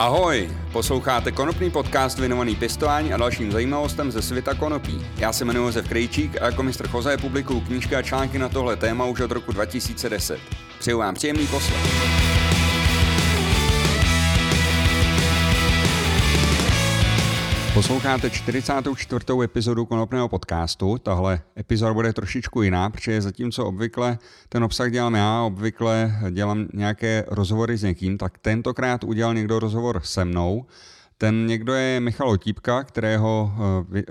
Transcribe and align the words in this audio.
Ahoj, 0.00 0.50
posloucháte 0.72 1.32
konopný 1.32 1.70
podcast 1.70 2.18
věnovaný 2.18 2.56
pěstování 2.56 3.12
a 3.12 3.16
dalším 3.16 3.52
zajímavostem 3.52 4.10
ze 4.10 4.22
světa 4.22 4.54
konopí. 4.54 5.06
Já 5.16 5.32
se 5.32 5.44
jmenuji 5.44 5.66
Josef 5.66 5.88
Krejčík 5.88 6.42
a 6.42 6.44
jako 6.44 6.62
mistr 6.62 6.88
Choze 6.88 7.16
publikuju 7.16 7.60
knížky 7.60 7.96
a 7.96 8.02
články 8.02 8.38
na 8.38 8.48
tohle 8.48 8.76
téma 8.76 9.04
už 9.04 9.20
od 9.20 9.30
roku 9.30 9.52
2010. 9.52 10.40
Přeju 10.78 10.98
vám 10.98 11.14
příjemný 11.14 11.46
poslech. 11.46 12.19
Posloucháte 17.74 18.30
44. 18.30 19.24
epizodu 19.44 19.86
Konopného 19.86 20.28
podcastu. 20.28 20.98
Tahle 20.98 21.40
epizoda 21.58 21.94
bude 21.94 22.12
trošičku 22.12 22.62
jiná, 22.62 22.90
protože 22.90 23.22
zatímco 23.22 23.66
obvykle 23.66 24.18
ten 24.48 24.64
obsah 24.64 24.90
dělám 24.90 25.14
já, 25.14 25.42
obvykle 25.42 26.20
dělám 26.30 26.66
nějaké 26.74 27.24
rozhovory 27.28 27.76
s 27.76 27.82
někým, 27.82 28.18
tak 28.18 28.38
tentokrát 28.38 29.04
udělal 29.04 29.34
někdo 29.34 29.58
rozhovor 29.58 30.00
se 30.04 30.24
mnou. 30.24 30.66
Ten 31.18 31.46
někdo 31.46 31.74
je 31.74 32.00
Michal 32.00 32.28
Otípka, 32.28 32.84
kterého 32.84 33.52
eh, 33.96 33.98
eh, 33.98 34.02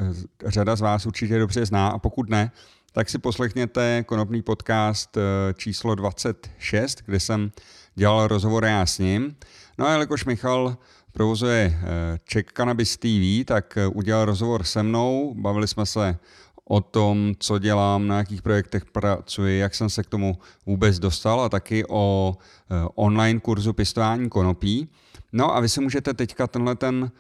řada 0.46 0.76
z 0.76 0.82
vás 0.82 1.06
určitě 1.06 1.40
dobře 1.40 1.66
zná 1.66 1.88
a 1.88 2.00
pokud 2.00 2.30
ne, 2.30 2.52
tak 2.92 3.10
si 3.10 3.18
poslechněte 3.18 4.04
konopný 4.04 4.42
podcast 4.42 5.18
eh, 5.18 5.54
číslo 5.54 5.96
26, 5.96 7.02
kde 7.06 7.20
jsem 7.20 7.52
dělal 7.96 8.28
rozhovor 8.28 8.66
já 8.66 8.86
s 8.86 9.00
ním. 9.00 9.36
No 9.78 9.88
a 9.88 9.92
jelikož 9.92 10.26
Michal 10.26 10.78
provozuje 11.12 11.74
eh, 11.74 12.20
Czech 12.24 12.46
Cannabis 12.58 12.98
TV, 12.98 13.46
tak 13.46 13.78
eh, 13.78 13.88
udělal 13.88 14.26
rozhovor 14.26 14.64
se 14.64 14.84
mnou, 14.84 15.34
bavili 15.38 15.68
jsme 15.68 15.86
se 15.86 16.18
o 16.66 16.82
tom, 16.82 17.34
co 17.40 17.60
dělám, 17.60 18.08
na 18.08 18.18
jakých 18.18 18.42
projektech 18.42 18.86
pracuji, 18.86 19.60
jak 19.60 19.76
jsem 19.76 19.90
se 19.90 20.04
k 20.04 20.08
tomu 20.08 20.38
vůbec 20.66 21.00
dostal 21.00 21.42
a 21.42 21.50
taky 21.50 21.86
o 21.90 22.38
eh, 22.38 22.88
online 22.96 23.40
kurzu 23.40 23.74
pěstování 23.74 24.30
konopí. 24.30 24.90
No 25.34 25.56
a 25.56 25.60
vy 25.60 25.70
si 25.70 25.82
můžete 25.82 26.14
teďka 26.14 26.48
tenhle 26.48 26.76
ten 26.76 27.12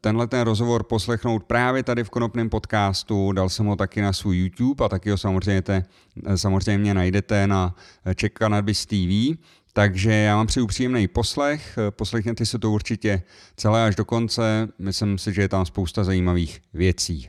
Tenhle 0.00 0.26
ten 0.26 0.40
rozhovor 0.40 0.82
poslechnout 0.82 1.44
právě 1.44 1.82
tady 1.82 2.04
v 2.04 2.10
Konopném 2.10 2.50
podcastu, 2.50 3.32
dal 3.32 3.48
jsem 3.48 3.66
ho 3.66 3.76
taky 3.76 4.00
na 4.00 4.12
svůj 4.12 4.38
YouTube 4.38 4.84
a 4.84 4.88
taky 4.88 5.10
ho 5.10 5.18
samozřejmě, 5.18 5.84
samozřejmě 6.36 6.94
najdete 6.94 7.46
na 7.46 7.74
Czech 8.14 8.32
Cannabis 8.38 8.86
TV. 8.86 9.38
Takže 9.76 10.12
já 10.12 10.36
vám 10.36 10.46
přeju 10.46 10.66
příjemný 10.66 11.08
poslech, 11.08 11.78
poslechněte 11.90 12.46
si 12.46 12.58
to 12.58 12.70
určitě 12.70 13.22
celé 13.56 13.86
až 13.86 13.96
do 13.96 14.04
konce, 14.04 14.68
myslím 14.78 15.18
si, 15.18 15.32
že 15.32 15.42
je 15.42 15.48
tam 15.48 15.66
spousta 15.66 16.04
zajímavých 16.04 16.62
věcí. 16.74 17.28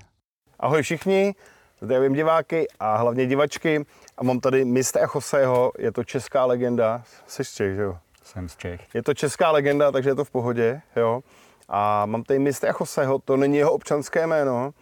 Ahoj 0.59 0.81
všichni, 0.81 1.35
zdravím 1.81 2.13
diváky 2.13 2.67
a 2.79 2.97
hlavně 2.97 3.25
divačky 3.25 3.85
a 4.17 4.23
mám 4.23 4.39
tady 4.39 4.65
mistra 4.65 5.07
Joseho, 5.15 5.71
je 5.79 5.91
to 5.91 6.03
česká 6.03 6.45
legenda, 6.45 7.03
jsi 7.27 7.45
z 7.45 7.53
Čech, 7.53 7.75
že 7.75 7.81
jo? 7.81 7.97
Jsem 8.23 8.49
z 8.49 8.55
Čech. 8.55 8.81
Je 8.93 9.03
to 9.03 9.13
česká 9.13 9.51
legenda, 9.51 9.91
takže 9.91 10.09
je 10.09 10.15
to 10.15 10.25
v 10.25 10.31
pohodě, 10.31 10.81
jo? 10.95 11.21
A 11.69 12.05
mám 12.05 12.23
tady 12.23 12.39
mistra 12.39 12.73
Joseho, 12.79 13.19
to 13.19 13.37
není 13.37 13.57
jeho 13.57 13.71
občanské 13.71 14.27
jméno, 14.27 14.73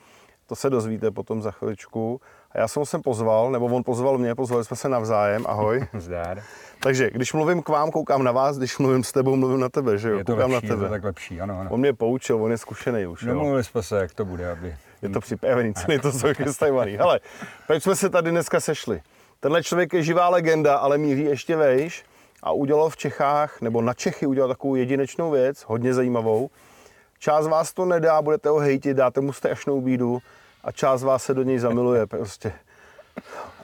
to 0.47 0.55
se 0.55 0.69
dozvíte 0.69 1.11
potom 1.11 1.41
za 1.41 1.51
chviličku. 1.51 2.21
A 2.55 2.59
já 2.59 2.67
jsem 2.67 2.81
ho 2.81 2.85
sem 2.85 3.01
pozval, 3.01 3.51
nebo 3.51 3.65
on 3.65 3.83
pozval 3.83 4.17
mě, 4.17 4.35
pozvali 4.35 4.65
jsme 4.65 4.75
se 4.75 4.89
navzájem, 4.89 5.43
ahoj. 5.47 5.87
Zdár. 5.97 6.41
Takže 6.79 7.09
když 7.09 7.33
mluvím 7.33 7.61
k 7.61 7.69
vám, 7.69 7.91
koukám 7.91 8.23
na 8.23 8.31
vás, 8.31 8.57
když 8.57 8.77
mluvím 8.77 9.03
s 9.03 9.11
tebou, 9.11 9.35
mluvím 9.35 9.59
na 9.59 9.69
tebe, 9.69 9.97
že 9.97 10.09
jo? 10.09 10.17
Je 10.17 10.23
to 10.23 10.31
koukám 10.31 10.51
lepší, 10.51 10.67
na 10.67 10.75
tebe. 10.75 10.85
Je 10.85 10.89
to 10.89 10.93
tak 10.93 11.03
lepší, 11.03 11.41
ano, 11.41 11.59
ano. 11.59 11.69
On 11.71 11.79
mě 11.79 11.93
poučil, 11.93 12.43
on 12.43 12.51
je 12.51 12.57
zkušený 12.57 13.05
už. 13.05 13.23
Domluvili 13.23 13.63
jsme 13.63 13.83
se, 13.83 13.97
jak 13.97 14.13
to 14.13 14.25
bude, 14.25 14.51
aby... 14.51 14.75
Je 15.01 15.09
to 15.09 15.19
připravený, 15.19 15.73
celý 15.73 15.99
to 15.99 16.11
jsou 16.11 16.27
chystajmaný. 16.33 16.95
Hele, 16.97 17.19
proč 17.67 17.83
jsme 17.83 17.95
se 17.95 18.09
tady 18.09 18.31
dneska 18.31 18.59
sešli? 18.59 19.01
Tenhle 19.39 19.63
člověk 19.63 19.93
je 19.93 20.03
živá 20.03 20.29
legenda, 20.29 20.77
ale 20.77 20.97
míří 20.97 21.23
ještě 21.23 21.55
vejš 21.55 22.05
a 22.43 22.51
udělal 22.51 22.89
v 22.89 22.97
Čechách, 22.97 23.61
nebo 23.61 23.81
na 23.81 23.93
Čechy 23.93 24.25
udělal 24.25 24.49
takovou 24.49 24.75
jedinečnou 24.75 25.31
věc, 25.31 25.63
hodně 25.67 25.93
zajímavou. 25.93 26.49
Část 27.19 27.47
vás 27.47 27.73
to 27.73 27.85
nedá, 27.85 28.21
budete 28.21 28.49
ho 28.49 28.59
hejtit, 28.59 28.97
dáte 28.97 29.21
mu 29.21 29.33
strašnou 29.33 29.81
bídu 29.81 30.21
a 30.65 30.71
část 30.71 31.03
vás 31.03 31.23
se 31.23 31.33
do 31.33 31.43
něj 31.43 31.59
zamiluje 31.59 32.05
prostě. 32.05 32.53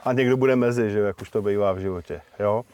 A 0.04 0.12
někdo 0.12 0.36
bude 0.36 0.56
mezi, 0.56 0.90
že 0.90 0.98
jak 0.98 1.22
už 1.22 1.30
to 1.30 1.42
bývá 1.42 1.72
v 1.72 1.78
životě, 1.78 2.20
jo. 2.38 2.64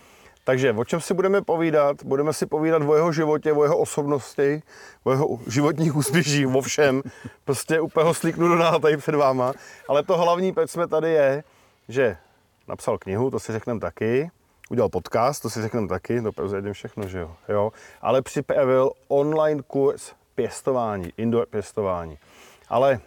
Takže 0.45 0.73
o 0.73 0.85
čem 0.85 1.01
si 1.01 1.15
budeme 1.15 1.43
povídat? 1.43 2.05
Budeme 2.05 2.33
si 2.33 2.47
povídat 2.47 2.83
o 2.83 2.95
jeho 2.95 3.13
životě, 3.13 3.53
o 3.53 3.63
jeho 3.63 3.79
osobnosti, 3.79 4.63
o 5.05 5.11
jeho 5.11 5.39
životních 5.47 5.97
úspěších, 5.97 6.47
o 6.55 6.61
všem. 6.61 7.03
Prostě 7.45 7.81
úplně 7.81 8.05
ho 8.05 8.15
slíknu 8.15 8.49
do 8.49 8.55
náha 8.55 8.79
tady 8.79 8.97
před 8.97 9.15
váma. 9.15 9.53
Ale 9.89 10.03
to 10.03 10.17
hlavní, 10.17 10.53
proč 10.53 10.71
jsme 10.71 10.89
tady 10.89 11.11
je, 11.11 11.45
že 11.89 12.17
napsal 12.69 12.99
knihu, 12.99 13.31
to 13.31 13.41
si 13.41 13.53
řekneme 13.53 13.81
taky, 13.81 14.31
udělal 14.71 14.89
podcast, 14.89 15.43
to 15.43 15.51
si 15.51 15.63
řekneme 15.63 15.89
taky, 15.89 16.23
to 16.23 16.33
prozradím 16.33 16.73
všechno, 16.73 17.09
že 17.09 17.19
jo. 17.19 17.37
jo. 17.49 17.73
Ale 18.01 18.23
připravil 18.23 18.91
online 19.09 19.63
kurz 19.67 20.13
pěstování, 20.35 21.13
indoor 21.17 21.47
pěstování. 21.47 22.19
Ale 22.69 23.01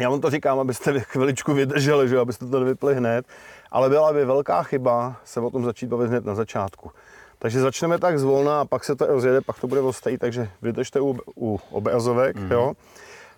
já 0.00 0.10
vám 0.10 0.20
to 0.20 0.30
říkám, 0.30 0.58
abyste 0.58 1.00
chviličku 1.00 1.54
vydrželi, 1.54 2.08
že 2.08 2.18
abyste 2.18 2.46
to 2.46 2.60
nevypli 2.60 2.94
hned 2.94 3.26
ale 3.70 3.88
byla 3.88 4.12
by 4.12 4.24
velká 4.24 4.62
chyba 4.62 5.16
se 5.24 5.40
o 5.40 5.50
tom 5.50 5.64
začít 5.64 5.86
bavit 5.86 6.08
hned 6.08 6.24
na 6.24 6.34
začátku. 6.34 6.92
Takže 7.38 7.60
začneme 7.60 7.98
tak 7.98 8.18
zvolna 8.18 8.60
a 8.60 8.64
pak 8.64 8.84
se 8.84 8.96
to 8.96 9.06
rozjede, 9.06 9.40
pak 9.40 9.60
to 9.60 9.66
bude 9.66 9.80
ostají, 9.80 10.18
takže 10.18 10.50
vydržte 10.62 11.00
u, 11.00 11.18
u 11.36 11.60
obrazovek, 11.70 12.36
mm-hmm. 12.36 12.52
jo. 12.52 12.72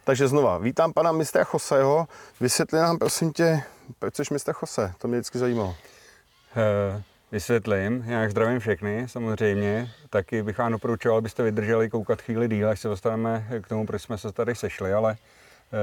Takže 0.05 0.29
znova, 0.29 0.59
vítám 0.59 0.93
pana 0.93 1.13
mistra 1.13 1.45
Choseho. 1.45 2.09
Vysvětli 2.41 2.79
nám, 2.79 2.99
prosím 2.99 3.33
tě, 3.33 3.63
proč 3.99 4.17
jsi 4.17 4.23
mistr 4.33 4.53
Chose? 4.53 4.93
To 4.99 5.09
mě 5.09 5.17
vždycky 5.17 5.39
zajímalo. 5.39 5.69
Uh, 5.69 7.03
vysvětlím, 7.33 8.05
já 8.07 8.29
zdravím 8.29 8.61
všechny, 8.61 9.09
samozřejmě. 9.09 9.91
Taky 10.11 10.43
bych 10.43 10.59
vám 10.59 10.73
doporučoval, 10.73 11.19
abyste 11.19 11.43
vydrželi 11.43 11.91
koukat 11.91 12.23
chvíli 12.23 12.49
díl, 12.49 12.69
až 12.69 12.81
se 12.81 12.89
dostaneme 12.89 13.47
k 13.63 13.69
tomu, 13.69 13.87
proč 13.87 14.03
jsme 14.03 14.19
se 14.19 14.33
tady 14.33 14.55
sešli, 14.55 14.93
ale 14.93 15.17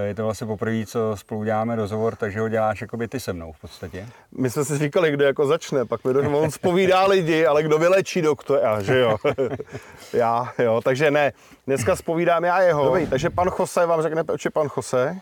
je 0.03 0.15
to 0.15 0.23
vlastně 0.23 0.47
poprvé, 0.47 0.85
co 0.85 1.15
spolu 1.15 1.43
děláme 1.43 1.75
rozhovor, 1.75 2.15
takže 2.15 2.39
ho 2.39 2.49
děláš 2.49 2.81
jako 2.81 2.97
by 2.97 3.07
ty 3.07 3.19
se 3.19 3.33
mnou 3.33 3.51
v 3.51 3.61
podstatě. 3.61 4.07
My 4.37 4.49
jsme 4.49 4.65
si 4.65 4.77
říkali, 4.77 5.11
kdo 5.11 5.25
jako 5.25 5.47
začne, 5.47 5.85
pak 5.85 6.03
mi 6.03 6.11
on 6.27 6.51
zpovídá 6.51 7.05
lidi, 7.05 7.45
ale 7.45 7.63
kdo 7.63 7.77
vylečí 7.77 8.21
doktora, 8.21 8.81
že 8.81 8.99
jo? 8.99 9.17
já, 10.13 10.53
jo, 10.59 10.81
takže 10.83 11.11
ne, 11.11 11.33
dneska 11.67 11.95
zpovídám 11.95 12.43
já 12.43 12.61
jeho. 12.61 12.85
Dobrý, 12.85 13.07
takže 13.07 13.29
pan 13.29 13.49
Jose 13.59 13.85
vám 13.85 14.01
řekne, 14.01 14.23
proč 14.23 14.45
je 14.45 14.51
pan 14.51 14.67
Jose? 14.77 15.15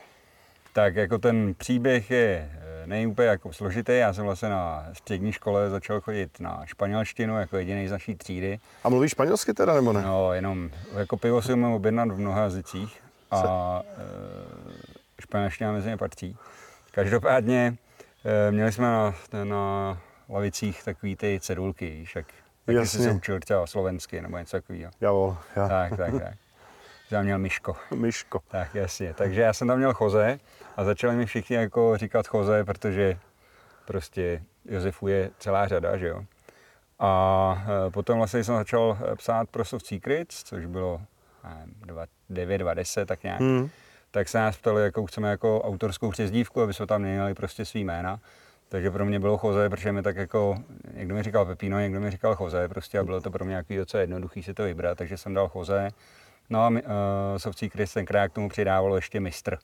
Tak 0.73 0.95
jako 0.95 1.17
ten 1.17 1.53
příběh 1.53 2.11
je 2.11 2.50
eh, 2.53 2.88
není 2.88 3.07
úplně 3.07 3.27
jako 3.27 3.53
složitý. 3.53 3.97
Já 3.97 4.13
jsem 4.13 4.25
vlastně 4.25 4.50
na 4.50 4.85
střední 4.94 5.31
škole 5.31 5.69
začal 5.69 6.01
chodit 6.01 6.39
na 6.39 6.61
španělštinu 6.66 7.39
jako 7.39 7.57
jediný 7.57 7.88
z 7.88 7.91
naší 7.91 8.16
třídy. 8.16 8.59
A 8.83 8.89
mluvíš 8.89 9.11
španělsky 9.11 9.53
teda 9.53 9.73
nebo 9.73 9.94
ne? 9.94 10.01
No, 10.01 10.33
jenom 10.33 10.69
jako 10.97 11.17
pivo 11.17 11.41
si 11.41 11.53
umím 11.53 11.72
objednat 11.72 12.11
v 12.11 12.19
mnoha 12.19 12.41
jazycích 12.41 13.06
a 13.31 13.81
e, 13.83 15.21
španělština 15.21 15.71
mezi 15.71 15.89
ně 15.89 15.97
patří. 15.97 16.38
Každopádně 16.91 17.77
e, 18.25 18.51
měli 18.51 18.71
jsme 18.71 18.85
na, 18.85 19.15
na 19.43 19.97
lavicích 20.29 20.83
takový 20.83 21.15
ty 21.15 21.39
cedulky, 21.41 21.89
víš, 21.89 22.15
jak 22.15 22.25
taky 22.65 22.77
Jasně. 22.77 22.99
jsi 22.99 23.03
se 23.03 23.11
učil 23.11 23.39
třeba 23.39 23.67
slovensky 23.67 24.21
nebo 24.21 24.38
něco 24.38 24.57
takového. 24.57 24.91
Jo, 25.01 25.38
já. 25.55 25.67
Tak, 25.67 25.97
tak, 25.97 26.11
tak. 26.11 26.33
Tam 27.09 27.23
měl 27.23 27.39
Myško. 27.39 27.75
Myško. 27.95 28.41
Tak, 28.47 28.75
jasně. 28.75 29.13
Takže 29.13 29.41
já 29.41 29.53
jsem 29.53 29.67
tam 29.67 29.77
měl 29.77 29.94
Choze 29.94 30.39
a 30.77 30.83
začali 30.83 31.15
mi 31.15 31.25
všichni 31.25 31.55
jako 31.55 31.97
říkat 31.97 32.27
Choze, 32.27 32.63
protože 32.63 33.19
prostě 33.85 34.44
Josefu 34.65 35.07
je 35.07 35.29
celá 35.39 35.67
řada, 35.67 35.97
že 35.97 36.07
jo. 36.07 36.23
A 36.99 37.65
e, 37.88 37.91
potom 37.91 38.17
vlastně 38.17 38.44
jsem 38.44 38.55
začal 38.55 38.97
psát 39.17 39.49
pro 39.49 39.65
Soft 39.65 39.85
Secrets, 39.85 40.44
což 40.44 40.65
bylo 40.65 41.01
9, 42.29 42.57
20, 42.57 43.05
tak 43.05 43.23
nějak. 43.23 43.39
Hmm. 43.39 43.69
Tak 44.11 44.29
se 44.29 44.38
nás 44.38 44.57
ptali, 44.57 44.83
jakou 44.83 45.05
chceme 45.05 45.29
jako 45.29 45.61
autorskou 45.61 46.11
přezdívku, 46.11 46.61
aby 46.61 46.73
jsme 46.73 46.88
tam 46.88 47.01
měli 47.01 47.33
prostě 47.33 47.65
svý 47.65 47.83
jména. 47.83 48.19
Takže 48.69 48.91
pro 48.91 49.05
mě 49.05 49.19
bylo 49.19 49.38
Choze, 49.38 49.69
protože 49.69 49.91
mi 49.91 50.01
tak 50.01 50.15
jako, 50.15 50.55
někdo 50.93 51.15
mi 51.15 51.23
říkal 51.23 51.45
Pepino, 51.45 51.79
někdo 51.79 51.99
mi 51.99 52.11
říkal 52.11 52.35
Choze, 52.35 52.68
prostě 52.68 53.00
a 53.00 53.03
bylo 53.03 53.21
to 53.21 53.31
pro 53.31 53.45
mě 53.45 53.51
nějaký 53.51 53.77
docela 53.77 54.01
jednoduchý 54.01 54.44
si 54.44 54.53
to 54.53 54.63
vybrat, 54.63 54.97
takže 54.97 55.18
jsem 55.18 55.33
dal 55.33 55.47
Choze. 55.47 55.89
No 56.50 56.63
a 56.63 56.69
uh, 56.69 56.77
Sovcí 57.38 57.69
Chris 57.69 57.94
tenkrát 57.94 58.27
k 58.27 58.33
tomu 58.33 58.50
přidávalo 58.50 58.95
ještě 58.95 59.19
mistr, 59.19 59.57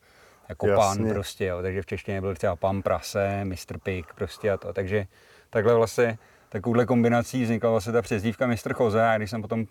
jako 0.49 0.67
Jasně. 0.67 1.03
pan 1.03 1.13
prostě, 1.13 1.45
jo, 1.45 1.61
takže 1.61 1.81
v 1.81 1.85
češtině 1.85 2.21
byl 2.21 2.35
třeba 2.35 2.55
pan 2.55 2.81
prase, 2.81 3.45
mistr 3.45 3.77
pik 3.77 4.13
prostě 4.13 4.51
a 4.51 4.57
to, 4.57 4.73
takže 4.73 5.07
takhle 5.49 5.75
vlastně 5.75 6.17
takovouhle 6.49 6.85
kombinací 6.85 7.43
vznikla 7.43 7.71
vlastně 7.71 7.93
ta 7.93 8.01
přezdívka 8.01 8.47
mistr 8.47 8.73
Choze 8.73 9.03
a 9.03 9.17
když 9.17 9.29
jsem 9.29 9.41
potom 9.41 9.59
uh, 9.59 9.67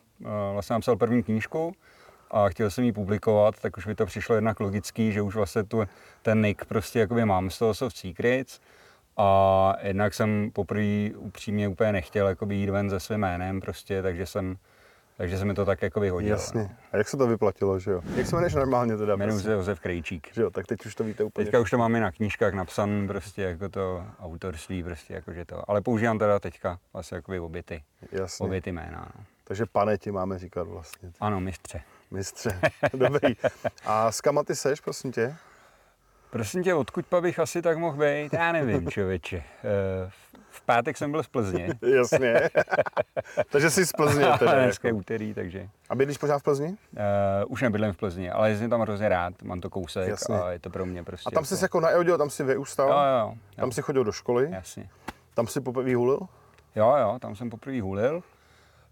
vlastně 0.53 0.75
napsal 0.75 0.97
první 0.97 1.23
knížku, 1.23 1.75
a 2.33 2.49
chtěl 2.49 2.71
jsem 2.71 2.85
ji 2.85 2.93
publikovat, 2.93 3.61
tak 3.61 3.77
už 3.77 3.87
mi 3.87 3.95
to 3.95 4.07
přišlo 4.07 4.35
jednak 4.35 4.61
logický, 4.61 5.13
že 5.13 5.23
už 5.23 5.35
vlastně 5.35 5.65
tu, 5.65 5.85
ten 6.23 6.43
nick 6.43 6.65
prostě 6.65 6.99
jakoby 6.99 7.25
mám 7.25 7.51
z 7.51 7.59
toho 7.59 7.75
Soft 7.75 7.97
Secrets 7.97 8.61
a 9.17 9.75
jednak 9.83 10.15
jsem 10.15 10.51
poprvé 10.53 11.11
upřímně 11.17 11.69
úplně 11.69 11.93
nechtěl 11.93 12.29
jakoby 12.29 12.55
jít 12.55 12.71
ven 12.71 12.91
se 12.91 13.01
svým 13.01 13.21
jménem 13.21 13.61
prostě, 13.61 14.03
takže 14.03 14.27
jsem 14.27 14.57
takže 15.17 15.39
se 15.39 15.45
mi 15.45 15.55
to 15.55 15.65
tak 15.65 15.83
jako 15.83 16.01
vyhodilo. 16.01 16.31
Jasně. 16.31 16.77
A 16.93 16.97
jak 16.97 17.09
se 17.09 17.17
to 17.17 17.27
vyplatilo, 17.27 17.79
že 17.79 17.91
jo? 17.91 18.03
Jak 18.17 18.27
se 18.27 18.37
jmenuješ 18.37 18.55
normálně 18.55 18.97
teda? 18.97 19.15
Jmenuji 19.15 19.35
prostě? 19.35 19.49
se 19.49 19.53
Josef 19.53 19.81
Krejčík. 19.81 20.35
Že 20.35 20.43
jo, 20.43 20.51
tak 20.51 20.67
teď 20.67 20.87
už 20.87 20.95
to 20.95 21.05
víte 21.05 21.25
úplně. 21.25 21.45
Teďka 21.45 21.61
už 21.61 21.71
to 21.71 21.79
máme 21.79 22.01
na 22.01 22.13
knížkách 22.13 22.55
napsan 22.55 23.07
prostě 23.07 23.43
jako 23.43 23.69
to 23.69 24.07
autorství, 24.21 24.83
prostě 24.83 25.15
jako 25.15 25.33
že 25.33 25.45
to. 25.45 25.71
Ale 25.71 25.81
používám 25.81 26.19
teda 26.19 26.39
teďka 26.39 26.79
vlastně 26.93 27.17
jako 27.17 27.45
obě 27.45 27.63
ty, 27.63 27.83
Jasně. 28.13 28.47
obě 28.47 28.63
ty 28.63 28.73
jména. 28.73 29.13
No. 29.17 29.25
Takže 29.45 29.67
pane 29.67 29.99
ti 29.99 30.11
máme 30.11 30.39
říkat 30.39 30.69
vlastně. 30.69 31.13
Ano, 31.21 31.41
mistře. 31.41 31.81
Mistře, 32.13 32.61
dobrý. 32.95 33.35
A 33.85 34.13
s 34.13 34.21
kama 34.21 34.45
ty 34.45 34.57
seš, 34.57 34.81
prosím 34.81 35.13
tě? 35.13 35.37
Prosím 36.31 36.63
tě, 36.63 36.75
odkud 36.75 37.07
pa 37.07 37.21
bych 37.21 37.39
asi 37.39 37.63
tak 37.63 37.79
mohl 37.79 37.99
být? 37.99 38.33
Já 38.33 38.53
nevím, 38.53 38.91
člověče. 38.91 39.37
Eh, 39.37 40.11
v 40.51 40.61
pátek 40.61 40.97
jsem 40.97 41.11
byl 41.11 41.23
z 41.23 41.29
Plzně. 41.29 41.69
Jasně. 41.97 42.51
takže 43.51 43.71
jsi 43.71 43.87
z 43.87 43.93
Plzně 43.93 44.27
teda. 44.39 44.55
Dneska 44.55 44.89
je 44.89 44.91
jako. 44.91 44.99
úterý, 44.99 45.35
takže. 45.35 45.69
A 45.91 45.95
bydlíš 45.95 46.19
pořád 46.19 46.39
v 46.39 46.43
Plzni? 46.43 46.67
Uh, 46.67 46.77
už 47.49 47.63
nebydlím 47.63 47.93
v 47.93 47.97
Plzni, 47.97 48.31
ale 48.31 48.51
jezdím 48.51 48.71
tam 48.71 48.81
hrozně 48.81 49.09
rád, 49.09 49.43
mám 49.43 49.61
to 49.61 49.71
kousek 49.71 50.09
Jasně. 50.09 50.35
a 50.35 50.51
je 50.51 50.59
to 50.59 50.71
pro 50.71 50.87
mě 50.87 51.05
prostě. 51.05 51.29
A 51.29 51.31
tam 51.31 51.45
jako... 51.45 51.57
jsi 51.57 51.65
jako 51.65 51.81
naeodil, 51.81 52.19
tam 52.19 52.31
si 52.31 52.45
vyústal? 52.45 52.89
Jo, 52.89 52.95
jo, 52.95 53.19
jo. 53.29 53.35
Tam 53.57 53.73
jsi 53.73 53.83
chodil 53.83 54.05
do 54.05 54.13
školy? 54.13 54.51
Jasně. 54.51 54.89
Tam 55.35 55.47
si 55.47 55.61
poprvé 55.61 55.95
hulil? 55.95 56.21
Jo, 56.77 56.97
jo, 57.01 57.19
tam 57.21 57.37
jsem 57.37 57.51
poprvé 57.51 57.81
hulil. 57.81 58.23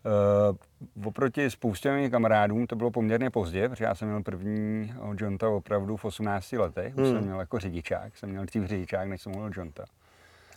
Uh, 0.04 1.06
oproti 1.06 1.50
spoustě 1.50 1.92
mých 1.92 2.10
kamarádům 2.10 2.66
to 2.66 2.76
bylo 2.76 2.90
poměrně 2.90 3.30
pozdě, 3.30 3.68
protože 3.68 3.84
já 3.84 3.94
jsem 3.94 4.08
měl 4.08 4.22
první 4.22 4.92
Jonta 5.20 5.48
opravdu 5.48 5.96
v 5.96 6.04
18 6.04 6.52
letech. 6.52 6.94
Už 6.96 7.02
Hmm. 7.02 7.12
jsem 7.12 7.24
měl 7.24 7.40
jako 7.40 7.58
řidičák, 7.58 8.16
jsem 8.16 8.30
měl 8.30 8.44
dřív 8.44 8.64
řidičák, 8.64 9.08
než 9.08 9.22
jsem 9.22 9.32
hulil 9.32 9.50
Jonta. 9.56 9.84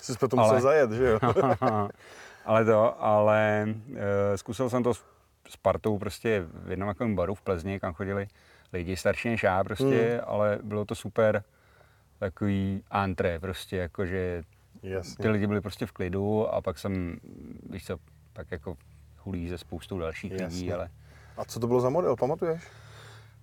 Jsi 0.02 0.18
to 0.18 0.36
musel 0.36 0.52
Ale- 0.52 0.62
zajet, 0.62 0.92
že 0.92 1.06
jo? 1.06 1.20
ale 2.46 2.66
to, 2.66 3.04
ale 3.04 3.66
uh, 3.90 3.96
zkusil 4.36 4.70
jsem 4.70 4.84
to 4.84 4.94
s, 4.94 5.06
s 5.50 5.58
partou 5.58 5.98
prostě 5.98 6.46
v 6.54 6.70
jednom 6.72 6.90
takovém 6.90 7.16
baru 7.16 7.36
v 7.36 7.42
Plzni, 7.42 7.80
kam 7.80 7.94
chodili 7.94 8.28
lidi 8.74 8.98
starší 8.98 9.30
než 9.30 9.44
já 9.44 9.64
prostě, 9.64 10.10
Hmm. 10.12 10.20
ale 10.28 10.60
bylo 10.64 10.86
to 10.86 10.96
super 10.96 11.44
takový 12.20 12.84
antré 12.92 13.40
prostě, 13.40 13.78
jakože 13.78 14.44
ty 14.82 14.90
Jasně. 14.90 15.30
lidi 15.30 15.48
byli 15.48 15.62
prostě 15.62 15.86
v 15.86 15.92
klidu 15.92 16.48
a 16.48 16.62
pak 16.62 16.78
jsem, 16.80 17.18
víš 17.70 17.86
co, 17.86 17.98
pak 18.34 18.52
jako 18.52 18.78
hulí 19.26 19.50
ze 19.50 19.58
spoustou 19.58 20.00
dalších 20.00 20.32
lidí, 20.32 20.44
Jasně. 20.44 20.74
ale 20.74 20.90
A 21.38 21.46
co 21.46 21.60
to 21.60 21.68
bylo 21.68 21.82
za 21.82 21.90
model, 21.90 22.16
pamatuješ? 22.16 22.64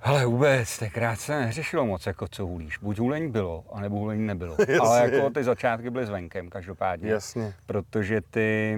ale 0.02 0.26
vůbec, 0.26 0.78
tenkrát 0.78 1.20
se 1.20 1.40
neřešilo 1.40 1.86
moc, 1.86 2.06
jako 2.06 2.28
co 2.28 2.46
hulíš. 2.46 2.78
Buď 2.78 2.98
hulení 2.98 3.30
bylo, 3.30 3.64
anebo 3.72 3.96
hulení 3.98 4.26
nebylo. 4.26 4.56
Jasně. 4.58 4.78
ale 4.80 5.10
jako 5.10 5.30
ty 5.30 5.44
začátky 5.44 5.90
byly 5.90 6.06
s 6.06 6.10
venkem, 6.10 6.50
každopádně. 6.50 7.10
Jasně. 7.10 7.54
Protože 7.66 8.20
ty, 8.20 8.76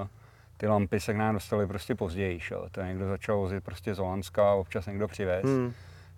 uh, 0.00 0.08
ty 0.56 0.66
lampy 0.66 1.00
se 1.00 1.14
k 1.14 1.16
nám 1.16 1.34
dostaly 1.34 1.66
prostě 1.66 1.94
později, 1.94 2.40
jo. 2.50 2.66
To 2.70 2.82
někdo 2.82 3.08
začal 3.08 3.38
vozit 3.38 3.64
prostě 3.64 3.94
z 3.94 3.98
Holandska, 3.98 4.52
občas 4.54 4.86
někdo 4.86 5.08
přivez. 5.08 5.44
Hmm. 5.44 5.72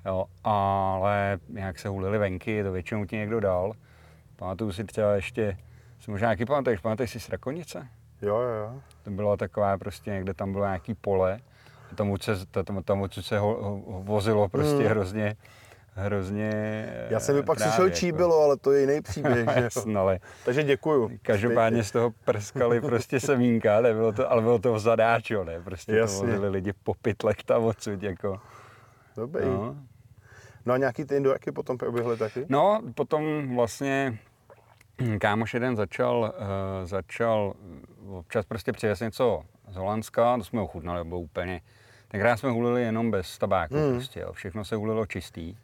Jo, 0.06 0.24
ale 0.44 1.38
jak 1.54 1.78
se 1.78 1.88
hulili 1.88 2.18
venky, 2.18 2.62
to 2.62 2.72
většinou 2.72 3.04
ti 3.04 3.16
někdo 3.16 3.40
dal. 3.40 3.72
Pamatuju 4.36 4.72
si 4.72 4.84
třeba 4.84 5.14
ještě, 5.14 5.58
si 6.00 6.10
možná 6.10 6.26
nějaký 6.28 6.44
pamatuješ, 6.44 6.80
pamatuješ 6.80 7.10
si 7.10 7.20
Strakonice? 7.20 7.88
Jo, 8.22 8.36
jo, 8.38 8.54
jo. 8.54 8.80
To 9.04 9.10
byla 9.10 9.36
taková 9.36 9.78
prostě, 9.78 10.10
někde 10.10 10.34
tam 10.34 10.52
bylo 10.52 10.64
nějaký 10.64 10.94
pole, 10.94 11.40
a 11.92 11.94
tam 11.94 12.16
se, 12.20 12.46
tam, 12.64 12.82
tam 12.82 13.08
se 13.20 13.38
ho, 13.38 13.62
ho, 13.62 14.02
vozilo 14.02 14.48
prostě 14.48 14.76
Hmm. 14.76 14.86
hrozně, 14.86 15.36
hrozně 15.94 16.52
Já 17.10 17.20
jsem 17.20 17.36
mi 17.36 17.42
pak 17.42 17.58
právě 17.58 17.72
slyšel, 17.72 17.90
čí 17.90 18.06
jako- 18.06 18.16
bylo, 18.16 18.40
ale 18.42 18.56
to 18.56 18.72
je 18.72 18.80
jiný 18.80 19.00
příběh, 19.02 19.34
že 19.36 19.40
jo? 19.56 19.62
Jasně, 19.64 19.96
ale 19.96 20.18
Takže 20.44 20.62
děkuju. 20.62 21.10
každopádně 21.22 21.84
z 21.84 21.90
toho 21.92 22.10
prskali 22.24 22.80
prostě 22.80 23.20
semínka, 23.20 23.80
nebylo 23.80 24.12
to, 24.12 24.30
ale 24.32 24.42
bylo 24.42 24.58
to 24.58 24.72
v 24.74 24.78
zadáčo, 24.78 25.44
ne? 25.44 25.60
Prostě 25.60 25.92
Jasně. 25.96 26.18
to 26.20 26.26
vozili 26.26 26.48
lidi 26.48 26.72
po 26.72 26.94
pytlech 26.94 27.36
tam 27.44 27.64
odsud, 27.64 28.02
jako. 28.02 28.40
Dobrý. 29.16 29.44
No. 29.44 29.52
No. 29.52 29.76
no 30.66 30.74
a 30.74 30.76
nějaký 30.76 31.04
ty 31.04 31.16
indojaky 31.16 31.52
potom 31.52 31.78
proběhly 31.78 32.16
taky? 32.16 32.46
No, 32.48 32.80
potom 32.94 33.54
vlastně 33.56 34.18
hm, 35.02 35.18
kámoš 35.18 35.54
jeden 35.54 35.76
začal, 35.76 36.34
uh, 36.38 36.86
začal 36.88 37.54
občas 38.10 38.46
prostě 38.46 38.72
přivez 38.72 39.00
něco 39.00 39.42
z 39.68 39.76
Holandska, 39.76 40.36
to 40.36 40.44
jsme 40.44 40.60
ochutnali, 40.60 41.04
bylo 41.04 41.20
úplně, 41.20 41.60
tenkrát 42.08 42.36
jsme 42.36 42.50
hulili 42.50 42.82
jenom 42.82 43.10
bez 43.10 43.38
tabáku 43.38 43.74
Hmm. 43.74 43.92
prostě, 43.92 44.20
jo. 44.20 44.32
všechno 44.32 44.64
se 44.64 44.76
hulilo 44.76 45.06
čistý. 45.06 45.56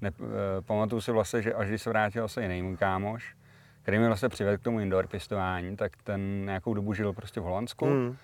Ne, 0.00 0.10
uh, 0.18 0.26
pamatuju 0.66 1.00
si 1.00 1.12
vlastně, 1.12 1.42
že 1.42 1.54
až 1.54 1.68
když 1.68 1.82
se 1.82 1.90
vrátil 1.90 2.22
zase 2.22 2.42
jiný 2.42 2.62
můj 2.62 2.76
kámoš, 2.76 3.36
který 3.82 3.98
mi 3.98 4.06
vlastně 4.06 4.28
přivedl 4.28 4.58
k 4.58 4.62
tomu 4.62 4.80
indoor 4.80 5.06
pěstování, 5.06 5.76
tak 5.76 5.92
ten 6.04 6.44
nějakou 6.44 6.74
dobu 6.74 6.94
žil 6.94 7.12
prostě 7.12 7.40
v 7.40 7.44
Holandsku 7.44 7.84
Hmm. 7.86 8.16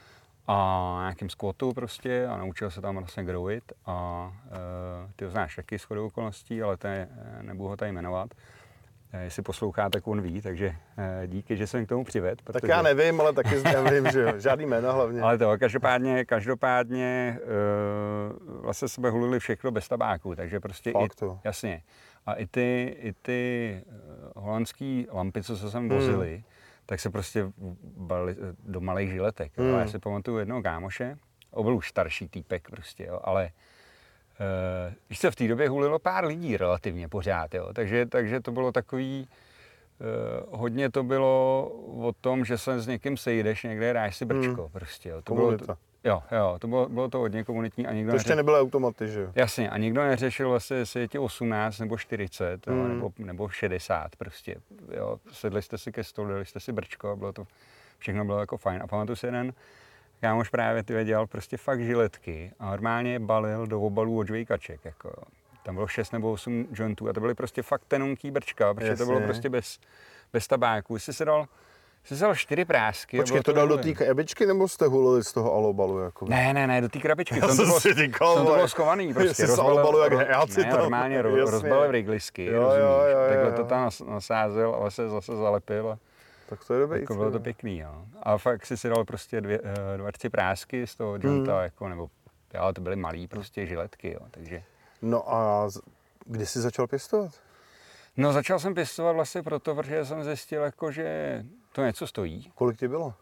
a 0.47 0.97
nějakým 1.01 1.31
squatu 1.31 1.73
prostě 1.73 2.27
a 2.27 2.37
naučil 2.37 2.71
se 2.71 2.81
tam 2.81 2.97
vlastně 2.97 3.25
growit 3.25 3.73
a 3.87 4.27
uh, 4.45 5.11
ty 5.17 5.25
ho 5.25 5.31
znáš 5.31 5.57
taky 5.57 5.79
s 5.79 5.85
chodou 5.85 6.07
okolností, 6.07 6.63
ale 6.63 6.77
to 6.77 6.87
je, 6.87 7.09
eh, 7.39 7.43
nebudu 7.43 7.69
ho 7.69 7.77
tady 7.77 7.93
jmenovat. 7.93 8.35
Eh, 9.13 9.25
Jestli 9.25 9.43
poslouchá, 9.43 9.91
tak 9.91 10.07
on 10.09 10.21
ví, 10.23 10.41
takže 10.43 10.75
eh, 10.99 11.27
díky, 11.27 11.57
že 11.57 11.67
jsem 11.67 11.87
k 11.87 11.89
tomu 11.89 12.05
přived. 12.05 12.43
Tak 12.43 12.63
já 12.63 12.83
nevím, 12.83 13.21
ale 13.21 13.33
taky 13.33 13.63
já 13.73 13.91
vím, 13.91 14.11
že 14.11 14.21
jo. 14.21 14.33
Žádný 14.39 14.67
jména 14.67 14.93
hlavně. 14.93 15.21
Ale 15.21 15.39
to, 15.39 15.59
každopádně, 15.59 16.25
každopádně 16.25 17.39
uh, 17.43 18.63
vlastně 18.63 18.89
jsme 18.89 19.11
hulili 19.11 19.39
všechno 19.41 19.71
bez 19.71 19.89
tabáku, 19.89 20.35
takže 20.35 20.61
prostě 20.61 20.93
Fakt 20.93 21.13
i, 21.13 21.17
to. 21.17 21.39
jasně. 21.45 21.83
A 22.27 22.35
i 22.35 22.47
ty, 22.47 22.97
i 23.01 23.13
ty 23.13 23.83
holandský 24.37 25.07
lampy, 25.13 25.43
co 25.43 25.57
se 25.57 25.71
sem 25.71 25.81
Hmm. 25.89 25.99
vozili, 25.99 26.45
tak 26.87 27.01
se 27.01 27.11
prostě 27.11 27.53
balili 27.97 28.33
eh, 28.39 28.55
do 28.69 28.81
malých 28.81 29.11
žiletek. 29.11 29.53
Hmm. 29.59 29.79
Já 29.79 29.87
si 29.87 29.99
pamatuju 29.99 30.39
jednoho 30.39 30.63
kámoše, 30.63 31.17
on 31.51 31.65
byl 31.65 31.75
už 31.77 31.89
starší 31.89 32.29
týpek 32.29 32.71
prostě, 32.71 33.05
jo, 33.05 33.21
ale 33.25 33.51
víš 35.11 35.21
co, 35.21 35.31
v 35.31 35.37
té 35.37 35.49
době 35.49 35.69
hulilo 35.69 35.99
pár 35.99 36.25
lidí 36.25 36.57
relativně 36.57 37.09
pořád, 37.09 37.55
jo. 37.55 37.73
Takže, 37.73 38.07
takže 38.07 38.41
to 38.41 38.53
bylo 38.53 38.73
takový, 38.73 39.29
uh, 40.49 40.59
hodně 40.61 40.91
to 40.91 41.03
bylo 41.03 41.65
o 42.01 42.13
tom, 42.21 42.45
že 42.45 42.59
se 42.59 42.81
s 42.81 42.87
někým 42.87 43.17
sejdeš 43.17 43.63
někde, 43.63 43.93
dáš 43.93 44.17
si 44.17 44.25
brčko 44.25 44.63
hmm. 44.63 44.71
prostě, 44.73 45.09
jo. 45.09 45.23
To 45.23 45.35
bylo, 45.35 45.47
Komunita. 45.47 45.77
jo, 46.05 46.23
jo, 46.33 46.57
to 46.61 46.69
bylo, 46.69 46.89
bylo 46.89 47.09
to 47.09 47.19
hodně 47.19 47.45
komunitní 47.45 47.87
a 47.87 47.93
nikdo 47.93 48.11
To 48.13 48.17
ještě 48.17 48.33
neře- 48.33 48.37
nebyly 48.37 48.59
automaty, 48.61 49.09
že 49.09 49.21
jo? 49.21 49.33
Jasně, 49.35 49.71
a 49.71 49.79
nikdo 49.79 50.05
neřešil 50.05 50.51
vlastně, 50.51 50.77
jestli 50.77 51.01
je 51.01 51.09
ti 51.09 51.19
18 51.19 51.79
nebo 51.79 51.99
40, 51.99 52.67
jo, 52.67 52.73
Hmm. 52.75 52.89
nebo, 52.95 53.13
nebo 53.19 53.49
60 53.49 54.17
prostě, 54.17 54.57
jo. 54.97 55.17
Sedli 55.33 55.63
jste 55.63 55.79
si 55.79 55.93
ke 55.93 56.05
stolu, 56.05 56.29
dali 56.29 56.45
jste 56.47 56.61
si 56.61 56.73
brčko 56.73 57.09
a 57.11 57.17
bylo 57.17 57.33
to, 57.33 57.47
všechno 57.99 58.25
bylo 58.25 58.41
jako 58.41 58.57
fajn. 58.57 58.83
A 58.83 58.87
pamatuju 58.87 59.17
si 59.17 59.27
jeden 59.27 59.53
kámoš 60.21 60.49
právě 60.49 60.83
ty 60.83 61.05
dělal 61.05 61.27
prostě 61.27 61.57
fakt 61.57 61.81
žiletky 61.81 62.53
a 62.59 62.71
normálně 62.71 63.13
je 63.13 63.19
balil 63.19 63.67
do 63.67 63.81
obalů 63.81 64.19
od 64.19 64.27
žvejkaček, 64.27 64.85
jako 64.85 65.09
jo. 65.09 65.23
Tam 65.63 65.75
bylo 65.75 65.87
6 65.87 66.13
nebo 66.13 66.33
8 66.33 66.67
jointů 66.79 67.09
a 67.09 67.13
to 67.13 67.21
byly 67.21 67.35
prostě 67.35 67.63
fakt 67.63 67.83
tenunký 67.89 68.31
brčka, 68.31 68.75
protože 68.75 68.97
to 68.97 69.05
bylo 69.05 69.17
Jasně. 69.17 69.27
prostě 69.27 69.49
bez, 69.49 69.79
bez 70.33 70.47
tabáku. 70.47 70.99
Jsi 70.99 71.13
si 71.13 71.25
dal, 71.25 71.47
jsi 72.05 72.15
si 72.17 72.21
dal 72.23 72.35
čtyři 72.35 72.65
prásky. 72.65 73.17
Počkej, 73.17 73.41
to 73.41 73.53
dal 73.53 73.69
do 73.69 73.79
té 73.79 73.93
krabičky, 73.93 74.47
nebo 74.47 74.69
jste 74.69 74.87
hulili 74.87 75.25
z 75.25 75.33
toho 75.33 75.55
alobalu? 75.55 75.99
Jako? 75.99 76.27
Ne, 76.29 76.55
ne, 76.55 76.67
ne, 76.67 76.81
do 76.81 76.89
té 76.89 76.99
krabičky. 76.99 77.35
Já 77.35 77.41
Tam 77.41 77.51
to 77.51 77.57
jsem 77.57 77.65
bylo, 77.67 77.81
si 77.81 77.95
říkal, 77.95 78.35
tam 78.37 78.47
to 78.47 78.53
bylo 78.53 78.69
schovaný 78.69 79.15
prostě. 79.15 79.47
z 79.47 79.59
alobalu 79.59 79.99
jak 79.99 80.13
hejáci 80.13 80.61
ne, 80.61 80.71
tam, 80.71 80.79
normálně 80.81 81.23
ro, 81.23 81.37
jasně. 81.37 81.51
rozbalil 81.51 81.91
riglisky, 81.91 82.45
Jo, 82.45 82.53
jo, 82.53 82.61
rozumíš? 82.63 82.83
jo, 82.83 83.21
jo, 83.21 83.29
Takhle 83.29 83.51
jo. 83.51 83.57
to 83.57 83.65
tam 83.65 83.85
nas- 83.89 84.07
nasázel 84.11 84.83
a 84.87 84.91
se 84.91 85.09
zase 85.09 85.37
zalepil. 85.37 85.89
A 85.91 85.99
Tak 86.51 86.65
to 86.65 86.75
je 86.75 86.81
dobrý. 86.81 87.01
jako 87.01 87.15
bylo 87.15 87.31
to 87.31 87.41
pěkný, 87.41 87.79
jo. 87.79 88.05
A 88.23 88.39
fakt 88.39 88.67
si 88.67 88.77
si 88.77 88.89
dal 88.89 89.05
prostě 89.05 89.41
dvě, 89.41 89.61
eh, 89.65 89.97
dva, 89.99 90.13
tři 90.13 90.29
prásky 90.29 90.87
z 90.87 90.97
toho 90.97 91.13
Hmm. 91.23 91.47
jako, 91.47 91.89
nebo 91.89 92.11
jo, 92.55 92.73
to 92.73 92.81
byly 92.81 92.97
malý 92.97 93.27
prostě 93.29 93.67
žiletky, 93.67 94.13
jo, 94.13 94.21
takže. 94.31 94.63
No 95.03 95.35
a 95.35 95.69
kdy 96.27 96.47
jsi 96.47 96.61
začal 96.61 96.87
pěstovat? 96.87 97.31
No 98.17 98.33
začal 98.33 98.59
jsem 98.59 98.75
pěstovat 98.75 99.13
vlastně 99.13 99.43
proto, 99.43 99.75
protože 99.75 100.05
jsem 100.05 100.25
zjistil, 100.25 100.63
jako, 100.63 100.93
že 100.93 101.43
to 101.73 101.83
něco 101.85 102.07
stojí. 102.07 102.51
Kolik 102.55 102.79
ti 102.79 102.89
bylo? 102.89 103.15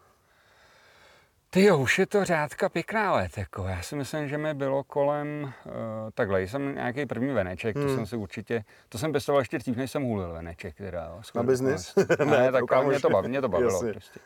Ty 1.51 1.63
jo, 1.63 1.77
už 1.77 1.99
je 1.99 2.05
to 2.05 2.25
řádka 2.25 2.69
pěkná 2.69 3.13
let, 3.13 3.37
jako. 3.37 3.63
Já 3.63 3.81
si 3.81 3.95
myslím, 3.95 4.27
že 4.27 4.37
mi 4.37 4.53
bylo 4.53 4.83
kolem, 4.83 5.53
uh, 5.65 5.71
takhle, 6.13 6.41
jsem 6.41 6.75
nějaký 6.75 7.05
první 7.05 7.33
veneček, 7.33 7.75
hmm. 7.77 7.87
to 7.87 7.95
jsem 7.95 8.05
si 8.05 8.15
určitě, 8.15 8.63
to 8.89 8.97
jsem 8.97 9.11
pěstoval 9.11 9.41
ještě 9.41 9.57
dřív, 9.57 9.77
než 9.77 9.91
jsem 9.91 10.03
hulil 10.03 10.33
veneček, 10.33 10.75
teda, 10.75 11.05
jo. 11.05 11.21
Na 11.35 11.43
biznis? 11.43 11.89
okolností. 11.97 12.25
Ne, 12.25 12.37
ne, 12.37 12.51
tak 12.51 12.71
ale 12.71 12.85
mě 12.85 12.99
to, 12.99 13.09
bav, 13.09 13.25
mě 13.25 13.41
to 13.41 13.49
bavilo 13.49 13.71
Jasně. 13.71 13.91
prostě. 13.91 14.19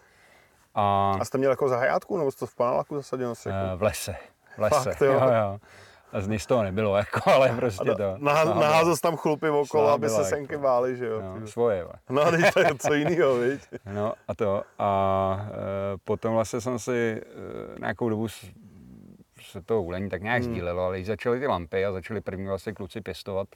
A 0.75 1.11
A 1.19 1.25
jste 1.25 1.37
měl 1.37 1.51
jako 1.51 1.69
zahajátku, 1.69 2.17
nebo 2.17 2.31
jste 2.31 2.39
to 2.39 2.47
v 2.47 2.55
paneláku 2.55 2.95
zasadil 2.95 3.33
na 3.45 3.73
uh, 3.73 3.79
v 3.79 3.83
lese, 3.83 4.15
v 4.57 4.61
lese, 4.61 4.91
Fakt, 4.91 5.01
jo? 5.01 5.13
jo, 5.13 5.19
jo. 5.19 5.59
A 6.13 6.21
z 6.21 6.27
nic 6.27 6.45
toho 6.45 6.63
nebylo, 6.63 6.97
jako, 6.97 7.29
ale 7.29 7.49
prostě 7.55 7.91
A 7.91 7.95
to. 7.95 8.15
na, 8.17 8.43
naházel 8.43 8.97
tam 8.97 9.15
chlupy 9.17 9.49
okolo, 9.49 9.89
aby 9.89 10.09
se 10.09 10.15
byla, 10.15 10.27
senky 10.29 10.53
jako. 10.53 10.63
bály, 10.63 10.97
že 10.97 11.05
jo? 11.05 11.21
No, 11.21 11.47
svoje, 11.47 11.83
vole. 11.83 11.95
No, 12.09 12.31
teď 12.31 12.53
to 12.53 12.59
je 12.59 12.75
co 12.79 12.93
jiného, 12.93 13.35
viď? 13.35 13.61
No 13.93 14.13
a 14.27 14.35
to. 14.35 14.63
A 14.79 15.47
e, 15.49 15.53
potom 16.03 16.33
vlastně 16.33 16.61
jsem 16.61 16.79
si 16.79 17.21
e, 17.21 17.79
nějakou 17.79 18.09
dobu 18.09 18.27
se 19.41 19.61
to 19.65 19.81
hulení 19.81 20.09
tak 20.09 20.21
nějak 20.21 20.43
Hmm. 20.43 20.51
sdílelo, 20.51 20.83
ale 20.83 20.97
když 20.97 21.07
začaly 21.07 21.39
ty 21.39 21.47
lampy 21.47 21.85
a 21.85 21.91
začali 21.91 22.21
první 22.21 22.47
vlastně 22.47 22.73
kluci 22.73 23.01
pěstovat 23.01 23.47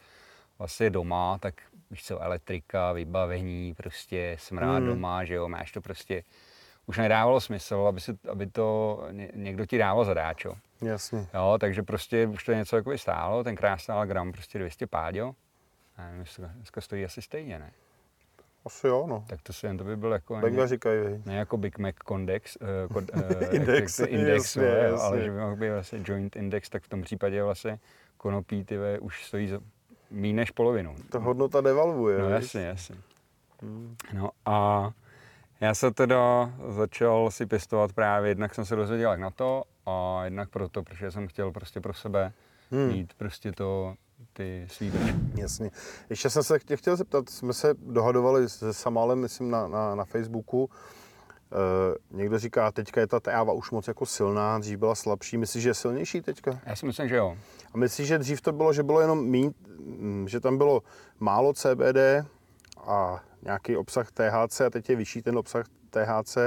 vlastně 0.60 0.90
doma, 0.90 1.38
tak 1.38 1.54
víš 1.92 2.06
co, 2.06 2.20
elektrika, 2.20 2.92
vybavení, 2.94 3.74
prostě 3.78 4.36
smrát 4.40 4.78
Hmm. 4.78 4.86
doma, 4.88 5.24
že 5.26 5.34
jo, 5.36 5.50
máš 5.50 5.72
to 5.72 5.82
prostě, 5.82 6.24
už 6.86 6.98
nedávalo 6.98 7.42
smysl, 7.42 7.76
aby, 7.90 8.00
si, 8.02 8.18
aby 8.32 8.48
to 8.48 9.00
ně, 9.12 9.30
někdo 9.36 9.66
ti 9.66 9.78
dával 9.78 10.06
zadáčo. 10.06 10.54
Jasně. 10.82 11.28
Jo, 11.34 11.58
takže 11.60 11.84
prostě 11.84 12.28
už 12.28 12.44
to 12.44 12.54
něco 12.54 12.76
jako 12.76 12.98
stálo, 12.98 13.44
tenkrát 13.44 13.78
stál 13.78 14.06
gram 14.06 14.32
prostě 14.32 14.60
200 14.60 14.88
páďo. 14.88 15.36
A 15.98 16.02
nevím, 16.02 16.26
to 16.36 16.42
dneska 16.56 16.82
stojí 16.82 17.06
asi 17.06 17.22
stejně, 17.22 17.60
ne? 17.60 17.72
Asi 18.66 18.88
jo, 18.88 19.06
no. 19.08 19.26
Tak 19.28 19.42
to 19.42 19.54
si 19.54 19.66
jen 19.66 19.78
to 19.78 19.84
by 19.84 19.98
byl 19.98 20.12
jako... 20.12 20.42
Tak 20.42 20.54
ne, 20.54 20.68
říkají, 20.68 21.00
ne 21.26 21.36
jako 21.36 21.58
Big 21.58 21.78
Mac 21.78 21.96
Condex, 22.08 22.58
uh, 22.62 22.94
kod, 22.94 23.04
uh, 23.16 23.22
Index, 23.56 24.00
index 24.00 24.56
jasně, 24.56 24.64
jo, 24.64 24.70
jasně. 24.70 25.06
ale 25.06 25.22
že 25.22 25.32
by 25.32 25.40
mohl 25.40 25.56
být 25.56 25.70
vlastně 25.70 26.00
joint 26.06 26.36
index, 26.36 26.70
tak 26.70 26.84
v 26.84 26.90
tom 26.90 27.02
případě 27.02 27.44
vlastně 27.44 27.80
konopí 28.18 28.64
ty 28.64 28.78
už 29.00 29.26
stojí 29.26 29.48
za 29.48 29.60
méně 30.12 30.34
než 30.34 30.52
polovinu. 30.52 30.96
Ta 31.10 31.20
hodnota 31.20 31.62
devalvuje, 31.62 32.20
No 32.20 32.30
jasně, 32.30 32.62
jasně. 32.62 32.96
No 34.14 34.30
a 34.46 34.90
já 35.62 35.76
se 35.76 35.92
teda 35.92 36.52
začal 36.68 37.32
si 37.32 37.46
pěstovat 37.46 37.94
právě, 37.94 38.32
jednak 38.32 38.56
jsem 38.56 38.66
se 38.66 38.76
dozvěděl 38.76 39.12
jak 39.12 39.20
na 39.20 39.30
to 39.32 39.64
a 39.88 40.22
jednak 40.25 40.50
proto, 40.50 40.84
protože 40.84 41.12
jsem 41.12 41.27
chtěl 41.27 41.51
prostě 41.51 41.82
pro 41.82 41.94
sebe 41.94 42.34
Hmm. 42.72 42.88
mít 42.88 43.13
prostě 43.13 43.51
to, 43.51 43.94
ty 44.34 44.67
svý. 44.70 44.94
Jasně. 45.36 45.72
Ještě 46.10 46.29
jsem 46.29 46.44
se 46.44 46.60
tě 46.60 46.77
chtěl 46.77 46.96
zeptat, 46.96 47.29
jsme 47.29 47.53
se 47.53 47.74
dohadovali 47.74 48.50
se 48.50 48.74
Samálem, 48.74 49.20
myslím, 49.20 49.50
na, 49.50 49.67
na, 49.67 49.96
na 49.96 50.06
Facebooku. 50.06 50.70
E, 51.51 52.17
někdo 52.17 52.39
říká, 52.39 52.72
teďka 52.72 53.01
je 53.01 53.08
ta 53.08 53.20
tráva 53.20 53.53
už 53.53 53.72
moc 53.72 53.88
jako 53.88 54.06
silná, 54.06 54.60
dřív 54.60 54.79
byla 54.79 54.96
slabší. 54.96 55.38
Myslíš, 55.38 55.63
že 55.63 55.70
je 55.70 55.74
silnější 55.74 56.22
teďka? 56.22 56.60
Já 56.65 56.75
si 56.75 56.86
myslím, 56.86 57.08
že 57.08 57.15
jo. 57.15 57.38
A 57.74 57.77
myslíš, 57.77 58.08
že 58.08 58.17
dřív 58.17 58.41
to 58.41 58.51
bylo, 58.51 58.74
že 58.74 58.84
bylo 58.84 59.01
jenom 59.01 59.25
mít, 59.25 59.56
že 60.25 60.39
tam 60.39 60.58
bylo 60.58 60.84
málo 61.20 61.53
CBD 61.53 62.25
a 62.77 63.24
nějaký 63.41 63.77
obsah 63.77 64.12
THC 64.12 64.62
a 64.62 64.70
teď 64.70 64.89
je 64.89 64.96
vyšší 64.96 65.22
ten 65.22 65.38
obsah 65.38 65.65
THC, 65.89 66.38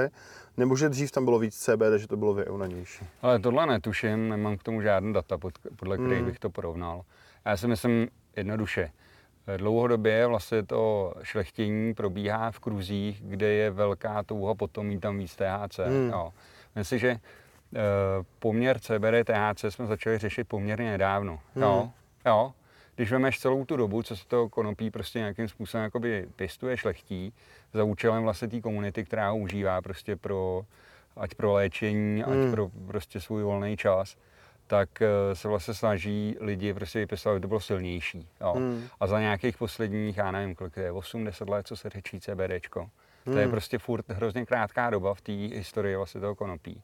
nebo 0.61 0.75
že 0.75 0.89
dřív 0.89 1.11
tam 1.11 1.25
bylo 1.25 1.39
víc 1.39 1.55
CBD, 1.55 1.97
že 1.97 2.07
to 2.07 2.17
bylo 2.17 2.33
vyrovnanější? 2.33 3.05
Ale 3.21 3.39
tohle 3.39 3.65
netuším, 3.65 4.29
nemám 4.29 4.57
k 4.57 4.63
tomu 4.63 4.81
žádné 4.81 5.13
data, 5.13 5.37
pod, 5.37 5.53
podle 5.75 5.97
kterých 5.97 6.17
Hmm. 6.17 6.25
bych 6.25 6.39
to 6.39 6.49
porovnal. 6.49 7.01
Já 7.45 7.57
si 7.57 7.67
myslím 7.67 8.07
jednoduše. 8.35 8.91
Dlouhodobě 9.57 10.27
vlastně 10.27 10.63
to 10.63 11.13
šlechtění 11.23 11.93
probíhá 11.93 12.51
v 12.51 12.59
kruzích, 12.59 13.21
kde 13.25 13.47
je 13.47 13.71
velká 13.71 14.23
touha 14.23 14.55
potom 14.55 14.87
mít 14.87 14.99
tam 14.99 15.17
víc 15.17 15.35
THC. 15.35 15.79
Hmm. 15.79 16.09
Jo. 16.09 16.33
Myslím 16.75 16.99
si, 16.99 17.01
že 17.01 17.09
eh, 17.09 17.79
poměr 18.39 18.79
CBD 18.79 19.23
THC 19.23 19.65
jsme 19.69 19.85
začali 19.85 20.17
řešit 20.17 20.43
poměrně 20.47 20.91
nedávno. 20.91 21.39
Jo. 21.55 21.79
Hmm. 21.81 21.91
Jo. 22.25 22.53
Když 23.01 23.11
vemeš 23.11 23.39
celou 23.39 23.65
tu 23.65 23.75
dobu, 23.77 24.03
co 24.03 24.17
se 24.17 24.27
to 24.27 24.49
konopí 24.49 24.91
prostě 24.91 25.19
nějakým 25.19 25.47
způsobem 25.47 25.83
jakoby 25.83 26.27
pěstuje, 26.35 26.77
šlechtí, 26.77 27.33
za 27.73 27.83
účelem 27.83 28.23
vlastně 28.23 28.47
té 28.47 28.61
komunity, 28.61 29.03
která 29.05 29.29
ho 29.29 29.37
užívá 29.37 29.81
prostě 29.81 30.15
pro, 30.15 30.65
ať 31.15 31.35
pro 31.35 31.53
léčení, 31.53 32.23
ať 32.23 32.29
Hmm. 32.33 32.51
pro 32.51 32.69
prostě 32.87 33.21
svůj 33.21 33.43
volný 33.43 33.77
čas, 33.77 34.17
tak 34.67 35.01
eh, 35.01 35.35
se 35.35 35.47
vlastně 35.47 35.73
snaží 35.73 36.35
lidi 36.39 36.73
prostě 36.73 36.99
vypěstovat, 36.99 37.33
aby 37.33 37.41
to 37.41 37.47
bylo 37.47 37.59
silnější. 37.59 38.27
Jo. 38.41 38.53
Hmm. 38.53 38.83
A 38.99 39.07
za 39.07 39.19
nějakých 39.19 39.57
posledních, 39.57 40.17
já 40.17 40.31
nevím, 40.31 40.55
kolik 40.55 40.77
je, 40.77 40.91
8-10 40.91 41.49
let, 41.49 41.67
co 41.67 41.75
se 41.75 41.89
řečí 41.89 42.19
CBDčko. 42.19 42.89
To 43.23 43.31
je 43.37 43.41
Hmm. 43.43 43.51
prostě 43.51 43.77
furt 43.79 44.09
hrozně 44.09 44.45
krátká 44.45 44.89
doba 44.89 45.13
v 45.13 45.21
té 45.21 45.31
historii 45.31 45.95
vlastně 45.95 46.21
toho 46.21 46.35
konopí 46.35 46.81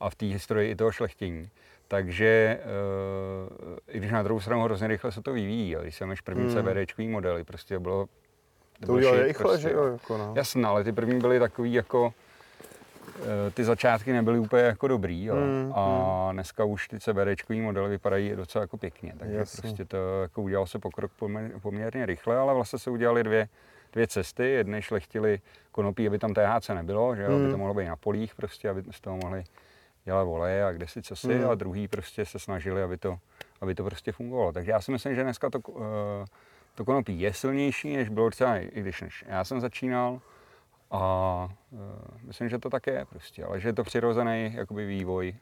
a 0.00 0.10
v 0.10 0.14
té 0.14 0.26
historii 0.26 0.70
i 0.70 0.76
toho 0.76 0.92
šlechtění. 0.92 1.48
Takže 1.94 2.60
uh, 2.64 3.76
i 3.88 3.98
když 3.98 4.12
na 4.12 4.22
druhou 4.22 4.40
stranu 4.40 4.62
hrozně 4.62 4.88
rychle 4.88 5.12
se 5.12 5.22
to 5.22 5.32
vyvíjí, 5.32 5.70
jo. 5.70 5.80
když 5.82 5.94
jsem 5.96 6.08
máš 6.08 6.20
první 6.20 6.44
Hmm. 6.44 6.54
hmm. 6.54 6.64
CBDčkový 6.64 7.08
modely, 7.08 7.44
prostě 7.44 7.78
bylo... 7.78 8.06
To 8.86 8.92
udělali 8.92 9.22
rychle, 9.22 9.44
prostě, 9.44 9.62
že 9.68 9.72
jo? 9.74 9.84
Jako 9.84 10.18
no. 10.18 10.32
Jasně, 10.36 10.66
ale 10.66 10.84
ty 10.84 10.92
první 10.92 11.18
byly 11.18 11.38
takový 11.38 11.72
jako, 11.72 12.14
eh, 13.22 13.50
ty 13.50 13.64
začátky 13.64 14.12
nebyly 14.12 14.38
úplně 14.38 14.62
jako 14.62 14.88
dobrý, 14.88 15.24
jo. 15.24 15.34
Hmm, 15.34 15.72
a 15.76 16.28
dneska 16.32 16.64
už 16.64 16.88
ty 16.88 17.00
CBDčkový 17.00 17.60
modely 17.60 17.88
vypadají 17.88 18.36
docela 18.36 18.62
jako 18.62 18.76
pěkně, 18.76 19.12
takže 19.18 19.36
Jasně. 19.36 19.60
prostě 19.62 19.84
to 19.84 20.22
jako 20.22 20.42
udělal 20.42 20.66
se 20.66 20.78
pokrok 20.78 21.10
poměr- 21.20 21.60
poměrně 21.62 22.06
rychle, 22.06 22.36
ale 22.36 22.54
vlastně 22.54 22.78
se 22.78 22.90
udělali 22.90 23.22
dvě, 23.24 23.48
dvě 23.92 24.06
cesty, 24.06 24.50
jedny 24.50 24.82
šlechtili 24.82 25.40
konopí, 25.72 26.06
aby 26.06 26.18
tam 26.18 26.34
THC 26.34 26.68
nebylo, 26.74 27.16
že 27.16 27.22
jo, 27.22 27.28
aby 27.28 27.42
Hmm. 27.42 27.50
to 27.52 27.58
mohlo 27.58 27.74
být 27.74 27.86
na 27.88 27.96
polích 27.96 28.34
prostě, 28.34 28.68
aby 28.70 28.82
z 28.90 29.00
toho 29.00 29.16
mohli 29.16 29.44
dělat 30.04 30.24
voleje 30.24 30.64
a 30.64 30.72
kde 30.72 30.88
si 30.88 31.02
co 31.02 31.16
si, 31.16 31.34
Hmm. 31.38 31.50
a 31.50 31.54
druhý 31.54 31.88
prostě 31.88 32.26
se 32.26 32.38
snažili, 32.38 32.82
aby 32.82 32.96
to, 32.96 33.16
aby 33.60 33.74
to 33.74 33.84
prostě 33.84 34.12
fungovalo. 34.12 34.52
Takže 34.52 34.70
já 34.70 34.80
si 34.80 34.92
myslím, 34.92 35.14
že 35.14 35.22
dneska 35.22 35.50
to, 35.50 35.58
eh, 36.22 36.24
to 36.74 36.84
konopí 36.84 37.20
je 37.20 37.32
silnější, 37.32 37.96
než 37.96 38.08
bylo 38.08 38.30
třeba, 38.30 38.56
i 38.58 38.80
když 38.80 39.00
než 39.00 39.24
já 39.28 39.44
jsem 39.44 39.60
začínal. 39.60 40.20
A 40.90 41.48
uh, 41.70 41.78
myslím, 42.22 42.48
že 42.48 42.58
to 42.58 42.70
tak 42.70 42.86
je 42.86 43.04
prostě, 43.10 43.44
ale 43.44 43.60
že 43.60 43.68
je 43.68 43.72
to 43.72 43.84
přirozený 43.84 44.52
jakoby 44.54 44.86
vývoj, 44.86 45.34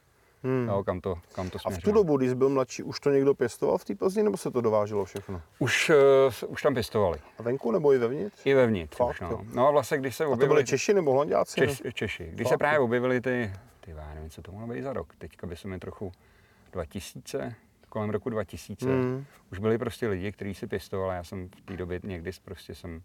Hmm. 0.43 0.67
jo, 0.67 0.83
kam 0.83 1.01
to, 1.01 1.15
kam 1.35 1.49
to 1.49 1.57
A 1.57 1.59
v 1.59 1.63
tu 1.63 1.69
směřuje. 1.71 1.93
dobu, 1.93 2.17
když 2.17 2.33
byl 2.33 2.49
mladší, 2.49 2.83
už 2.83 2.99
to 2.99 3.09
někdo 3.09 3.33
pěstoval 3.33 3.77
v 3.77 3.85
té 3.85 3.95
Plzni, 3.95 4.23
nebo 4.23 4.37
se 4.37 4.51
to 4.51 4.61
dováželo 4.61 5.05
všechno? 5.05 5.41
Už, 5.59 5.89
uh, 6.45 6.51
už 6.51 6.61
tam 6.61 6.73
pěstovali. 6.73 7.19
A 7.39 7.43
venku 7.43 7.71
nebo 7.71 7.93
i 7.93 7.97
vevnitř? 7.97 8.41
I 8.45 8.53
vevnitř. 8.53 8.97
Fakt, 8.97 9.09
už, 9.09 9.19
no. 9.19 9.41
no 9.53 9.67
a 9.67 9.71
vlastně, 9.71 9.97
když 9.97 10.15
se 10.15 10.23
A 10.23 10.27
to 10.27 10.31
objevili... 10.33 10.55
byli 10.55 10.65
Češi 10.65 10.93
nebo 10.93 11.11
Holanděci? 11.11 11.55
Češ, 11.59 11.81
Češi. 11.93 12.29
Když 12.33 12.47
Fakt, 12.47 12.53
se 12.53 12.57
právě 12.57 12.77
jo. 12.77 12.83
objevili 12.83 13.21
ty, 13.21 13.51
ty 13.85 13.91
já 13.91 14.13
nevím, 14.13 14.29
co 14.29 14.41
to 14.41 14.51
mohlo 14.51 14.67
být 14.67 14.81
za 14.81 14.93
rok, 14.93 15.15
teďka 15.17 15.47
by 15.47 15.55
se 15.55 15.67
mi 15.67 15.79
trochu 15.79 16.11
2000, 16.71 17.55
kolem 17.89 18.09
roku 18.09 18.29
2000, 18.29 18.85
Hmm. 18.85 19.25
už 19.51 19.59
byli 19.59 19.77
prostě 19.77 20.07
lidi, 20.07 20.31
kteří 20.31 20.53
si 20.53 20.67
pěstovali, 20.67 21.15
já 21.15 21.23
jsem 21.23 21.49
v 21.49 21.61
té 21.61 21.77
době 21.77 21.99
někdy 22.03 22.31
prostě 22.45 22.75
jsem 22.75 23.01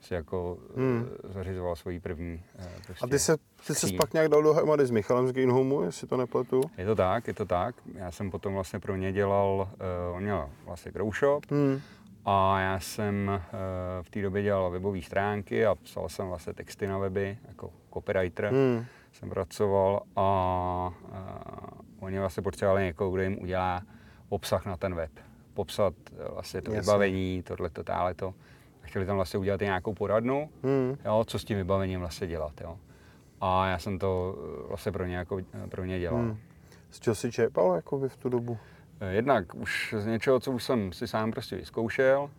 si 0.00 0.14
jako 0.14 0.58
Hmm. 0.76 0.98
hmm. 0.98 1.08
zařizoval 1.24 1.76
svoji 1.76 2.00
první 2.00 2.42
eh, 2.58 2.68
prostě 2.86 3.04
A 3.04 3.08
ty 3.08 3.18
se, 3.18 3.36
ty 3.66 3.74
se 3.74 3.86
pak 3.96 4.12
nějak 4.12 4.28
dal 4.28 4.42
dohromady 4.42 4.86
s 4.86 4.90
Michalem 4.90 5.28
z 5.28 5.32
Greenhomu, 5.32 5.82
jestli 5.82 6.06
to 6.06 6.16
nepletu? 6.16 6.60
Je 6.78 6.86
to 6.86 6.94
tak, 6.94 7.26
je 7.28 7.34
to 7.34 7.44
tak. 7.44 7.74
Já 7.94 8.10
jsem 8.10 8.30
potom 8.30 8.54
vlastně 8.54 8.78
pro 8.80 8.96
ně 8.96 9.12
dělal, 9.12 9.68
uh, 10.10 10.16
on 10.16 10.22
měl 10.22 10.50
vlastně 10.64 10.92
grow 10.92 11.14
shop 11.14 11.46
Hmm. 11.50 11.80
a 12.24 12.60
já 12.60 12.80
jsem 12.80 13.30
uh, 13.34 13.42
v 14.02 14.10
té 14.10 14.22
době 14.22 14.42
dělal 14.42 14.70
webové 14.70 15.02
stránky 15.02 15.66
a 15.66 15.74
psal 15.74 16.08
jsem 16.08 16.28
vlastně 16.28 16.52
texty 16.54 16.86
na 16.86 16.98
weby 16.98 17.38
jako 17.48 17.70
copywriter. 17.94 18.48
Hmm. 18.52 18.84
Jsem 19.18 19.30
pracoval 19.30 20.02
a 20.16 20.90
uh, 21.02 22.06
oni 22.06 22.18
vlastně 22.18 22.42
potřebovali 22.42 22.82
někoho, 22.84 23.10
kdo 23.10 23.22
jim 23.22 23.42
udělá 23.42 23.82
obsah 24.28 24.66
na 24.66 24.76
ten 24.76 24.94
web. 24.94 25.10
Popsat 25.54 25.94
eh, 26.12 26.28
vlastně 26.32 26.62
to 26.62 26.70
Jasně. 26.72 26.80
vybavení, 26.80 27.42
tohleto, 27.42 27.84
táhleto. 27.84 28.34
A 28.82 28.86
chtěli 28.86 29.06
tam 29.06 29.16
vlastně 29.16 29.38
udělat 29.38 29.62
i 29.62 29.64
nějakou 29.64 29.94
poradnu, 29.94 30.50
Hmm. 30.62 30.96
jo, 31.04 31.24
co 31.26 31.38
s 31.38 31.44
tím 31.44 31.56
vybavením 31.56 32.00
vlastně 32.00 32.26
dělat. 32.26 32.60
Jo. 32.60 32.78
A 33.40 33.66
já 33.68 33.78
jsem 33.78 33.98
to 33.98 34.38
eh, 34.64 34.68
vlastně 34.68 34.92
pro 34.92 35.06
ně, 35.06 35.16
jako, 35.16 35.38
pro 35.68 35.84
ně 35.84 35.98
dělal. 36.00 36.18
Hmm. 36.20 36.38
Z 36.90 37.00
čeho 37.00 37.14
jsi 37.14 37.32
čerpal 37.32 37.74
jakoby 37.74 38.08
v 38.08 38.16
tu 38.16 38.28
dobu? 38.28 38.58
Eh, 39.00 39.12
Jednak 39.12 39.54
už 39.54 39.94
z 39.98 40.06
něčeho, 40.06 40.40
co 40.40 40.52
už 40.52 40.64
jsem 40.64 40.92
si 40.92 41.08
sám 41.08 41.30
prostě 41.30 41.56
vyzkoušel, 41.56 42.30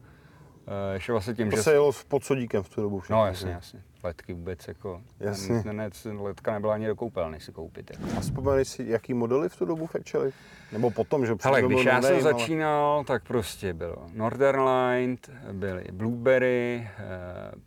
eh, 0.67 0.93
ještě 0.93 1.11
vlastně 1.11 1.33
tím, 1.33 1.49
To 1.49 1.55
že... 1.55 1.63
se 1.63 1.71
jelo 1.73 1.93
s 1.93 2.03
podsodíkem 2.03 2.63
v 2.63 2.69
tu 2.69 2.81
dobu 2.81 2.99
všechno. 2.99 3.17
No 3.17 3.25
jasně, 3.25 3.51
jasně. 3.51 3.81
Letky 4.03 4.33
vůbec 4.33 4.67
jako... 4.67 5.01
Jasně. 5.19 5.61
Ne, 5.65 5.73
ne, 5.73 5.89
letka 6.19 6.51
nebyla 6.53 6.73
ani 6.73 6.87
do 6.87 6.95
koupelny 6.95 7.39
si 7.39 7.51
koupit. 7.51 7.91
Jako. 7.91 8.17
A 8.17 8.19
vzpomeneš 8.19 8.67
si, 8.67 8.83
jaký 8.87 9.13
modely 9.13 9.49
v 9.49 9.55
tu 9.55 9.65
dobu 9.65 9.85
fetchili? 9.85 10.31
Nebo 10.71 10.91
potom, 10.91 11.25
že 11.25 11.33
Hele, 11.43 11.61
když 11.61 11.85
já 11.85 12.01
jsem 12.01 12.13
ale- 12.13 12.21
začínal, 12.23 13.03
tak 13.03 13.23
prostě 13.23 13.73
bylo 13.73 14.07
Northern 14.13 14.61
Light, 14.69 15.29
byly 15.51 15.83
Blueberry, 15.91 16.89
eh, 16.97 17.03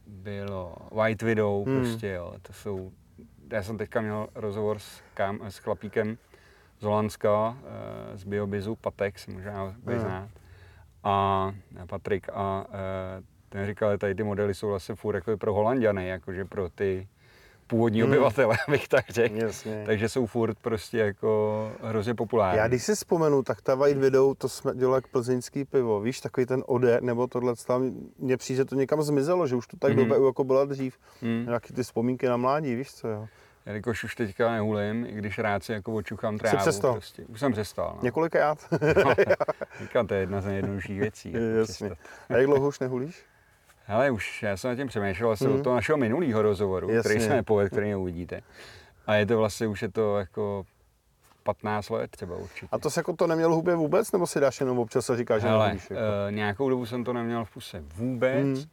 bylo 0.06 0.76
White 1.02 1.22
Widow, 1.22 1.66
Hmm. 1.66 1.76
prostě 1.80 2.08
jo, 2.08 2.34
to 2.42 2.52
jsou... 2.52 2.92
Já 3.52 3.62
jsem 3.62 3.78
teďka 3.78 4.00
měl 4.00 4.28
rozhovor 4.34 4.78
s, 4.78 5.00
kam, 5.14 5.40
s 5.42 5.58
chlapíkem 5.58 6.18
z 6.80 6.84
Holandska, 6.84 7.56
eh, 8.14 8.18
z 8.18 8.24
Biobizu, 8.24 8.76
Patex, 8.76 9.26
možná 9.26 9.60
ho 9.60 9.74
bude 9.82 9.96
Hmm. 9.96 10.04
znát, 10.04 10.28
a 11.04 11.52
Patrik, 11.86 12.26
a 12.32 12.66
eh, 12.68 13.22
ten 13.52 13.66
říkal, 13.66 13.92
že 13.92 13.98
tady 13.98 14.14
ty 14.14 14.22
modely 14.22 14.54
jsou 14.54 14.68
vlastně 14.68 14.94
furt 14.94 15.14
jako 15.14 15.36
pro 15.36 15.54
Holandiany, 15.54 16.08
jakože 16.08 16.44
pro 16.44 16.68
ty 16.68 17.08
původní 17.66 18.02
Hmm. 18.02 18.10
obyvatele, 18.10 18.56
bych 18.70 18.88
tak 18.88 19.10
řekl. 19.10 19.36
Jasně. 19.36 19.82
Takže 19.86 20.08
jsou 20.08 20.26
furt 20.26 20.58
prostě 20.58 20.98
jako 20.98 21.72
hrozně 21.82 22.14
populární. 22.14 22.58
Já 22.58 22.68
když 22.68 22.82
si 22.82 22.94
vzpomenu, 22.94 23.42
tak 23.42 23.62
ta 23.62 23.74
White 23.74 23.98
Widow, 23.98 24.34
to 24.38 24.48
jsme 24.48 24.74
dělali 24.74 24.96
jak 24.96 25.06
plzeňský 25.08 25.64
pivo, 25.64 26.00
víš, 26.00 26.20
takový 26.20 26.46
ten 26.46 26.62
ode, 26.66 26.98
nebo 27.00 27.26
tohle, 27.26 27.54
tam 27.66 27.90
mně 28.18 28.36
přijde, 28.36 28.56
že 28.56 28.64
to 28.64 28.74
někam 28.74 29.02
zmizelo, 29.02 29.46
že 29.46 29.56
už 29.56 29.66
to 29.66 29.76
tak 29.76 29.92
Mhm. 29.96 30.04
mm-hmm. 30.10 30.26
jako 30.26 30.44
byla 30.44 30.64
dřív. 30.64 30.96
Hmm. 31.22 31.44
Nějaký 31.46 31.72
ty 31.74 31.82
vzpomínky 31.82 32.26
na 32.28 32.36
mládí, 32.36 32.74
víš 32.74 32.94
co, 32.94 33.08
jo. 33.08 33.26
Jelikož 33.66 34.04
už 34.04 34.14
teďka 34.14 34.50
nehulím, 34.52 35.06
i 35.06 35.12
když 35.12 35.38
rád 35.38 35.64
si 35.64 35.72
jako 35.72 35.94
očuchám 35.94 36.38
trávu. 36.38 36.56
přestal? 36.56 36.92
Prostě. 36.92 37.24
Už 37.28 37.40
jsem 37.40 37.52
přestal. 37.52 37.92
No. 37.96 38.00
Několikrát. 38.02 38.58
Říkám, 39.82 40.06
to 40.06 40.14
je 40.14 40.20
jedna 40.20 40.40
z 40.40 40.46
nejjednodušších 40.46 41.00
věcí. 41.00 41.32
Jako 41.32 41.44
Jasně. 41.58 41.86
přestat. 41.88 41.98
A 42.30 42.36
jak 42.36 42.46
dlouho 42.46 42.68
už 42.68 42.78
nehulíš? 42.80 43.24
Hele, 43.84 44.10
už 44.10 44.42
já 44.42 44.56
jsem 44.56 44.70
nad 44.70 44.76
tím 44.76 44.88
přemýšlel 44.88 45.30
asi 45.30 45.44
Mhm. 45.48 45.54
od 45.56 45.62
toho 45.64 45.74
našeho 45.76 45.98
minulého 45.98 46.42
rozhovoru, 46.42 46.90
Jasně. 46.90 47.00
který 47.10 47.20
se 47.24 47.28
nepovedl, 47.34 47.70
který 47.70 47.88
neuvidíte. 47.90 48.40
A 49.06 49.14
je 49.14 49.26
to 49.26 49.38
vlastně, 49.38 49.66
už 49.66 49.82
je 49.82 49.90
to 49.90 50.18
jako 50.18 50.64
15 51.42 51.90
let 51.90 52.10
třeba 52.10 52.36
určitě. 52.36 52.66
A 52.72 52.78
to 52.78 52.90
se 52.90 53.00
jako 53.00 53.12
to 53.16 53.26
neměl 53.26 53.54
hubě 53.54 53.74
vůbec, 53.74 54.12
nebo 54.12 54.26
si 54.26 54.40
dáš 54.40 54.60
jenom 54.60 54.78
občas 54.78 55.10
a 55.10 55.16
říkáš, 55.16 55.42
že 55.42 55.48
Hele? 55.48 55.68
Jako? 55.68 55.94
uh, 55.94 55.98
nějakou 56.30 56.68
dobu 56.70 56.86
jsem 56.86 57.04
to 57.04 57.12
neměl 57.12 57.44
v 57.44 57.50
puse 57.50 57.80
vůbec 57.80 58.44
Mhm. 58.58 58.64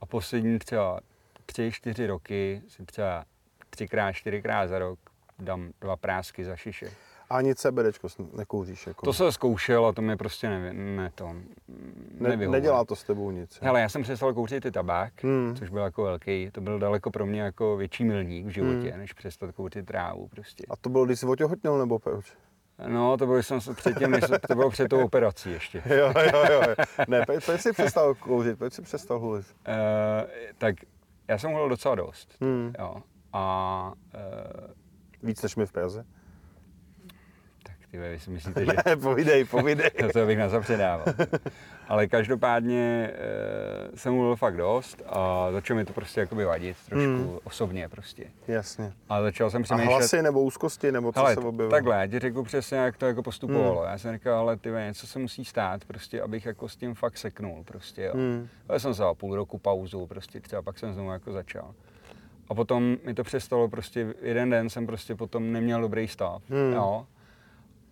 a 0.00 0.06
poslední 0.06 0.58
třeba 0.58 1.00
tři, 1.46 1.70
čtyři 1.72 2.06
roky 2.06 2.62
si 2.68 2.84
třeba 2.86 3.24
třikrát, 3.70 4.12
čtyřikrát 4.12 4.66
za 4.66 4.78
rok 4.78 4.98
dám 5.38 5.70
dva 5.80 5.96
prásky 5.96 6.44
za 6.44 6.56
šiše. 6.56 6.86
Ani 7.32 7.54
CBDčko 7.54 8.08
s- 8.08 8.18
nekouříš. 8.32 8.86
Jako. 8.86 9.06
To 9.06 9.12
se 9.12 9.32
zkoušel 9.32 9.86
a 9.86 9.92
to 9.92 10.02
mi 10.02 10.16
prostě 10.16 10.48
ne, 10.48 10.72
ne 10.72 11.10
to, 11.14 11.34
ne, 12.20 12.36
nedělá 12.36 12.84
to 12.84 12.96
s 12.96 13.04
tebou 13.04 13.30
nic. 13.30 13.58
Hele, 13.62 13.80
já 13.80 13.88
jsem 13.88 14.02
přestal 14.02 14.34
kouřit 14.34 14.64
i 14.64 14.70
tabák, 14.70 15.24
Hmm. 15.24 15.56
což 15.56 15.68
byl 15.70 15.82
jako 15.82 16.02
velký, 16.02 16.50
to 16.52 16.60
byl 16.60 16.78
daleko 16.78 17.10
pro 17.10 17.26
mě 17.26 17.40
jako 17.42 17.76
větší 17.76 18.04
milník 18.04 18.46
v 18.46 18.50
životě, 18.50 18.90
Hmm. 18.90 18.98
než 18.98 19.12
přestat 19.12 19.52
kouřit 19.54 19.86
trávu 19.86 20.28
prostě. 20.28 20.64
A 20.70 20.76
to 20.76 20.90
bylo, 20.90 21.04
když 21.04 21.20
jsi 21.20 21.26
otěhotněl, 21.26 21.78
nebo 21.78 21.98
proč? 21.98 22.32
No, 22.86 23.16
to 23.16 23.26
bylo, 23.26 23.42
jsem 23.42 23.60
se 23.60 23.74
předtím, 23.74 24.10
než 24.10 24.24
se- 24.26 24.38
to 24.48 24.54
bylo 24.54 24.70
před 24.70 24.88
tou 24.88 25.04
operací 25.04 25.50
ještě. 25.52 25.82
Jo, 25.94 26.12
jo, 26.32 26.44
jo. 26.52 26.74
Ne, 27.08 27.22
proč, 27.26 27.44
jsi 27.60 27.72
přestal 27.72 28.14
kouřit? 28.14 28.58
Proč 28.58 28.72
jsi 28.72 28.82
přestal 28.82 29.18
hulit? 29.18 29.46
Uh, 29.68 29.74
tak 30.58 30.74
já 31.28 31.38
jsem 31.38 31.50
hulil 31.52 31.68
docela 31.68 31.94
dost, 31.94 32.36
Hmm. 32.40 32.72
jo. 32.78 32.96
A 33.32 33.92
uh, 34.14 34.70
Víc 35.22 35.42
než 35.42 35.56
my 35.56 35.66
v 35.66 35.72
Praze? 35.72 36.04
Ty 37.92 37.98
vy 37.98 38.18
si 38.20 38.30
myslíte, 38.30 38.64
že 38.66 38.72
Ne, 38.86 38.96
povídej, 39.02 39.44
povídej. 39.44 39.90
to 40.12 40.26
bych 40.26 40.38
nezapředával. 40.38 41.04
Ale 41.88 42.06
každopádně 42.06 43.10
uh, 43.90 43.96
jsem 43.96 44.14
mluvil 44.14 44.36
fakt 44.36 44.56
dost 44.56 45.02
a 45.06 45.48
začalo 45.52 45.76
mi 45.78 45.84
to 45.84 45.92
prostě 45.92 46.20
jakoby 46.20 46.44
vadit 46.44 46.76
trošku 46.88 47.06
Hmm. 47.06 47.38
osobně 47.44 47.88
prostě. 47.88 48.24
Jasně. 48.48 48.92
A 49.08 49.22
začal 49.22 49.50
jsem 49.50 49.60
A 49.60 49.64
přemýšlet... 49.64 49.88
hlasy 49.90 50.22
nebo 50.22 50.42
úzkosti, 50.42 50.92
nebo 50.92 51.12
co 51.12 51.20
Hele, 51.20 51.34
se 51.34 51.40
objevilo? 51.40 51.70
takhle, 51.70 51.96
já 51.96 52.06
ti 52.06 52.18
řeknu 52.18 52.44
přesně, 52.44 52.78
jak 52.78 52.96
to 52.96 53.06
jako 53.06 53.22
postupovalo. 53.22 53.80
Hmm. 53.80 53.90
Já 53.90 53.98
jsem 53.98 54.12
říkal, 54.14 54.38
ale 54.38 54.56
ty 54.56 54.70
něco 54.70 55.06
se 55.06 55.18
musí 55.18 55.44
stát, 55.44 55.84
prostě, 55.84 56.20
abych 56.22 56.46
jako 56.46 56.68
s 56.68 56.76
tím 56.76 56.94
fakt 56.94 57.18
seknul, 57.18 57.64
prostě, 57.64 58.02
jo. 58.02 58.12
Hmm. 58.14 58.48
Já 58.68 58.78
jsem 58.78 58.94
se 58.94 59.02
dal 59.02 59.14
půl 59.14 59.36
roku 59.36 59.58
pauzu, 59.58 60.06
prostě 60.06 60.40
třeba 60.40 60.62
pak 60.62 60.78
jsem 60.78 60.94
znovu 60.94 61.10
jako 61.12 61.32
začal. 61.32 61.74
A 62.48 62.54
potom 62.54 62.96
mi 63.04 63.14
to 63.14 63.24
přestalo, 63.24 63.68
prostě 63.68 64.14
jeden 64.22 64.50
den 64.50 64.70
jsem 64.70 64.86
prostě 64.86 65.14
potom 65.14 65.52
neměl 65.52 65.80
dobrý 65.80 66.08
stav, 66.08 66.42
Hmm. 66.50 66.72
jo. 66.72 67.06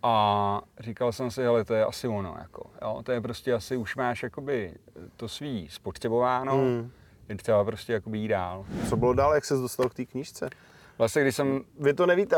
A 0.03 0.61
říkal 0.79 1.11
jsem 1.11 1.31
si, 1.31 1.41
hele, 1.43 1.65
to 1.65 1.73
je 1.73 1.85
asi 1.85 2.07
ono, 2.07 2.35
jako, 2.39 2.69
jo. 2.81 3.01
To 3.03 3.11
je 3.11 3.21
prostě 3.21 3.53
asi, 3.53 3.77
už 3.77 3.95
máš 3.95 4.23
jakoby 4.23 4.73
to 5.15 5.27
svý 5.27 5.67
spotřebováno, 5.69 6.57
Hmm. 6.57 6.91
je 7.29 7.35
třeba 7.35 7.63
prostě 7.65 7.93
jakoby 7.93 8.17
jít 8.17 8.27
dál. 8.27 8.65
Co 8.89 8.97
bylo 8.97 9.13
dál, 9.13 9.33
jak 9.33 9.45
ses 9.45 9.59
dostal 9.59 9.89
k 9.89 9.93
té 9.93 10.05
knížce? 10.05 10.49
Vlastně, 10.97 11.21
když 11.21 11.35
jsem 11.35 11.61
Vy 11.79 11.93
to 11.93 12.05
nevíte, 12.05 12.37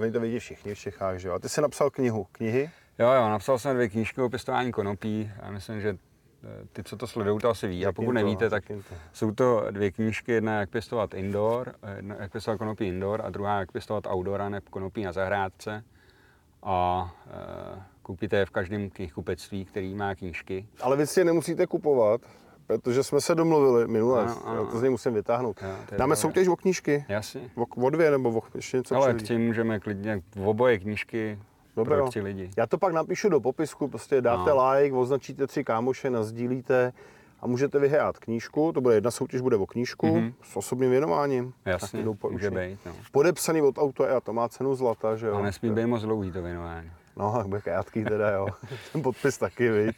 vy 0.00 0.10
to 0.12 0.20
vidí 0.20 0.38
všichni 0.38 0.74
v 0.74 0.78
Čechách, 0.78 1.18
že 1.18 1.28
jo? 1.28 1.34
A 1.34 1.38
ty 1.38 1.48
jsi 1.48 1.60
napsal 1.60 1.90
knihu. 1.90 2.26
Knihy? 2.32 2.70
Jo, 2.98 3.12
jo, 3.12 3.28
napsal 3.28 3.58
jsem 3.58 3.74
dvě 3.76 3.88
knížky 3.88 4.20
o 4.20 4.28
pěstování 4.28 4.72
konopí 4.72 5.30
a 5.42 5.50
myslím, 5.50 5.80
že 5.80 5.88
eh, 6.44 6.66
ty, 6.72 6.84
co 6.84 6.96
to 6.96 7.06
sledují, 7.06 7.38
to 7.38 7.50
asi 7.50 7.68
ví. 7.68 7.86
A 7.86 7.92
pokud 7.92 8.12
nevíte, 8.12 8.50
tak 8.50 8.64
jsou 9.12 9.32
to 9.32 9.66
dvě 9.70 9.90
knížky, 9.90 10.32
jedna 10.32 10.60
jak 10.60 10.70
pěstovat 10.70 11.14
indoor, 11.14 11.74
eh, 11.82 11.96
jedna 11.96 12.16
jak 12.18 12.32
pěstovat 12.32 12.56
konopí 12.58 12.84
indoor 12.84 13.22
a 13.24 13.30
druhá 13.30 13.58
jak 13.58 13.72
pěstovat 13.72 14.06
outdoor 14.06 14.42
a 14.42 14.48
ne 14.48 14.60
konopí 14.70 15.04
na 15.04 15.12
zahrádce. 15.12 15.84
A 16.62 17.10
e, 17.76 17.82
koupíte 18.02 18.36
je 18.36 18.46
v 18.46 18.50
každém 18.50 18.90
knihkupectví, 18.90 19.64
který 19.64 19.94
má 19.94 20.14
knížky. 20.14 20.66
Ale 20.80 20.96
vy 20.96 21.06
si 21.06 21.20
je 21.20 21.24
nemusíte 21.24 21.66
kupovat, 21.66 22.20
protože 22.66 23.02
jsme 23.04 23.20
se 23.20 23.34
domluvili 23.34 23.88
minule, 23.88 24.22
Ano, 24.22 24.42
ano, 24.48 24.66
to 24.66 24.78
z 24.78 24.82
něj 24.82 24.90
musím 24.90 25.14
vytáhnout. 25.14 25.60
Jo, 25.62 25.96
Dáme 25.98 26.16
soutěž 26.16 26.48
o 26.48 26.56
knížky? 26.56 27.04
Jasně. 27.08 27.40
O, 27.54 27.86
o 27.86 27.90
dvě 27.90 28.10
nebo 28.10 28.30
o 28.30 28.42
ještě 28.54 28.76
něco 28.76 28.96
Ale 28.96 29.14
přijde? 29.14 29.24
k 29.24 29.28
tím 29.28 29.46
můžeme 29.46 29.80
klidně 29.80 30.22
v 30.36 30.48
oboje 30.48 30.78
knížky 30.78 31.38
Dobré, 31.76 31.96
pro 31.96 32.04
jo. 32.04 32.08
tři 32.08 32.20
lidi. 32.20 32.50
Já 32.56 32.66
to 32.66 32.78
pak 32.78 32.92
napíšu 32.92 33.28
do 33.28 33.40
popisku, 33.40 33.88
prostě 33.88 34.20
dáte 34.20 34.50
No. 34.50 34.70
like, 34.72 34.96
označíte 34.96 35.46
tři 35.46 35.64
kámoše, 35.64 36.10
nazdílíte 36.10 36.92
a 37.40 37.46
můžete 37.46 37.78
vyhrát 37.78 38.18
knížku, 38.18 38.72
to 38.72 38.80
bude 38.80 38.94
jedna 38.94 39.10
soutěž, 39.10 39.40
bude 39.40 39.56
o 39.56 39.66
knížku 39.66 40.06
Mhm. 40.06 40.34
s 40.42 40.56
osobním 40.56 40.90
věnováním. 40.90 41.54
Jasně, 41.64 42.04
může 42.30 42.50
být. 42.50 42.78
No. 42.86 42.92
Podepsaný 43.12 43.62
od 43.62 43.78
autora 43.78 44.16
a 44.16 44.20
to 44.20 44.32
má 44.32 44.48
cenu 44.48 44.74
zlata, 44.74 45.16
že 45.16 45.26
jo? 45.26 45.34
A 45.36 45.42
nesmí 45.42 45.70
být 45.70 45.86
moc 45.86 46.02
dlouhý 46.02 46.32
to 46.32 46.42
věnování. 46.42 46.90
No, 47.16 47.32
tak 47.36 47.46
bude 47.46 47.60
krátký 47.60 48.04
teda, 48.04 48.30
jo. 48.30 48.46
Ten 48.92 49.02
podpis 49.02 49.38
taky, 49.38 49.70
viď. 49.70 49.96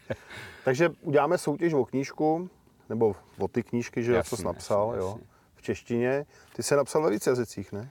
Takže 0.65 0.89
uděláme 1.03 1.39
soutěž 1.39 1.73
o 1.73 1.85
knížku, 1.85 2.51
nebo 2.89 3.15
o 3.39 3.49
ty 3.49 3.63
knížky, 3.63 4.03
že 4.03 4.13
jo, 4.15 4.23
co 4.23 4.37
jsi 4.37 4.45
napsal, 4.45 4.87
jasně, 4.89 5.01
jo. 5.01 5.09
jasně. 5.09 5.27
V 5.55 5.63
češtině. 5.63 6.27
Ty 6.57 6.63
jsi 6.63 6.77
napsal 6.77 7.03
ve 7.03 7.11
víc 7.11 7.27
jazycích, 7.27 7.73
ne? 7.73 7.91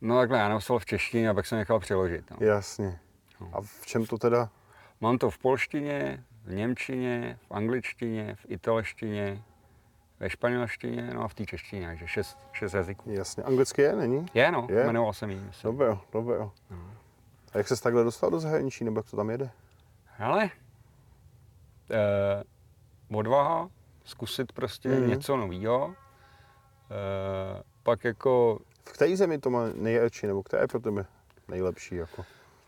No 0.00 0.16
takhle, 0.18 0.38
já 0.38 0.48
napsal 0.48 0.78
v 0.78 0.86
češtině 0.86 1.30
a 1.30 1.34
pak 1.34 1.46
jsem 1.46 1.58
nechal 1.58 1.80
přeložit. 1.80 2.24
No. 2.30 2.46
Jasně. 2.46 2.98
A 3.52 3.60
v 3.60 3.86
čem 3.86 4.06
to 4.06 4.18
teda? 4.18 4.48
Mám 5.00 5.18
to 5.18 5.30
v 5.30 5.38
polštině, 5.38 6.24
v 6.46 6.54
němčině, 6.54 7.38
v 7.48 7.52
angličtině, 7.52 8.34
v 8.34 8.46
italštině, 8.48 9.42
ve 10.20 10.30
španělštině, 10.30 11.10
no 11.14 11.22
a 11.22 11.28
v 11.28 11.34
té 11.34 11.46
češtině, 11.46 11.86
takže 11.86 12.08
šest, 12.08 12.38
šest 12.52 12.74
jazyků. 12.74 13.10
Jasně. 13.10 13.42
Anglicky 13.42 13.82
je, 13.82 13.96
není? 13.96 14.26
Je, 14.34 14.50
no, 14.52 14.66
Je? 14.70 14.84
jmenoval 14.86 15.12
jsem 15.12 15.30
jí. 15.30 15.40
myslím. 15.40 15.70
Dobré, 15.72 15.96
dobré. 16.12 16.38
A 17.52 17.58
jak 17.58 17.68
se 17.68 17.82
takhle 17.82 18.04
dostal 18.04 18.30
do 18.30 18.40
zahraničí, 18.40 18.84
nebo 18.84 18.98
jak 18.98 19.10
to 19.10 19.16
tam 19.16 19.30
jede? 19.30 19.50
Hele, 20.04 20.50
eh, 21.90 22.44
odvaha, 23.16 23.68
zkusit 24.04 24.52
prostě 24.52 24.88
Mhm. 24.88 25.08
něco 25.08 25.36
nového. 25.36 25.94
Eh, 26.90 27.62
pak 27.82 28.04
jako, 28.04 28.58
V 28.84 28.92
které 28.92 29.16
zemi 29.16 29.38
to 29.38 29.50
má 29.50 29.64
nejradši, 29.74 30.26
nebo 30.26 30.42
která 30.42 30.62
je 30.62 30.68
pro 30.68 30.80
tebe 30.80 31.04
nejlepší? 31.48 31.94
Jako? 31.96 32.24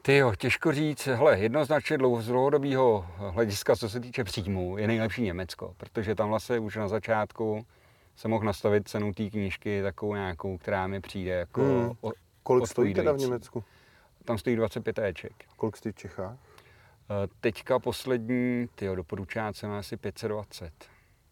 Ty 0.08 0.16
jo, 0.16 0.32
těžko 0.38 0.72
říct, 0.72 1.06
hele, 1.06 1.38
jednoznačně 1.38 1.98
dlouho, 1.98 2.22
z 2.22 2.26
dlouhodobého 2.26 3.06
hlediska, 3.16 3.76
co 3.76 3.88
se 3.88 4.00
týče 4.00 4.24
příjmů, 4.24 4.78
je 4.78 4.86
nejlepší 4.86 5.22
Německo, 5.22 5.74
protože 5.76 6.14
tam 6.14 6.28
vlastně 6.28 6.58
už 6.58 6.76
na 6.76 6.88
začátku 6.88 7.66
jsem 8.16 8.30
mohl 8.30 8.44
nastavit 8.44 8.88
cenu 8.88 9.14
té 9.14 9.30
knížky 9.30 9.82
takovou 9.82 10.14
nějakou, 10.14 10.58
která 10.58 10.86
mi 10.86 11.00
přijde 11.00 11.30
jako 11.30 11.60
Hmm. 11.62 11.92
o, 12.00 12.12
Kolik 12.42 12.66
stojí 12.66 12.94
teda 12.94 13.12
v. 13.12 13.18
Německu? 13.18 13.64
Tam 14.24 14.38
stojí 14.38 14.56
25 14.56 14.98
éček. 14.98 15.32
Kolik 15.56 15.76
stojí 15.76 15.92
v 15.92 15.96
Čechách? 15.96 16.36
Eh, 17.10 17.28
Teďka 17.40 17.78
poslední, 17.78 18.68
tyjo, 18.74 18.94
doporučená 18.94 19.52
cena 19.52 19.78
asi 19.78 19.96
520. 19.96 20.72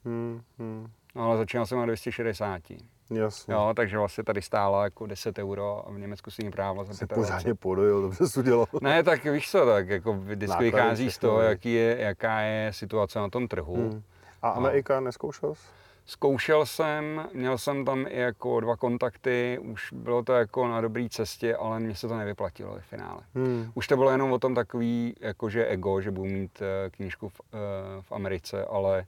Hmm, 0.04 0.42
hmm. 0.58 0.90
No 1.14 1.22
ale 1.22 1.36
začínal 1.36 1.66
jsem 1.66 1.78
na 1.78 1.86
260. 1.86 2.62
Jasně. 3.10 3.54
Jo, 3.54 3.72
takže 3.76 3.98
vlastně 3.98 4.24
tady 4.24 4.42
stála 4.42 4.84
jako 4.84 5.06
10 5.06 5.38
euro 5.38 5.88
a 5.88 5.90
v 5.90 5.98
Německu 5.98 6.30
si 6.30 6.44
ji 6.44 6.50
právila 6.50 6.84
za 6.84 6.94
Jsi 6.94 7.06
25. 7.06 7.14
pořádně 7.14 7.54
podojil, 7.54 8.02
dobře 8.02 8.28
jsi 8.28 8.40
udělal. 8.40 8.66
Ne, 8.80 9.02
tak 9.02 9.24
víš 9.24 9.50
co, 9.50 9.66
tak 9.66 9.88
jako 9.88 10.12
vždycky 10.12 10.64
vychází 10.64 11.10
z 11.10 11.18
toho, 11.18 11.40
jaký 11.40 11.74
je, 11.74 11.96
jaká 12.00 12.40
je 12.40 12.72
situace 12.72 13.18
na 13.18 13.28
tom 13.28 13.48
trhu. 13.48 13.74
Hmm. 13.74 14.02
A 14.42 14.48
Amerika 14.48 15.00
neskoušel 15.00 15.54
jsi? 15.54 15.66
Zkoušel 16.08 16.66
jsem, 16.66 17.28
měl 17.34 17.58
jsem 17.58 17.84
tam 17.84 18.06
i 18.08 18.18
jako 18.18 18.60
dva 18.60 18.76
kontakty, 18.76 19.58
už 19.62 19.92
bylo 19.92 20.22
to 20.22 20.32
jako 20.32 20.68
na 20.68 20.80
dobré 20.80 21.08
cestě, 21.10 21.56
ale 21.56 21.80
mně 21.80 21.94
se 21.94 22.08
to 22.08 22.16
nevyplatilo 22.16 22.74
ve 22.74 22.80
finále. 22.80 23.20
Hmm. 23.34 23.70
Už 23.74 23.86
to 23.86 23.96
bylo 23.96 24.10
jenom 24.10 24.32
o 24.32 24.38
tom 24.38 24.54
takový, 24.54 25.14
jakože 25.20 25.66
ego, 25.66 26.00
že 26.00 26.10
budu 26.10 26.28
mít 26.28 26.62
eh, 26.62 26.90
knížku 26.90 27.28
v, 27.28 27.40
eh, 27.40 27.56
v 28.02 28.12
Americe, 28.12 28.64
ale 28.64 29.06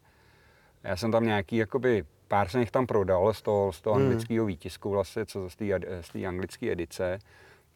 já 0.83 0.97
jsem 0.97 1.13
tam 1.13 1.25
nějaký, 1.25 1.57
jakoby, 1.57 2.05
pár 2.29 2.49
jsem 2.49 2.61
jich 2.61 2.71
tam 2.71 2.87
prodal 2.87 3.33
z 3.35 3.43
toho, 3.43 3.73
z 3.73 3.81
toho 3.81 3.97
Hmm. 3.97 4.07
anglického 4.07 4.47
výtisku, 4.47 4.91
vlastně, 4.91 5.27
co 5.27 5.51
z 5.51 5.57
té 5.57 5.65
z 6.01 6.09
té 6.09 6.27
anglické 6.27 6.73
edice, 6.73 7.19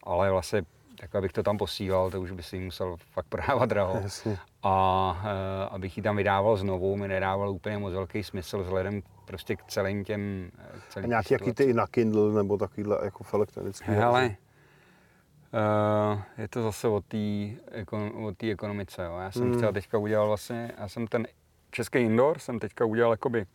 ale 0.03 0.31
vlastně, 0.31 0.61
tak 0.99 1.15
abych 1.15 1.31
to 1.33 1.43
tam 1.43 1.57
posílal, 1.57 2.11
to 2.11 2.21
už 2.21 2.31
by 2.31 2.43
si 2.43 2.59
musel 2.59 2.97
fakt 3.11 3.25
prodávat 3.29 3.65
draho. 3.65 3.99
Jasně. 4.03 4.37
A 4.63 5.23
eh, 5.25 5.69
abych 5.69 5.97
ji 5.97 6.03
tam 6.03 6.15
vydával 6.17 6.57
znovu, 6.57 6.95
mi 6.97 7.07
nedával 7.07 7.49
úplně 7.49 7.77
moc 7.77 7.93
velký 7.93 8.23
smysl 8.23 8.63
vzhledem 8.63 9.01
prostě 9.25 9.55
k 9.55 9.63
celým 9.63 10.03
těm... 10.03 10.51
eh, 10.59 10.79
k 10.79 10.93
celý 10.93 11.05
A 11.05 11.07
nějaký 11.07 11.33
jaký 11.33 11.53
ty 11.53 11.73
na 11.73 11.87
Kindle 11.87 12.33
nebo 12.33 12.57
takovýhle 12.57 12.99
jako 13.03 13.23
v 13.23 13.33
elektronický 13.33 13.91
Hele, 13.91 14.35
uh, 15.53 16.21
je 16.37 16.47
to 16.47 16.63
zase 16.63 16.87
o 16.87 17.01
té 17.01 17.17
ekon, 17.71 18.11
ekonomice. 18.49 19.03
Jo. 19.03 19.17
Já 19.17 19.31
jsem 19.31 19.41
Hmm. 19.43 19.53
chtěl 19.57 19.73
teďka 19.73 19.97
udělat 19.97 20.25
vlastně, 20.25 20.71
já 20.79 20.87
jsem 20.87 21.07
ten 21.07 21.27
český 21.71 21.99
indoor 21.99 22.39
jsem 22.39 22.59
teďka 22.59 22.85
udělal 22.85 23.11
jakoby 23.13 23.45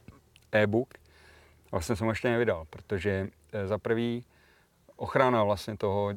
e-book. 0.53 0.89
Vlastně 1.73 1.97
jsem 1.97 2.05
ho 2.07 2.11
ještě 2.13 2.29
nevydal, 2.31 2.65
protože 2.71 3.29
eh, 3.53 3.67
za 3.67 3.79
prvý 3.79 4.25
ochrana 4.97 5.45
vlastně 5.45 5.77
toho 5.77 6.11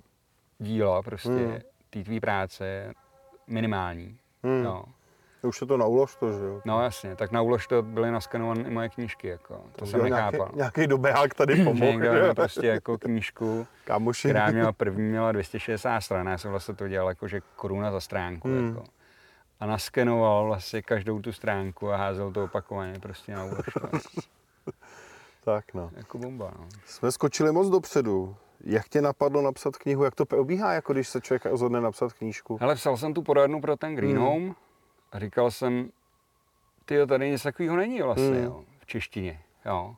díla, 0.60 1.02
prostě 1.02 1.30
Hmm. 1.30 1.58
té 1.90 2.04
tvý 2.04 2.20
práce 2.20 2.94
minimální. 3.48 4.18
Hmm. 4.44 4.64
Jo. 4.64 4.84
Už 5.44 5.62
je 5.62 5.68
to 5.68 5.78
na 5.78 5.86
ulož 5.86 6.16
to, 6.16 6.32
že 6.32 6.46
jo? 6.46 6.62
No 6.66 6.84
jasně, 6.84 7.16
tak 7.16 7.32
na 7.32 7.42
úlož 7.42 7.68
to 7.68 7.82
byly 7.82 8.12
naskenované 8.12 8.62
i 8.62 8.70
moje 8.70 8.90
knížky, 8.90 9.28
jako. 9.28 9.62
to 9.76 9.86
jsem 9.86 10.00
Udělal 10.02 10.20
nechápal. 10.20 10.40
Nějaký, 10.56 10.58
nějaký 10.58 10.88
dobeák 10.88 11.34
tady 11.34 11.56
pomohl. 11.64 11.92
někdo 11.92 12.12
měl 12.12 12.36
prostě 12.36 12.68
jako 12.68 12.98
knížku, 12.98 13.68
Kámoši. 13.86 14.28
která 14.30 14.52
měla 14.52 14.72
první 14.78 15.04
měla 15.10 15.32
260 15.32 16.02
stran, 16.02 16.28
já 16.28 16.38
jsem 16.38 16.52
vlastně 16.52 16.76
to 16.76 16.88
dělal 16.88 17.10
jako, 17.10 17.28
že 17.28 17.42
koruna 17.56 17.92
za 17.92 18.00
stránku. 18.00 18.48
Hmm. 18.48 18.68
Jako. 18.68 18.84
A 19.62 19.66
naskenoval 19.66 20.46
vlastně 20.46 20.82
každou 20.82 21.22
tu 21.22 21.32
stránku 21.34 21.92
a 21.92 21.98
házel 21.98 22.32
to 22.32 22.44
opakovaně 22.44 23.00
prostě 23.00 23.34
na 23.36 23.44
úlož. 23.46 23.66
Tak 25.46 25.74
no. 25.74 25.92
jako 25.98 26.18
bomba, 26.18 26.54
no. 26.60 26.68
Jsme 26.86 27.12
skočili 27.12 27.52
moc 27.52 27.70
dopředu. 27.70 28.36
Jak 28.64 28.90
tě 28.90 29.02
napadlo 29.02 29.42
napsat 29.42 29.78
knihu? 29.78 30.04
Jak 30.04 30.16
to 30.16 30.26
probíhá, 30.26 30.74
jako 30.74 30.94
když 30.94 31.08
se 31.08 31.22
člověk 31.22 31.46
rozhodne 31.46 31.82
napsat 31.82 32.14
knížku? 32.14 32.58
Hele, 32.62 32.76
psal 32.76 32.98
jsem 32.98 33.14
tu 33.14 33.22
poradnu 33.22 33.62
pro 33.62 33.76
ten 33.78 33.96
Green 33.96 34.18
Hmm. 34.18 34.26
Home 34.26 34.56
a 35.12 35.20
říkal 35.20 35.52
jsem, 35.52 35.90
ty 36.86 37.08
tady 37.08 37.30
nic 37.32 37.44
takového 37.44 37.76
není 37.76 38.02
vlastně, 38.02 38.28
Hmm. 38.28 38.44
jo, 38.44 38.64
v 38.80 38.86
češtině, 38.86 39.40
jo. 39.66 39.96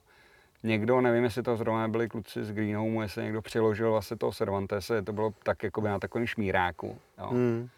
někdo, 0.64 1.02
nevím, 1.02 1.24
jestli 1.24 1.44
to 1.44 1.56
zrovna 1.58 1.88
byli 1.88 2.10
kluci 2.10 2.44
z 2.44 2.52
Green 2.52 2.78
Homeu, 2.78 3.02
jestli 3.02 3.24
někdo 3.24 3.42
přiložil 3.42 3.92
vlastně 3.92 4.18
toho 4.18 4.32
Cervantese, 4.32 5.02
to 5.02 5.14
bylo 5.14 5.34
tak 5.44 5.64
jako 5.64 5.82
by 5.82 5.90
na 5.90 6.00
takovém 6.00 6.28
šmíráku. 6.28 6.98
Jo. 7.20 7.28
Hmm. 7.28 7.70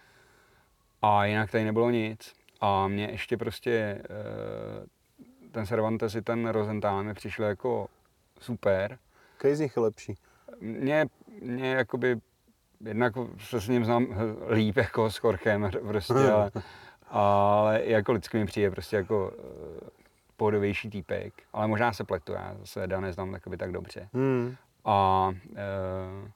A 1.06 1.26
jinak 1.26 1.52
tady 1.52 1.64
nebylo 1.64 1.90
nic. 1.90 2.34
A 2.62 2.88
mě 2.88 3.08
ještě 3.12 3.38
prostě 3.38 3.72
eh, 3.72 4.86
ten 5.52 5.66
Cervantes 5.66 6.16
i 6.16 6.22
ten 6.22 6.48
Rosenthal 6.48 7.04
mi 7.04 7.14
přišel 7.14 7.46
jako 7.46 7.88
super. 8.40 8.98
Který 9.38 9.56
z 9.56 9.60
nich 9.60 9.76
je 9.76 9.82
lepší? 9.82 10.16
Mě, 10.60 11.06
mě 11.42 11.72
jakoby, 11.72 12.18
jednak 12.86 13.14
se 13.40 13.62
s 13.62 13.68
ním 13.68 13.86
znám 13.86 14.08
líp 14.50 14.78
jako 14.78 15.12
s 15.12 15.18
Chorchem 15.18 15.72
prostě, 15.88 16.14
ale, 16.34 16.52
ale 17.10 17.86
jako 17.86 18.12
lidsky 18.12 18.38
mi 18.38 18.46
přijde 18.46 18.72
prostě 18.72 18.96
jako 18.96 19.32
eh, 19.40 19.90
pohodovější 20.38 20.90
týpek, 20.90 21.34
ale 21.54 21.68
možná 21.68 21.94
se 21.94 22.04
pletu, 22.04 22.32
já 22.32 22.56
zase 22.60 22.84
Eda 22.84 23.00
neznám 23.00 23.32
takoby 23.32 23.58
tak 23.58 23.72
dobře. 23.72 24.10
Hmm. 24.14 24.56
A 24.86 25.30
e, 25.56 26.32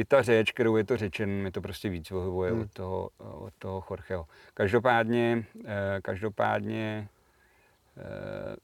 i 0.00 0.04
ta 0.04 0.22
řeč, 0.22 0.52
kterou 0.52 0.76
je 0.76 0.84
to 0.84 0.96
řečen, 0.96 1.30
mi 1.30 1.50
to 1.50 1.60
prostě 1.60 1.88
víc 1.88 2.10
vyhovuje 2.10 2.50
Hmm. 2.52 2.60
od 2.60 2.72
toho, 2.72 3.10
od 3.18 3.54
toho 3.58 3.84
Jorgeho. 3.90 4.26
Každopádně, 4.54 5.44
e, 5.64 6.00
každopádně 6.02 7.08
e, 7.96 8.56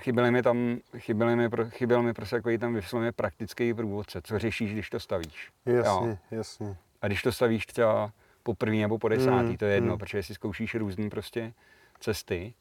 chyběly 0.00 0.30
mi 0.30 0.42
tam, 0.42 0.78
chyběly 0.98 1.36
mi, 1.36 1.48
pro- 1.48 1.70
chyběl 1.70 2.02
mi 2.02 2.12
prostě 2.14 2.36
takový 2.36 2.58
tam 2.58 2.74
vysloveně 2.74 3.12
praktický 3.12 3.74
průvodce, 3.74 4.20
co 4.24 4.38
řešíš, 4.38 4.72
když 4.72 4.90
to 4.90 5.00
stavíš. 5.00 5.50
Jasně, 5.66 6.08
Jo. 6.10 6.16
jasně. 6.30 6.76
A 7.02 7.06
když 7.06 7.22
to 7.22 7.32
stavíš 7.32 7.66
třeba 7.66 8.12
po 8.42 8.54
první 8.54 8.80
nebo 8.80 8.98
po 8.98 9.08
desátý, 9.08 9.48
Mm, 9.48 9.56
to 9.56 9.64
je 9.64 9.74
jedno, 9.74 9.92
mm. 9.92 9.98
protože 9.98 10.22
si 10.22 10.34
zkoušíš 10.34 10.74
různé 10.74 11.10
prostě 11.10 11.52
cesty 12.00 12.54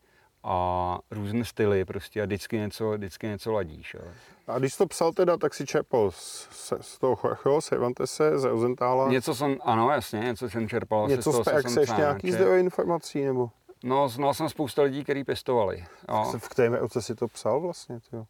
a 0.44 1.00
různé 1.12 1.46
styly 1.46 1.86
prostě 1.86 2.22
a 2.22 2.26
vždycky 2.26 2.58
něco, 2.58 2.92
vždycky 2.92 3.28
něco 3.28 3.52
ladíš. 3.52 3.94
Jo. 3.94 4.02
A 4.48 4.60
když 4.60 4.74
jsi 4.74 4.78
to 4.78 4.88
psal 4.88 5.12
teda, 5.12 5.38
tak 5.38 5.54
si 5.54 5.66
čerpal 5.66 6.12
z, 6.12 6.48
z, 6.52 6.74
z 6.82 7.00
toho 7.00 7.18
Jorgeho, 7.24 7.62
Cervantese, 7.62 8.40
ze 8.40 8.50
Rosentála. 8.50 9.10
Něco 9.10 9.36
jsem, 9.36 9.58
ano 9.62 9.92
jasně, 9.92 10.20
něco 10.20 10.50
jsem 10.50 10.70
čerpal 10.70 11.08
Něco 11.08 11.32
z 11.32 11.34
toho, 11.34 11.44
z 11.44 11.62
jsem 11.62 11.72
se 11.72 11.82
ještě 11.82 11.96
nějaký 11.96 12.32
zdroj 12.32 12.60
informací, 12.60 13.24
nebo 13.24 13.50
No, 13.84 14.10
znal 14.10 14.34
jsem 14.34 14.50
spousta 14.50 14.82
lidí, 14.82 15.04
kteří 15.04 15.24
pestovali. 15.24 15.86
Jo, 16.10 16.34
v 16.38 16.50
kterém 16.50 16.74
roce 16.74 17.02
si 17.02 17.16
to 17.16 17.28
psal 17.28 17.62
vlastně? 17.62 18.00
Tyjo? 18.10 18.26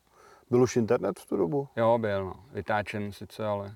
Byl 0.49 0.61
už 0.61 0.75
internet 0.75 1.19
v 1.19 1.25
tu 1.25 1.37
dobu? 1.37 1.67
jo 1.75 1.97
byl, 1.97 2.25
no. 2.25 2.33
Vytáčen 2.51 3.11
sice, 3.11 3.45
ale... 3.45 3.75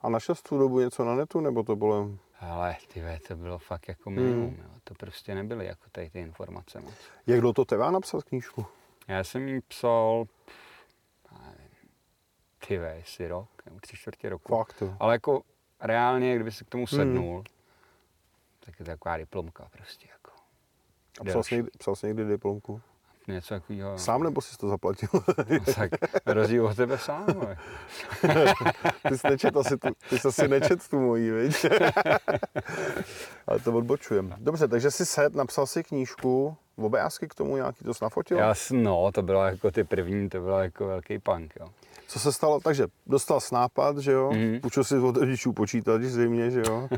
A 0.00 0.08
našel 0.08 0.34
jsi 0.34 0.40
v 0.40 0.48
tu 0.48 0.58
dobu 0.58 0.80
něco 0.80 1.04
na 1.04 1.14
netu, 1.14 1.40
nebo 1.40 1.62
to 1.62 1.76
bylo... 1.76 2.10
Ale 2.40 2.76
ty 2.92 3.00
ve, 3.00 3.18
to 3.20 3.36
bylo 3.36 3.58
fakt 3.58 3.88
jako 3.88 4.10
Hmm. 4.10 4.22
minimum, 4.22 4.56
jo. 4.62 4.70
To 4.84 4.94
prostě 4.94 5.34
nebyly 5.34 5.66
jako 5.66 5.84
tady 5.92 6.10
ty 6.10 6.20
informace 6.20 6.80
moc. 6.80 6.94
Jak 7.26 7.40
dlouho 7.40 7.52
to 7.54 7.64
trvá 7.64 7.90
napsat 7.90 8.24
knížku? 8.24 8.66
Já 9.08 9.24
jsem 9.24 9.48
jí 9.48 9.60
psal, 9.60 10.24
ty 12.66 12.78
ve, 12.78 12.96
jestli 12.96 13.28
rok, 13.28 13.48
nebo 13.66 13.80
tři 13.80 13.96
čtvrtě 13.96 14.28
roku. 14.28 14.56
Fakt, 14.56 14.80
jo. 14.80 14.96
Ale 15.00 15.14
jako 15.14 15.42
reálně, 15.80 16.34
kdyby 16.34 16.52
si 16.52 16.58
k 16.64 16.66
Hmm. 16.66 16.70
tomu 16.70 16.86
sednul, 16.86 17.44
tak 18.60 18.80
je 18.80 18.84
to 18.84 18.90
taková 18.90 19.16
diplomka 19.16 19.68
prostě 19.72 20.08
jako. 20.12 20.30
A 21.20 21.24
psal 21.24 21.42
jsi, 21.42 21.54
někdy, 21.54 21.70
psal 21.78 21.96
jsi 21.96 22.06
někdy 22.06 22.24
diplomku? 22.24 22.80
Něco 23.28 23.54
takového. 23.54 23.98
Sám 23.98 24.22
nebo 24.22 24.40
jsi 24.40 24.56
to 24.56 24.68
zaplatil? 24.68 25.08
Tak 25.74 25.90
rozdíl 26.26 26.66
od 26.66 26.76
tebe 26.76 26.98
sám, 26.98 27.26
ty 29.08 29.18
jsi 29.18 29.30
nečet 29.30 29.56
asi 29.56 29.76
tu, 29.78 29.88
ty 30.10 30.18
jsi 30.18 30.28
asi 30.28 30.48
nečet 30.48 30.88
tu 30.88 31.00
mojí, 31.00 31.30
viď? 31.30 31.66
Ale 33.46 33.58
to 33.58 33.72
odbočujem. 33.72 34.34
Dobře, 34.38 34.68
takže 34.68 34.90
jsi 34.90 35.06
set, 35.06 35.34
napsal 35.34 35.66
si 35.66 35.84
knížku, 35.84 36.56
obrázky 36.76 37.28
k 37.28 37.34
tomu 37.34 37.56
nějaký, 37.56 37.84
to 37.84 37.94
jsi 37.94 38.04
nafotil? 38.04 38.38
Já, 38.38 38.54
no, 38.72 39.12
to 39.12 39.22
bylo 39.22 39.44
jako 39.44 39.70
ty 39.70 39.84
první, 39.84 40.28
to 40.28 40.40
bylo 40.40 40.58
jako 40.60 40.86
velký 40.86 41.18
punk, 41.18 41.52
jo. 41.60 41.68
Co 42.08 42.18
se 42.18 42.32
stalo? 42.32 42.60
Takže 42.60 42.86
dostal 43.06 43.40
jsi 43.40 43.54
nápad, 43.54 43.98
že 43.98 44.12
jo? 44.12 44.30
Mhm. 44.32 44.40
Mm. 44.52 44.60
Půjčil 44.60 44.84
si 44.84 44.98
od 44.98 45.16
rodičů 45.16 45.52
počítač 45.52 46.02
zřejmě, 46.02 46.50
že 46.50 46.62
jo? 46.66 46.88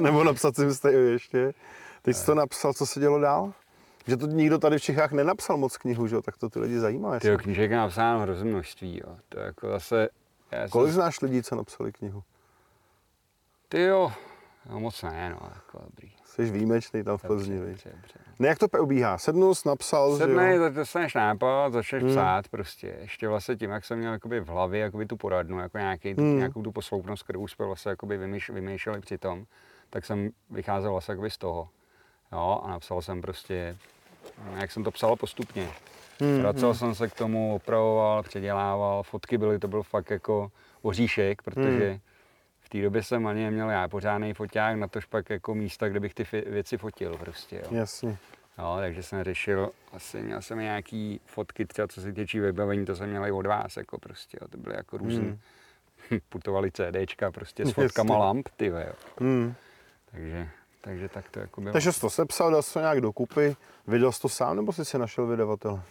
Nebo 0.00 0.24
napsat 0.24 0.56
si 0.56 0.74
jste 0.74 0.92
ještě. 0.92 1.52
Teď 2.02 2.16
jsi 2.16 2.26
to 2.26 2.34
napsal, 2.34 2.72
co 2.72 2.86
se 2.86 3.00
dělo 3.00 3.20
dál? 3.20 3.52
Že 4.06 4.16
to 4.16 4.26
nikdo 4.26 4.58
tady 4.58 4.78
v 4.78 4.82
Čechách 4.82 5.12
nenapsal 5.12 5.56
moc 5.56 5.76
knihu, 5.76 6.06
že 6.06 6.14
jo? 6.14 6.22
Tak 6.22 6.36
to 6.36 6.50
ty 6.50 6.58
lidi 6.60 6.78
zajímá. 6.78 7.18
Ty 7.18 7.28
jestli- 7.28 7.42
knížek 7.42 7.70
je 7.70 7.76
napsáno 7.76 8.20
hrozně 8.20 8.50
množství, 8.50 9.00
jo. 9.06 9.16
To 9.28 9.38
je 9.38 9.44
jako 9.46 9.68
zase... 9.68 10.08
Já 10.52 10.68
Kolik 10.68 10.88
jsem, 10.92 10.94
znáš 10.94 11.20
lidí, 11.20 11.42
co 11.42 11.56
napsali 11.56 11.92
knihu? 11.92 12.22
ty 13.68 13.82
jo, 13.82 14.12
no 14.70 14.80
moc 14.80 15.02
ne, 15.02 15.30
no, 15.40 15.48
jako 15.54 15.78
dobrý. 15.84 16.12
Jsi 16.24 16.50
výjimečný 16.50 17.04
tam 17.04 17.18
v 17.18 17.22
Plzni, 17.22 17.58
Dobře, 17.58 17.90
dobře. 17.94 18.18
Ne, 18.38 18.48
jak 18.48 18.58
to 18.58 18.68
probíhá? 18.68 19.18
Sednul 19.18 19.54
jsi, 19.54 19.68
napsal, 19.68 20.12
že 20.12 20.18
Sednej, 20.24 20.56
jo? 20.56 20.70
dostaneš 20.70 21.14
nápad, 21.14 21.72
začneš 21.72 22.02
Hmm. 22.02 22.12
psát 22.12 22.48
prostě. 22.48 22.96
Ještě 23.00 23.28
vlastně 23.28 23.56
tím, 23.56 23.70
jak 23.70 23.84
jsem 23.84 23.98
měl 23.98 24.12
jakoby 24.12 24.40
v 24.40 24.46
hlavě 24.48 24.80
jakoby 24.80 25.06
tu 25.06 25.16
poradnu, 25.16 25.58
jako 25.58 25.78
nějaký, 25.78 26.14
Hmm. 26.14 26.36
nějakou 26.38 26.62
tu 26.62 26.72
posloupnost, 26.72 27.22
kterou 27.22 27.46
jsme 27.48 27.66
vlastně 27.66 27.90
jakoby 27.90 28.16
vymýš, 28.16 28.50
vymýšleli 28.50 29.00
při 29.00 29.18
tom, 29.18 29.46
tak 29.90 30.04
jsem 30.04 30.30
vycházel 30.50 30.90
vlastně 30.90 31.12
jakoby 31.12 31.30
z 31.30 31.38
toho. 31.38 31.68
Jo, 32.32 32.60
a 32.64 32.68
napsal 32.70 33.02
jsem 33.02 33.20
prostě, 33.20 33.76
jak 34.56 34.72
jsem 34.72 34.84
to 34.84 34.90
psal 34.90 35.16
postupně. 35.16 35.68
Hmm, 36.20 36.38
Vracel 36.40 36.74
jsem 36.74 36.94
se 36.94 37.08
k 37.08 37.14
tomu, 37.14 37.54
opravoval, 37.54 38.22
předělával, 38.22 39.02
fotky 39.02 39.38
byly, 39.38 39.58
to 39.58 39.68
byl 39.68 39.82
fakt 39.82 40.10
jako 40.10 40.50
oříšek, 40.82 41.42
protože 41.42 41.88
Hmm. 41.90 42.00
v 42.60 42.68
té 42.68 42.82
době 42.82 43.02
jsem 43.02 43.26
ani 43.26 43.44
neměl 43.44 43.70
já 43.70 43.88
pořádný 43.88 44.34
foťák, 44.34 44.76
na 44.76 44.88
tož 44.88 45.04
pak 45.04 45.30
jako 45.30 45.54
místa, 45.54 45.88
kde 45.88 46.00
bych 46.00 46.14
ty 46.14 46.24
věci 46.46 46.76
fotil 46.78 47.16
prostě, 47.16 47.56
jo. 47.56 47.68
Jasně. 47.70 48.18
Jo, 48.58 48.76
takže 48.80 49.02
jsem 49.02 49.24
řešil, 49.24 49.70
asi 49.92 50.22
měl 50.22 50.42
jsem 50.42 50.58
nějaký 50.58 51.20
fotky 51.26 51.66
třeba, 51.66 51.88
co 51.88 52.00
se 52.00 52.12
týče 52.12 52.40
vybavení, 52.40 52.84
to 52.86 52.96
jsem 52.96 53.10
měl 53.10 53.26
i 53.26 53.32
od 53.32 53.46
vás, 53.46 53.76
jako 53.76 53.98
prostě, 53.98 54.38
jo. 54.42 54.48
to 54.48 54.58
byly 54.58 54.76
jako 54.76 54.96
různý, 54.98 55.26
Hmm. 56.10 56.20
putovali 56.28 56.70
CDčka 56.72 57.30
prostě 57.30 57.64
s 57.64 57.68
Jasně. 57.68 57.82
fotkama 57.84 58.18
lamp, 58.18 58.48
ty 58.56 58.66
jo. 58.66 58.92
Hmm. 59.20 59.54
Takže, 60.10 60.48
takže 60.86 61.08
tak 61.08 61.30
to 61.30 61.40
jako 61.40 61.60
bylo. 61.60 61.72
Takže 61.72 61.92
jsi 61.92 62.00
to 62.00 62.10
sepsal, 62.10 62.50
dal 62.50 62.62
jsi 62.62 62.72
to 62.74 62.80
nějak 62.80 63.00
dokupy, 63.00 63.56
vydal 63.86 64.12
jsi 64.12 64.20
to 64.20 64.28
sám, 64.28 64.56
nebo 64.56 64.72
jsi 64.72 64.84
si 64.84 64.98
našel 64.98 65.26
vydavatele? 65.26 65.82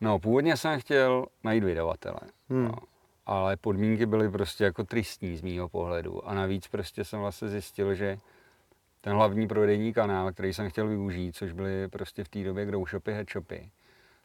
No, 0.00 0.18
původně 0.18 0.56
jsem 0.56 0.80
chtěl 0.80 1.26
najít 1.44 1.64
vydavatele, 1.64 2.18
Hmm. 2.50 2.64
jo. 2.66 2.72
ale 3.26 3.56
podmínky 3.56 4.06
byly 4.06 4.30
prostě 4.30 4.64
jako 4.64 4.84
tristní 4.84 5.36
z 5.36 5.42
mýho 5.42 5.68
pohledu 5.68 6.28
a 6.28 6.34
navíc 6.34 6.68
prostě 6.68 7.04
jsem 7.04 7.20
vlastně 7.20 7.48
zjistil, 7.48 7.94
že 7.94 8.18
ten 9.00 9.12
hlavní 9.12 9.48
prodejní 9.48 9.92
kanál, 9.92 10.32
který 10.32 10.54
jsem 10.54 10.70
chtěl 10.70 10.88
využít, 10.88 11.36
což 11.36 11.52
byly 11.52 11.88
prostě 11.88 12.24
v 12.24 12.28
té 12.28 12.44
době 12.44 12.66
grow 12.66 12.88
shopy, 12.88 13.12
head 13.12 13.30
shopy, 13.32 13.70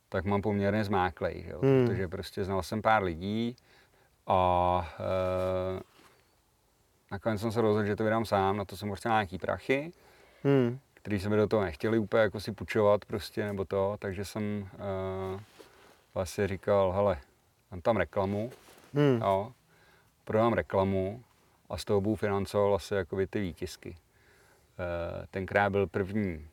tak 0.10 0.26
mám 0.26 0.42
poměrně 0.42 0.84
zmáklej, 0.84 1.44
že 1.46 1.52
jo? 1.52 1.60
Hmm. 1.64 1.88
protože 1.88 2.08
prostě 2.08 2.44
znal 2.44 2.64
jsem 2.64 2.82
pár 2.82 3.04
lidí 3.04 3.56
a 4.28 4.90
e, 5.00 5.80
nakonec 7.12 7.42
jsem 7.42 7.52
se 7.52 7.62
rozhodl, 7.62 7.88
že 7.88 7.96
to 7.96 8.04
vydám 8.04 8.26
sám, 8.26 8.58
na 8.58 8.66
to 8.66 8.78
jsem 8.78 8.90
potřeboval 8.90 9.18
nějaký 9.22 9.38
prachy, 9.38 9.92
Hmm. 10.44 10.80
který 10.94 11.20
se 11.20 11.30
mi 11.30 11.36
do 11.38 11.48
toho 11.48 11.64
nechtěli 11.64 11.98
úplně 12.00 12.22
jako 12.22 12.40
si 12.40 12.52
půjčovat 12.52 13.06
prostě 13.06 13.46
nebo 13.46 13.66
to, 13.66 13.96
takže 14.00 14.26
jsem 14.26 14.70
uh, 15.34 15.40
vlastně 16.14 16.48
říkal, 16.48 16.92
hele, 16.92 17.18
mám 17.72 17.82
tam 17.82 17.98
reklamu, 17.98 18.52
Hmm. 18.94 19.22
jo, 19.22 19.54
prodám 20.26 20.54
reklamu 20.54 21.24
a 21.70 21.78
z 21.78 21.86
toho 21.86 22.02
budu 22.02 22.16
financovat 22.16 22.68
vlastně 22.70 22.98
jakoby 22.98 23.28
ty 23.28 23.40
výtisky. 23.42 23.90
Uh, 23.90 25.26
tenkrát 25.32 25.70
byl 25.70 25.88
první, 25.88 26.48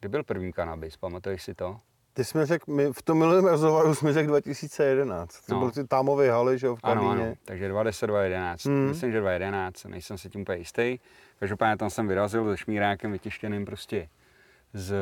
kdy 0.00 0.08
byl 0.08 0.24
první 0.24 0.52
kanabis, 0.52 0.96
pamatuješ 0.96 1.42
si 1.42 1.54
to? 1.54 1.80
Ty 2.16 2.24
jsi 2.24 2.38
mi 2.38 2.46
řekl, 2.46 2.72
my 2.72 2.92
v 2.92 3.02
tom 3.02 3.18
minulém 3.18 3.44
rozhovoru 3.44 3.94
jsme 3.94 4.12
řekl 4.12 4.28
2011. 4.28 5.40
To 5.46 5.54
No. 5.54 5.60
byl 5.60 5.70
ty 5.70 5.84
támové 5.84 6.30
haly, 6.30 6.58
že 6.58 6.66
jo, 6.66 6.76
v 6.76 6.80
Ano, 6.82 7.02
Karlíně. 7.02 7.26
ano, 7.26 7.34
takže 7.44 7.68
2010, 7.68 8.06
2011. 8.06 8.64
Hmm. 8.64 8.88
Myslím, 8.88 9.12
že 9.12 9.20
2011, 9.20 9.84
nejsem 9.84 10.18
si 10.18 10.30
tím 10.30 10.40
úplně 10.40 10.58
jistý. 10.58 10.98
Každopádně 11.40 11.76
tam 11.76 11.90
jsem 11.90 12.08
vyrazil 12.08 12.50
se 12.50 12.56
šmírákem 12.56 13.12
vytištěným 13.12 13.64
prostě 13.64 14.08
z, 14.72 14.94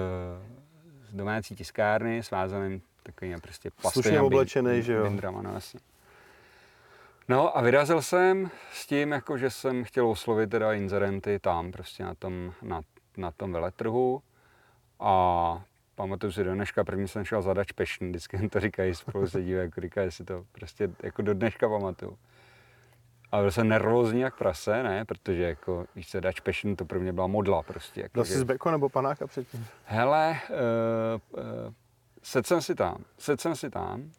z 1.11 1.13
domácí 1.13 1.55
tiskárny, 1.57 2.23
svázaným 2.23 2.83
takovým 3.03 3.41
prostě 3.41 3.71
plastovým 3.83 4.21
oblečenej, 4.23 4.83
že 4.83 4.93
jo? 4.93 5.03
Bindrama, 5.03 5.43
no 5.43 5.55
jasně. 5.55 5.81
No 7.29 7.59
a 7.59 7.61
vyrazil 7.61 8.03
jsem 8.03 8.51
s 8.73 8.87
tím, 8.87 9.13
jako 9.13 9.39
že 9.39 9.51
jsem 9.51 9.85
chtěl 9.85 10.09
oslovit 10.09 10.51
teda 10.51 10.73
inzerenty 10.73 11.39
tam 11.39 11.73
prostě 11.73 12.05
na 12.05 12.15
tom, 12.15 12.53
na, 12.63 12.81
na 13.17 13.31
tom 13.31 13.53
veletrhu 13.53 14.23
a 15.01 15.63
pamatuju 15.95 16.33
si 16.33 16.45
do 16.45 16.55
dneška, 16.55 16.85
první 16.85 17.09
jsem 17.09 17.25
šel 17.25 17.43
za 17.43 17.55
Dutch 17.55 17.73
Passion, 17.73 18.09
vždycky 18.11 18.37
jim 18.37 18.49
to 18.49 18.61
říkají, 18.61 18.95
spolu 18.95 19.27
se 19.27 19.43
dívají, 19.43 19.67
jako 19.67 19.81
říkají 19.81 20.11
si 20.11 20.25
to 20.25 20.45
prostě 20.53 20.91
jako 21.03 21.23
do 21.23 21.35
dneška 21.35 21.69
pamatuju. 21.69 22.19
A 23.33 23.41
byl 23.41 23.51
jsem 23.51 23.69
nervózní 23.69 24.21
jak 24.21 24.39
prase, 24.39 24.83
ne, 24.83 25.05
protože 25.05 25.43
jako, 25.43 25.87
víš 25.97 26.11
co, 26.11 26.21
Dutch 26.21 26.41
Passion 26.41 26.77
to 26.77 26.85
pro 26.85 27.01
mě 27.01 27.13
byla 27.13 27.27
modla 27.27 27.63
prostě. 27.63 28.01
Jako, 28.01 28.13
Dal 28.15 28.25
že- 28.25 28.33
jsi 28.33 28.39
z 28.39 28.43
beko 28.43 28.71
nebo 28.71 28.89
panáka 28.89 29.27
předtím? 29.27 29.67
Hele, 29.85 30.41
uh, 30.51 31.41
uh, 31.41 31.73
sedl 32.23 32.47
jsem 32.47 32.63
si 32.63 32.75
tam, 32.75 33.05
sedl 33.19 33.41
jsem 33.41 33.57
si 33.57 33.71
tam, 33.71 34.11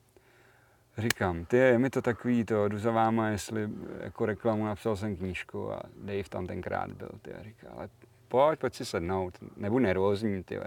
říkám, 0.98 1.46
ty 1.46 1.58
je 1.58 1.80
mi 1.80 1.90
to 1.90 2.02
takový 2.02 2.46
to, 2.46 2.68
jdu 2.68 2.78
za 2.78 2.92
váma, 2.92 3.28
jestli 3.30 3.70
jako 4.00 4.26
reklamu 4.26 4.66
napsal 4.66 4.96
jsem 4.96 5.16
knížku 5.16 5.72
a 5.74 5.82
Dave 5.98 6.24
tam 6.30 6.48
tenkrát 6.48 6.92
byl, 6.92 7.10
ty 7.22 7.34
a 7.34 7.44
říká, 7.44 7.68
ale 7.78 7.90
pojď, 8.28 8.60
pojď 8.60 8.76
si 8.76 8.86
sednout, 8.86 9.38
nebuď 9.58 9.82
nervózní, 9.82 10.44
ty. 10.44 10.60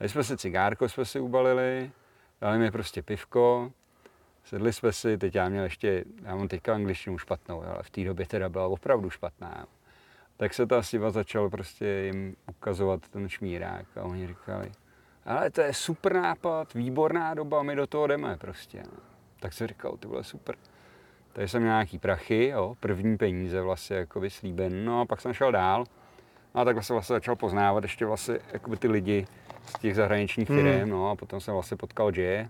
Dali 0.00 0.08
jsme 0.08 0.24
si 0.24 0.36
cigárko, 0.36 0.88
jsme 0.88 1.04
si 1.04 1.20
ubalili, 1.20 1.90
dali 2.40 2.58
mi 2.58 2.70
prostě 2.70 3.02
pivko, 3.02 3.72
sedli 4.44 4.72
jsme 4.72 4.92
si, 4.92 5.18
teď 5.18 5.34
já 5.34 5.48
měl 5.48 5.64
ještě, 5.64 6.04
já 6.22 6.36
mám 6.36 6.48
teďka 6.48 6.74
angličtinu 6.74 7.18
špatnou, 7.18 7.62
ale 7.62 7.82
v 7.82 7.90
té 7.90 8.04
době 8.04 8.26
teda 8.26 8.48
byla 8.48 8.66
opravdu 8.66 9.10
špatná. 9.10 9.66
Tak 10.36 10.54
se 10.54 10.66
ta 10.66 10.82
Siva 10.82 11.10
začal 11.10 11.50
prostě 11.50 11.86
jim 11.86 12.36
ukazovat 12.48 13.08
ten 13.08 13.28
šmírák 13.28 13.86
a 13.96 14.02
oni 14.02 14.26
říkali, 14.26 14.72
ale 15.24 15.50
to 15.50 15.60
je 15.60 15.74
super 15.74 16.14
nápad, 16.14 16.74
výborná 16.74 17.34
doba, 17.34 17.62
my 17.62 17.76
do 17.76 17.86
toho 17.86 18.06
jdeme 18.06 18.36
prostě. 18.36 18.82
Tak 19.40 19.52
se 19.52 19.66
říkal, 19.66 19.96
to 19.96 20.08
bylo 20.08 20.24
super. 20.24 20.56
Takže 21.32 21.48
jsem 21.48 21.62
měl 21.62 21.72
nějaký 21.72 21.98
prachy, 21.98 22.46
jo, 22.46 22.76
první 22.80 23.16
peníze 23.16 23.62
vlastně 23.62 23.96
jako 23.96 24.20
vyslíben, 24.20 24.84
no 24.84 25.00
a 25.00 25.06
pak 25.06 25.20
jsem 25.20 25.32
šel 25.32 25.52
dál. 25.52 25.84
No 26.54 26.60
a 26.60 26.64
takhle 26.64 26.82
se 26.82 26.92
vlastně 26.92 27.14
začal 27.14 27.36
poznávat 27.36 27.84
ještě 27.84 28.06
vlastně 28.06 28.38
jakoby 28.52 28.76
ty 28.76 28.88
lidi 28.88 29.26
z 29.66 29.78
těch 29.78 29.94
zahraničních 29.94 30.48
firm, 30.48 30.66
hmm. 30.66 30.90
no 30.90 31.10
a 31.10 31.16
potom 31.16 31.40
jsem 31.40 31.54
vlastně 31.54 31.76
potkal 31.76 32.12
Jay, 32.18 32.46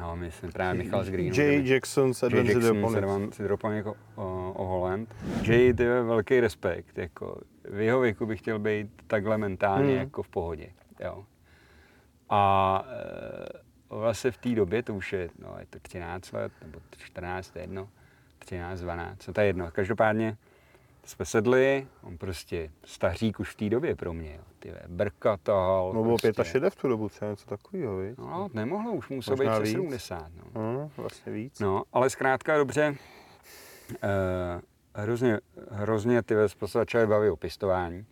No, 0.00 0.16
myslím 0.16 0.52
právě 0.52 0.84
Michal 0.84 1.04
z 1.04 1.10
Greenu. 1.10 1.36
Jay 1.36 1.68
Jackson 1.68 2.14
z 2.14 2.22
Advanced 2.22 2.56
Hydroponics. 2.56 3.38
Hydroponics 3.38 3.86
o, 3.86 4.52
o, 4.52 4.64
Holland. 4.66 5.14
Jay, 5.42 5.74
ty 5.74 5.82
je 5.82 6.02
velký 6.02 6.40
respekt. 6.40 6.98
Jako, 6.98 7.40
v 7.64 7.80
jeho 7.80 8.00
věku 8.00 8.26
bych 8.26 8.40
chtěl 8.40 8.58
být 8.58 8.86
takhle 9.06 9.38
mentálně 9.38 9.88
hmm. 9.88 9.98
jako 9.98 10.22
v 10.22 10.28
pohodě. 10.28 10.68
Jo. 11.00 11.24
A 12.30 12.84
e, 13.90 13.96
vlastně 13.96 14.30
v 14.30 14.36
té 14.36 14.48
době, 14.48 14.82
to 14.82 14.94
už 14.94 15.12
je, 15.12 15.28
no, 15.38 15.56
je 15.60 15.66
to 15.70 15.78
13 15.80 16.32
let, 16.32 16.52
nebo 16.62 16.80
14, 16.98 17.56
jedno, 17.56 17.88
13, 18.38 18.80
12, 18.80 19.22
co 19.22 19.32
to 19.32 19.40
je 19.40 19.46
jedno. 19.46 19.70
Každopádně 19.70 20.36
jsme 21.08 21.24
sedli, 21.24 21.86
on 22.02 22.18
prostě 22.18 22.70
stařík 22.84 23.40
už 23.40 23.50
v 23.50 23.56
té 23.56 23.68
době 23.68 23.96
pro 23.96 24.12
mě, 24.12 24.34
jo. 24.34 24.42
ty 24.58 24.72
brka 24.88 25.36
tahal. 25.36 25.92
No 25.92 26.02
bylo 26.02 26.16
prostě. 26.18 26.44
65 26.44 26.70
v 26.70 26.76
tu 26.76 26.88
dobu, 26.88 27.08
třeba 27.08 27.30
něco 27.30 27.46
takového, 27.46 27.98
víc? 27.98 28.18
No, 28.18 28.48
nemohlo, 28.52 28.92
už 28.92 29.08
muselo 29.08 29.36
být 29.36 29.48
přes 29.60 29.70
70. 29.70 30.30
No. 30.54 30.72
no. 30.72 30.90
vlastně 30.96 31.32
víc. 31.32 31.60
No, 31.60 31.82
ale 31.92 32.10
zkrátka 32.10 32.58
dobře, 32.58 32.94
eh, 34.02 34.60
hrozně, 34.94 35.40
hrozně 35.70 36.22
ty 36.22 36.34
ve 36.34 36.46
začaly 36.66 37.06
bavit 37.06 37.30
o 37.30 37.36
pistování. 37.36 38.06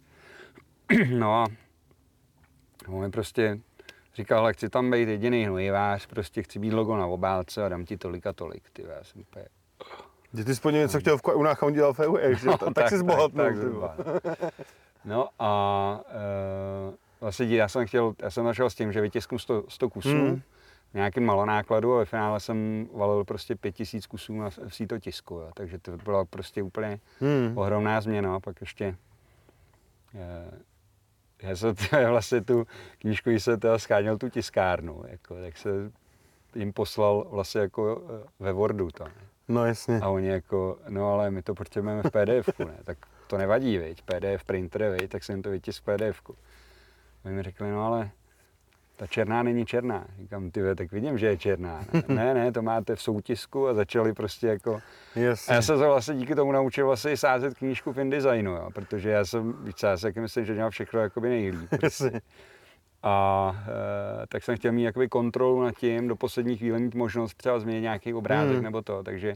no 1.18 1.34
a 1.34 1.46
on 2.88 3.00
mi 3.00 3.10
prostě 3.10 3.60
říkal, 4.14 4.38
ale 4.38 4.52
chci 4.52 4.68
tam 4.68 4.90
být 4.90 5.08
jediný 5.08 5.44
hnojivář, 5.44 6.06
prostě 6.06 6.42
chci 6.42 6.58
být 6.58 6.72
logo 6.72 6.96
na 6.96 7.06
obálce 7.06 7.64
a 7.64 7.68
dám 7.68 7.84
ti 7.84 7.96
tolik 7.96 8.26
a 8.26 8.32
tolik. 8.32 8.70
Ty, 8.72 8.82
já 8.82 9.04
jsem 9.04 9.20
úplně, 9.20 9.46
že 10.36 10.44
ty 10.44 10.54
jsi 10.54 10.72
něco 10.72 11.00
chtěl 11.00 11.18
v 11.18 11.22
Kaunách 11.22 11.62
a 11.62 11.66
on 11.66 11.72
dělal 11.72 11.92
v 11.92 12.00
EU, 12.00 12.16
no, 12.44 12.58
tak, 12.58 12.74
tak 12.74 12.88
jsi 12.88 12.98
zbohatnul. 12.98 13.44
Tak, 13.44 13.56
tak 14.22 14.54
no 15.04 15.28
a 15.38 16.00
uh, 16.88 16.94
vlastně 17.20 17.46
já 17.46 17.68
jsem 17.68 17.86
chtěl, 17.86 18.14
já 18.22 18.30
jsem 18.30 18.44
začal 18.44 18.70
s 18.70 18.74
tím, 18.74 18.92
že 18.92 19.00
vytisknu 19.00 19.38
100, 19.38 19.64
100 19.68 19.88
kusů, 19.90 20.08
hmm. 20.08 20.42
nějakým 20.94 21.24
malonákladu 21.26 21.94
a 21.94 21.98
ve 21.98 22.04
finále 22.04 22.40
jsem 22.40 22.88
valil 22.94 23.24
prostě 23.24 23.56
5000 23.56 24.06
kusů 24.06 24.34
na, 24.34 24.50
síto 24.68 24.98
tisku, 24.98 25.34
jo. 25.34 25.50
takže 25.54 25.78
to 25.78 25.96
byla 25.96 26.24
prostě 26.24 26.62
úplně 26.62 27.00
hmm. 27.20 27.58
ohromná 27.58 28.00
změna. 28.00 28.40
Pak 28.40 28.60
ještě 28.60 28.96
uh, 30.14 30.58
já 31.42 31.56
jsem 31.56 31.74
vlastně 32.08 32.40
tu 32.40 32.66
knížku, 32.98 33.30
když 33.30 33.44
se 33.44 33.56
teda 33.56 33.78
scháněl 33.78 34.18
tu 34.18 34.28
tiskárnu, 34.28 35.04
jako, 35.08 35.36
tak 35.40 35.56
se 35.56 35.70
jim 36.54 36.72
poslal 36.72 37.26
vlastně 37.30 37.60
jako 37.60 38.02
eh, 38.04 38.28
ve 38.38 38.52
Wordu 38.52 38.90
to. 38.90 39.04
Ne? 39.48 39.54
No 39.54 39.66
jasně. 39.66 40.00
A 40.00 40.08
oni 40.08 40.28
jako, 40.28 40.78
no 40.88 41.12
ale 41.12 41.30
my 41.30 41.42
to 41.42 41.54
potřebujeme 41.54 42.02
v 42.02 42.10
pdf 42.10 42.58
ne? 42.58 42.78
Tak 42.84 42.98
to 43.26 43.38
nevadí, 43.38 43.78
viď? 43.78 44.02
PDF 44.02 44.44
printer, 44.46 44.96
viď? 45.00 45.10
Tak 45.10 45.24
jsem 45.24 45.42
to 45.42 45.50
vytisk 45.50 45.82
v 45.82 45.84
pdf 45.84 46.22
-ku. 46.22 46.34
Oni 47.24 47.34
mi 47.34 47.42
řekli, 47.42 47.70
no 47.70 47.86
ale 47.86 48.10
ta 48.96 49.06
černá 49.06 49.42
není 49.42 49.66
černá. 49.66 50.06
Říkám, 50.18 50.50
ty 50.50 50.60
tak 50.74 50.92
vidím, 50.92 51.18
že 51.18 51.26
je 51.26 51.36
černá. 51.36 51.84
Ne, 52.08 52.34
ne, 52.34 52.52
to 52.52 52.62
máte 52.62 52.96
v 52.96 53.02
soutisku 53.02 53.68
a 53.68 53.74
začali 53.74 54.12
prostě 54.12 54.46
jako... 54.46 54.80
Jasně. 55.16 55.52
A 55.52 55.54
já 55.54 55.62
jsem 55.62 55.78
se 55.78 55.86
vlastně 55.86 56.14
díky 56.14 56.34
tomu 56.34 56.52
naučil 56.52 56.86
vlastně 56.86 57.12
i 57.12 57.16
sázet 57.16 57.58
knížku 57.58 57.92
v 57.92 57.98
InDesignu, 57.98 58.52
jo, 58.52 58.70
protože 58.74 59.10
já 59.10 59.24
jsem, 59.24 59.64
víc, 59.64 59.82
já 59.82 59.96
si 59.96 60.12
myslím, 60.16 60.44
že 60.44 60.54
dělám 60.54 60.70
všechno 60.70 61.00
jakoby 61.00 61.28
nejlíp. 61.28 61.70
Jasně. 61.82 62.20
A 63.08 63.56
e, 64.22 64.26
tak 64.26 64.44
jsem 64.44 64.56
chtěl 64.56 64.72
mít 64.72 64.82
jakoby 64.82 65.08
kontrolu 65.08 65.62
nad 65.62 65.74
tím, 65.76 66.08
do 66.08 66.16
poslední 66.16 66.56
chvíle 66.56 66.78
mít 66.78 66.94
možnost 66.94 67.34
třeba 67.34 67.58
změnit 67.58 67.80
nějaký 67.80 68.14
obrázek 68.14 68.54
hmm. 68.54 68.64
nebo 68.64 68.82
to, 68.82 69.02
takže, 69.02 69.34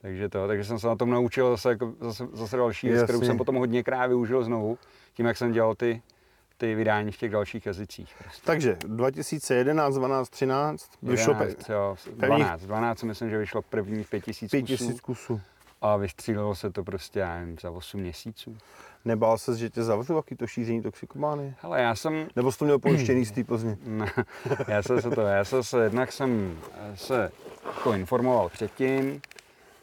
takže 0.00 0.28
to, 0.28 0.46
takže 0.46 0.64
jsem 0.64 0.78
se 0.78 0.86
na 0.86 0.96
tom 0.96 1.10
naučil 1.10 1.50
zase, 1.50 1.68
jako, 1.68 1.94
zase, 2.00 2.26
zase 2.32 2.56
další 2.56 2.88
věc, 2.88 3.04
kterou 3.04 3.20
jsem 3.20 3.36
potom 3.36 3.54
hodněkrát 3.54 4.08
využil 4.08 4.44
znovu, 4.44 4.78
tím, 5.14 5.26
jak 5.26 5.36
jsem 5.36 5.52
dělal 5.52 5.74
ty, 5.74 6.02
ty 6.56 6.74
vydání 6.74 7.12
v 7.12 7.16
těch 7.16 7.30
dalších 7.30 7.66
jazycích. 7.66 8.14
Prostě. 8.18 8.42
Takže 8.44 8.76
2011, 8.86 9.94
12, 9.94 10.28
13 10.28 10.90
vyšlo 11.02 11.32
11, 11.32 11.68
jo, 11.70 11.96
12, 12.16 12.62
12 12.62 13.02
myslím, 13.02 13.30
že 13.30 13.38
vyšlo 13.38 13.62
první 13.62 14.04
5000 14.04 14.50
kusů. 14.50 14.66
5000 14.66 15.00
kusů. 15.00 15.40
A 15.82 15.96
vystřílelo 15.96 16.54
se 16.54 16.70
to 16.70 16.84
prostě, 16.84 17.20
já 17.20 17.40
nevím, 17.40 17.56
za 17.60 17.70
8 17.70 18.00
měsíců. 18.00 18.56
Nebál 19.04 19.38
se, 19.38 19.56
že 19.56 19.70
tě 19.70 19.82
zavřu, 19.82 20.16
jaký 20.16 20.36
to 20.36 20.46
šíření 20.46 20.82
toxikomány? 20.82 21.54
Hele, 21.60 21.80
já 21.82 21.94
jsem... 21.94 22.28
Nebo 22.36 22.52
jsi 22.52 22.58
to 22.58 22.64
měl 22.64 22.78
pojištěný 22.78 23.24
z 23.24 23.32
té 23.32 23.44
Plzně? 23.44 23.78
ne, 23.84 24.06
já 24.68 24.82
jsem 24.82 25.02
se 25.02 25.10
to, 25.10 25.20
já 25.20 25.44
jsem 25.44 25.62
se, 25.62 25.82
jednak 25.82 26.12
jsem 26.12 26.58
se 26.94 27.32
jako 27.66 27.92
informoval 27.92 28.48
předtím, 28.48 29.20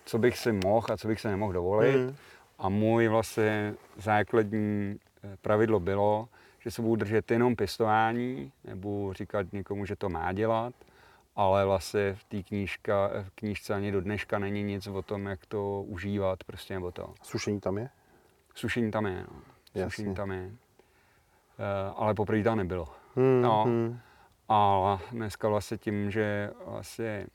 co 0.06 0.18
bych 0.18 0.38
si 0.38 0.52
mohl 0.52 0.88
a 0.94 0.98
co 0.98 1.08
bych 1.08 1.22
se 1.22 1.30
nemohl 1.30 1.54
dovolit. 1.54 1.98
Mm. 1.98 2.16
A 2.60 2.70
můj 2.70 3.08
vlastně 3.08 3.74
základní 3.98 4.96
eh, 5.24 5.38
pravidlo 5.42 5.80
bylo, 5.80 6.30
že 6.60 6.72
se 6.72 6.82
budu 6.82 6.96
držet 6.96 7.32
jenom 7.32 7.56
pěstování, 7.56 8.52
nebudu 8.64 9.14
říkat 9.14 9.54
někomu, 9.54 9.86
že 9.86 9.96
to 9.96 10.10
má 10.10 10.34
dělat, 10.34 10.74
ale 11.36 11.66
vlastně 11.66 12.14
v 12.14 12.24
té 12.24 12.44
knížka, 12.44 13.12
v 13.24 13.30
knížce 13.36 13.74
ani 13.74 13.92
do 13.92 14.02
dneška 14.02 14.40
není 14.40 14.64
nic 14.64 14.88
o 14.88 15.02
tom, 15.02 15.26
jak 15.26 15.46
to 15.46 15.84
užívat, 15.88 16.44
prostě 16.44 16.74
nebo 16.74 16.92
to. 16.92 17.14
Sušení 17.24 17.60
tam 17.60 17.78
je? 17.78 17.90
Sušení 18.58 18.92
tam 18.92 19.06
je, 19.06 19.26
no. 19.32 19.84
Sušení 19.84 20.16
tam 20.16 20.32
je. 20.32 20.46
Uh, 20.46 20.54
ale 21.96 22.14
poprvé 22.14 22.44
tam 22.44 22.58
nebylo. 22.58 22.88
Hmm, 23.16 23.42
no. 23.42 23.64
Hmm. 23.64 24.00
A 24.50 25.00
dneska 25.12 25.50
vlastně 25.50 25.78
tím, 25.78 26.12
že 26.12 26.52
vlastně 26.66 27.28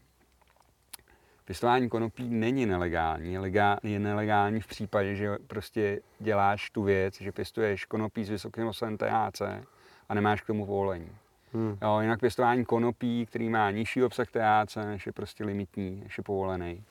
pěstování 1.45 1.89
konopí 1.89 2.29
není 2.29 2.67
nelegální. 2.67 3.33
Je 3.83 3.99
nelegální 3.99 4.61
v 4.61 4.67
případě, 4.67 5.15
že 5.15 5.37
prostě 5.47 6.01
děláš 6.19 6.71
tu 6.71 6.83
věc, 6.83 7.21
že 7.21 7.33
pěstuješ 7.33 7.85
konopí 7.85 8.25
s 8.25 8.31
vysokým 8.31 8.67
obsahem 8.67 8.99
THC 8.99 9.43
a 10.09 10.15
nemáš 10.15 10.41
k 10.41 10.47
tomu 10.47 10.67
povolení. 10.67 11.11
Hmm. 11.53 11.79
Jo, 11.83 12.01
jinak 12.01 12.21
pěstování 12.21 12.65
konopí, 12.65 13.27
který 13.27 13.49
má 13.49 13.71
nižší 13.71 14.05
obsah 14.05 14.29
THC, 14.31 14.77
než 14.77 15.07
je 15.07 15.13
prostě 15.13 15.45
limitní, 15.45 16.01
než 16.05 16.19
je 16.19 16.25
povolený, 16.25 16.85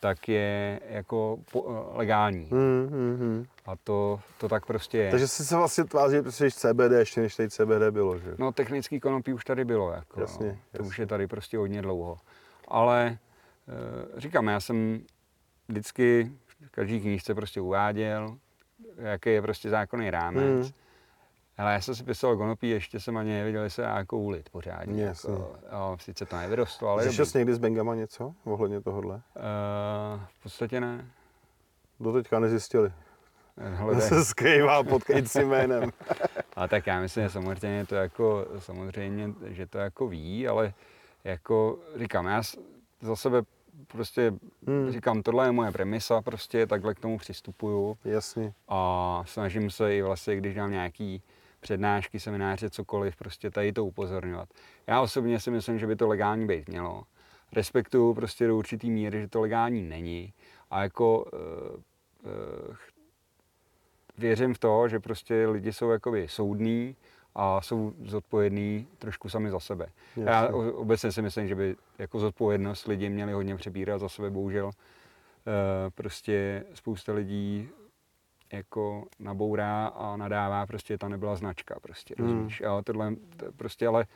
tak 0.00 0.28
je 0.28 0.80
jako 0.88 1.38
po, 1.52 1.64
eh, 1.68 1.96
legální. 1.96 2.44
Hmm, 2.44 2.88
hmm, 2.90 3.16
hmm. 3.16 3.46
A 3.66 3.76
to, 3.76 4.20
to 4.38 4.48
tak 4.48 4.66
prostě 4.66 4.98
je. 4.98 5.10
Takže 5.10 5.28
jsi 5.28 5.44
se 5.44 5.56
vlastně 5.56 5.84
tváří, 5.84 6.16
že 6.24 6.32
jsi 6.32 6.50
CBD 6.50 6.92
ještě 6.98 7.20
než 7.20 7.36
tady 7.36 7.50
CBD 7.50 7.90
bylo, 7.90 8.18
že? 8.18 8.34
No 8.38 8.52
technický 8.52 9.00
konopí 9.00 9.32
už 9.32 9.44
tady 9.44 9.64
bylo, 9.64 9.92
jako, 9.92 10.20
jasně, 10.20 10.46
no. 10.46 10.52
to 10.52 10.78
jasně. 10.78 10.88
už 10.88 10.98
je 10.98 11.06
tady 11.06 11.26
prostě 11.26 11.58
hodně 11.58 11.82
dlouho. 11.82 12.18
Ale 12.68 13.06
e, 13.06 14.20
říkám, 14.20 14.46
já 14.48 14.60
jsem 14.60 15.00
vždycky 15.68 16.32
v 16.66 16.70
každý 16.70 17.00
knížce 17.00 17.34
prostě 17.34 17.60
uváděl, 17.60 18.36
jaký 18.96 19.30
je 19.30 19.42
prostě 19.42 19.70
zákonný 19.70 20.10
rámec. 20.10 20.66
Hmm 20.66 20.85
ale 21.58 21.72
já 21.72 21.80
jsem 21.80 21.94
si 21.94 22.04
pěstoval 22.04 22.36
konopí, 22.36 22.68
ještě 22.68 23.00
jsem 23.00 23.16
ani 23.16 23.32
nevěděl, 23.32 23.62
jestli 23.62 23.82
se 23.82 23.82
jako 23.82 24.18
ulit 24.18 24.50
pořádně. 24.50 25.04
Jasně. 25.04 25.32
Jako, 25.32 25.56
jo, 25.72 25.96
sice 26.00 26.26
to 26.26 26.36
nevyrostlo, 26.36 26.88
ale 26.88 27.04
Řešil 27.04 27.26
jsi 27.26 27.38
někdy 27.38 27.54
s 27.54 27.58
Bengama 27.58 27.94
něco 27.94 28.34
ohledně 28.44 28.80
tohohle? 28.80 29.14
Uh, 29.14 29.22
v 30.38 30.42
podstatě 30.42 30.80
ne. 30.80 31.06
Do 32.00 32.12
teďka 32.12 32.40
nezjistili. 32.40 32.92
Hle, 33.56 34.00
se 34.08 34.24
skrývá 34.24 34.82
pod 34.82 35.04
kejcím 35.04 35.48
jménem. 35.48 35.90
a 36.56 36.68
tak 36.68 36.86
já 36.86 37.00
myslím, 37.00 37.24
že 37.24 37.30
samozřejmě 37.30 37.86
to 37.86 37.94
jako, 37.94 38.46
samozřejmě, 38.58 39.32
že 39.46 39.66
to 39.66 39.78
jako 39.78 40.08
ví, 40.08 40.48
ale 40.48 40.72
jako 41.24 41.78
říkám, 41.96 42.26
já 42.26 42.42
za 43.00 43.16
sebe 43.16 43.42
prostě 43.86 44.32
hmm. 44.66 44.92
říkám, 44.92 45.22
tohle 45.22 45.46
je 45.46 45.52
moje 45.52 45.72
premisa, 45.72 46.22
prostě 46.22 46.66
takhle 46.66 46.94
k 46.94 47.00
tomu 47.00 47.18
přistupuju. 47.18 47.98
Jasně. 48.04 48.52
A 48.68 49.22
snažím 49.26 49.70
se 49.70 49.96
i 49.96 50.02
vlastně, 50.02 50.36
když 50.36 50.54
dám 50.54 50.70
nějaký 50.70 51.22
přednášky, 51.60 52.20
semináře, 52.20 52.70
cokoliv, 52.70 53.16
prostě 53.16 53.50
tady 53.50 53.72
to 53.72 53.84
upozorňovat. 53.84 54.48
Já 54.86 55.00
osobně 55.00 55.40
si 55.40 55.50
myslím, 55.50 55.78
že 55.78 55.86
by 55.86 55.96
to 55.96 56.08
legální 56.08 56.46
být 56.46 56.68
mělo. 56.68 57.04
Respektuju 57.52 58.14
prostě 58.14 58.46
do 58.46 58.56
určitý 58.56 58.90
míry, 58.90 59.20
že 59.20 59.28
to 59.28 59.40
legální 59.40 59.82
není. 59.82 60.32
A 60.70 60.82
jako 60.82 61.18
uh, 61.18 61.30
uh, 62.70 62.76
věřím 64.18 64.54
v 64.54 64.58
to, 64.58 64.88
že 64.88 65.00
prostě 65.00 65.46
lidi 65.46 65.72
jsou 65.72 65.90
jakoby 65.90 66.28
soudní 66.28 66.96
a 67.34 67.60
jsou 67.60 67.92
zodpovědní 68.04 68.86
trošku 68.98 69.28
sami 69.28 69.50
za 69.50 69.60
sebe. 69.60 69.86
Jasně. 70.16 70.30
Já 70.30 70.48
obecně 70.72 71.12
si 71.12 71.22
myslím, 71.22 71.48
že 71.48 71.54
by 71.54 71.76
jako 71.98 72.18
zodpovědnost 72.18 72.86
lidi 72.86 73.08
měli 73.08 73.32
hodně 73.32 73.56
přebírat 73.56 74.00
za 74.00 74.08
sebe, 74.08 74.30
bohužel. 74.30 74.66
Uh, 74.66 74.72
prostě 75.94 76.64
spousta 76.74 77.12
lidí 77.12 77.68
jako 78.52 79.06
nabourá 79.18 79.86
a 79.86 80.16
nadává, 80.16 80.66
prostě 80.66 80.98
ta 80.98 81.08
nebyla 81.08 81.36
značka, 81.36 81.80
prostě, 81.82 82.14
hmm. 82.18 82.26
rozumíš, 82.28 82.60
jo, 82.60 82.82
tohle, 82.84 83.14
to 83.36 83.52
prostě, 83.52 83.86
ale 83.86 84.06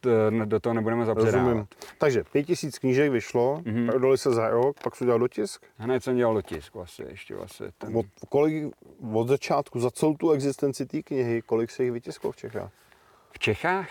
t- 0.00 0.30
do 0.44 0.60
toho 0.60 0.74
nebudeme 0.74 1.04
zapředávat. 1.04 1.34
Rozumím. 1.44 1.66
Takže 1.98 2.24
pět 2.32 2.42
tisíc 2.44 2.78
knížek 2.78 3.12
vyšlo, 3.12 3.62
Mhm. 3.66 3.74
mm-hmm. 3.76 3.86
prodali 3.90 4.18
se 4.18 4.30
za 4.30 4.48
rok, 4.50 4.76
pak 4.84 4.96
se 4.96 5.04
udělal 5.04 5.18
dotisk. 5.20 5.66
Hned 5.76 6.04
jsem 6.04 6.16
dělal 6.16 6.34
dotisk 6.34 6.74
vlastně, 6.74 7.04
ještě 7.08 7.34
vlastně. 7.34 7.66
Ten... 7.78 7.96
Od, 7.96 8.06
kolik, 8.28 8.74
od 9.14 9.28
začátku, 9.28 9.80
za 9.80 9.90
celou 9.90 10.14
tu 10.16 10.30
existenci 10.30 10.86
té 10.86 11.02
knihy, 11.02 11.42
kolik 11.42 11.70
se 11.70 11.82
jich 11.84 11.92
vytisklo 11.92 12.32
v 12.32 12.36
Čechách? 12.36 12.70
V 13.32 13.38
Čechách, 13.38 13.88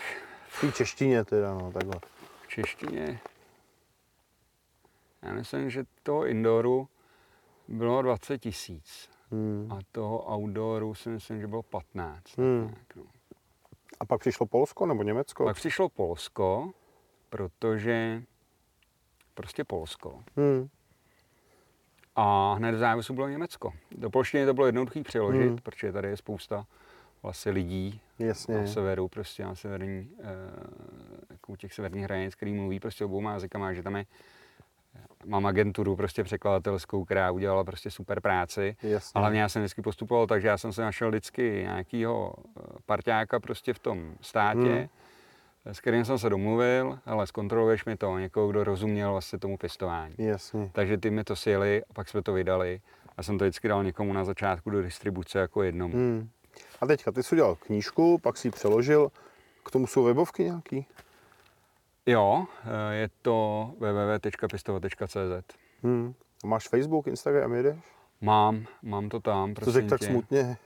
V 0.47 0.61
té 0.61 0.71
češtině 0.71 1.25
teda, 1.25 1.53
no 1.53 1.71
takhle. 1.71 1.95
v 2.43 2.47
češtině, 2.47 3.19
já 5.21 5.33
myslím, 5.33 5.69
že 5.69 5.83
toho 6.03 6.25
indooru 6.25 6.87
bylo 7.67 8.01
20 8.01 8.37
tisíc. 8.37 9.09
Hmm. 9.31 9.67
A 9.71 9.79
toho 9.91 10.33
outdooru 10.35 10.95
si 10.95 11.09
myslím, 11.09 11.41
že 11.41 11.47
bylo 11.47 11.63
15. 11.63 12.23
tak 12.23 12.37
Hmm. 12.37 12.61
nějak, 12.65 12.95
no. 12.95 13.03
A 13.99 14.05
pak 14.05 14.19
přišlo 14.19 14.45
Polsko 14.45 14.85
nebo 14.85 15.03
Německo? 15.03 15.43
Pak 15.45 15.55
přišlo 15.55 15.89
Polsko, 15.89 16.71
protože 17.29 18.23
prostě 19.33 19.63
Polsko. 19.63 20.23
Hmm. 20.37 20.67
A 22.15 22.53
hned 22.53 22.71
v 22.71 22.77
závěsu 22.77 23.13
bylo 23.13 23.27
Německo. 23.29 23.73
Do 23.91 24.09
polštiny 24.09 24.45
to 24.45 24.53
bylo 24.53 24.65
jednoduché 24.65 25.03
přeložit, 25.03 25.41
Hmm. 25.47 25.57
protože 25.57 25.91
tady 25.91 26.07
je 26.07 26.17
spousta 26.17 26.65
vlastně 27.23 27.51
lidí 27.51 28.01
Jasně. 28.19 28.57
na 28.57 28.67
severu, 28.67 29.07
prostě 29.07 29.43
na 29.43 29.55
severní, 29.55 30.09
eh, 30.19 30.23
jako 31.29 31.51
u 31.51 31.55
těch 31.55 31.73
severních 31.73 32.03
hranic, 32.03 32.35
který 32.35 32.53
mluví 32.53 32.79
prostě 32.79 33.05
obou 33.05 33.21
jazykama, 33.21 33.73
že 33.73 33.83
tam 33.83 33.95
je 33.95 34.05
mám 35.25 35.45
agenturu 35.45 35.95
prostě 35.95 36.23
překladatelskou, 36.23 37.05
která 37.05 37.31
udělala 37.31 37.63
prostě 37.63 37.91
super 37.91 38.21
práci. 38.21 38.75
Jasně. 38.83 39.11
A 39.15 39.19
hlavně 39.19 39.41
já 39.41 39.49
jsem 39.49 39.61
vždycky 39.61 39.81
postupoval 39.81 40.27
tak, 40.27 40.41
že 40.41 40.47
já 40.47 40.57
jsem 40.57 40.73
se 40.73 40.81
našel 40.81 41.09
vždycky 41.09 41.59
nějakýho 41.63 42.33
eh, 42.37 42.61
parťáka 42.85 43.39
prostě 43.39 43.73
v 43.73 43.79
tom 43.79 44.13
státě, 44.21 44.59
Hmm. 45.65 45.73
s 45.73 45.79
kterým 45.79 46.05
jsem 46.05 46.19
se 46.19 46.29
domluvil, 46.29 46.99
ale 47.05 47.27
zkontroluješ 47.27 47.85
mi 47.85 47.97
to, 47.97 48.17
někoho, 48.17 48.47
kdo 48.47 48.63
rozuměl 48.63 49.11
vlastně 49.11 49.39
tomu 49.39 49.57
pěstování. 49.57 50.15
Jasně. 50.17 50.69
Takže 50.73 50.97
ty 50.97 51.09
mi 51.09 51.23
to 51.23 51.35
sjeli 51.35 51.83
a 51.89 51.93
pak 51.93 52.09
jsme 52.09 52.21
to 52.21 52.33
vydali. 52.33 52.81
A 53.17 53.23
jsem 53.23 53.37
to 53.37 53.45
vždycky 53.45 53.67
dal 53.67 53.83
někomu 53.83 54.13
na 54.13 54.25
začátku 54.25 54.69
do 54.69 54.81
distribuce 54.81 55.39
jako 55.39 55.63
jednomu. 55.63 55.93
Hmm. 55.93 56.29
A 56.81 56.85
teďka 56.85 57.11
ty 57.11 57.23
jsi 57.23 57.35
udělal 57.35 57.55
knížku, 57.55 58.17
pak 58.17 58.37
si 58.37 58.47
ji 58.47 58.51
přeložil. 58.51 59.11
K 59.65 59.71
tomu 59.71 59.87
jsou 59.87 60.03
webovky 60.03 60.43
nějaký? 60.43 60.85
Jo, 62.09 62.45
eh, 62.65 62.95
je 62.95 63.09
to 63.21 63.69
www.pistova.cz. 63.79 65.55
Hmm. 65.83 66.13
Máš 66.45 66.67
Facebook, 66.67 67.07
Instagram, 67.07 67.53
jedeš? 67.53 67.77
Mám, 68.21 68.65
mám 68.81 69.09
to 69.09 69.19
tam, 69.19 69.53
To 69.53 69.71
řekl 69.71 69.89
tak 69.89 70.03
smutně. 70.03 70.57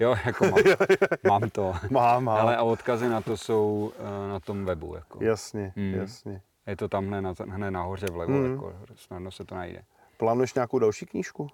Jo, 0.00 0.16
jako 0.26 0.44
mám, 0.44 0.54
mám 1.40 1.50
to. 1.50 1.74
Mám, 1.90 2.24
mám. 2.24 2.36
Ale 2.40 2.56
a 2.56 2.62
odkazy 2.62 3.08
na 3.08 3.20
to 3.20 3.36
jsou 3.36 3.92
eh, 3.98 4.28
na 4.28 4.40
tom 4.40 4.64
webu. 4.64 4.94
Jako. 4.94 5.24
Jasně, 5.24 5.72
Hmm. 5.76 5.94
jasně. 5.94 6.40
Je 6.66 6.76
to 6.76 6.88
tam 6.88 7.06
hned, 7.06 7.20
na, 7.20 7.34
hned 7.50 7.70
nahoře 7.70 8.06
vlevo, 8.06 8.32
Hmm. 8.32 8.52
jako, 8.52 8.74
snadno 8.94 9.30
se 9.30 9.44
to 9.44 9.54
najde. 9.54 9.82
Plánuješ 10.16 10.54
nějakou 10.54 10.78
další 10.78 11.06
knížku? 11.06 11.48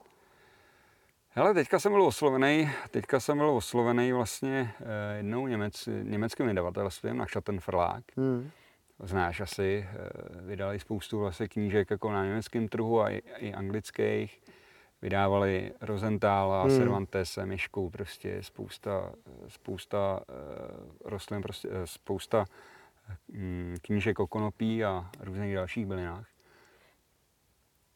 Hele, 1.30 1.54
teďka 1.54 1.78
jsem 1.78 1.92
byl 1.92 2.02
oslovený, 2.02 2.70
teďka 2.90 3.20
jsem 3.20 3.38
byl 3.38 3.50
oslovený 3.50 4.12
vlastně 4.12 4.74
eh, 4.80 5.16
jednou 5.16 5.46
němec, 5.46 5.88
německým 6.02 6.46
vydavatelstvím 6.46 7.16
na 7.16 7.26
Schattenverlag. 7.26 8.02
Hmm. 8.16 8.50
Znáš 9.02 9.40
asi, 9.40 9.88
eh, 9.90 10.08
vydali 10.42 10.80
spoustu 10.80 11.18
vlastně 11.20 11.48
knížek 11.48 11.90
jako 11.90 12.12
na 12.12 12.24
německém 12.24 12.68
trhu 12.68 13.00
a 13.00 13.11
i, 13.11 13.22
i 13.38 13.54
anglických. 13.54 14.40
Vydávali 15.02 15.72
Rosenthala, 15.80 16.62
Hmm. 16.62 16.76
Cervantese, 16.76 17.46
Myšku, 17.46 17.90
prostě 17.90 18.42
spousta, 18.42 19.12
spousta 19.48 20.20
uh, 20.28 21.11
rostlin, 21.11 21.42
prostě, 21.42 21.68
eh, 21.70 21.87
spousta 21.87 22.44
mm, 23.28 23.76
knížek 23.82 24.18
o 24.18 24.26
konopí 24.26 24.84
a 24.84 25.11
různých 25.20 25.54
dalších 25.54 25.87
bylinách. 25.87 26.26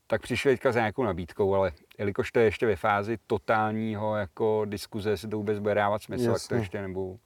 Tak 0.06 0.22
přišli 0.22 0.50
teďka 0.52 0.72
s 0.72 0.74
nějakou 0.74 1.02
nabídkou, 1.04 1.54
ale 1.54 1.72
jelikož 1.98 2.32
to 2.32 2.38
je 2.38 2.44
ještě 2.44 2.66
ve 2.66 2.76
fázi 2.76 3.18
totálního 3.26 4.16
jako 4.16 4.64
diskuze, 4.64 5.10
jestli 5.10 5.28
to 5.28 5.36
vůbec 5.36 5.58
bude 5.58 5.74
dávat 5.74 6.02
smysl, 6.02 6.24
tak 6.24 6.32
to 6.32 6.54
Jasně. 6.54 6.56
ještě 6.56 6.82
nebudu 6.82 7.20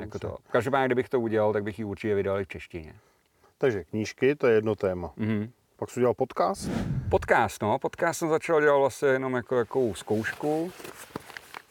jako 0.00 0.18
to. 0.18 0.36
Každopádně, 0.50 0.86
kdybych 0.86 1.08
to 1.08 1.20
udělal, 1.20 1.52
tak 1.52 1.62
bych 1.62 1.78
ji 1.78 1.84
určitě 1.84 2.14
vydal 2.14 2.40
i 2.40 2.44
v 2.44 2.48
češtině. 2.48 2.94
Takže 3.64 3.84
knížky, 3.84 4.34
to 4.34 4.46
je 4.46 4.54
jedno 4.54 4.74
téma. 4.74 5.12
Mhm. 5.16 5.50
Pak 5.76 5.90
jsi 5.90 6.00
udělal 6.00 6.14
podcast? 6.14 6.70
Podcast, 7.08 7.62
no. 7.62 7.78
Podcast 7.78 8.18
jsem 8.18 8.28
začal 8.28 8.60
dělat 8.60 8.78
vlastně 8.78 9.08
jenom 9.08 9.34
jako 9.34 9.56
takovou 9.56 9.94
zkoušku 9.94 10.72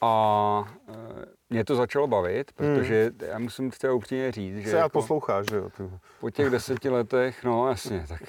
a 0.01 0.63
e, 0.89 1.25
mě 1.49 1.65
to 1.65 1.75
začalo 1.75 2.07
bavit, 2.07 2.51
protože 2.51 3.11
já 3.19 3.39
musím 3.39 3.71
třeba 3.71 3.93
upřímně 3.93 4.31
říct, 4.31 4.57
že 4.57 4.69
Se 4.69 4.75
já 4.75 4.83
jako 4.83 4.89
posloucháš, 5.01 5.45
že 5.49 5.55
jo? 5.55 5.69
ty. 5.77 5.83
po 6.19 6.29
těch 6.29 6.49
deseti 6.49 6.89
letech, 6.89 7.43
no 7.43 7.69
jasně, 7.69 8.05
tak 8.07 8.21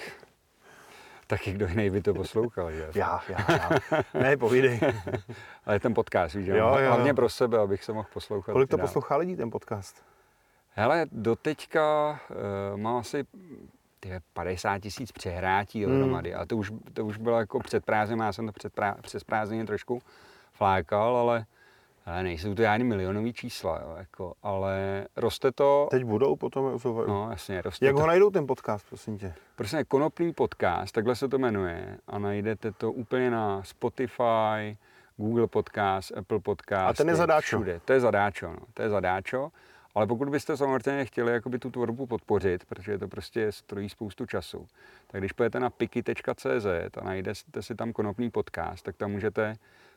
taky 1.26 1.52
kdo 1.52 1.66
jiný 1.66 1.90
by 1.90 2.02
to 2.02 2.14
poslouchal, 2.14 2.72
že? 2.72 2.90
Já, 2.94 3.20
já, 3.28 3.46
já. 3.48 4.00
Ne, 4.20 4.36
povídej. 4.36 4.80
Ale 5.66 5.80
ten 5.80 5.94
podcast, 5.94 6.34
víš, 6.34 6.46
že? 6.46 6.52
Jo, 6.52 6.68
jo, 6.68 6.78
jo. 6.78 6.86
Hlavně 6.86 7.14
pro 7.14 7.28
sebe, 7.28 7.58
abych 7.58 7.84
se 7.84 7.92
mohl 7.92 8.08
poslouchat. 8.12 8.52
Kolik 8.52 8.70
to 8.70 8.76
dál. 8.76 8.86
poslouchá 8.86 9.16
lidí, 9.16 9.36
ten 9.36 9.50
podcast? 9.50 10.13
Hele, 10.76 11.06
doteďka 11.12 12.10
uh, 12.30 12.80
mám 12.80 12.96
asi 12.96 13.24
ty 14.00 14.10
50 14.32 14.78
tisíc 14.78 15.12
přehrátí 15.12 15.84
Hmm. 15.84 15.92
dohromady. 15.94 16.34
A 16.34 16.46
to 16.46 16.56
už, 16.56 16.72
to 16.92 17.04
už 17.04 17.16
bylo 17.18 17.38
jako 17.38 17.58
před 17.60 17.84
prázdním, 17.84 18.20
já 18.20 18.32
jsem 18.32 18.46
to 18.46 18.52
před 18.52 18.72
prá, 18.72 18.96
přes 19.02 19.24
prázdniny 19.24 19.66
trošku 19.66 20.02
flákal, 20.52 21.16
ale, 21.16 21.46
ale 22.06 22.22
nejsou 22.22 22.54
to 22.54 22.62
žádný 22.62 22.84
milionový 22.84 23.32
čísla, 23.32 23.80
jo, 23.82 23.94
jako, 23.98 24.34
ale 24.42 25.06
roste 25.16 25.52
to, 25.52 25.88
Teď 25.90 26.04
budou 26.04 26.36
potom 26.36 26.66
rozhovory. 26.66 27.08
no 27.10 27.30
jasně, 27.30 27.62
roste 27.62 27.86
Jak 27.86 27.94
to. 27.94 28.00
ho 28.00 28.06
najdou 28.06 28.30
ten 28.30 28.46
podcast, 28.46 28.86
prosím 28.88 29.18
tě? 29.18 29.34
Prostě 29.56 29.84
Konopný 29.84 30.32
podcast, 30.32 30.94
takhle 30.94 31.16
se 31.16 31.28
to 31.28 31.38
jmenuje 31.38 31.98
a 32.06 32.18
najdete 32.18 32.72
to 32.72 32.92
úplně 32.92 33.30
na 33.30 33.62
Spotify, 33.62 34.76
Google 35.16 35.46
Podcast, 35.46 36.16
Apple 36.16 36.40
Podcast. 36.40 36.86
A 36.88 36.92
ten 36.92 37.08
je 37.08 37.14
zadáčo. 37.14 37.56
Všude. 37.56 37.80
To 37.84 37.92
je 37.92 38.00
zadáčo, 38.00 38.46
no. 38.50 38.58
To 38.74 38.82
je 38.82 38.88
zadáčo. 38.90 39.50
Ale 39.94 40.06
pokud 40.06 40.28
byste 40.28 40.56
samozřejmě 40.56 41.04
chtěli 41.04 41.32
jakoby 41.32 41.58
tu 41.58 41.70
tvorbu 41.70 42.06
podpořit, 42.06 42.64
protože 42.64 42.98
to 42.98 43.08
prostě 43.08 43.52
stojí 43.52 43.88
spoustu 43.88 44.26
času, 44.26 44.66
tak 45.06 45.20
když 45.20 45.32
pojete 45.32 45.60
na 45.60 45.70
piki.cz 45.70 46.66
a 47.00 47.04
najdete 47.04 47.62
si 47.62 47.74
tam 47.74 47.92
konopný 47.92 48.30
podcast, 48.30 48.84
tak 48.84 48.96
tam 48.96 49.10
můžete 49.10 49.54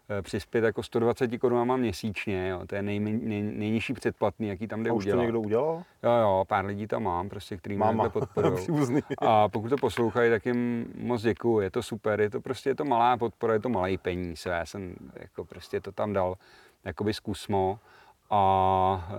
eh, 0.09 0.21
přispět 0.21 0.63
jako 0.63 0.83
120 0.83 1.37
korunama 1.37 1.77
měsíčně, 1.77 2.47
jo. 2.47 2.61
to 2.67 2.75
je 2.75 2.81
nejmen, 2.81 3.19
nej, 3.23 3.41
nejnižší 3.43 3.93
předplatný, 3.93 4.47
jaký 4.47 4.67
tam 4.67 4.83
jde 4.83 4.89
A 4.89 4.93
už 4.93 5.03
to 5.03 5.07
udělat. 5.09 5.21
někdo 5.23 5.41
udělal? 5.41 5.83
Jo, 6.03 6.11
jo, 6.11 6.45
pár 6.47 6.65
lidí 6.65 6.87
tam 6.87 7.03
mám, 7.03 7.29
prostě, 7.29 7.57
který 7.57 7.75
mě 7.75 7.85
Máma. 7.85 8.03
takhle 8.03 8.19
podporují. 8.21 9.01
A 9.17 9.49
pokud 9.49 9.69
to 9.69 9.77
poslouchají, 9.77 10.29
tak 10.31 10.45
jim 10.45 10.85
moc 10.97 11.21
děkuju. 11.21 11.59
Je 11.59 11.71
to 11.71 11.83
super, 11.83 12.21
je 12.21 12.29
to 12.29 12.41
prostě 12.41 12.69
je 12.69 12.75
to 12.75 12.85
malá 12.85 13.17
podpora, 13.17 13.53
je 13.53 13.59
to 13.59 13.69
malý 13.69 13.97
peníz. 13.97 14.45
Já 14.45 14.65
jsem 14.65 14.95
jako 15.15 15.45
prostě 15.45 15.81
to 15.81 15.91
tam 15.91 16.13
dal 16.13 16.35
jakoby 16.85 17.13
zkusmo 17.13 17.79
a 18.29 19.09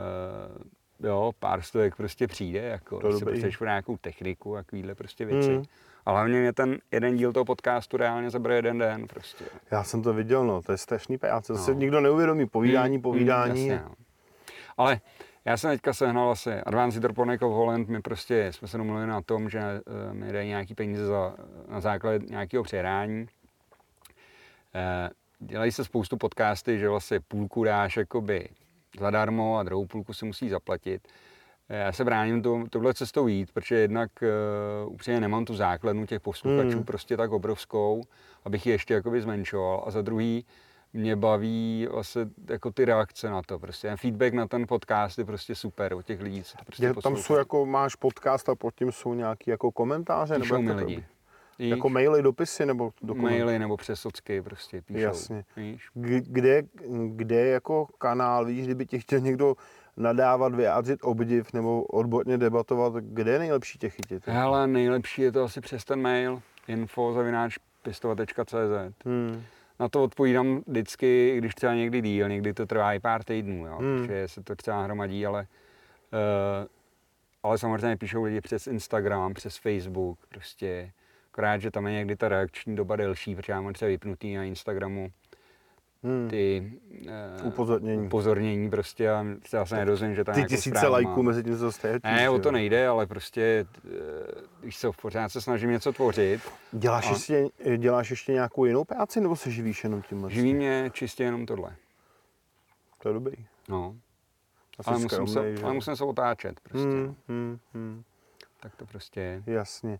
e, 1.03 1.07
jo, 1.09 1.33
pár 1.39 1.63
stovek 1.63 1.97
prostě 1.97 2.27
přijde, 2.27 2.61
jako 2.61 3.01
To 3.01 3.13
si 3.19 3.25
potřebuješ 3.25 3.57
pro 3.57 3.67
nějakou 3.67 3.97
techniku 3.97 4.57
a 4.57 4.59
takovýhle 4.59 4.95
prostě 4.95 5.25
věci. 5.25 5.55
Hmm. 5.55 5.65
A 6.07 6.11
hlavně 6.11 6.41
mě 6.41 6.53
ten 6.53 6.79
jeden 6.91 7.17
díl 7.17 7.33
toho 7.33 7.45
podcastu 7.45 7.97
reálně 7.97 8.31
zabere 8.31 8.55
jeden 8.55 8.79
den 8.79 9.07
prostě. 9.07 9.45
Já 9.71 9.85
jsem 9.85 10.03
to 10.03 10.15
viděl, 10.15 10.47
no, 10.47 10.63
to 10.63 10.73
je 10.73 10.79
strašný 10.79 11.19
práce. 11.19 11.53
To 11.53 11.59
No. 11.59 11.65
se 11.65 11.75
nikdo 11.75 12.01
neuvědomí. 12.01 12.47
Povídání, 12.47 12.95
Hmm, 12.97 13.03
povídání. 13.03 13.67
jasně, 13.69 13.85
no. 13.89 13.95
Ale 14.77 15.01
já 15.45 15.57
jsem 15.57 15.71
teďka 15.71 15.93
sehnal 15.93 16.31
asi 16.31 16.53
Advanced 16.53 16.95
Hydroponic 17.03 17.43
of 17.43 17.53
Holland, 17.53 17.89
my 17.89 18.03
prostě 18.03 18.53
jsme 18.53 18.69
se 18.69 18.79
domluvili 18.79 19.07
na 19.07 19.23
tom, 19.23 19.51
že 19.51 19.61
eh, 19.61 20.15
mi 20.15 20.33
dají 20.33 20.49
nějaký 20.49 20.75
peníze 20.75 21.07
za, 21.07 21.35
na 21.69 21.81
základě 21.81 22.27
nějakého 22.31 22.63
přehrání. 22.65 23.27
Eh, 24.75 25.11
Dělají 25.41 25.73
se 25.73 25.85
spoustu 25.85 26.17
podcasty, 26.17 26.79
že 26.79 26.89
vlastně 26.89 27.21
půlku 27.21 27.65
dáš 27.65 27.97
jakoby 27.97 28.49
zadarmo 28.99 29.59
a 29.59 29.63
druhou 29.63 29.87
půlku 29.87 30.13
si 30.13 30.25
musí 30.25 30.49
zaplatit. 30.49 31.09
Eh, 31.69 31.79
Já 31.79 31.93
se 31.93 32.05
bráním 32.05 32.43
to, 32.43 32.65
tohle 32.71 32.95
cestou 32.95 33.27
jít, 33.27 33.53
protože 33.53 33.75
jednak 33.75 34.11
uh, 34.87 34.93
upřímně 34.93 35.21
nemám 35.21 35.45
tu 35.45 35.55
základnu 35.55 36.07
těch 36.07 36.21
posluchačů 36.21 36.69
Hmm. 36.77 36.85
prostě 36.85 37.17
tak 37.17 37.33
obrovskou, 37.33 38.03
abych 38.45 38.67
ji 38.67 38.73
ještě 38.73 38.95
jakoby 38.95 39.21
zmenšoval. 39.21 39.85
A 39.87 39.91
za 39.91 40.03
druhý, 40.03 40.45
mě 40.93 41.17
baví 41.17 41.89
vlastně 41.91 42.23
jako 42.51 42.71
ty 42.71 42.85
reakce 42.85 43.31
na 43.31 43.43
to. 43.43 43.59
Prostě 43.59 43.89
ten 43.89 43.97
feedback 43.97 44.33
na 44.35 44.47
ten 44.49 44.67
podcast 44.67 45.19
je 45.19 45.25
prostě 45.25 45.55
super 45.55 45.95
od 45.95 46.07
těch 46.07 46.21
lidí, 46.21 46.43
prostě 46.67 46.95
tam 47.03 47.17
jsou 47.17 47.35
jako, 47.37 47.67
máš 47.67 47.95
podcast 47.95 48.49
a 48.49 48.55
pod 48.55 48.75
tím 48.75 48.93
jsou 48.93 49.15
nějaký 49.15 49.51
jako 49.51 49.73
komentáře? 49.73 50.39
Píšou 50.39 50.55
jak 50.55 50.65
mi 50.65 50.73
lidi. 50.73 51.05
Víš? 51.59 51.71
Jako 51.71 51.89
maily, 51.89 52.23
dopisy 52.23 52.67
nebo 52.67 52.91
dokumenty? 53.03 53.39
maily 53.39 53.59
nebo 53.59 53.77
přes 53.77 54.01
socky 54.01 54.43
prostě 54.43 54.83
píšou. 54.83 55.01
Jasně. 55.01 55.45
Víš? 55.57 55.89
Kde, 55.95 56.63
kde 57.09 57.47
jako 57.47 57.87
kanál, 57.99 58.45
víš, 58.45 58.65
kdyby 58.65 58.87
ti 58.87 59.01
chtěl 59.01 59.21
někdo 59.21 59.55
nadávat, 59.97 60.55
vyjádřit 60.55 60.99
obdiv 61.03 61.53
nebo 61.53 61.83
odborně 61.83 62.39
debatovat, 62.39 62.93
kde 62.95 63.33
je 63.33 63.39
nejlepší 63.39 63.79
tě 63.79 63.91
chytit? 63.91 64.27
Hele, 64.27 64.67
nejlepší 64.67 65.23
je 65.23 65.33
to 65.33 65.43
asi 65.43 65.61
přes 65.61 65.85
ten 65.85 66.01
mail 66.01 66.43
info.pistova.cz 66.69 68.95
Hmm. 69.05 69.43
Na 69.81 69.89
to 69.89 70.03
odpovídám 70.03 70.63
vždycky, 70.67 71.29
i 71.29 71.39
když 71.39 71.55
třeba 71.55 71.75
někdy 71.75 72.01
díl, 72.03 72.29
někdy 72.29 72.55
to 72.55 72.67
trvá 72.67 72.93
i 72.95 73.01
pár 73.01 73.25
týdnů, 73.25 73.67
jo, 73.67 73.77
Hmm. 73.79 73.99
protože 73.99 74.29
se 74.29 74.43
to 74.43 74.57
třeba 74.57 74.83
hromadí, 74.83 75.27
ale 75.27 75.47
uh, 76.13 76.67
ale 77.43 77.59
samozřejmě 77.59 77.97
píšou 77.97 78.23
lidi 78.23 78.41
přes 78.41 78.67
Instagram, 78.67 79.35
přes 79.35 79.57
Facebook, 79.57 80.19
prostě 80.29 80.93
akorát, 81.39 81.59
že 81.59 81.71
tam 81.71 81.87
je 81.87 81.93
někdy 81.93 82.17
ta 82.17 82.29
reakční 82.29 82.77
doba 82.77 82.97
delší, 82.97 83.37
protože 83.37 83.53
já 83.53 83.61
mám 83.61 83.73
třeba 83.73 83.89
vypnutý 83.89 84.35
na 84.35 84.45
Instagramu 84.45 85.13
Hmm. 86.03 86.29
ty 86.31 86.73
uh, 87.41 87.47
Upozornění. 87.47 88.07
upozornění 88.07 88.71
prostě 88.71 89.11
a 89.11 89.25
já 89.53 89.67
se 89.67 89.77
nedozvím, 89.77 90.15
že 90.15 90.25
tam 90.25 90.35
Ty 90.35 90.39
nějakou 90.41 90.55
tisíce 90.55 90.87
lajků 90.89 91.23
mezi 91.23 91.43
tím, 91.45 91.57
jste 91.73 92.01
Ne, 92.05 92.31
o 92.31 92.39
to 92.39 92.53
nejde, 92.53 92.89
ale 92.89 93.07
prostě, 93.07 93.67
víš 94.63 94.79
co, 94.79 94.93
pořád 94.93 95.29
se 95.29 95.41
snažím 95.41 95.71
něco 95.71 95.93
tvořit. 95.93 96.41
Děláš, 96.73 97.07
A- 97.07 97.11
ještě, 97.11 97.49
děláš 97.77 98.11
ještě 98.11 98.33
nějakou 98.33 98.65
jinou 98.65 98.85
práci, 98.85 99.21
nebo 99.21 99.37
se 99.37 99.51
živíš 99.51 99.85
jenom 99.85 100.03
tímhle? 100.03 100.31
Živí 100.31 100.55
mě 100.55 100.91
čistě 100.93 101.25
jenom 101.25 101.47
tohle. 101.47 101.77
To 103.03 103.09
je 103.09 103.13
dobrý. 103.13 103.37
No, 103.69 103.97
Asi 104.79 104.91
ale 104.91 104.99
musím, 104.99 105.27
se, 105.27 105.57
že? 105.57 105.63
ale 105.65 105.75
musím 105.75 105.97
se 105.97 106.05
otáčet 106.05 106.61
prostě. 106.61 106.89
Hmm, 106.89 107.15
hmm, 107.29 107.59
hmm. 107.75 108.03
Tak 108.61 108.77
to 108.77 108.87
prostě 108.87 109.21
je. 109.21 109.43
Jasně. 109.47 109.99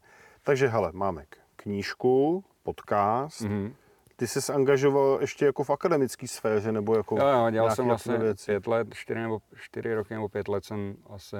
Takže 0.49 0.69
hele, 0.69 0.91
máme 0.93 1.25
knížku, 1.57 2.45
podcast. 2.63 3.41
Mhm. 3.41 3.75
Ty 4.17 4.27
jsi 4.27 4.43
se 4.43 4.55
angažoval 4.55 5.19
ještě 5.21 5.45
jako 5.47 5.65
v 5.65 5.71
akademické 5.71 6.29
sféře, 6.29 6.73
nebo 6.73 6.97
jako 6.97 7.17
Jo, 7.21 7.27
jo, 7.29 7.51
dělal 7.51 7.71
jsem 7.71 7.85
vlastně 7.87 8.19
věci? 8.19 8.47
pět 8.47 8.67
let, 8.67 8.89
čtyři, 8.95 9.21
nebo, 9.21 9.39
čtyři 9.61 9.95
roky 9.95 10.15
nebo 10.15 10.29
pět 10.29 10.49
let 10.49 10.65
jsem 10.65 10.97
asi 11.11 11.37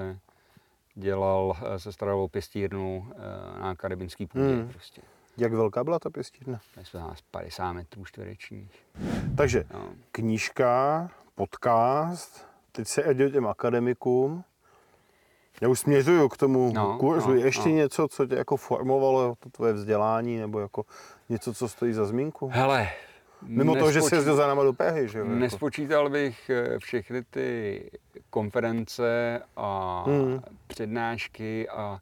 dělal, 0.95 1.57
eh, 1.75 1.79
se 1.79 1.91
staral 1.91 2.21
o 2.21 2.27
pěstírnu 2.27 3.07
eh, 3.11 3.59
na 3.59 3.69
akademický 3.69 4.25
půdě 4.27 4.55
Hmm. 4.55 4.69
prostě. 4.69 5.01
Jak 5.37 5.53
velká 5.53 5.83
byla 5.83 5.99
ta 5.99 6.09
pěstírna? 6.09 6.59
My 6.77 6.85
jsme 6.85 6.99
nás 6.99 7.21
50 7.21 7.73
metrů 7.73 8.05
čtverečních. 8.05 8.85
Takže 9.37 9.63
No. 9.73 9.89
knížka, 10.11 11.09
podcast, 11.35 12.47
teď 12.71 12.87
se 12.87 13.13
jde 13.13 13.29
těm 13.29 13.47
akademikům. 13.47 14.43
Já 15.61 15.67
už 15.69 15.79
směřuju 15.79 16.29
k 16.29 16.37
tomu 16.37 16.71
No, 16.75 16.97
kurzu. 16.99 17.27
no, 17.29 17.35
Je 17.35 17.45
ještě 17.45 17.69
no. 17.69 17.75
něco, 17.75 18.07
co 18.07 18.25
tě 18.25 18.35
jako 18.35 18.57
formovalo 18.57 19.35
to 19.39 19.49
tvoje 19.49 19.73
vzdělání, 19.73 20.37
nebo 20.37 20.59
jako 20.59 20.85
něco, 21.29 21.53
co 21.53 21.67
stojí 21.69 21.93
za 21.93 22.05
zmínku? 22.05 22.49
Hele, 22.53 22.89
Mimo 23.41 23.75
toho, 23.75 23.91
že 23.91 24.01
jsi 24.01 24.15
jezdil 24.15 24.35
za 24.35 24.47
náma 24.47 24.63
do 24.63 24.73
Prahy, 24.73 25.07
že 25.07 25.19
jo? 25.19 25.25
Jako. 25.25 25.39
Nespočítal 25.39 26.09
bych 26.09 26.49
eh, 26.49 26.79
všechny 26.79 27.23
ty 27.23 27.83
konference 28.29 29.41
a 29.57 30.03
Hmm. 30.07 30.39
přednášky 30.67 31.69
a 31.69 31.99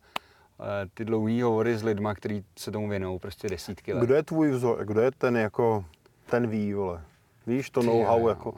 eh, 0.59 0.89
ty 0.93 1.05
dlouhé 1.05 1.43
hovory 1.43 1.77
s 1.77 1.83
lidma, 1.83 2.13
kteří 2.13 2.43
se 2.59 2.71
tomu 2.71 2.89
věnují 2.89 3.19
prostě 3.19 3.47
desítky 3.49 3.93
let. 3.93 4.03
Kdo 4.03 4.15
je 4.15 4.23
tvůj 4.23 4.49
vzor? 4.51 4.85
Kdo 4.85 5.01
je 5.01 5.11
ten 5.11 5.37
jako, 5.37 5.85
ten 6.29 6.47
ví, 6.47 6.73
vole? 6.73 7.01
Víš, 7.47 7.69
to 7.69 7.81
know-how 7.83 8.27
jako. 8.27 8.53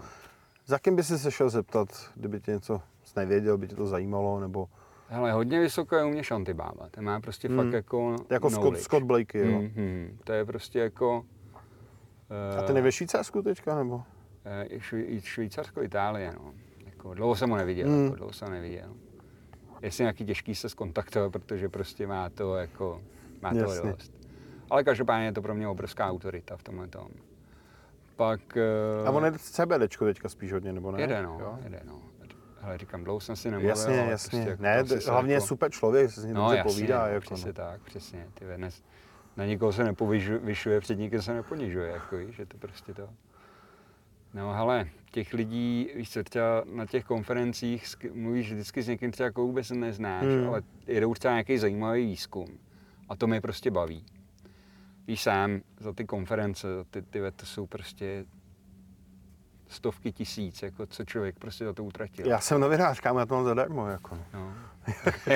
Za 0.65 0.79
kým 0.79 0.95
by 0.95 1.03
si 1.03 1.19
se 1.19 1.31
šel 1.31 1.49
zeptat, 1.49 1.87
kdyby 2.15 2.39
tě 2.39 2.51
něco 2.51 2.81
nevěděl, 3.15 3.57
by 3.57 3.67
tě 3.67 3.75
to 3.75 3.87
zajímalo, 3.87 4.39
nebo 4.39 4.67
Hele, 5.11 5.31
hodně 5.31 5.59
vysoko 5.59 5.95
je 5.95 6.03
u 6.05 6.09
mě 6.09 6.23
Shantibába. 6.23 6.89
Ten 6.91 7.03
má 7.03 7.19
prostě 7.19 7.47
Hmm. 7.47 7.57
fakt 7.57 7.73
jako 7.73 8.15
jako 8.29 8.49
Scott. 8.49 8.77
Scott 8.77 9.03
Blakey, 9.03 9.51
jo? 9.51 9.57
Hmm, 9.59 9.71
hmm. 9.75 10.17
To 10.23 10.33
je 10.33 10.45
prostě 10.45 10.79
jako... 10.79 11.25
A 12.59 12.61
ten 12.61 12.75
je 12.75 12.81
ve 12.81 12.91
Švýcarsku 12.91 13.41
teďka, 13.41 13.75
nebo? 13.75 14.03
i 14.69 14.79
Švý, 14.81 15.21
Švýcarsko, 15.21 15.83
Itálie, 15.83 16.33
no. 16.33 16.53
Jako, 16.85 17.13
dlouho 17.13 17.35
jsem 17.35 17.49
ho 17.49 17.57
neviděl, 17.57 17.87
Hmm. 17.87 18.03
jako, 18.03 18.15
dlouho 18.15 18.33
jsem 18.33 18.47
ho 18.47 18.53
neviděl. 18.53 18.93
Jestli 19.81 20.01
nějaký 20.03 20.25
těžký 20.25 20.55
se 20.55 20.69
skontaktovat, 20.69 21.31
protože 21.31 21.69
prostě 21.69 22.07
má 22.07 22.29
to 22.29 22.55
jako, 22.55 23.01
má 23.41 23.49
toho 23.49 23.61
Jasně. 23.73 23.91
dost. 23.91 24.13
Ale 24.69 24.83
každopádně 24.83 25.25
je 25.25 25.31
to 25.31 25.41
pro 25.41 25.55
mě 25.55 25.67
obrovská 25.67 26.09
autorita 26.09 26.57
v 26.57 26.63
tomhle 26.63 26.87
tom. 26.87 27.07
Pak... 28.15 28.57
eh, 28.57 29.07
A 29.07 29.11
on 29.11 29.25
je 29.25 29.31
CBDčko 29.31 30.05
teďka 30.05 30.29
spíš 30.29 30.53
hodně, 30.53 30.73
nebo 30.73 30.91
ne? 30.91 31.01
Jede, 31.01 31.23
no, 31.23 31.37
Jo? 31.41 31.57
jede, 31.63 31.81
no. 31.85 32.01
Hele, 32.69 32.77
říkám, 32.77 33.03
dlouho 33.03 33.19
jsem 33.19 33.35
si 33.35 33.51
nemluvil, 33.51 33.69
Jasně, 33.69 34.01
ale 34.01 34.11
jasně. 34.11 34.29
Prostě 34.29 34.49
jako 34.49 34.63
ne, 34.63 34.83
to 34.83 34.93
asi 34.93 35.03
se 35.03 35.11
hlavně 35.11 35.31
je 35.33 35.35
jako... 35.35 35.47
super 35.47 35.71
člověk, 35.71 36.11
se 36.11 36.21
s 36.21 36.25
ním 36.25 36.33
No 36.33 36.41
dobře 36.41 36.57
jasně, 36.57 36.71
povídá. 36.73 36.99
no, 37.05 37.07
jako, 37.13 37.21
přesně 37.21 37.47
no. 37.47 37.53
tak, 37.53 37.81
přesně. 37.81 38.27
Ty 38.33 38.45
dnes, 38.57 38.83
na 39.37 39.45
nikoho 39.45 39.73
se 39.73 39.83
nepovyšuje, 39.83 40.79
před 40.81 40.95
nikým 40.95 41.21
se 41.21 41.33
neponižuje, 41.33 41.91
jako 41.91 42.17
víš, 42.17 42.35
že 42.35 42.45
to 42.45 42.57
prostě 42.57 42.93
to. 42.93 43.09
No 44.33 44.53
hele, 44.53 44.89
těch 45.11 45.33
lidí, 45.33 45.89
víš 45.95 46.11
co, 46.11 46.23
třeba 46.23 46.63
na 46.73 46.85
těch 46.85 47.05
konferencích 47.05 47.85
mluvíš 48.13 48.51
vždycky 48.53 48.81
s 48.81 48.87
někým 48.87 49.11
třeba 49.11 49.25
jako 49.25 49.41
vůbec 49.41 49.69
neznáš, 49.71 50.25
Hmm. 50.25 50.47
ale 50.47 50.61
jedou 50.87 51.13
třeba 51.13 51.33
nějaký 51.33 51.57
zajímavý 51.57 52.05
výzkum 52.05 52.47
a 53.09 53.15
to 53.15 53.27
mě 53.27 53.41
prostě 53.41 53.71
baví. 53.71 54.05
Víš 55.07 55.21
sám, 55.21 55.61
za 55.79 55.93
ty 55.93 56.05
konference, 56.05 56.75
za 56.75 56.83
ty, 56.83 57.01
ty 57.01 57.19
to 57.35 57.45
jsou 57.45 57.67
prostě 57.67 58.25
stovky 59.69 60.11
tisíc, 60.11 60.63
jako 60.63 60.85
co 60.85 61.05
člověk 61.05 61.39
prostě 61.39 61.65
za 61.65 61.73
to 61.73 61.83
utratil. 61.83 62.27
Já 62.27 62.39
jsem 62.39 62.61
novinář, 62.61 62.99
kámo, 62.99 63.19
já 63.19 63.25
to 63.25 63.35
mám 63.35 63.43
zadarmo. 63.43 63.87
Jako. 63.87 64.15
no. 64.15 64.39
No. 64.39 64.53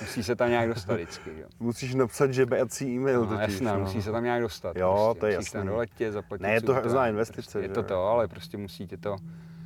Musí 0.00 0.22
se 0.22 0.36
tam 0.36 0.48
nějak 0.50 0.68
dostat 0.68 0.94
vždycky, 0.94 1.30
jo. 1.40 1.46
Musíš 1.60 1.94
napsat 1.94 2.32
žebecí 2.32 2.94
e-mail 2.96 3.20
No, 3.20 3.26
totiž. 3.26 3.52
jasná, 3.54 3.74
no. 3.74 3.80
musí 3.80 4.02
se 4.02 4.12
tam 4.12 4.24
nějak 4.24 4.42
dostat. 4.42 4.76
Jo, 4.76 4.92
prostě. 5.14 5.20
to 5.20 5.26
je 5.26 5.36
Musíš 5.38 5.50
tam 5.52 5.58
jasný. 5.58 5.70
doletět, 5.70 6.12
zaplatit 6.12 6.42
Ne, 6.42 6.52
je 6.54 6.60
to 6.60 6.74
hrozná 6.74 7.08
investice, 7.08 7.42
Prostě, 7.42 7.58
je 7.58 7.68
to 7.68 7.82
to, 7.82 8.04
ale 8.06 8.28
prostě 8.28 8.56
musí 8.56 8.86
tě 8.86 8.96
to, 8.96 9.16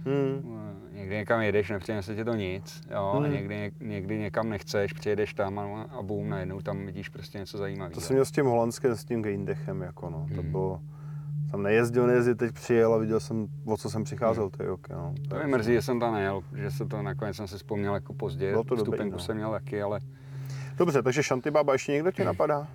Hmm. 0.06 0.58
eh, 0.92 0.96
někdy 0.98 1.14
někam 1.16 1.40
jedeš, 1.40 1.70
nepřinese 1.70 2.14
tě 2.14 2.24
to 2.24 2.34
nic, 2.34 2.80
jo, 2.90 3.12
Hmm. 3.14 3.24
a 3.24 3.28
někdy, 3.28 3.54
něk- 3.54 3.72
někdy 3.86 4.18
někam 4.18 4.48
nechceš, 4.48 4.92
přijedeš 4.92 5.34
tam 5.34 5.58
a, 5.58 5.82
a 5.82 6.02
boom, 6.02 6.28
najednou 6.28 6.60
tam 6.60 6.86
vidíš 6.86 7.08
prostě 7.08 7.38
něco 7.38 7.58
zajímavého. 7.58 7.94
To 7.94 8.00
jsem 8.00 8.14
měl 8.14 8.24
s 8.24 8.30
tím 8.30 8.46
holandským, 8.46 8.90
s 8.96 9.04
tím 9.04 9.22
Geindechem, 9.22 9.82
jako 9.82 10.10
no. 10.10 10.26
To 10.34 10.40
Hmm. 10.42 10.50
bylo, 10.52 10.80
tam 11.54 11.62
nejezdil, 11.62 12.06
nejezdil, 12.06 12.34
teď 12.34 12.52
přijel 12.54 12.94
a 12.94 12.98
viděl 12.98 13.20
jsem, 13.20 13.46
o 13.64 13.76
co 13.76 13.90
jsem 13.90 14.04
přicházel 14.04 14.50
ty 14.50 14.64
roky, 14.64 14.92
no. 14.92 15.14
To 15.28 15.36
mě 15.36 15.46
mrzí, 15.46 15.72
že 15.72 15.82
jsem 15.82 16.00
tam 16.00 16.14
nejel, 16.14 16.42
že 16.56 16.70
se 16.70 16.86
to 16.86 17.02
nakonec 17.02 17.36
jsem 17.36 17.48
si 17.48 17.56
vzpomněl 17.56 17.94
jako 17.94 18.14
pozdě, 18.14 18.50
Bylo 18.50 18.64
to 18.64 18.74
dobrý, 18.74 18.84
vstupenku 18.84 19.12
no. 19.12 19.18
jsem 19.18 19.36
měl 19.36 19.50
taky, 19.50 19.82
ale 19.82 20.00
Dobře, 20.76 21.02
takže 21.02 21.22
Baba, 21.50 21.72
ještě 21.72 21.92
někdo 21.92 22.12
tě 22.12 22.24
napadá? 22.24 22.68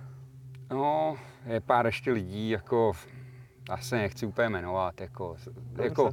no, 0.70 1.16
je 1.46 1.60
pár 1.60 1.86
ještě 1.86 2.12
lidí, 2.12 2.50
jako, 2.50 2.92
asi 3.70 3.94
nechci 3.94 4.26
úplně 4.26 4.48
jmenovat, 4.48 5.00
jako, 5.00 5.36
jako, 5.82 6.04
uh, 6.04 6.10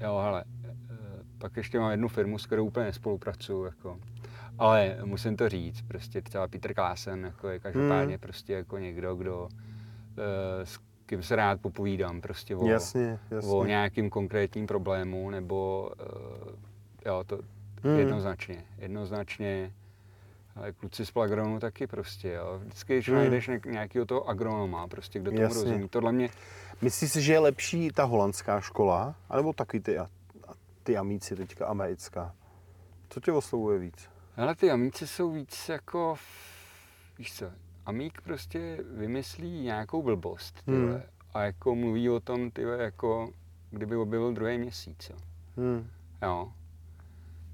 jo, 0.00 0.20
hele, 0.22 0.44
uh, 0.44 0.96
pak 1.38 1.56
ještě 1.56 1.80
mám 1.80 1.90
jednu 1.90 2.08
firmu, 2.08 2.38
s 2.38 2.46
kterou 2.46 2.66
úplně 2.66 2.86
nespolupracuju, 2.86 3.64
jako, 3.64 3.98
ale 4.58 4.96
musím 5.04 5.36
to 5.36 5.48
říct, 5.48 5.82
prostě 5.82 6.22
třeba 6.22 6.48
Peter 6.48 6.74
Klásen, 6.74 7.24
jako 7.24 7.48
je 7.48 7.58
každopádně 7.58 8.14
Hmm. 8.14 8.20
prostě 8.20 8.52
jako 8.52 8.78
někdo, 8.78 9.16
kdo, 9.16 9.48
s 10.64 10.78
kým 11.06 11.22
se 11.22 11.36
rád 11.36 11.60
popovídám, 11.60 12.20
prostě 12.20 12.56
o, 12.56 12.66
Jasně, 12.66 13.18
jasně. 13.30 13.50
o 13.52 13.64
nějakým 13.64 14.10
konkrétním 14.10 14.66
problému, 14.66 15.30
nebo 15.30 15.90
uh, 16.00 16.52
jo, 17.06 17.24
to 17.26 17.38
Hmm. 17.84 17.98
jednoznačně, 17.98 18.64
jednoznačně. 18.78 19.72
Ale 20.56 20.72
kluci 20.72 21.06
z 21.06 21.10
Plagronu 21.10 21.60
taky 21.60 21.86
prostě, 21.86 22.32
jo. 22.32 22.58
Vždycky, 22.62 22.94
když 22.94 23.08
Hmm. 23.08 23.18
najdeš 23.18 23.46
ně- 23.48 23.60
nějakého 23.66 24.06
toho 24.06 24.28
agronoma, 24.28 24.88
prostě, 24.88 25.18
kdo 25.18 25.30
tomu 25.30 25.42
Jasně. 25.42 25.64
rozumí. 25.64 25.88
Tohle 25.88 26.12
mě, 26.12 26.28
Myslíš 26.82 27.12
si, 27.12 27.22
že 27.22 27.32
je 27.32 27.38
lepší 27.38 27.90
ta 27.90 28.04
holandská 28.04 28.60
škola, 28.60 29.14
anebo 29.30 29.52
taky 29.52 29.80
ty, 29.80 29.98
ty 30.82 30.96
amíci 30.96 31.36
teďka 31.36 31.66
americká? 31.66 32.34
Co 33.08 33.20
tě 33.20 33.32
oslovuje 33.32 33.78
víc? 33.78 34.08
hele, 34.36 34.54
ty 34.54 34.70
amíci 34.70 35.06
jsou 35.06 35.30
víc 35.32 35.68
jako, 35.68 36.14
víš 37.18 37.34
co, 37.34 37.46
amík 37.88 38.20
prostě 38.20 38.78
vymyslí 38.96 39.60
nějakou 39.62 40.02
blbost, 40.02 40.62
tyhle, 40.64 40.92
Hmm. 40.92 41.02
a 41.34 41.42
jako 41.42 41.74
mluví 41.74 42.10
o 42.10 42.20
tom, 42.20 42.50
tyhle, 42.50 42.82
jako 42.82 43.30
kdyby 43.70 43.96
objevil 43.96 44.32
druhý 44.32 44.58
měsíc, 44.58 45.10
jo. 45.10 45.16
Hmm. 45.56 45.86
jo. 46.22 46.52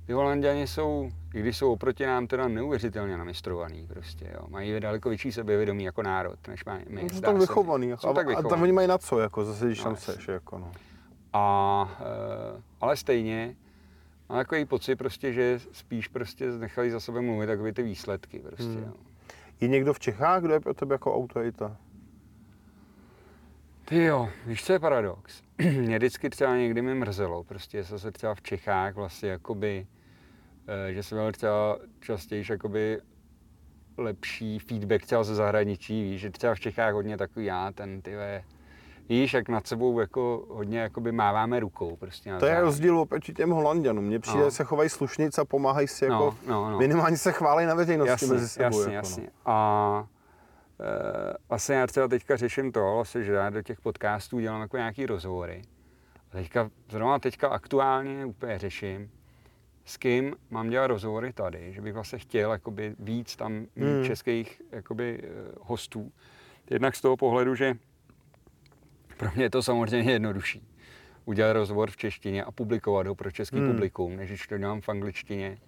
Ty 0.06 0.12
Holanděni 0.12 0.66
jsou, 0.66 1.10
i 1.34 1.40
když 1.40 1.56
jsou 1.56 1.72
oproti 1.72 2.06
nám 2.06 2.26
teda 2.26 2.48
neuvěřitelně 2.48 3.16
namistrovaný 3.16 3.86
prostě, 3.86 4.30
jo. 4.34 4.46
Mají 4.48 4.80
daleko 4.80 5.08
větší 5.08 5.32
sebevědomí 5.32 5.84
jako 5.84 6.02
národ, 6.02 6.48
než 6.48 6.64
má, 6.64 6.78
my. 6.88 7.08
Jsou 7.10 7.20
tak 7.20 7.36
vychovaný. 7.36 7.88
Jako, 7.88 8.00
Jsou 8.02 8.08
a, 8.08 8.14
tak 8.14 8.26
a 8.26 8.30
tam 8.32 8.36
vychovaný. 8.36 8.62
oni 8.62 8.72
mají 8.72 8.88
na 8.88 8.98
co, 8.98 9.20
jako 9.20 9.44
zase, 9.44 9.66
když 9.66 9.78
No, 9.78 9.84
tam 9.84 9.96
seš, 9.96 10.28
jako 10.28 10.58
no. 10.58 10.72
A, 11.32 11.98
e, 12.00 12.62
ale 12.80 12.96
stejně 12.96 13.56
mám 14.28 14.38
takový 14.38 14.64
pocit 14.64 14.96
prostě, 14.96 15.32
že 15.32 15.60
spíš 15.72 16.08
prostě 16.08 16.50
nechali 16.50 16.90
za 16.90 17.00
sebe 17.00 17.20
mluvit 17.20 17.46
takové 17.46 17.72
ty 17.72 17.82
výsledky 17.82 18.38
prostě, 18.38 18.64
Hmm. 18.64 18.84
jo. 18.86 18.92
Je 19.60 19.68
někdo 19.68 19.94
v 19.94 20.00
Čechách, 20.00 20.42
kdo 20.42 20.54
je 20.54 20.60
pro 20.60 20.74
tebe 20.74 20.94
jako 20.94 21.16
autorita? 21.16 21.76
Ty 23.84 24.04
jo, 24.04 24.28
víš, 24.46 24.64
co 24.64 24.72
je 24.72 24.78
paradox? 24.78 25.42
Mě 25.58 25.98
vždycky 25.98 26.30
třeba 26.30 26.56
někdy 26.56 26.82
mi 26.82 26.94
mrzelo, 26.94 27.44
prostě 27.44 27.82
že 27.82 27.98
se 27.98 28.12
třeba 28.12 28.34
v 28.34 28.42
Čechách 28.42 28.94
vlastně 28.94 29.28
jakoby, 29.28 29.86
eh, 30.66 30.94
že 30.94 31.02
jsem 31.02 31.18
měl 31.18 31.32
třeba 31.32 31.78
častěji 32.00 32.44
jakoby 32.50 33.00
lepší 33.96 34.58
feedback 34.58 35.06
třeba 35.06 35.24
ze 35.24 35.34
zahraničí, 35.34 36.02
víš, 36.02 36.20
že 36.20 36.30
třeba 36.30 36.54
v 36.54 36.60
Čechách 36.60 36.94
hodně 36.94 37.16
takový 37.16 37.44
já, 37.44 37.72
ten 37.72 38.02
ty 38.02 38.16
víš, 39.08 39.34
jak 39.34 39.48
nad 39.48 39.66
sebou 39.66 40.00
jako 40.00 40.46
hodně 40.50 40.78
jakoby 40.78 41.12
máváme 41.12 41.60
rukou 41.60 41.96
prostě. 41.96 42.34
To 42.38 42.46
je 42.46 42.60
rozdíl 42.60 42.98
oproti 42.98 43.32
těm 43.34 43.50
Holanděnům. 43.50 44.04
Mně 44.04 44.18
přijde, 44.20 44.38
No. 44.38 44.44
no. 44.44 44.50
se 44.50 44.64
chovají 44.64 44.88
slušnic 44.90 45.38
a 45.38 45.44
pomáhají 45.44 45.88
si 45.88 46.04
jako, 46.04 46.36
no, 46.46 46.64
no, 46.64 46.70
no. 46.70 46.78
minimálně 46.78 47.16
se 47.16 47.32
chválí 47.32 47.66
na 47.66 47.74
veřejnosti 47.74 48.10
jasně, 48.10 48.28
mezi 48.28 48.48
sebou. 48.48 48.64
Jasně, 48.64 48.94
jako, 48.94 49.06
jasně. 49.06 49.28
A 49.46 50.06
e, 50.80 51.34
vlastně 51.48 51.74
já 51.74 51.86
třeba 51.86 52.08
teďka 52.08 52.36
řeším 52.36 52.72
to, 52.72 52.94
vlastně, 52.94 53.22
že 53.22 53.32
já 53.32 53.50
do 53.50 53.62
těch 53.62 53.80
podcastů 53.80 54.40
dělám 54.40 54.60
jako 54.60 54.76
nějaký 54.76 55.06
rozhovory. 55.06 55.62
A 56.32 56.36
teďka, 56.36 56.70
zrovna 56.90 57.18
teďka 57.18 57.48
aktuálně 57.48 58.26
úplně 58.26 58.58
řeším, 58.58 59.10
s 59.84 59.96
kým 59.96 60.36
mám 60.50 60.68
dělat 60.70 60.86
rozhovory 60.86 61.32
tady, 61.32 61.72
že 61.72 61.80
bych 61.80 61.94
vlastně 61.94 62.18
chtěl 62.18 62.52
jakoby 62.52 62.94
víc 62.98 63.36
tam 63.36 63.52
mít 63.52 63.68
Hmm. 63.76 64.04
českých 64.04 64.62
jakoby, 64.72 65.20
eh, 65.24 65.52
hostů. 65.60 66.12
Jednak 66.70 66.96
z 66.96 67.00
toho 67.00 67.16
pohledu, 67.16 67.54
že 67.54 67.74
pro 69.16 69.30
mě 69.34 69.44
je 69.44 69.50
to 69.50 69.62
samozřejmě 69.62 70.12
jednodušší 70.12 70.68
udělat 71.24 71.52
rozhovor 71.52 71.90
v 71.90 71.96
češtině 71.96 72.44
a 72.44 72.50
publikovat 72.52 73.06
ho 73.06 73.14
pro 73.14 73.30
český 73.30 73.56
Hmm. 73.56 73.70
publikum, 73.72 74.16
než 74.16 74.28
když 74.30 74.46
to 74.46 74.58
dělám 74.58 74.80
v 74.80 74.88
angličtině. 74.88 75.58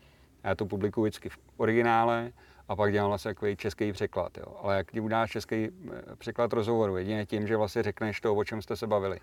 Já 0.45 0.55
to 0.55 0.67
publikuji 0.67 1.03
vždycky 1.05 1.29
v 1.29 1.39
originále 1.57 2.33
a 2.69 2.77
pak 2.77 2.93
dělám 2.93 3.09
vlastně 3.09 3.35
takový 3.35 3.57
český 3.57 3.93
překlad. 3.93 4.39
Jo. 4.39 4.57
Ale 4.63 4.77
jak 4.77 4.93
ti 4.93 5.01
uděláš 5.01 5.31
český 5.31 5.55
eh, 5.65 5.71
překlad 6.19 6.53
rozhovoru, 6.53 6.97
jedině 6.97 7.27
tím, 7.27 7.47
že 7.47 7.57
vlastně 7.57 7.83
řekneš 7.83 8.21
to, 8.21 8.35
o 8.35 8.45
čem 8.45 8.63
jste 8.63 8.77
se 8.77 8.87
bavili. 8.87 9.21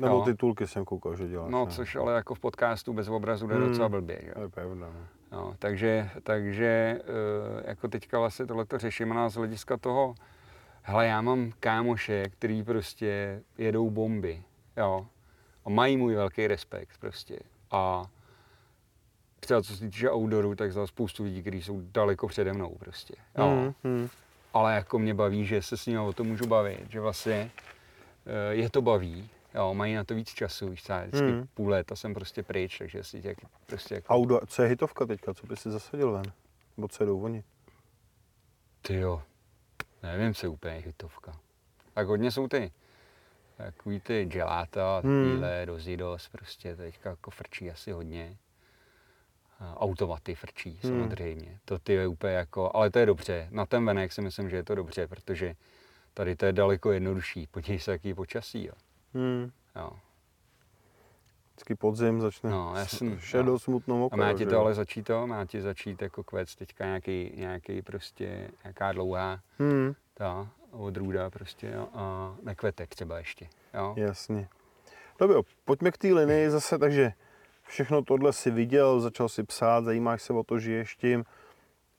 Nebo 0.00 0.14
Jo. 0.14 0.22
titulky 0.24 0.66
jsem 0.66 0.84
koukal, 0.84 1.16
že 1.16 1.28
děláš. 1.28 1.50
No, 1.52 1.64
ne? 1.66 1.70
což 1.72 1.96
ale 1.96 2.14
jako 2.14 2.34
v 2.34 2.40
podcastu 2.40 2.92
bez 2.92 3.08
obrazu 3.08 3.46
jde 3.46 3.54
Hmm. 3.54 3.68
docela 3.68 3.88
blbě. 3.88 4.20
Že? 4.24 4.32
To 4.34 4.40
je 4.42 4.48
pravda. 4.48 4.86
No. 4.86 5.06
No, 5.32 5.54
takže, 5.58 6.10
takže 6.22 7.00
eh, 7.00 7.68
jako 7.70 7.88
teďka 7.88 8.18
vlastně 8.18 8.46
tohleto 8.46 8.78
řeším 8.78 9.12
a 9.12 9.28
z 9.28 9.34
hlediska 9.34 9.76
toho, 9.76 10.14
hele, 10.82 11.06
já 11.06 11.20
mám 11.20 11.52
kámoše, 11.60 12.28
který 12.28 12.62
prostě 12.62 13.42
jedou 13.58 13.90
bomby, 13.90 14.42
jo, 14.76 15.06
a 15.64 15.70
mají 15.70 15.96
můj 15.96 16.14
velký 16.14 16.46
respekt 16.46 16.98
prostě. 17.00 17.38
A 17.70 18.06
třeba 19.40 19.62
co 19.62 19.76
se 19.76 19.84
týče 19.84 20.10
outdooru, 20.10 20.54
tak 20.54 20.72
za 20.72 20.86
spoustu 20.86 21.24
lidí, 21.24 21.40
kteří 21.40 21.62
jsou 21.62 21.80
daleko 21.84 22.28
přede 22.28 22.52
mnou 22.52 22.76
prostě, 22.78 23.14
jo. 23.38 23.46
Hmm, 23.46 23.74
hmm. 23.84 24.08
Ale 24.52 24.74
jako 24.74 24.98
mě 24.98 25.14
baví, 25.14 25.46
že 25.46 25.62
se 25.62 25.76
s 25.76 25.86
nimi 25.86 25.98
o 25.98 26.12
tom 26.12 26.26
můžu 26.26 26.46
bavit, 26.46 26.90
že 26.90 27.00
vlastně 27.00 27.50
eh, 28.26 28.54
je 28.54 28.70
to 28.70 28.82
baví, 28.82 29.28
jo, 29.54 29.74
mají 29.74 29.94
na 29.94 30.04
to 30.04 30.14
víc 30.14 30.28
času, 30.28 30.68
víš, 30.68 30.82
třeba 30.82 31.00
vždycky 31.04 31.26
Hmm. 31.30 31.46
půl 31.54 31.68
léta 31.70 31.96
jsem 31.96 32.14
prostě 32.14 32.42
pryč, 32.42 32.78
takže 32.78 33.04
si 33.04 33.22
tě 33.22 33.34
prostě 33.66 33.94
jako... 33.94 34.14
Audo, 34.14 34.40
co 34.46 34.62
je 34.62 34.68
hitovka 34.68 35.06
teďka, 35.06 35.34
co 35.34 35.46
by 35.46 35.56
si 35.56 35.70
zasadil 35.70 36.12
ven? 36.12 36.32
Nebo 36.76 36.88
co 36.88 37.04
jdou 37.04 37.20
oni? 37.20 37.44
Ty 38.82 38.94
jo, 38.94 39.22
nevím, 40.02 40.34
co 40.34 40.46
je 40.46 40.50
úplně 40.50 40.74
hitovka. 40.74 41.32
Tak 41.94 42.06
hodně 42.06 42.30
jsou 42.30 42.48
ty, 42.48 42.72
takový 43.56 44.00
ty 44.00 44.24
gelata, 44.24 45.00
Hmm. 45.04 45.22
takovýhle 45.24 45.66
dozidos, 45.66 46.28
prostě 46.28 46.76
teďka 46.76 47.10
jako 47.10 47.30
frčí 47.30 47.70
asi 47.70 47.92
hodně. 47.92 48.36
Automaty 49.76 50.34
frčí 50.34 50.78
Hmm. 50.82 51.00
samozřejmě. 51.00 51.58
To 51.64 51.78
ty 51.78 51.92
je 51.92 52.06
úplně 52.06 52.32
jako, 52.32 52.70
ale 52.74 52.90
to 52.90 52.98
je 52.98 53.06
dobře. 53.06 53.48
Na 53.50 53.66
ten 53.66 53.86
venek 53.86 54.12
si 54.12 54.22
myslím, 54.22 54.50
že 54.50 54.56
je 54.56 54.62
to 54.64 54.74
dobře, 54.74 55.06
protože 55.06 55.54
tady 56.14 56.36
to 56.36 56.46
je 56.46 56.52
daleko 56.52 56.92
jednodušší. 56.92 57.46
Podívej 57.46 57.78
se, 57.78 57.92
jaký 57.92 58.14
počasí, 58.14 58.64
jo. 58.66 58.72
Hmm. 59.14 59.50
jo. 59.76 59.90
Vždycky 61.60 61.74
podzim 61.74 62.20
začne 62.20 62.50
No, 62.50 62.72
jasný, 62.76 63.16
šedou 63.20 63.52
no. 63.52 63.58
smutnou 63.58 63.96
A 63.96 63.98
mokro. 63.98 64.18
má 64.18 64.32
ti 64.32 64.46
to 64.46 64.58
ale 64.60 64.74
začít 64.74 65.02
to, 65.02 65.26
má 65.26 65.44
ti 65.46 65.60
začít 65.62 66.02
jako 66.02 66.24
kvec 66.24 66.56
teďka 66.56 66.84
nějaký, 66.84 67.32
nějaký 67.36 67.82
prostě, 67.82 68.50
nějaká 68.64 68.92
dlouhá 68.92 69.40
Hmm. 69.58 69.92
ta 70.14 70.48
odrůda 70.70 71.30
prostě 71.30 71.72
jo, 71.76 71.88
a 71.94 72.34
nekvetek 72.42 72.88
třeba 72.88 73.18
ještě. 73.18 73.46
Jo? 73.74 73.94
Jasně. 73.96 74.48
Dobře, 75.18 75.36
pojďme 75.64 75.90
k 75.90 75.98
té 75.98 76.08
linii 76.08 76.50
zase, 76.50 76.78
takže 76.78 77.12
všechno 77.66 78.02
tohle 78.02 78.32
si 78.32 78.50
viděl, 78.50 79.00
začal 79.00 79.28
si 79.28 79.42
psát, 79.42 79.84
zajímáš 79.84 80.22
se 80.22 80.32
o 80.32 80.42
to, 80.42 80.58
žiješ 80.58 80.96
tím. 80.96 81.24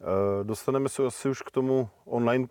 Eh, 0.01 0.43
Dostaneme 0.43 0.89
se 0.89 1.05
asi 1.05 1.29
už 1.29 1.41
k 1.41 1.51
tomu 1.51 1.89
online, 2.05 2.47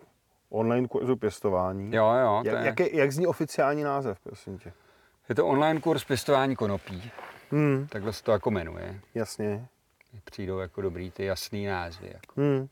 online 0.50 0.88
kurzu 0.88 1.16
pěstování. 1.16 1.94
jo, 1.96 2.12
jo, 2.24 2.42
Jak, 2.44 2.58
je, 2.60 2.66
jak, 2.66 2.80
je, 2.80 2.96
jak 2.96 3.12
zní 3.12 3.26
oficiální 3.26 3.82
název, 3.84 4.20
prosím 4.20 4.58
tě? 4.58 4.72
Je 5.30 5.34
to 5.34 5.46
online 5.46 5.80
kurz 5.80 6.04
pěstování 6.04 6.56
konopí, 6.56 7.10
Hmm, 7.50 7.86
takhle 7.88 8.12
se 8.12 8.22
to 8.22 8.32
jako 8.32 8.50
jmenuje. 8.50 9.00
jasně. 9.14 9.66
Přijdou 10.24 10.58
jako 10.58 10.80
dobrý 10.82 11.10
ty 11.10 11.24
jasný 11.24 11.66
názvy. 11.66 12.08
Jako. 12.14 12.40
Hmm. 12.40 12.68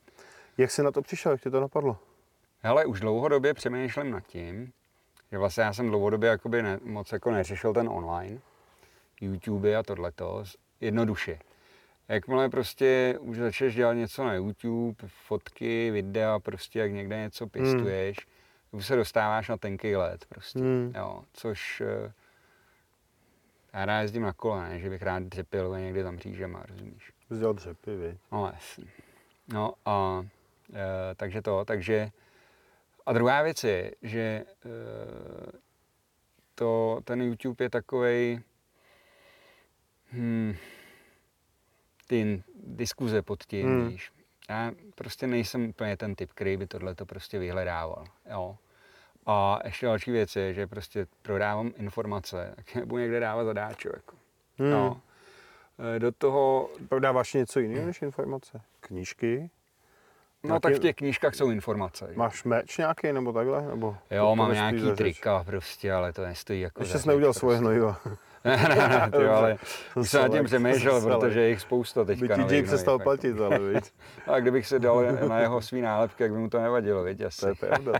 Jak 0.59 0.71
jsi 0.71 0.83
na 0.83 0.91
to 0.91 1.03
přišel, 1.03 1.33
jak 1.33 1.41
tě 1.41 1.51
to 1.51 1.61
napadlo? 1.61 1.99
Hele, 2.63 2.85
už 2.87 3.01
dlouhodobě 3.01 3.55
přemýšlím 3.55 4.11
nad 4.11 4.27
tím, 4.27 4.73
že 5.33 5.39
vlastně 5.39 5.63
já 5.65 5.73
jsem 5.73 5.89
dlouhodobě 5.89 6.31
jakoby 6.31 6.63
ne, 6.63 6.79
moc 6.83 7.13
jako 7.13 7.31
neřešil 7.31 7.75
ten 7.75 7.89
online, 7.89 8.39
YouTube 9.21 9.77
a 9.77 9.83
tohleto, 9.83 10.45
jednoduše. 10.81 11.39
Jakmile 12.09 12.49
prostě 12.49 13.17
už 13.21 13.37
začneš 13.37 13.75
dělat 13.75 13.93
něco 13.93 14.25
na 14.25 14.35
YouTube, 14.35 14.95
fotky, 15.07 15.91
videa, 15.91 16.39
prostě 16.39 16.79
jak 16.79 16.93
někde 16.93 17.17
něco 17.19 17.47
pěstuješ, 17.47 18.17
už 18.71 18.87
se 18.87 18.97
dostáváš 18.97 19.49
na 19.49 19.57
tenký 19.57 19.97
let 19.97 20.25
prostě, 20.29 20.59
Hmm. 20.59 20.93
jo, 20.97 21.23
což 21.33 21.81
eh, 21.81 22.13
já 23.79 23.85
rád 23.85 24.01
jezdím 24.01 24.23
na 24.23 24.33
kole, 24.33 24.69
ne, 24.69 24.79
že 24.81 24.91
bych 24.91 25.03
rád 25.03 25.23
dřepil 25.23 25.79
někde 25.79 26.03
tam 26.03 26.19
řížema, 26.19 26.63
rozumíš? 26.69 27.13
Dělal 27.39 27.55
dřepy, 27.55 27.97
viď? 27.97 28.19
No, 28.33 28.51
jasně. 28.55 28.85
No 29.53 29.73
a 29.85 30.27
e, 30.75 31.15
takže 31.15 31.43
to, 31.43 31.65
takže 31.65 32.11
a 33.07 33.13
druhá 33.13 33.43
věc 33.43 33.65
je, 33.65 33.93
že 34.03 34.21
e, 34.21 34.45
to, 36.55 37.01
ten 37.05 37.23
YouTube 37.23 37.65
je 37.65 37.71
takovej 37.71 38.41
hmm, 40.11 40.55
ty 42.07 42.43
diskuze 42.55 43.23
pod 43.23 43.45
tím, 43.45 43.67
hmm. 43.67 43.89
víš. 43.89 44.13
Já 44.49 44.73
prostě 44.95 45.27
nejsem 45.27 45.69
úplně 45.69 45.97
ten 45.97 46.15
typ, 46.15 46.31
který 46.33 46.57
by 46.57 46.67
tohle 46.67 46.95
to 46.95 47.07
prostě 47.07 47.39
vyhledával, 47.39 48.05
jo. 48.31 48.59
A 49.31 49.59
ještě 49.65 49.87
další 49.87 50.11
věc 50.11 50.37
je, 50.37 50.55
že 50.55 50.67
prostě 50.67 51.07
prodávám 51.23 51.73
informace, 51.77 52.53
tak 52.57 52.75
je 52.75 52.87
budu 52.87 53.03
někde 53.03 53.21
dávat 53.21 53.45
zadáčo, 53.45 53.89
jako. 53.95 54.17
Hmm. 54.59 54.71
No. 54.71 55.01
E, 55.97 55.99
Do 55.99 56.13
toho 56.13 56.71
Prodáváš 56.89 57.35
něco 57.35 57.61
jiného 57.61 57.87
než 57.87 58.03
informace? 58.03 58.61
Knížky? 58.81 59.51
No 60.45 60.61
tak 60.61 60.71
v 60.71 60.73
Nějaký- 60.73 60.83
těch 60.83 60.97
knížkách 60.97 61.35
jsou 61.35 61.51
informace. 61.51 62.07
že? 62.11 62.17
Máš 62.19 62.45
meč 62.45 62.79
nějaký 62.79 63.13
nebo 63.13 63.33
takhle? 63.33 63.63
Nebo 63.67 63.97
Jo, 64.11 64.37
mám 64.37 64.53
nějaký 64.53 64.93
trika 64.97 65.45
prostě, 65.45 65.93
ale 65.93 66.13
to 66.13 66.23
nestojí 66.25 66.61
jako 66.61 66.83
Ještě 66.83 66.99
jsi 66.99 67.09
neudělal 67.09 67.33
řeč 67.33 67.39
svoje 67.41 67.59
prostě. 67.59 67.65
hnojiva. 67.65 68.01
ne, 68.49 69.11
ty, 69.19 69.27
ale 69.27 69.59
To 69.95 70.01
už 70.01 70.11
jsem 70.11 70.23
nad 70.23 70.29
tím 70.29 70.45
přemýšlel, 70.45 71.01
protože 71.01 71.41
je 71.41 71.49
jich 71.49 71.61
spousta 71.61 72.05
By 72.05 72.17
teďka 72.17 72.35
ti 72.35 72.41
nových 72.41 72.57
Jay 72.59 72.63
přestal 72.67 72.99
platit, 72.99 73.41
ale 73.41 73.59
viď? 73.59 73.93
A 74.27 74.41
kdybych 74.41 74.67
se 74.67 74.79
dal 74.79 75.03
na 75.29 75.41
jeho 75.41 75.61
svý 75.63 75.81
nálepky, 75.83 76.23
jak 76.23 76.33
by 76.33 76.39
mu 76.39 76.51
to 76.51 76.61
nevadilo, 76.61 77.03
viď, 77.03 77.21
asi. 77.21 77.41
To 77.41 77.47
je 77.49 77.55
pravda. 77.55 77.93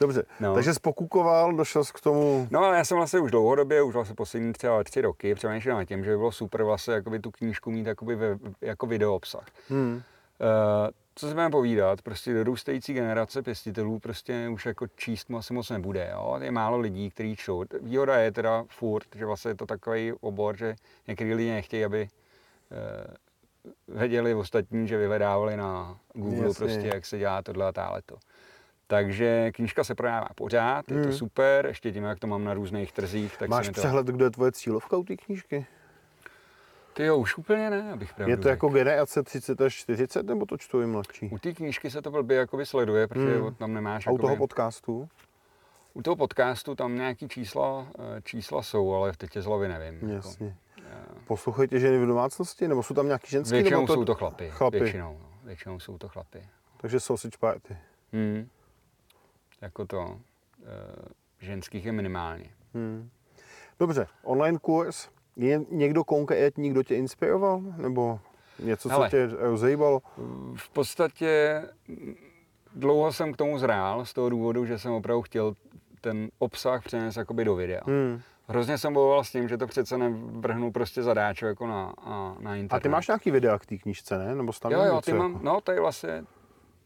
Dobře, 0.00 0.24
No. 0.40 0.54
takže 0.54 0.74
jsi 0.74 0.80
pokukoval, 0.80 1.52
došel 1.52 1.84
k 1.84 2.00
tomu, 2.00 2.48
No 2.50 2.60
ale 2.64 2.76
já 2.76 2.84
jsem 2.84 2.96
vlastně 2.96 3.20
už 3.20 3.30
dlouhodobě, 3.30 3.82
už 3.82 3.94
vlastně 3.94 4.14
poslední 4.14 4.52
třeba 4.52 4.84
tři 4.84 5.00
roky 5.00 5.34
přemýšlel 5.34 5.76
nad 5.76 5.84
tím, 5.84 6.04
že 6.04 6.10
by 6.10 6.16
bylo 6.16 6.32
super 6.32 6.62
vlastně 6.62 6.94
jakoby 6.94 7.18
tu 7.18 7.30
knížku 7.30 7.70
mít 7.70 7.86
jakoby 7.86 8.14
ve, 8.14 8.38
jako 8.60 8.86
video 8.86 9.14
obsah. 9.14 9.44
hmm, 9.70 10.02
Uh, 10.40 10.88
co 11.14 11.26
si 11.28 11.34
budeme 11.34 11.50
povídat, 11.50 12.02
prostě 12.02 12.34
dorůstající 12.34 12.94
generace 12.94 13.42
pěstitelů 13.42 13.98
prostě 13.98 14.48
už 14.52 14.66
jako 14.66 14.86
číst 14.96 15.30
mu 15.30 15.38
asi 15.38 15.52
moc 15.52 15.70
nebude. 15.70 16.08
Jo? 16.12 16.38
Je 16.42 16.50
málo 16.50 16.78
lidí, 16.78 17.10
kteří 17.10 17.36
čtou. 17.36 17.64
Výhoda 17.80 18.16
je 18.16 18.32
teda 18.32 18.64
furt, 18.68 19.06
že 19.16 19.26
vlastně 19.26 19.50
je 19.50 19.54
to 19.54 19.66
takový 19.66 20.12
obor, 20.20 20.56
že 20.56 20.74
některý 21.08 21.34
lidi 21.34 21.50
nechtějí, 21.50 21.84
aby 21.84 22.08
uh, 23.88 23.98
věděli 23.98 24.34
ostatní, 24.34 24.88
že 24.88 24.98
vyhledávali 24.98 25.56
na 25.56 25.98
Google 26.14 26.46
Jasně. 26.46 26.66
prostě, 26.66 26.90
jak 26.94 27.06
se 27.06 27.18
dělá 27.18 27.42
tohle 27.42 27.66
a 27.66 27.72
táhle 27.72 28.02
to. 28.06 28.16
Takže 28.86 29.52
knížka 29.52 29.84
se 29.84 29.94
prodává 29.94 30.28
pořád, 30.34 30.90
je 30.90 30.96
to 30.96 31.02
Hmm. 31.08 31.12
super, 31.18 31.66
ještě 31.66 31.92
tím, 31.92 32.04
jak 32.04 32.18
to 32.18 32.26
mám 32.26 32.44
na 32.44 32.54
různých 32.54 32.92
trzích, 32.92 33.36
tak 33.36 33.48
máš 33.48 33.66
se 33.66 33.72
to... 33.72 33.80
přehled, 33.80 34.06
kdo 34.06 34.24
je 34.24 34.30
tvoje 34.30 34.52
cílovka 34.52 34.96
u 34.96 35.04
té 35.04 35.16
knížky? 35.16 35.66
Ty 36.94 37.04
jo, 37.04 37.16
už 37.18 37.38
úplně 37.38 37.70
ne, 37.70 37.92
abych 37.92 38.14
pravdu 38.14 38.30
Je 38.30 38.36
to 38.36 38.42
řekl. 38.42 38.48
jako 38.50 38.68
generace 38.68 39.22
30 39.22 39.60
až 39.60 39.74
40, 39.74 40.26
nebo 40.26 40.46
to 40.46 40.56
čtou 40.58 40.80
i 40.80 40.86
mladší? 40.86 41.28
U 41.32 41.38
té 41.38 41.52
knížky 41.52 41.90
se 41.90 42.02
to 42.02 42.10
blbě 42.10 42.36
jakoby 42.36 42.66
sleduje, 42.66 43.06
protože 43.08 43.38
Hmm. 43.40 43.54
tam 43.54 43.74
nemáš 43.74 44.06
A 44.06 44.10
u 44.10 44.18
toho 44.18 44.28
jakoby- 44.28 44.38
podcastu? 44.38 45.08
U 45.94 46.02
toho 46.02 46.16
podcastu 46.16 46.74
tam 46.74 46.94
nějaký 46.96 47.28
čísla, 47.28 47.86
eh, 47.98 48.22
čísla 48.22 48.62
jsou, 48.62 48.92
ale 48.94 49.12
teď 49.12 49.36
je 49.36 49.42
z 49.42 49.44
hlavy 49.46 49.68
nevím. 49.68 49.94
jako. 49.94 50.14
Jasně. 50.28 50.56
Poslouchají 51.26 51.68
tě 51.68 51.78
ženy 51.80 51.98
v 51.98 52.06
domácnosti, 52.06 52.68
nebo 52.68 52.82
jsou 52.82 52.94
tam 52.94 53.06
nějaký 53.06 53.26
ženský? 53.30 53.52
Většinou 53.54 53.80
nebo 53.80 53.94
jsou 53.94 54.04
to 54.04 54.14
chlapy. 54.14 54.50
Chlapy. 54.50 54.80
Většinou, 54.80 55.18
no. 55.22 55.28
většinou 55.44 55.80
jsou 55.80 55.98
to 55.98 56.08
chlapy. 56.08 56.48
Takže 56.76 57.00
sausage 57.00 57.38
party. 57.38 57.76
Hmm. 58.12 58.48
Jako 59.60 59.86
to. 59.86 60.20
eh, 60.62 61.04
ženských 61.40 61.84
je 61.86 61.92
minimálně. 61.92 62.50
Hmm. 62.74 63.10
Dobře, 63.80 64.06
online 64.22 64.58
kurz. 64.58 65.08
Je 65.36 65.60
někdo 65.70 66.04
konkrétní, 66.04 66.70
kdo 66.70 66.82
tě 66.82 66.96
inspiroval? 66.96 67.60
Nebo 67.76 68.20
něco, 68.58 68.88
co 68.88 68.94
Hele. 68.94 69.10
tě 69.10 69.28
zajímalo? 69.54 70.02
V 70.56 70.70
podstatě 70.70 71.62
dlouho 72.74 73.12
jsem 73.12 73.32
k 73.32 73.36
tomu 73.36 73.58
zrál 73.58 74.04
z 74.04 74.12
toho 74.12 74.28
důvodu, 74.28 74.66
že 74.66 74.78
jsem 74.78 74.92
opravdu 74.92 75.22
chtěl 75.22 75.54
ten 76.00 76.28
obsah 76.38 76.84
přenést 76.84 77.16
jakoby 77.16 77.44
do 77.44 77.54
videa. 77.54 77.80
Hmm. 77.86 78.20
Hrozně 78.48 78.78
jsem 78.78 78.92
bojoval 78.92 79.24
s 79.24 79.32
tím, 79.32 79.48
že 79.48 79.58
to 79.58 79.66
přece 79.66 79.98
nevrhnu 79.98 80.72
prostě 80.72 81.02
zadáčo 81.02 81.46
jako 81.46 81.66
na, 81.66 81.94
a, 81.98 82.34
na 82.40 82.56
internet. 82.56 82.78
A 82.78 82.80
ty 82.80 82.88
máš 82.88 83.06
nějaký 83.08 83.30
videa 83.30 83.58
k 83.58 83.66
té 83.66 83.76
knížce, 83.78 84.18
ne? 84.18 84.34
Nebo 84.34 84.52
tam 84.52 84.72
Jo, 84.72 84.82
jo, 84.82 85.00
ty 85.00 85.12
mám, 85.12 85.32
jako- 85.32 85.44
no 85.44 85.60
tady 85.60 85.80
vlastně, 85.80 86.24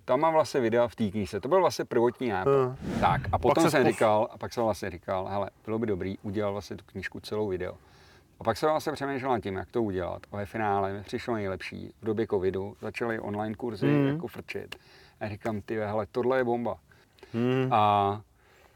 tam 0.04 0.20
mám 0.20 0.32
vlastně 0.32 0.60
videa 0.60 0.88
v 0.88 0.96
té 0.96 1.10
knížce. 1.10 1.40
To 1.40 1.48
byl 1.48 1.60
vlastně 1.60 1.84
prvotní 1.84 2.28
nápad. 2.28 2.50
Hmm. 2.50 3.00
Tak 3.00 3.20
a 3.32 3.38
potom 3.38 3.62
ses 3.64 3.72
jsem 3.72 3.82
pos- 3.82 3.88
říkal, 3.88 4.28
a 4.30 4.38
pak 4.38 4.52
jsem 4.52 4.64
vlastně 4.64 4.90
říkal, 4.90 5.26
hele, 5.26 5.50
bylo 5.64 5.78
by 5.78 5.86
dobrý 5.86 6.18
udělat 6.22 6.50
vlastně 6.50 6.76
tu 6.76 6.84
knížku 6.86 7.20
celou 7.20 7.48
video. 7.48 7.74
A 8.40 8.44
pak 8.44 8.56
jsem 8.56 8.68
vlastně 8.68 8.92
přemýšlel 8.92 9.30
nad 9.30 9.40
tím, 9.40 9.56
jak 9.56 9.70
to 9.70 9.82
udělat. 9.82 10.22
A 10.32 10.36
ve 10.36 10.46
finále 10.46 10.92
mi 10.92 11.02
přišlo 11.02 11.34
nejlepší. 11.34 11.92
V 12.02 12.04
době 12.04 12.26
covidu 12.26 12.76
začaly 12.80 13.20
online 13.20 13.54
kurzy 13.54 13.86
mm. 13.86 14.06
jako 14.06 14.26
frčit. 14.26 14.76
A 15.20 15.28
říkám, 15.28 15.60
ty 15.60 15.76
hele, 15.76 16.06
tohle 16.12 16.38
je 16.38 16.44
bomba. 16.44 16.78
Hmm. 17.32 17.72
A 17.72 18.20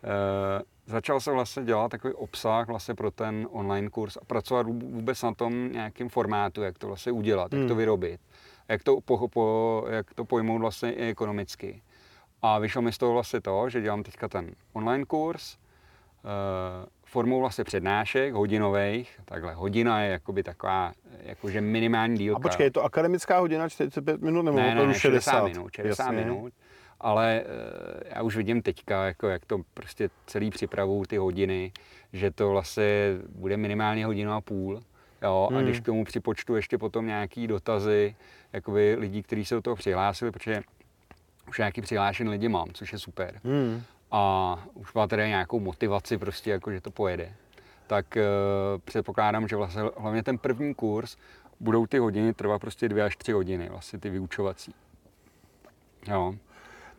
e, 0.04 0.62
začal 0.86 1.20
jsem 1.20 1.34
vlastně 1.34 1.64
dělat 1.64 1.88
takový 1.90 2.14
obsah 2.14 2.66
vlastně 2.66 2.94
pro 2.94 3.10
ten 3.10 3.48
online 3.50 3.90
kurz 3.90 4.16
a 4.16 4.24
pracovat 4.24 4.66
vů- 4.66 4.92
vůbec 4.92 5.22
na 5.22 5.34
tom 5.34 5.72
nějakém 5.72 6.08
formátu, 6.08 6.62
jak 6.62 6.78
to 6.78 6.86
vlastně 6.86 7.12
udělat, 7.12 7.52
jak 7.52 7.62
to 7.62 7.68
Hmm. 7.68 7.76
vyrobit, 7.76 8.20
jak 8.68 8.82
to, 8.82 9.00
po, 9.00 9.28
po, 9.28 9.84
jak 9.90 10.14
to 10.14 10.24
pojmout 10.24 10.60
vlastně 10.60 10.92
i 10.92 11.10
ekonomicky. 11.10 11.82
A 12.42 12.58
vyšlo 12.58 12.82
mi 12.82 12.92
z 12.92 12.98
toho 12.98 13.12
vlastně 13.12 13.40
to, 13.40 13.68
že 13.68 13.80
dělám 13.80 14.02
teďka 14.02 14.28
ten 14.28 14.54
online 14.72 15.04
kurz, 15.04 15.54
e, 15.54 15.58
formou 17.12 17.40
vlastně 17.40 17.64
přednášek 17.64 18.34
hodinových, 18.34 19.20
takhle 19.24 19.54
hodina 19.54 20.02
je 20.02 20.10
jakoby 20.12 20.42
taková, 20.42 20.92
jakože 21.22 21.60
minimální 21.60 22.16
dílka. 22.18 22.36
A 22.36 22.40
počkej, 22.40 22.64
je 22.66 22.70
to 22.70 22.82
akademická 22.84 23.38
hodina 23.38 23.68
45 23.68 24.20
minut 24.22 24.42
nebo 24.42 24.56
ne, 24.58 24.74
ne, 24.74 24.86
ne, 24.86 24.94
60? 24.94 25.30
60 25.30 25.44
minut, 25.44 25.72
60 25.72 26.04
Jasně. 26.04 26.24
minut. 26.24 26.52
Ale 27.00 27.42
eh, 27.44 28.14
já 28.16 28.22
už 28.22 28.36
vidím 28.36 28.62
teďka, 28.62 29.04
jako 29.06 29.28
jak 29.28 29.44
to 29.46 29.58
prostě 29.74 30.10
celý 30.26 30.50
připravu 30.50 31.04
ty 31.06 31.16
hodiny, 31.16 31.72
že 32.12 32.30
to 32.30 32.50
vlastně 32.50 32.84
bude 33.28 33.56
minimálně 33.56 34.06
hodinu 34.06 34.32
a 34.32 34.40
půl. 34.40 34.80
Jo, 35.22 35.48
a 35.50 35.54
Hmm. 35.54 35.64
když 35.64 35.80
k 35.80 35.84
tomu 35.84 36.04
připočtu 36.04 36.56
ještě 36.56 36.78
potom 36.78 37.06
nějaký 37.06 37.46
dotazy 37.46 38.16
jakoby 38.52 38.96
lidí, 38.98 39.22
kteří 39.22 39.44
se 39.44 39.54
do 39.54 39.62
toho 39.62 39.76
přihlásili, 39.76 40.30
protože 40.30 40.62
už 41.48 41.58
nějaký 41.58 41.80
přihlášen 41.80 42.28
lidi 42.28 42.48
mám, 42.48 42.66
což 42.72 42.92
je 42.92 42.98
super. 42.98 43.40
Hmm. 43.44 43.82
A 44.12 44.58
už 44.74 44.94
má 44.94 45.06
tedy 45.06 45.28
nějakou 45.28 45.60
motivaci 45.60 46.18
prostě, 46.18 46.50
jako 46.50 46.72
že 46.72 46.80
to 46.80 46.90
pojede. 46.90 47.32
Tak 47.86 48.16
eh, 48.16 48.24
předpokládám, 48.84 49.48
že 49.48 49.56
vlastně 49.56 49.82
hlavně 49.96 50.22
ten 50.22 50.38
první 50.38 50.74
kurz 50.74 51.16
budou 51.60 51.86
ty 51.86 51.98
hodiny 51.98 52.34
trvat 52.34 52.60
prostě 52.60 52.88
dvě 52.88 53.04
až 53.04 53.16
tři 53.16 53.32
hodiny, 53.32 53.68
vlastně 53.68 53.98
ty 53.98 54.10
vyučovací. 54.10 54.74
Jo, 56.08 56.34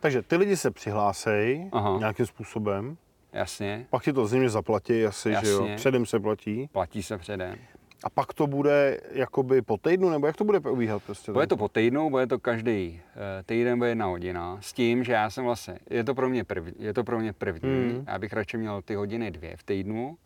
Takže 0.00 0.22
ty 0.22 0.36
lidi 0.36 0.56
se 0.56 0.70
přihlásejí 0.70 1.68
Aha. 1.72 1.98
nějakým 1.98 2.26
způsobem, 2.26 2.96
jasně, 3.32 3.86
pak 3.90 4.02
ti 4.02 4.12
to 4.12 4.26
zřejmě 4.26 4.50
zaplatí 4.50 5.04
asi, 5.04 5.34
že 5.40 5.48
jo? 5.48 5.60
Jasně. 5.60 5.76
Předem 5.76 6.06
se 6.06 6.20
platí. 6.20 6.68
platí 6.72 7.02
se 7.02 7.18
předem. 7.18 7.58
A 8.04 8.10
pak 8.10 8.34
to 8.34 8.46
bude 8.46 9.00
jakoby 9.12 9.62
po 9.62 9.76
týdnu, 9.76 10.10
nebo 10.10 10.26
jak 10.26 10.36
to 10.36 10.44
bude 10.44 10.60
probíhat 10.60 11.02
prostě? 11.02 11.32
Bude 11.32 11.46
to 11.46 11.56
po 11.56 11.68
týdnu, 11.68 12.10
bude 12.10 12.26
to 12.26 12.38
každý 12.38 13.00
eh, 13.16 13.42
týden, 13.42 13.78
bude 13.78 13.88
jedna 13.90 14.06
hodina, 14.06 14.58
s 14.60 14.72
tím, 14.72 15.04
že 15.04 15.12
já 15.12 15.30
jsem 15.30 15.44
vlastně, 15.44 15.78
je 15.90 16.04
to 16.04 16.14
pro 16.14 16.28
mě 16.28 16.44
první, 16.44 16.72
je 16.78 16.94
to 16.94 17.04
pro 17.04 17.18
mě 17.20 17.32
první, 17.32 17.70
Hmm. 17.92 18.04
já 18.06 18.18
bych 18.18 18.32
radši 18.32 18.56
měl 18.56 18.82
ty 18.82 18.94
hodiny 18.94 19.30
dvě 19.30 19.56
v 19.56 19.62
týdnu, 19.62 20.16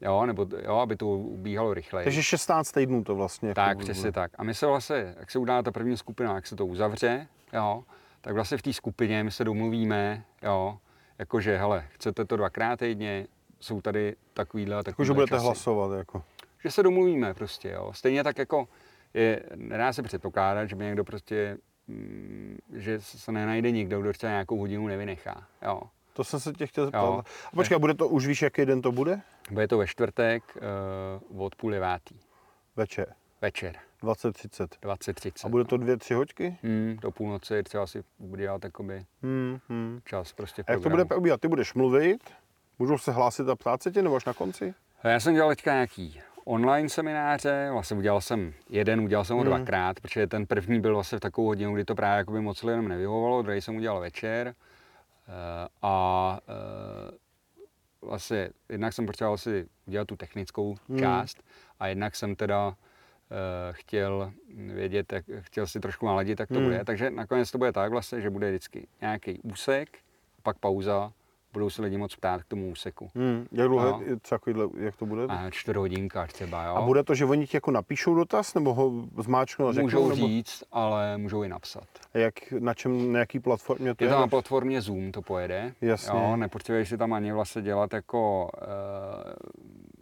jo, 0.00 0.26
nebo 0.26 0.46
jo, 0.64 0.74
aby 0.76 0.96
to 0.96 1.06
ubíhalo 1.08 1.74
rychleji. 1.74 2.04
Takže 2.04 2.22
16 2.22 2.72
týdnů 2.72 3.04
to 3.04 3.14
vlastně. 3.14 3.48
jako 3.48 3.54
Tak, 3.60 3.78
přesně 3.78 4.12
tak. 4.12 4.30
A 4.38 4.44
my 4.44 4.54
se 4.54 4.66
vlastně, 4.66 5.14
jak 5.20 5.30
se 5.30 5.38
udělá 5.38 5.62
ta 5.62 5.70
první 5.70 5.96
skupina, 5.96 6.34
jak 6.34 6.46
se 6.46 6.56
to 6.56 6.66
uzavře, 6.66 7.26
jo, 7.52 7.84
tak 8.20 8.34
vlastně 8.34 8.58
v 8.58 8.62
té 8.62 8.72
skupině 8.72 9.24
my 9.24 9.30
se 9.30 9.44
domluvíme, 9.44 10.24
jo, 10.42 10.78
jakože, 11.18 11.56
hele, 11.58 11.84
chcete 11.90 12.24
to 12.24 12.36
dvakrát 12.36 12.78
týdně, 12.78 13.26
jsou 13.60 13.80
tady 13.80 14.16
takovýhle 14.34 14.74
a 14.74 14.78
Jako, 14.78 14.84
takovýhle 14.84 15.06
že 15.06 15.14
budete 15.14 15.30
časy. 15.36 15.44
hlasovat, 15.44 15.96
jako. 15.98 16.22
Že 16.64 16.70
se 16.70 16.82
domluvíme 16.82 17.34
prostě, 17.34 17.70
jo. 17.70 17.92
Stejně 17.92 18.24
tak 18.24 18.38
jako 18.38 18.68
je, 19.14 19.42
nedá 19.54 19.92
se 19.92 20.02
předpokládat, 20.02 20.66
že 20.66 20.76
by 20.76 20.84
někdo 20.84 21.04
prostě, 21.04 21.58
mm, 21.88 22.58
že 22.74 23.00
se 23.00 23.32
nenajde 23.32 23.70
nikdo, 23.70 24.00
kdo 24.00 24.12
třeba 24.12 24.30
nějakou 24.30 24.58
hodinu 24.58 24.86
nevynechá, 24.86 25.46
jo. 25.62 25.82
To 26.12 26.24
jsem 26.24 26.40
se 26.40 26.52
tě 26.52 26.66
chtěl 26.66 26.84
zeptat. 26.84 26.98
Jo. 26.98 27.22
A 27.46 27.50
počkej, 27.54 27.78
bude 27.78 27.94
to, 27.94 28.08
už 28.08 28.26
víš, 28.26 28.42
jaký 28.42 28.64
den 28.64 28.82
to 28.82 28.92
bude? 28.92 29.20
Bude 29.50 29.68
to 29.68 29.78
ve 29.78 29.86
čtvrtek 29.86 30.42
uh, 31.30 31.42
od 31.42 31.54
půl 31.54 31.70
devátý 31.70 32.14
Večer, 32.76 33.14
večer, 33.42 33.76
20.30. 34.02 34.66
20.30. 34.82 35.46
A 35.46 35.48
bude 35.48 35.64
to 35.64 35.76
dvě, 35.76 35.96
tři 35.96 36.14
hoďky? 36.14 36.58
Hmm, 36.62 36.96
do 37.00 37.10
půlnoci 37.10 37.62
třeba 37.62 37.86
si 37.86 38.02
bude 38.18 38.42
dělat 38.42 38.64
jakoby 38.64 39.04
Hmm, 39.22 39.58
hmm. 39.68 40.00
čas 40.04 40.32
prostě 40.32 40.64
A 40.66 40.72
jak 40.72 40.82
to 40.82 40.90
bude 40.90 41.04
probíhat? 41.04 41.40
Ty 41.40 41.48
budeš 41.48 41.74
mluvit, 41.74 42.30
můžou 42.78 42.98
se 42.98 43.12
hlásit 43.12 43.48
a 43.48 43.56
ptát 43.56 43.82
se 43.82 43.90
tě, 43.90 44.02
nebo 44.02 44.16
až 44.16 44.24
na 44.24 44.34
konci? 44.34 44.74
Já 45.04 45.20
jsem 45.20 45.34
dělal 45.34 45.50
teďka 45.50 45.72
nějaký 45.72 46.20
online 46.50 46.88
semináře, 46.88 47.68
vlastně 47.72 47.96
udělal 47.96 48.20
jsem 48.20 48.52
jeden, 48.68 49.00
udělal 49.00 49.24
jsem 49.24 49.36
ho 49.36 49.42
Hmm. 49.42 49.50
dvakrát, 49.50 50.00
protože 50.00 50.26
ten 50.26 50.46
první 50.46 50.80
byl 50.80 50.94
vlastně 50.94 51.18
v 51.18 51.20
takovou 51.20 51.46
hodinu, 51.46 51.74
kdy 51.74 51.84
to 51.84 51.94
právě 51.94 52.18
jakoby 52.18 52.40
moc 52.40 52.62
lidem 52.62 52.88
nevyhovovalo, 52.88 53.42
druhý 53.42 53.60
jsem 53.60 53.76
udělal 53.76 54.00
večer 54.00 54.54
Eh, 55.28 55.68
a 55.82 56.38
eh, 56.48 57.16
vlastně 58.02 58.50
jednak 58.68 58.92
jsem 58.92 59.06
potřeboval 59.06 59.38
si 59.38 59.66
udělat 59.86 60.08
tu 60.08 60.16
technickou 60.16 60.76
Hmm. 60.88 60.98
část 60.98 61.42
a 61.80 61.86
jednak 61.86 62.16
jsem 62.16 62.36
teda 62.36 62.74
eh, 63.30 63.72
chtěl 63.72 64.32
vědět, 64.56 65.12
jak, 65.12 65.24
chtěl 65.40 65.66
si 65.66 65.80
trošku 65.80 66.06
naladit, 66.06 66.40
jak 66.40 66.48
to 66.48 66.54
Hmm. 66.54 66.64
bude. 66.64 66.84
Takže 66.84 67.10
nakonec 67.10 67.50
to 67.50 67.58
bude 67.58 67.72
tak 67.72 67.90
vlastně, 67.90 68.20
že 68.20 68.30
bude 68.30 68.48
vždycky 68.48 68.86
nějaký 69.00 69.40
úsek, 69.42 69.98
pak 70.42 70.58
pauza, 70.58 71.12
budou 71.52 71.70
se 71.70 71.82
lidi 71.82 71.96
moc 71.96 72.16
ptát 72.16 72.42
k 72.42 72.46
tomu 72.46 72.70
úseku. 72.70 73.10
Hmm. 73.14 73.46
Jak 73.52 73.70
je 74.06 74.16
takovýhle, 74.28 74.68
jak 74.78 74.96
to 74.96 75.06
bude? 75.06 75.22
A 75.28 75.50
čtvrt 75.50 75.76
hodinka 75.76 76.26
třeba, 76.26 76.64
jo. 76.64 76.74
A 76.74 76.80
bude 76.80 77.02
to, 77.02 77.14
že 77.14 77.24
oni 77.24 77.46
ti 77.46 77.56
jako 77.56 77.70
napíšou 77.70 78.14
dotaz, 78.14 78.54
nebo 78.54 78.74
ho 78.74 78.92
zmáčknou 79.18 79.68
a 79.68 79.72
řeknou? 79.72 79.84
můžou 79.86 80.02
nebo 80.08 80.14
říct, 80.26 80.64
ale 80.72 81.18
můžou 81.18 81.42
i 81.42 81.48
napsat. 81.48 81.84
Jak, 82.14 82.34
na 82.58 82.74
čem, 82.74 83.12
na 83.12 83.18
jaký 83.18 83.40
platformě 83.40 83.94
to 83.94 84.04
Je 84.04 84.10
je? 84.10 84.14
to 84.14 84.20
na 84.20 84.28
platformě 84.28 84.80
Zoom, 84.82 85.12
to 85.12 85.22
pojede. 85.22 85.72
Jasně. 85.80 86.18
Jo, 86.20 86.36
nepotřebuješ 86.36 86.88
si 86.88 86.98
tam 86.98 87.12
ani 87.12 87.32
vlastně 87.32 87.62
dělat 87.62 87.92
jako 87.94 88.50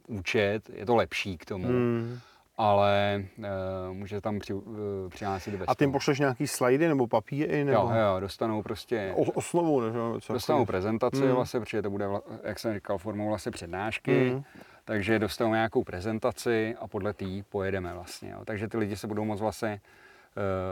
uh, 0.08 0.18
účet, 0.18 0.70
je 0.74 0.86
to 0.86 0.96
lepší 0.96 1.38
k 1.38 1.44
tomu, 1.44 1.66
Hmm. 1.66 2.18
Ale 2.58 3.24
uh, 3.38 3.44
může 3.92 4.20
tam 4.20 4.38
při, 4.38 4.52
uh, 4.54 4.62
přihlásit 5.08 5.50
bez 5.54 5.64
A 5.68 5.74
ty 5.74 5.84
jim 5.84 5.92
pošleš 5.92 6.18
nějaký 6.18 6.46
slajdy 6.46 6.88
nebo 6.88 7.06
papíry? 7.06 7.64
Nebo 7.64 7.78
Jo, 7.78 7.90
jo, 7.94 8.20
dostanou 8.20 8.62
prostě, 8.62 9.12
O, 9.16 9.22
osnovu? 9.22 9.80
Nebo 9.80 10.20
co 10.20 10.32
dostanou 10.32 10.66
prezentaci 10.66 11.20
Hmm. 11.22 11.30
vlastně, 11.34 11.60
protože 11.60 11.82
to 11.82 11.90
bude, 11.90 12.06
jak 12.42 12.58
jsem 12.58 12.74
říkal, 12.74 12.98
formou 12.98 13.28
vlastně 13.28 13.52
přednášky, 13.52 14.30
Hmm. 14.30 14.42
takže 14.84 15.18
dostanou 15.18 15.52
nějakou 15.52 15.84
prezentaci 15.84 16.74
a 16.80 16.88
podle 16.88 17.12
té 17.12 17.24
pojedeme 17.48 17.94
vlastně. 17.94 18.30
Jo. 18.30 18.44
Takže 18.44 18.68
ty 18.68 18.76
lidi 18.78 18.96
se 18.96 19.06
budou 19.06 19.24
moct 19.24 19.40
vlastně 19.40 19.80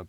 uh, 0.00 0.06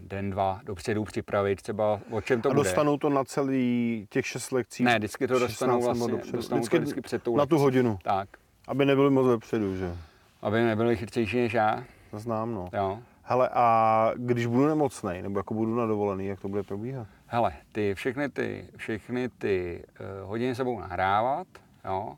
den, 0.00 0.30
dva 0.30 0.60
dopředu 0.64 1.04
připravit 1.04 1.62
třeba 1.62 2.00
o 2.10 2.20
čem 2.20 2.42
to 2.42 2.48
A 2.50 2.54
bude. 2.54 2.64
dostanou 2.68 2.96
to 2.96 3.08
na 3.10 3.24
celý 3.24 4.06
těch 4.10 4.26
šest 4.26 4.50
lekcí? 4.52 4.84
Ne, 4.84 4.98
vždycky 4.98 5.26
to 5.28 5.38
dostanou 5.38 5.72
16 5.80 5.84
nebo 5.84 5.86
vlastně, 5.94 6.12
dopředu. 6.12 6.36
dostanou 6.36 6.58
vždycky 6.60 6.76
to 6.76 6.82
vždycky 6.82 7.00
před 7.00 7.22
tou 7.22 7.36
na 7.36 7.46
tu 7.46 7.54
lekcí. 7.54 7.62
hodinu, 7.62 7.98
Tak, 8.02 8.28
aby 8.68 8.84
nebyli 8.84 9.10
moc 9.10 9.26
vepředu, 9.26 9.76
že? 9.76 9.96
Aby 10.42 10.62
nebyli 10.64 10.96
chytřejší 10.96 11.36
než 11.40 11.52
já, 11.54 11.84
To 12.10 12.18
znám, 12.18 12.54
no. 12.54 12.68
jo. 12.72 12.98
Hele, 13.22 13.48
a 13.52 14.12
když 14.16 14.46
budu 14.46 14.66
nemocný, 14.66 15.22
nebo 15.22 15.38
jako 15.38 15.54
budu 15.54 15.74
na 15.76 15.86
dovolený, 15.86 16.26
jak 16.26 16.40
to 16.40 16.48
bude 16.48 16.62
probíhat? 16.62 17.06
Hele, 17.26 17.52
ty 17.72 17.94
všechny 17.94 18.28
ty, 18.28 18.68
všechny 18.76 19.28
ty 19.28 19.84
uh, 20.22 20.28
hodiny 20.28 20.54
se 20.54 20.64
budou 20.64 20.80
nahrávat, 20.80 21.46
jo, 21.84 22.16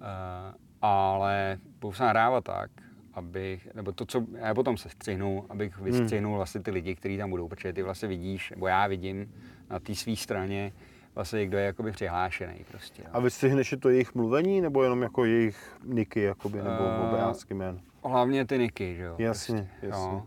uh, 0.00 0.54
ale 0.82 1.58
budou 1.80 1.92
se 1.92 2.02
nahrávat 2.02 2.44
tak, 2.44 2.70
abych, 3.14 3.68
nebo 3.74 3.92
to, 3.92 4.06
co 4.06 4.24
já 4.38 4.54
potom 4.54 4.76
se 4.76 4.88
střihnu, 4.88 5.44
abych 5.48 5.76
Hmm. 5.76 5.84
vystřihnul 5.84 6.36
vlastně 6.36 6.60
ty 6.60 6.70
lidi, 6.70 6.94
kteří 6.94 7.18
tam 7.18 7.30
budou, 7.30 7.48
protože 7.48 7.72
ty 7.72 7.82
vlastně 7.82 8.08
vidíš, 8.08 8.50
nebo 8.50 8.66
já 8.66 8.86
vidím 8.86 9.34
na 9.70 9.80
té 9.80 9.94
své 9.94 10.16
straně, 10.16 10.72
vlastně 11.20 11.46
kdo 11.46 11.58
je 11.58 11.64
jakoby 11.64 11.92
přihlášený 11.92 12.64
prostě. 12.70 13.02
Jo. 13.02 13.08
A 13.12 13.20
vystřihneš 13.20 13.72
je 13.72 13.78
to 13.78 13.88
jejich 13.88 14.14
mluvení, 14.14 14.60
nebo 14.60 14.82
jenom 14.82 15.02
jako 15.02 15.24
jejich 15.24 15.76
niky, 15.84 16.22
jakoby, 16.22 16.58
nebo 16.58 16.70
Eh, 16.80 17.08
obrázky 17.08 17.54
jmén? 17.54 17.80
Hlavně 18.04 18.46
ty 18.46 18.58
niky, 18.58 18.96
že 18.96 19.02
jo. 19.02 19.14
Jasně, 19.18 19.56
prostě, 19.56 19.86
jasně. 19.86 20.12
Jo. 20.12 20.22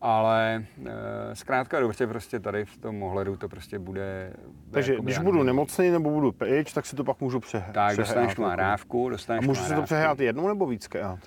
Ale 0.00 0.64
e, 0.86 1.34
zkrátka 1.36 1.80
dobře, 1.80 2.06
prostě 2.06 2.40
tady 2.40 2.64
v 2.64 2.76
tom 2.78 3.02
ohledu 3.02 3.36
to 3.36 3.48
prostě 3.48 3.78
bude... 3.78 4.32
Takže 4.70 4.96
když 5.00 5.18
budu 5.18 5.28
anonymní. 5.30 5.46
nemocný 5.46 5.90
nebo 5.90 6.10
budu 6.10 6.32
pryč, 6.32 6.72
tak 6.72 6.86
si 6.86 6.96
to 6.96 7.04
pak 7.04 7.20
můžu 7.20 7.40
přehrát. 7.40 7.74
Tak 7.74 7.96
dostaneš 7.96 8.34
tu 8.34 8.42
nahrávku, 8.42 9.06
A 9.06 9.10
dostaneš 9.10 9.46
můžu 9.46 9.60
tu 9.60 9.62
si 9.64 9.68
to 9.68 9.72
nahrávku. 9.72 9.84
přehrát 9.86 10.20
jednou 10.20 10.48
nebo 10.48 10.66
víckrát? 10.66 11.18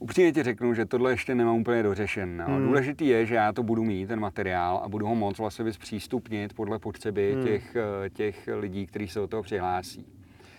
Upřímně 0.00 0.32
ti 0.32 0.42
řeknu, 0.42 0.74
že 0.74 0.84
tohle 0.86 1.10
ještě 1.12 1.34
nemám 1.34 1.56
úplně 1.56 1.82
dořešen. 1.82 2.36
No. 2.36 2.44
Hmm. 2.44 2.66
Důležitý 2.66 3.06
je, 3.06 3.26
že 3.26 3.34
já 3.34 3.52
to 3.52 3.62
budu 3.62 3.84
mít, 3.84 4.06
ten 4.06 4.20
materiál, 4.20 4.80
a 4.84 4.88
budu 4.88 5.06
ho 5.06 5.14
moc 5.14 5.38
vlastně 5.38 5.72
zpřístupnit 5.72 6.52
podle 6.54 6.78
potřeby 6.78 7.32
Hmm. 7.34 7.44
těch, 7.44 7.76
eh, 7.76 8.10
těch 8.10 8.48
lidí, 8.54 8.86
kteří 8.86 9.08
se 9.08 9.18
do 9.18 9.26
toho 9.26 9.42
přihlásí. 9.42 10.06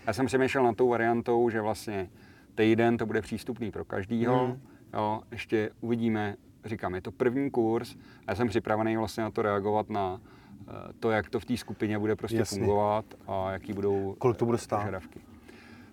Já 0.08 0.14
jsem 0.14 0.26
přemýšlel 0.26 0.64
nad 0.64 0.78
tou 0.78 0.89
variantou, 0.89 1.50
že 1.50 1.62
vlastně 1.62 2.10
týden 2.56 2.98
to 2.98 3.06
bude 3.06 3.22
přístupný 3.22 3.72
pro 3.72 3.86
každýho. 3.86 4.46
Hmm. 4.46 4.62
Jo, 4.94 5.22
ještě 5.32 5.70
uvidíme, 5.82 6.36
říkám, 6.66 6.96
je 6.96 7.02
to 7.02 7.12
první 7.12 7.52
kurz, 7.52 7.96
a 7.96 8.32
já 8.32 8.36
jsem 8.36 8.48
připravený 8.48 8.98
vlastně 8.98 9.24
na 9.24 9.32
to 9.32 9.42
reagovat 9.42 9.89
na 9.89 10.22
eh, 10.68 10.72
to, 11.00 11.12
jak 11.12 11.30
to 11.30 11.39
v 11.39 11.46
té 11.46 11.58
skupině 11.58 12.00
bude 12.00 12.16
prostě 12.16 12.38
Jasně. 12.38 12.60
fungovat 12.60 13.06
a 13.28 13.52
jaký 13.52 13.74
budou 13.74 14.16
Kolik 14.20 14.38
to 14.38 14.46
bude 14.46 14.56
eh, 14.56 14.62
stát? 14.62 14.80
požadavky. 14.80 15.20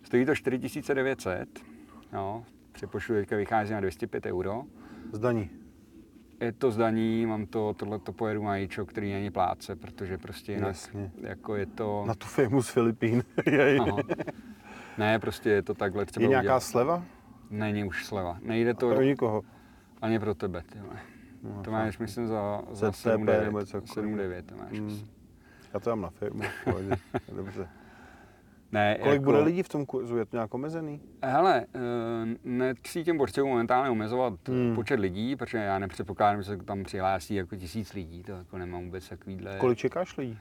Stojí 0.03 0.25
to 0.25 0.35
4900, 0.35 1.49
jo, 2.13 2.45
přepočtu 2.79 3.13
teďka 3.15 3.37
vychází 3.37 3.73
na 3.73 3.81
205 3.81 4.27
euro. 4.27 4.63
Zdaní. 5.13 5.51
Je 6.41 6.53
to 6.53 6.71
zdaní, 6.71 7.27
mám 7.27 7.47
to, 7.47 7.75
tohle 7.75 7.99
to 7.99 8.13
pojedu 8.13 8.45
na 8.45 8.57
Jičo, 8.57 8.87
který 8.87 9.13
není 9.13 9.31
pláce, 9.31 9.77
protože 9.77 10.19
prostě 10.19 10.53
jinak 10.53 10.69
Jasně. 10.69 11.11
jako 11.21 11.57
je 11.57 11.67
to... 11.67 12.05
Na 12.07 12.15
tu 12.15 12.27
firmu 12.27 12.63
z 12.63 12.69
Filipín. 12.69 13.23
Ne, 14.99 15.19
prostě 15.19 15.51
je 15.51 15.63
to 15.63 15.75
takhle 15.75 16.07
třeba 16.07 16.23
Je 16.25 16.29
nějaká 16.29 16.43
udělat. 16.45 16.61
sleva? 16.61 17.05
Není 17.51 17.85
už 17.85 18.07
sleva. 18.07 18.39
Nejde 18.43 18.75
to 18.75 18.91
Pro 18.91 19.03
nikoho. 19.03 19.43
ani 20.03 20.19
pro 20.19 20.35
tebe. 20.35 20.63
Ty. 20.73 20.79
No, 21.43 21.63
to 21.63 21.71
máš, 21.71 21.99
myslím, 21.99 22.27
za, 22.27 22.63
za 22.71 22.91
ZTP 22.93 23.07
nebo 23.45 23.59
7,9. 23.59 23.61
něco 23.61 23.81
takového. 23.81 24.09
7,9 24.17 24.43
to 24.43 24.57
máš. 24.57 24.73
Hmm. 24.73 24.85
myslím. 24.87 25.11
Já 25.75 25.81
to 25.81 25.91
mám 25.91 26.01
na 26.01 26.11
firmu. 26.11 26.43
Dobře. 27.37 27.69
Ne, 28.73 28.97
Kolik 29.01 29.13
jako, 29.15 29.25
bude 29.25 29.39
lidí 29.39 29.63
v 29.63 29.69
tom 29.69 29.87
kurzu? 29.87 30.17
Je 30.17 30.25
to 30.25 30.37
nějak 30.37 30.55
omezený? 30.55 31.01
Hele, 31.23 31.67
eh, 31.75 31.79
necítím 32.45 33.19
potřebu 33.19 33.49
momentálně 33.49 33.91
omezovat 33.91 34.49
Hmm. 34.49 34.75
počet 34.75 35.01
lidí, 35.01 35.37
protože 35.37 35.59
já 35.59 35.79
nepředpokládám, 35.79 36.43
že 36.43 36.49
se 36.51 36.57
tam 36.57 36.85
přihlásí 36.85 37.35
jako 37.35 37.57
tisíc 37.57 37.93
lidí, 37.93 38.23
to 38.23 38.33
jako 38.33 38.59
nemám 38.59 38.85
vůbec 38.85 39.09
takovýhle. 39.09 39.57
Kolik 39.59 39.79
čekáš 39.79 40.17
lidí? 40.17 40.39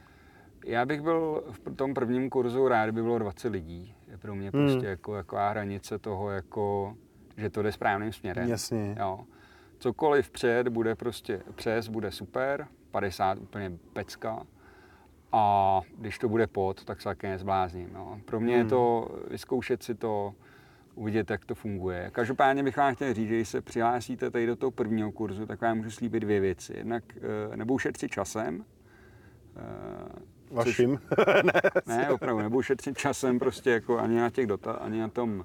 Já 0.66 0.86
bych 0.86 1.00
byl 1.02 1.44
v 1.50 1.76
tom 1.76 1.94
prvním 1.94 2.30
kurzu 2.30 2.68
rád, 2.68 2.84
kdyby 2.86 3.02
bylo 3.02 3.18
20 3.18 3.48
lidí. 3.48 3.94
Je 4.10 4.18
pro 4.18 4.34
mě 4.34 4.50
Hmm. 4.54 4.66
prostě 4.66 4.86
jako 4.86 5.14
taková 5.14 5.50
hranice 5.50 5.98
toho, 5.98 6.30
jako, 6.30 6.96
že 7.36 7.50
to 7.50 7.62
jde 7.62 7.72
správným 7.72 8.12
směrem. 8.12 8.48
Jasně. 8.48 8.96
Jo. 9.00 9.20
Cokoliv 9.78 10.30
před 10.30 10.68
bude 10.68 10.94
prostě 10.94 11.40
přes, 11.54 11.88
bude 11.88 12.10
super, 12.10 12.66
50 12.90 13.38
úplně 13.38 13.72
pecka. 13.92 14.42
A 15.32 15.80
když 15.98 16.18
to 16.18 16.28
bude 16.28 16.46
pod, 16.46 16.84
tak 16.84 17.00
se 17.00 17.04
také 17.08 17.28
nezblázním. 17.30 17.90
Jo. 17.94 18.18
Pro 18.24 18.40
mě 18.40 18.54
je 18.54 18.60
Hmm. 18.60 18.70
to 18.70 19.08
vyzkoušet 19.30 19.82
si 19.82 19.94
to, 19.94 20.34
uvidět, 20.94 21.30
jak 21.30 21.44
to 21.44 21.54
funguje. 21.54 22.10
Každopádně 22.12 22.62
bych 22.62 22.76
vám 22.76 22.94
chtěl 22.94 23.14
říct, 23.14 23.28
že 23.28 23.34
když 23.34 23.48
se 23.48 23.60
přihlásíte 23.60 24.30
tady 24.30 24.46
do 24.46 24.56
toho 24.56 24.70
prvního 24.70 25.12
kurzu, 25.12 25.46
tak 25.46 25.60
vám 25.60 25.76
můžu 25.76 25.90
slíbit 25.90 26.20
dvě 26.20 26.40
věci. 26.40 26.74
Jednak 26.76 27.04
eh, 27.52 27.56
nebudou 27.56 27.78
šetřit 27.78 28.10
časem, 28.10 28.64
eh, 29.56 30.08
což- 30.48 30.56
Vaším? 30.56 31.00
ne, 31.86 32.10
opravdu, 32.10 32.42
nebudu 32.42 32.62
šetřit 32.62 32.98
časem 32.98 33.38
prostě 33.38 33.70
jako 33.70 33.98
ani 33.98 34.16
na 34.20 34.30
těch, 34.30 34.46
dota, 34.46 34.72
ani 34.72 35.00
na 35.00 35.08
tom, 35.08 35.44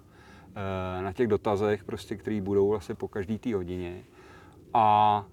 eh, 0.99 1.01
na 1.01 1.13
těch 1.13 1.27
dotazech, 1.27 1.83
prostě, 1.83 2.15
který 2.17 2.41
budou 2.41 2.69
vlastně 2.69 2.95
po 2.95 3.07
každý 3.07 3.39
té 3.39 3.55
hodině. 3.55 4.03
A 4.73 5.25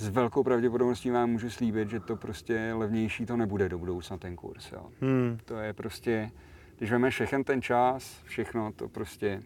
s 0.00 0.08
velkou 0.08 0.42
pravděpodobností 0.42 1.10
vám 1.10 1.30
můžu 1.30 1.50
slíbit, 1.50 1.90
že 1.90 2.00
to 2.00 2.16
prostě 2.16 2.72
levnější 2.74 3.26
to 3.26 3.36
nebude 3.36 3.68
do 3.68 3.78
budoucna 3.78 4.18
ten 4.18 4.36
kurz. 4.36 4.72
Jo. 4.72 4.86
Hmm. 5.00 5.38
To 5.44 5.56
je 5.58 5.72
prostě, 5.72 6.30
když 6.78 6.90
veme 6.90 7.10
všechen 7.10 7.44
ten 7.44 7.62
čas, 7.62 8.20
všechno, 8.24 8.72
to 8.72 8.88
prostě, 8.88 9.42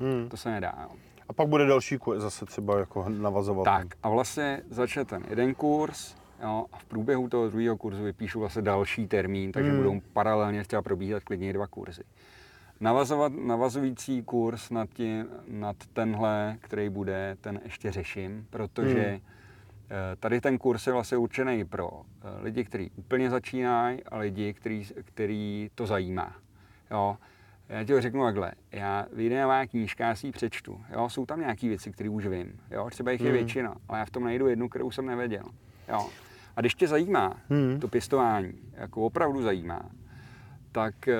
Hmm. 0.00 0.28
to 0.28 0.36
se 0.36 0.50
nedá. 0.50 0.74
Jo. 0.82 0.96
A 1.28 1.32
pak 1.32 1.48
bude 1.48 1.66
další 1.66 1.98
kurz 1.98 2.20
zase 2.22 2.46
třeba 2.46 2.78
jako 2.78 3.08
navazovat. 3.08 3.64
Tak 3.64 3.86
a 4.02 4.08
vlastně 4.08 4.62
začne 4.70 5.04
ten 5.04 5.22
jeden 5.30 5.54
kurz 5.54 6.14
jo, 6.42 6.66
a 6.72 6.78
v 6.78 6.84
průběhu 6.84 7.28
toho 7.28 7.48
druhého 7.48 7.76
kurzu 7.76 8.02
vypíšu 8.04 8.40
vlastně 8.40 8.62
další 8.62 9.06
termín, 9.06 9.52
takže 9.52 9.70
Hmm. 9.70 9.78
budou 9.78 10.00
paralelně 10.12 10.64
třeba 10.64 10.82
probíhat 10.82 11.24
klidně 11.24 11.52
dva 11.52 11.66
kurzy. 11.66 12.02
Navazovat, 12.80 13.32
navazující 13.32 14.22
kurz 14.22 14.70
nad, 14.70 14.90
tí, 14.90 15.22
nad 15.48 15.76
tenhle, 15.92 16.56
který 16.60 16.88
bude, 16.88 17.36
ten 17.40 17.60
ještě 17.64 17.90
řeším, 17.92 18.46
protože 18.50 19.08
Hmm. 19.10 19.20
Eh, 19.90 20.16
tady 20.16 20.40
ten 20.40 20.58
kurz 20.58 20.86
je 20.86 20.92
vlastně 20.92 21.18
určený 21.18 21.64
pro 21.64 21.90
eh, 22.02 22.42
lidi, 22.42 22.64
kteří 22.64 22.90
úplně 22.96 23.30
začínají 23.30 24.04
a 24.04 24.18
lidi, 24.18 24.54
který, 24.54 24.84
který 25.04 25.70
to 25.74 25.86
zajímá. 25.86 26.36
Jo. 26.90 27.16
Já 27.68 27.84
ti 27.84 28.00
řeknu 28.00 28.24
takhle, 28.24 28.52
já 28.72 29.06
vyjde 29.12 29.42
nová 29.42 29.66
knížka, 29.66 30.06
já 30.08 30.14
si 30.14 30.26
ji 30.26 30.32
přečtu. 30.32 30.80
Jo, 30.92 31.08
jsou 31.08 31.26
tam 31.26 31.40
nějaké 31.40 31.68
věci, 31.68 31.92
které 31.92 32.10
už 32.10 32.26
vím. 32.26 32.60
Jo, 32.70 32.90
třeba 32.90 33.10
jich 33.10 33.20
je 33.20 33.26
Hmm. 33.26 33.36
většina, 33.36 33.74
ale 33.88 33.98
já 33.98 34.04
v 34.04 34.10
tom 34.10 34.24
najdu 34.24 34.46
jednu, 34.48 34.68
kterou 34.68 34.90
jsem 34.90 35.06
nevěděl. 35.06 35.44
Jo. 35.88 36.08
A 36.56 36.60
když 36.60 36.74
tě 36.74 36.88
zajímá 36.88 37.36
Hmm. 37.50 37.80
to 37.80 37.88
pěstování, 37.88 38.52
jako 38.72 39.02
opravdu 39.06 39.42
zajímá, 39.42 39.82
tak 40.72 41.08
eh, 41.08 41.16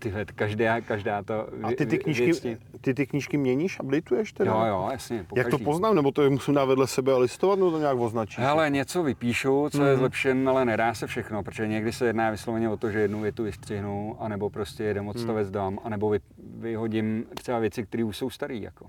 tyhle, 0.00 0.24
každá, 0.24 0.80
každá 0.80 1.22
ta 1.22 1.46
A 1.62 1.68
ty 1.68 1.86
ty, 1.86 1.96
vě- 1.96 2.02
knížky, 2.02 2.58
ty 2.80 2.94
ty 2.94 3.06
knížky 3.06 3.36
měníš, 3.36 3.80
updateuješ 3.80 4.32
teda? 4.32 4.50
Jo, 4.52 4.64
jo, 4.66 4.88
jasně. 4.92 5.24
Po 5.28 5.38
Jak 5.38 5.48
to 5.48 5.58
poznám? 5.58 5.94
Nebo 5.94 6.10
to 6.12 6.30
musím 6.30 6.54
dát 6.54 6.64
vedle 6.64 6.86
sebe 6.86 7.12
a 7.12 7.18
listovat, 7.18 7.58
nebo 7.58 7.70
to 7.70 7.78
nějak 7.78 7.98
označíš? 7.98 8.38
Hele, 8.38 8.70
něco 8.70 9.02
vypíšu, 9.02 9.68
co 9.70 9.82
je 9.84 9.90
Mhm. 9.92 9.98
zlepšen, 9.98 10.48
ale 10.48 10.64
nedá 10.64 10.94
se 10.94 11.06
všechno, 11.06 11.42
protože 11.42 11.68
někdy 11.68 11.92
se 11.92 12.06
jedná 12.06 12.30
vysloveně 12.30 12.68
o 12.68 12.76
to, 12.76 12.90
že 12.90 13.00
jednu 13.00 13.20
větu 13.20 13.42
vystřihnu, 13.44 14.16
anebo 14.22 14.50
prostě 14.50 14.84
jeden 14.84 15.08
odstavec 15.08 15.46
Mhm. 15.46 15.52
dám, 15.54 15.78
anebo 15.84 16.10
vy, 16.10 16.20
vyhodím 16.58 17.24
třeba 17.34 17.58
věci, 17.58 17.82
které 17.86 18.04
už 18.04 18.16
jsou 18.16 18.30
staré. 18.30 18.56
Jako. 18.56 18.86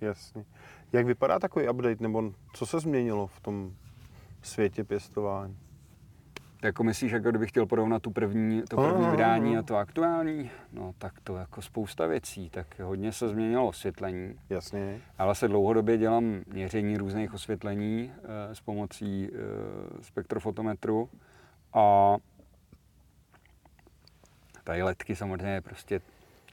Jasně. 0.00 0.44
Jak 0.92 1.06
vypadá 1.06 1.38
takový 1.38 1.68
update, 1.68 1.96
nebo 2.00 2.32
co 2.54 2.66
se 2.66 2.80
změnilo 2.80 3.26
v 3.26 3.40
tom 3.40 3.72
světě 4.42 4.84
pěstování? 4.84 5.56
Jako 6.62 6.84
myslíš, 6.84 7.12
jako 7.12 7.30
kdybych 7.30 7.48
chtěl 7.48 7.66
porovnat 7.66 8.02
tu 8.02 8.10
první, 8.10 8.62
to 8.62 8.76
první 8.76 9.10
vydání 9.10 9.58
a 9.58 9.62
to 9.62 9.76
aktuální? 9.76 10.50
No 10.72 10.94
tak 10.98 11.12
to 11.24 11.36
jako 11.36 11.62
spousta 11.62 12.06
věcí, 12.06 12.50
tak 12.50 12.80
hodně 12.80 13.12
se 13.12 13.28
změnilo 13.28 13.68
osvětlení. 13.68 14.34
Jasně. 14.50 15.00
Já 15.18 15.24
vlastně 15.24 15.48
dlouhodobě 15.48 15.98
dělám 15.98 16.40
měření 16.46 16.96
různých 16.96 17.34
osvětlení 17.34 18.12
e, 18.50 18.54
s 18.54 18.60
pomocí 18.60 19.28
e, 19.28 20.02
spektrofotometru 20.04 21.08
a 21.74 22.16
tady 24.64 24.82
letky 24.82 25.16
samozřejmě 25.16 25.60
prostě, 25.60 26.00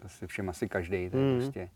to 0.02 0.10
si 0.10 0.28
všem 0.28 0.50
asi 0.50 0.70
každý, 0.70 1.10
to 1.10 1.18
je 1.18 1.24
Mhm. 1.32 1.40
prostě 1.42 1.70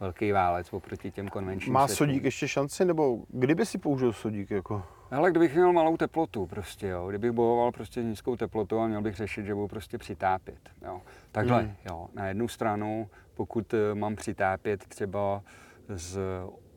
velký 0.00 0.32
válec 0.32 0.72
oproti 0.72 1.10
těm 1.10 1.28
konvenčním 1.28 1.72
Má 1.74 1.88
světlům. 1.88 2.08
sodík 2.08 2.24
ještě 2.24 2.48
šanci, 2.48 2.84
nebo 2.84 3.18
kdyby 3.28 3.66
si 3.66 3.78
použil 3.78 4.12
sodík? 4.12 4.50
Jako? 4.50 4.82
Ale 5.10 5.30
kdybych 5.30 5.54
měl 5.54 5.72
malou 5.72 5.96
teplotu 5.96 6.46
prostě, 6.46 6.86
jo, 6.88 7.08
kdybych 7.08 7.32
bojoval 7.32 7.72
prostě 7.72 8.02
s 8.02 8.04
nízkou 8.04 8.36
teplotou 8.36 8.78
a 8.78 8.86
měl 8.86 9.02
bych 9.02 9.14
řešit, 9.16 9.46
že 9.46 9.54
budu 9.54 9.68
prostě 9.68 9.98
přitápět, 9.98 10.58
jo. 10.86 11.00
Takhle, 11.32 11.62
Hmm. 11.62 11.72
jo, 11.90 12.08
na 12.14 12.26
jednu 12.28 12.48
stranu, 12.48 13.08
pokud 13.34 13.74
eh, 13.74 13.94
mám 13.94 14.16
přitápět 14.16 14.84
třeba 14.86 15.42
z 15.88 16.18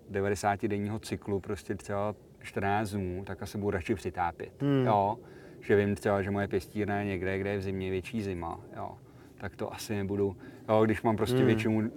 90 0.10 0.68
denního 0.68 1.00
cyklu 1.00 1.40
prostě 1.40 1.76
třeba 1.76 2.16
14 2.44 2.90
dnů, 2.92 3.24
tak 3.26 3.44
asi 3.44 3.58
budu 3.58 3.70
radši 3.72 3.96
přitápět, 3.96 4.62
Hmm. 4.62 4.86
jo. 4.86 5.18
Že 5.60 5.76
vím 5.76 5.96
třeba, 5.96 6.22
že 6.22 6.32
moje 6.32 6.48
pěstírna 6.48 7.00
je 7.00 7.06
někde, 7.06 7.38
kde 7.40 7.50
je 7.50 7.58
v 7.58 7.62
zimě 7.62 7.90
větší 7.92 8.22
zima, 8.22 8.60
jo. 8.78 8.92
Tak 9.38 9.56
to 9.56 9.74
asi 9.74 9.96
nebudu, 9.96 10.36
jo, 10.70 10.86
když 10.86 11.02
mám 11.02 11.16
prostě 11.18 11.38
Hmm. 11.38 11.46
většinu 11.46 11.78
uh, 11.78 11.90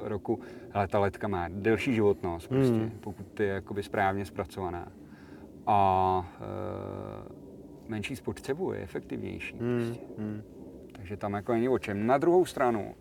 roku, 0.00 0.40
ale 0.72 0.88
ta 0.88 0.98
letka 0.98 1.28
má 1.28 1.48
delší 1.48 1.94
životnost 1.94 2.48
prostě, 2.48 2.74
Hmm. 2.74 2.90
pokud 3.00 3.40
je 3.40 3.46
jakoby 3.46 3.82
správně 3.82 4.24
zpracovaná 4.24 4.88
a 5.70 6.28
e, 6.40 7.88
menší 7.88 8.16
spotřebu 8.16 8.72
je 8.72 8.80
efektivnější. 8.80 9.56
Hmm. 9.60 9.86
Prostě. 9.86 10.06
Hmm. 10.18 10.42
Takže 10.92 11.16
tam 11.16 11.32
jako 11.32 11.52
není 11.52 11.68
o 11.68 11.78
čem. 11.78 12.06
Na 12.06 12.18
druhou 12.18 12.44
stranu, 12.44 12.94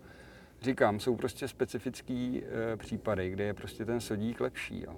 říkám, 0.61 0.99
jsou 0.99 1.15
prostě 1.15 1.47
specifický 1.47 2.43
e, 2.43 2.77
případy, 2.77 3.29
kde 3.29 3.43
je 3.43 3.53
prostě 3.53 3.85
ten 3.85 3.99
sodík 3.99 4.41
lepší. 4.41 4.83
Jo. 4.83 4.95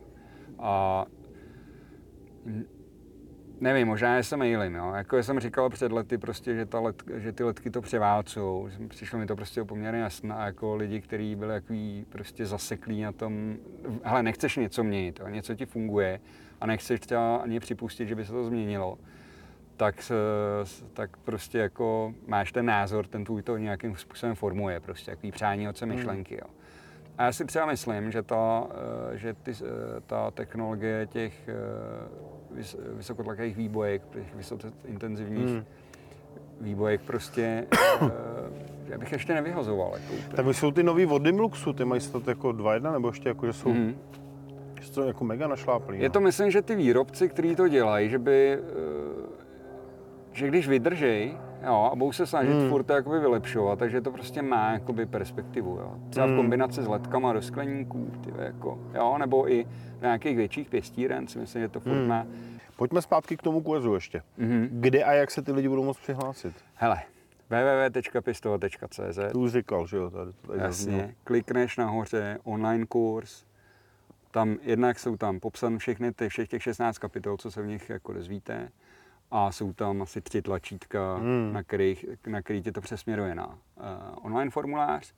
A 0.60 1.06
nevím, 3.60 3.88
možná 3.88 4.16
já 4.16 4.24
se 4.24 4.38
mailím, 4.38 4.76
jo. 4.76 4.94
Jako 4.96 5.24
jsem 5.24 5.40
říkal 5.40 5.70
před 5.70 5.92
lety 5.92 6.18
prostě, 6.18 6.56
že, 6.56 6.66
ta 6.66 6.80
let, 6.80 7.04
že 7.16 7.32
ty 7.32 7.44
letky 7.44 7.70
to 7.70 7.82
převálcou. 7.82 8.70
Přišlo 8.88 9.20
mi 9.20 9.26
to 9.26 9.36
prostě 9.36 9.64
poměrně 9.64 10.00
jasné 10.00 10.36
a 10.36 10.46
jako 10.46 10.76
lidi, 10.76 11.02
kteří 11.02 11.36
byli 11.36 11.54
takový 11.62 12.06
prostě 12.10 12.46
zaseklí 12.46 13.02
na 13.02 13.12
tom, 13.12 13.58
hele, 14.04 14.24
nechceš 14.24 14.58
něco 14.58 14.84
měnit, 14.84 15.20
jo. 15.20 15.28
něco 15.28 15.56
ti 15.56 15.66
funguje 15.66 16.20
a 16.62 16.66
nechceš 16.66 17.00
třeba 17.00 17.36
ani 17.36 17.60
připustit, 17.60 18.08
že 18.08 18.16
by 18.16 18.26
se 18.26 18.32
to 18.32 18.44
změnilo, 18.46 18.98
tak, 19.78 20.12
tak 20.94 21.18
prostě 21.18 21.58
jako 21.58 22.14
máš 22.28 22.52
ten 22.52 22.66
názor, 22.66 23.08
ten 23.08 23.24
tvůj 23.24 23.42
to 23.42 23.58
nějakým 23.58 23.96
způsobem 23.96 24.36
formuje, 24.36 24.80
prostě 24.80 25.12
takový 25.12 25.32
přání 25.32 25.70
oce 25.70 25.86
myšlenky, 25.86 26.36
jo. 26.36 26.48
A 27.18 27.24
já 27.24 27.32
si 27.32 27.46
třeba 27.46 27.66
myslím, 27.66 28.12
že 28.12 28.22
ta, 28.24 28.64
eh, 29.14 29.18
že 29.18 29.34
ty, 29.34 29.52
eh, 29.52 29.66
ta 30.08 30.32
technologie 30.32 31.08
těch 31.12 31.50
eh, 31.50 31.54
vys, 32.56 32.78
vysokotlakých 32.94 33.56
výbojek, 33.58 34.02
těch 34.14 34.36
vysoce 34.36 34.72
intenzivních 34.86 35.50
Hmm. 35.50 35.66
výbojek 36.62 37.02
prostě, 37.02 37.68
já 38.86 38.98
bych 38.98 39.12
ještě 39.12 39.34
nevyhazoval. 39.34 39.92
Jako 39.94 40.14
úplně. 40.14 40.44
Tak 40.44 40.56
jsou 40.56 40.72
ty 40.72 40.84
nový 40.84 41.06
od 41.06 41.20
Dimluxu, 41.22 41.74
ty 41.74 41.86
mají 41.86 42.02
snad 42.02 42.28
jako 42.28 42.50
2.1, 42.54 42.92
nebo 42.94 43.08
ještě 43.08 43.30
jako, 43.30 43.46
že 43.46 43.54
jsou, 43.54 43.70
Mhm. 43.70 43.96
Že 44.82 44.88
jsou 44.94 45.02
jako 45.08 45.24
mega 45.24 45.48
našláplý. 45.48 46.00
Je 46.00 46.10
no. 46.10 46.14
to, 46.14 46.20
myslím, 46.22 46.52
že 46.52 46.62
ty 46.62 46.76
výrobci, 46.76 47.30
kteří 47.30 47.56
to 47.56 47.68
dělají, 47.68 48.10
že 48.10 48.20
by, 48.20 48.54
eh, 48.54 49.42
že 50.34 50.48
když 50.48 50.68
vydržej, 50.68 51.38
jo, 51.66 51.90
a 51.92 51.96
budou 51.96 52.12
se 52.12 52.26
snažit 52.28 52.54
Hmm. 52.54 52.70
furt 52.70 52.84
to 52.84 52.94
jakoby 52.94 53.20
vylepšovat, 53.20 53.80
takže 53.80 54.02
to 54.02 54.12
prostě 54.12 54.42
má 54.42 54.74
jakoby 54.74 55.06
perspektivu, 55.06 55.70
jo. 55.78 55.96
Třeba 56.10 56.26
v 56.26 56.30
Hmm. 56.30 56.38
kombinaci 56.38 56.82
s 56.84 56.88
letkama 56.88 57.34
do 57.34 57.42
skleníků, 57.42 58.12
ty, 58.24 58.32
jako, 58.38 58.80
jo, 58.96 59.18
nebo 59.18 59.52
i 59.52 59.64
v 60.00 60.02
nějakých 60.02 60.38
větších 60.38 60.70
pěstíren, 60.70 61.28
si 61.28 61.40
myslím, 61.40 61.62
že 61.62 61.70
to 61.70 61.80
furt 61.80 61.92
Hmm. 61.94 62.08
má. 62.08 62.26
Pojďme 62.78 63.02
zpátky 63.02 63.38
k 63.38 63.42
tomu 63.42 63.62
kurzu 63.62 63.94
ještě. 63.94 64.22
Mhm. 64.38 64.68
Kde 64.72 65.04
a 65.04 65.12
jak 65.14 65.32
se 65.32 65.42
ty 65.42 65.52
lidi 65.52 65.70
budou 65.70 65.84
moct 65.84 65.98
přihlásit? 66.00 66.54
Hele, 66.76 66.98
www.pistova.cz 67.50 69.20
Ty 69.32 69.38
už 69.38 69.52
říkal, 69.52 69.88
že 69.88 69.98
jo, 69.98 70.10
tady 70.10 70.32
to 70.42 70.48
tady 70.48 70.60
zaznělo. 70.60 70.98
Jasně, 71.00 71.16
klikneš 71.24 71.78
nahoře 71.78 72.38
online 72.44 72.86
kurz, 72.86 73.44
tam 74.32 74.58
jednak 74.62 75.00
jsou 75.00 75.18
tam 75.18 75.40
popsan 75.40 75.78
všechny 75.78 76.12
ty, 76.14 76.30
všech 76.30 76.48
těch 76.50 76.64
16 76.64 76.98
kapitol, 76.98 77.38
co 77.38 77.52
se 77.52 77.62
v 77.62 77.68
nich 77.68 77.90
jako 77.90 78.14
dozvíte 78.14 78.72
a 79.32 79.52
jsou 79.52 79.74
tam 79.74 80.02
asi 80.02 80.22
tři 80.22 80.42
tlačítka, 80.42 81.16
Hmm. 81.16 81.54
na, 81.54 81.64
kterých, 81.64 82.06
na 82.28 82.42
který 82.42 82.62
tě 82.62 82.72
to 82.72 82.82
přesměruje 82.82 83.36
na 83.36 83.48
uh, 83.48 83.56
online 84.22 84.52
formulář. 84.52 85.14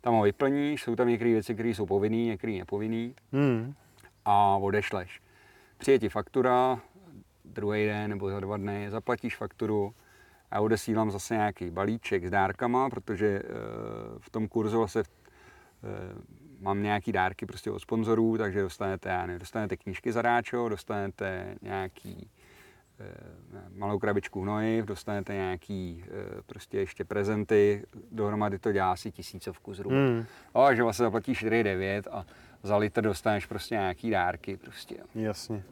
tam 0.00 0.14
ho 0.14 0.22
vyplníš, 0.22 0.82
jsou 0.82 0.96
tam 0.96 1.08
některé 1.08 1.30
věci, 1.30 1.54
které 1.54 1.68
jsou 1.68 1.86
povinné, 1.86 2.16
některé 2.16 2.52
nepovinné 2.52 3.12
Hmm. 3.32 3.74
a 4.24 4.56
odešleš. 4.56 5.20
Přijde 5.78 5.98
ti 5.98 6.08
faktura, 6.08 6.80
druhý 7.44 7.86
den 7.86 8.10
nebo 8.10 8.30
za 8.30 8.40
dva 8.40 8.56
dny, 8.56 8.86
zaplatíš 8.90 9.36
fakturu 9.36 9.94
a 10.50 10.60
odesílám 10.60 11.10
zase 11.10 11.34
nějaký 11.34 11.70
balíček 11.70 12.24
s 12.26 12.30
dárkama, 12.30 12.90
protože 12.90 13.26
eh, 13.26 13.48
v 14.18 14.30
tom 14.30 14.48
kurzu 14.48 14.78
vlastně 14.78 15.02
eh, 15.02 15.06
mám 16.62 16.82
nějaký 16.82 17.12
dárky 17.12 17.46
prostě 17.46 17.70
od 17.70 17.78
sponzorů, 17.78 18.38
takže 18.38 18.62
dostanete, 18.62 19.08
já 19.08 19.26
nevím, 19.26 19.38
dostanete 19.38 19.76
knížky 19.76 20.12
zadáčo, 20.12 20.68
dostanete 20.68 21.54
nějaký 21.62 22.30
eh, 23.00 23.14
malou 23.74 23.98
krabičku 23.98 24.42
hnojiv, 24.42 24.84
dostanete 24.84 25.34
nějaký 25.34 26.04
eh, 26.06 26.42
prostě 26.46 26.78
ještě 26.78 27.04
prezenty, 27.04 27.84
dohromady 28.12 28.58
to 28.58 28.72
dělá 28.72 28.92
asi 28.92 29.10
tisícovku 29.10 29.74
zhruba. 29.74 29.96
Hmm. 29.96 30.24
No, 30.54 30.64
takže 30.66 30.82
vlastně 30.82 31.02
zaplatíš 31.04 31.44
4,9 31.44 32.02
a 32.10 32.26
za 32.62 32.76
litr 32.76 33.02
dostaneš 33.02 33.46
prostě 33.46 33.74
nějaký 33.74 34.10
dárky 34.10 34.56
prostě. 34.56 34.96
Jasně. 35.14 35.62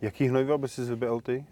Jaký 0.00 0.28
hnojiva 0.28 0.58
by 0.58 0.68
si 0.68 0.82
vybral 0.82 1.20
ty? 1.20 1.44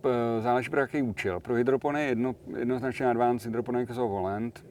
P- 0.00 0.40
Záleží 0.40 0.70
pro 0.70 0.80
jaký 0.80 1.02
účel. 1.02 1.40
Pro 1.40 1.54
hydropony 1.54 2.04
jedno, 2.06 2.34
jednoznačně 2.56 3.06
Advanced 3.06 3.46
Hydroponics 3.46 3.90
of 3.90 4.10
Holland. 4.10 4.64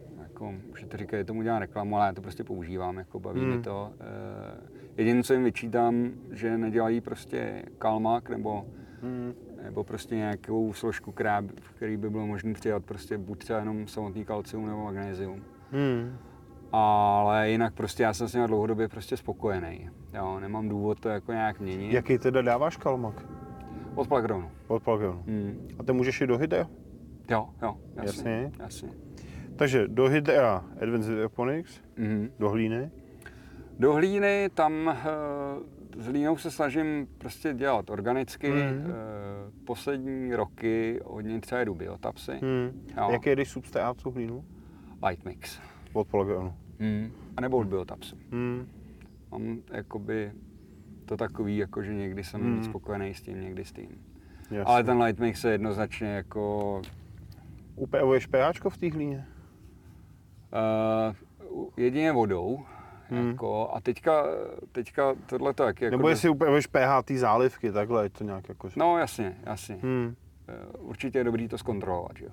Jako, 0.51 0.77
že 0.79 0.85
to 0.85 0.97
říkají, 0.97 1.23
tomu 1.23 1.41
dělám 1.43 1.59
reklamu, 1.59 1.97
ale 1.97 2.05
já 2.07 2.13
to 2.13 2.21
prostě 2.21 2.43
používám, 2.43 2.97
jako 2.97 3.19
baví 3.19 3.39
Hmm. 3.39 3.49
hmm. 3.49 3.57
mi 3.57 3.63
to. 3.63 3.91
E, 3.99 5.01
jediné, 5.01 5.23
co 5.23 5.33
jim 5.33 5.43
vyčítám, 5.43 6.11
že 6.31 6.57
nedělají 6.57 7.01
prostě 7.01 7.63
kalmak 7.77 8.29
nebo, 8.29 8.65
Hmm. 9.01 9.33
nebo 9.63 9.83
prostě 9.83 10.15
nějakou 10.15 10.73
složku, 10.73 11.11
která, 11.11 11.43
který 11.75 11.97
by 11.97 12.09
bylo 12.09 12.27
možné 12.27 12.53
přidat 12.53 12.83
prostě 12.85 13.17
buď 13.17 13.37
třeba 13.39 13.59
jenom 13.59 13.87
samotný 13.87 14.25
kalcium 14.25 14.67
nebo 14.67 14.83
magnézium. 14.83 15.43
Hmm. 15.71 16.17
Ale 16.71 17.49
jinak 17.49 17.73
prostě 17.73 18.03
já 18.03 18.13
jsem 18.13 18.27
s 18.27 18.33
nimi 18.33 18.47
dlouhodobě 18.47 18.87
prostě 18.87 19.17
spokojený. 19.17 19.89
Jo, 20.13 20.39
nemám 20.39 20.69
důvod 20.69 20.99
to 20.99 21.09
jako 21.09 21.31
nějak 21.31 21.59
měnit. 21.59 21.93
Jaký 21.93 22.17
teda 22.17 22.41
dáváš 22.41 22.77
kalmak? 22.77 23.25
Od 23.95 24.07
Plagronu. 24.07 24.51
Od 24.67 24.83
Plagonu. 24.83 25.23
Hmm. 25.27 25.67
A 25.79 25.83
ty 25.83 25.93
můžeš 25.93 26.21
i 26.21 26.27
do 26.27 26.37
Hydea? 26.37 26.67
Jo, 27.29 27.49
jo, 27.61 27.77
jasně. 27.95 28.31
Jasně. 28.31 28.51
jasně. 28.63 28.89
Takže 29.55 29.87
do 29.87 30.07
Hydea 30.07 30.65
Advanced 30.81 31.09
Hydroponics, 31.09 31.81
Mhm. 31.97 32.29
do 32.39 32.49
hlíny. 32.49 32.91
Do 33.79 33.93
hlíny 33.93 34.49
tam 34.53 34.89
eh, 34.89 34.95
s 36.01 36.07
hlínou 36.07 36.37
se 36.37 36.51
snažím 36.51 37.07
prostě 37.17 37.53
dělat 37.53 37.89
organicky. 37.89 38.49
Mhm. 38.49 38.59
Eh, 38.61 38.93
Poslední 39.65 40.35
roky 40.35 40.99
hodně 41.05 41.41
třeba 41.41 41.59
jedu 41.59 41.75
biotapsy. 41.75 42.31
Jo. 42.97 43.09
Jaký 43.11 43.29
jdeš 43.29 43.49
substrát 43.49 43.97
tu 44.03 44.11
hlínu? 44.11 44.45
Light 45.07 45.25
mix. 45.25 45.59
Od 45.93 46.07
Plagonu. 46.07 46.53
Mm. 46.79 47.11
A 47.37 47.41
nebo 47.41 47.57
od 47.57 47.67
biotapsu. 47.67 48.17
Hmm. 48.31 48.67
Mám 49.31 49.57
jakoby 49.71 50.31
to 51.05 51.17
takový, 51.17 51.57
jako 51.57 51.83
že 51.83 51.93
někdy 51.93 52.23
jsem 52.23 52.41
Mhm. 52.41 52.55
víc 52.55 52.65
spokojený 52.65 53.13
s 53.13 53.21
tím, 53.21 53.41
někdy 53.41 53.65
s 53.65 53.71
tím. 53.71 53.87
Jasně. 54.41 54.61
Ale 54.61 54.83
ten 54.83 55.01
light 55.01 55.19
mix 55.19 55.43
je 55.43 55.51
jednoznačně 55.51 56.07
jako 56.07 56.81
Upravuješ 57.75 58.25
pH 58.25 58.69
v 58.69 58.77
té 58.77 58.89
hlíně? 58.89 59.25
Uh, 60.53 61.65
jedině 61.77 62.11
vodou. 62.11 62.59
Hmm. 63.09 63.27
Jako, 63.29 63.69
a 63.73 63.81
teďka, 63.81 64.23
teďka 64.71 65.15
tohle 65.25 65.53
to 65.53 65.63
jak 65.63 65.81
jako... 65.81 65.97
Nebo 65.97 66.09
jestli 66.09 66.29
upravuješ 66.29 66.67
pH 66.67 67.03
té 67.05 67.17
zálivky, 67.17 67.71
takhle 67.71 68.05
je 68.05 68.09
to 68.09 68.23
nějak 68.23 68.49
jako... 68.49 68.69
No 68.75 68.97
jasně, 68.97 69.37
jasně. 69.45 69.75
Hmm. 69.81 70.15
Eh, 70.47 70.77
Určitě 70.77 71.17
je 71.17 71.23
dobrý 71.23 71.47
to 71.47 71.57
zkontrolovat, 71.57 72.19
jo. 72.19 72.29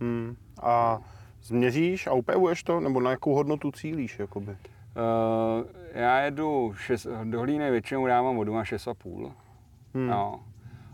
Hmm. 0.00 0.36
A 0.62 1.00
změříš 1.42 2.06
a 2.06 2.12
upravuješ 2.12 2.62
to? 2.62 2.80
Nebo 2.80 3.00
na 3.00 3.10
jakou 3.10 3.34
hodnotu 3.34 3.70
cílíš? 3.72 4.18
Jakoby? 4.18 4.50
Uh, 4.52 4.56
já 5.92 6.18
jedu, 6.20 6.74
šest, 6.76 7.06
do 7.24 7.40
hlíny 7.40 7.70
většinou 7.70 8.06
dávám 8.06 8.36
vodu 8.36 8.54
na 8.54 8.62
6,5, 8.62 9.32
Hmm. 9.94 10.06
no. 10.06 10.40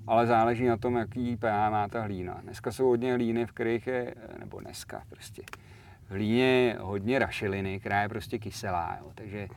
ale 0.07 0.27
záleží 0.27 0.67
na 0.67 0.77
tom, 0.77 0.97
jaký 0.97 1.37
pH 1.37 1.71
má 1.71 1.89
ta 1.89 2.03
hlína. 2.03 2.39
Dneska 2.43 2.73
jsou 2.73 2.87
hodně 2.87 3.13
hlíny, 3.15 3.47
v 3.47 3.53
kterých 3.53 3.87
je, 3.87 4.15
nebo 4.39 4.61
dneska 4.61 5.03
prostě, 5.11 5.43
v 6.09 6.11
hlíně 6.11 6.45
je 6.45 6.77
hodně 6.81 7.19
rašeliny, 7.19 7.81
která 7.81 8.03
je 8.03 8.09
prostě 8.09 8.39
kyselá, 8.39 8.97
jo. 9.01 9.13
takže 9.15 9.49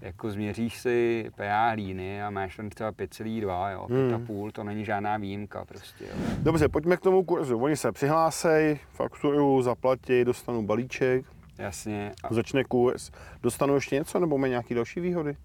jako 0.00 0.30
změříš 0.30 0.78
si 0.78 1.26
pH 1.34 1.70
hlíny 1.72 2.22
a 2.22 2.30
máš 2.30 2.56
tam 2.56 2.70
třeba 2.70 2.92
5,2, 2.92 3.72
jo, 3.72 3.86
Hmm. 3.90 4.24
5,5, 4.26 4.52
to 4.52 4.64
není 4.64 4.84
žádná 4.84 5.16
výjimka 5.16 5.64
prostě, 5.64 6.04
jo. 6.04 6.14
Dobře, 6.38 6.68
pojďme 6.68 6.96
k 6.96 7.00
tomu 7.00 7.24
kurzu. 7.24 7.58
Oni 7.58 7.76
se 7.76 7.92
přihlásej, 7.92 8.78
fakturuju, 8.90 9.62
zaplatí, 9.62 10.24
dostanu 10.24 10.62
balíček, 10.62 11.26
Jasně. 11.58 12.12
A, 12.24 12.34
začne 12.34 12.64
kurz. 12.64 13.10
Dostanu 13.42 13.74
ještě 13.74 13.94
něco 13.94 14.18
nebo 14.20 14.38
mají 14.38 14.50
nějaké 14.50 14.74
další 14.74 15.00
výhody? 15.00 15.36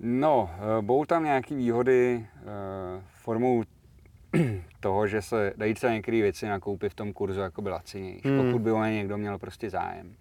No, 0.00 0.50
eh, 0.78 0.82
budou 0.82 1.04
tam 1.04 1.24
nějaké 1.24 1.54
výhody 1.54 2.26
eh, 2.38 2.44
formou 3.06 3.62
toho, 4.80 5.06
že 5.06 5.22
se 5.22 5.52
dají 5.56 5.74
třeba 5.74 5.92
některé 5.92 6.22
věci 6.22 6.46
nakoupit 6.48 6.92
v 6.92 6.94
tom 6.94 7.12
kurzu 7.12 7.40
jako 7.40 7.62
by 7.62 7.70
lacinější, 7.70 8.28
Hmm. 8.28 8.46
pokud 8.46 8.62
by 8.62 8.72
o 8.72 8.84
ně 8.84 8.94
někdo 8.94 9.18
měl 9.18 9.38
prostě 9.38 9.70
zájem. 9.70 10.14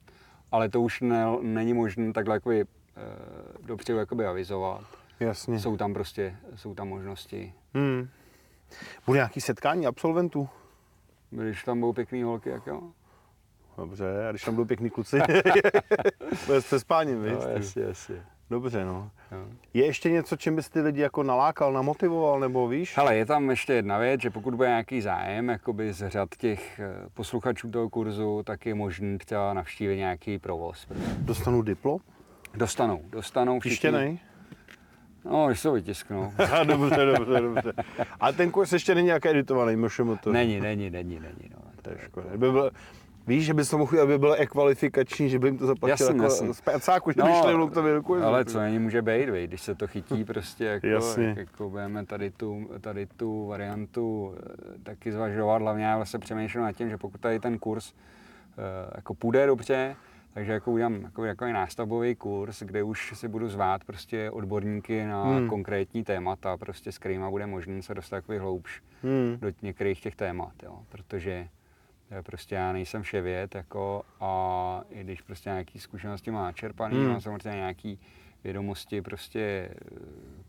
Ale 0.51 0.69
to 0.69 0.81
už 0.81 1.01
ne, 1.01 1.25
není 1.41 1.73
možné 1.73 2.13
takhle 2.13 2.35
jakoby, 2.35 2.61
eh, 2.61 2.65
dopředu 3.67 3.99
jakoby 3.99 4.25
avizovat. 4.25 4.83
Jasně. 5.19 5.59
Jsou 5.59 5.77
tam 5.77 5.93
prostě, 5.93 6.35
jsou 6.55 6.75
tam 6.75 6.87
možnosti. 6.87 7.53
Hmm. 7.73 8.09
Bude 9.05 9.17
nějaký 9.17 9.41
setkání 9.41 9.87
absolventů? 9.87 10.49
Když 11.29 11.63
tam 11.63 11.79
budou 11.79 11.93
pěkný 11.93 12.23
holky, 12.23 12.49
jak 12.49 12.67
jo? 12.67 12.81
Dobře, 13.77 14.27
a 14.27 14.31
když 14.31 14.43
tam 14.43 14.55
budou 14.55 14.65
pěkný 14.67 14.89
kluci, 14.89 15.19
bude 16.45 16.61
se 16.61 16.79
spáním, 16.79 17.23
víš? 17.23 17.33
No, 17.33 17.49
jasně, 17.49 17.83
jasně. 17.83 18.23
Dobře, 18.49 18.85
no. 18.85 19.11
Jo. 19.31 19.45
Je 19.73 19.85
ještě 19.85 20.09
něco, 20.09 20.35
čím 20.35 20.55
bys 20.55 20.69
ty 20.69 20.81
lidi 20.81 21.01
jako 21.01 21.23
nalákal, 21.23 21.73
namotivoval, 21.73 22.39
nebo 22.39 22.67
víš? 22.67 22.97
Hele, 22.97 23.15
je 23.15 23.25
tam 23.25 23.49
ještě 23.49 23.73
jedna 23.73 23.97
věc, 23.97 24.21
že 24.21 24.29
pokud 24.29 24.55
bude 24.55 24.67
nějaký 24.67 25.01
zájem 25.01 25.49
jakoby 25.49 25.93
z 25.93 26.09
řad 26.09 26.29
těch 26.37 26.79
eh, 26.79 26.93
posluchačů 27.13 27.71
toho 27.71 27.89
kurzu, 27.89 28.43
tak 28.43 28.65
je 28.65 28.75
možný 28.75 29.17
třeba 29.17 29.53
navštívit 29.53 29.97
nějaký 29.97 30.39
provoz. 30.39 30.87
Dostanu 31.19 31.61
diplom? 31.61 31.99
Dostanou, 32.53 33.01
dostanou. 33.09 33.59
Tištěnej? 33.59 34.19
No, 35.25 35.47
když 35.47 35.59
se 35.59 35.71
vytisknou. 35.71 36.33
dobře, 36.63 37.05
dobře, 37.05 37.41
dobře. 37.41 37.73
A 38.19 38.31
ten 38.31 38.51
kurz 38.51 38.73
ještě 38.73 38.95
není 38.95 39.05
nějak 39.05 39.25
editovaný, 39.25 39.75
možná 39.75 40.15
to. 40.15 40.31
Není, 40.31 40.59
není, 40.59 40.89
není, 40.89 41.19
není. 41.19 41.49
No. 41.51 41.65
To 41.81 41.89
je 41.89 41.97
škoda. 41.99 42.29
By 42.31 42.51
byl, 42.51 42.71
víš, 43.27 43.45
že 43.45 43.53
bys 43.53 43.69
to 43.69 43.77
mohl, 43.77 44.01
aby 44.01 44.17
byl 44.17 44.35
ekvalifikační, 44.37 45.29
že 45.29 45.39
by 45.39 45.47
jim 45.47 45.57
to 45.57 45.65
zaplatil 45.65 45.91
Jasně, 45.91 46.05
jako 46.15 46.23
jasně. 46.23 46.53
z 46.53 46.61
pecáku, 46.61 47.11
že 47.11 47.23
by 47.23 47.29
šli 47.41 47.69
tobě 47.73 47.93
do 47.93 48.03
kurzu. 48.03 48.23
ale 48.25 48.45
co 48.45 48.59
není 48.59 48.79
může 48.79 49.01
být, 49.01 49.29
vej, 49.29 49.47
když 49.47 49.61
se 49.61 49.75
to 49.75 49.87
chytí 49.87 50.23
prostě 50.23 50.65
jako, 50.65 50.87
Jasně. 50.87 51.25
jak, 51.25 51.37
jako 51.37 51.69
budeme 51.69 52.05
tady 52.05 52.31
tu, 52.31 52.69
tady 52.81 53.05
tu 53.05 53.47
variantu 53.47 54.35
eh, 54.37 54.79
taky 54.83 55.11
zvažovat, 55.11 55.61
hlavně 55.61 55.85
já 55.85 55.95
vlastně 55.95 56.19
přemýšlím 56.19 56.63
nad 56.63 56.71
tím, 56.71 56.89
že 56.89 56.97
pokud 56.97 57.21
tady 57.21 57.39
ten 57.39 57.59
kurz 57.59 57.93
eh, 57.93 58.91
jako 58.95 59.13
půjde 59.13 59.45
dobře, 59.47 59.95
takže 60.33 60.51
jako 60.51 60.71
udělám 60.71 60.93
jako, 61.01 61.25
jako 61.25 61.45
nástavbový 61.45 62.15
kurz, 62.15 62.63
kde 62.63 62.83
už 62.83 63.11
si 63.15 63.27
budu 63.27 63.49
zvát 63.49 63.83
prostě 63.83 64.31
odborníky 64.31 65.05
na 65.05 65.23
Hmm. 65.23 65.49
konkrétní 65.49 66.03
témata, 66.03 66.57
prostě 66.57 66.91
s 66.91 66.97
kterými 66.97 67.25
bude 67.29 67.47
možné 67.47 67.81
se 67.81 67.93
dostat 67.93 68.17
takový 68.17 68.37
hloubš 68.37 68.81
Hmm. 69.03 69.37
do 69.41 69.47
některých 69.61 70.01
těch 70.01 70.15
témat, 70.15 70.51
jo, 70.63 70.79
protože 70.89 71.47
prostě 72.23 72.55
já 72.55 72.73
nejsem 72.73 73.01
vševěd, 73.03 73.55
jako 73.55 74.03
a 74.19 74.81
i 74.89 75.03
když 75.03 75.21
prostě 75.21 75.49
nějaký 75.49 75.79
zkušenosti 75.79 76.31
má 76.31 76.51
čerpaný, 76.51 76.93
Hmm. 76.95 77.03
hmm. 77.03 77.11
mám 77.11 77.21
samozřejmě 77.21 77.57
nějaký 77.57 77.99
vědomosti 78.43 79.01
prostě, 79.01 79.39
eh, 79.39 79.99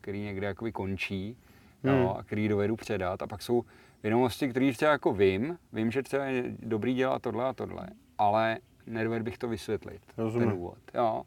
který 0.01 0.21
někde 0.21 0.47
jakoby 0.47 0.73
končí, 0.73 1.37
Hmm. 1.85 1.95
jo, 1.95 2.17
a 2.19 2.23
který 2.23 2.49
dovedu 2.49 2.77
předat 2.77 3.23
a 3.23 3.27
pak 3.27 3.43
jsou 3.43 3.65
vědomosti, 4.03 4.49
které 4.49 4.73
třeba 4.73 4.93
jako 4.93 5.13
vím, 5.13 5.59
vím, 5.73 5.91
že 5.91 6.03
třeba 6.03 6.25
je 6.25 6.45
dobrý 6.59 6.95
dělat 6.95 7.23
tohle 7.23 7.45
a 7.45 7.53
tohle, 7.53 7.87
ale 8.19 8.59
nedovedl 8.87 9.25
bych 9.25 9.39
to 9.39 9.49
vysvětlit, 9.49 10.01
Rozumím. 10.17 10.49
ten 10.49 10.57
důvod, 10.57 10.79
jo. 10.95 11.23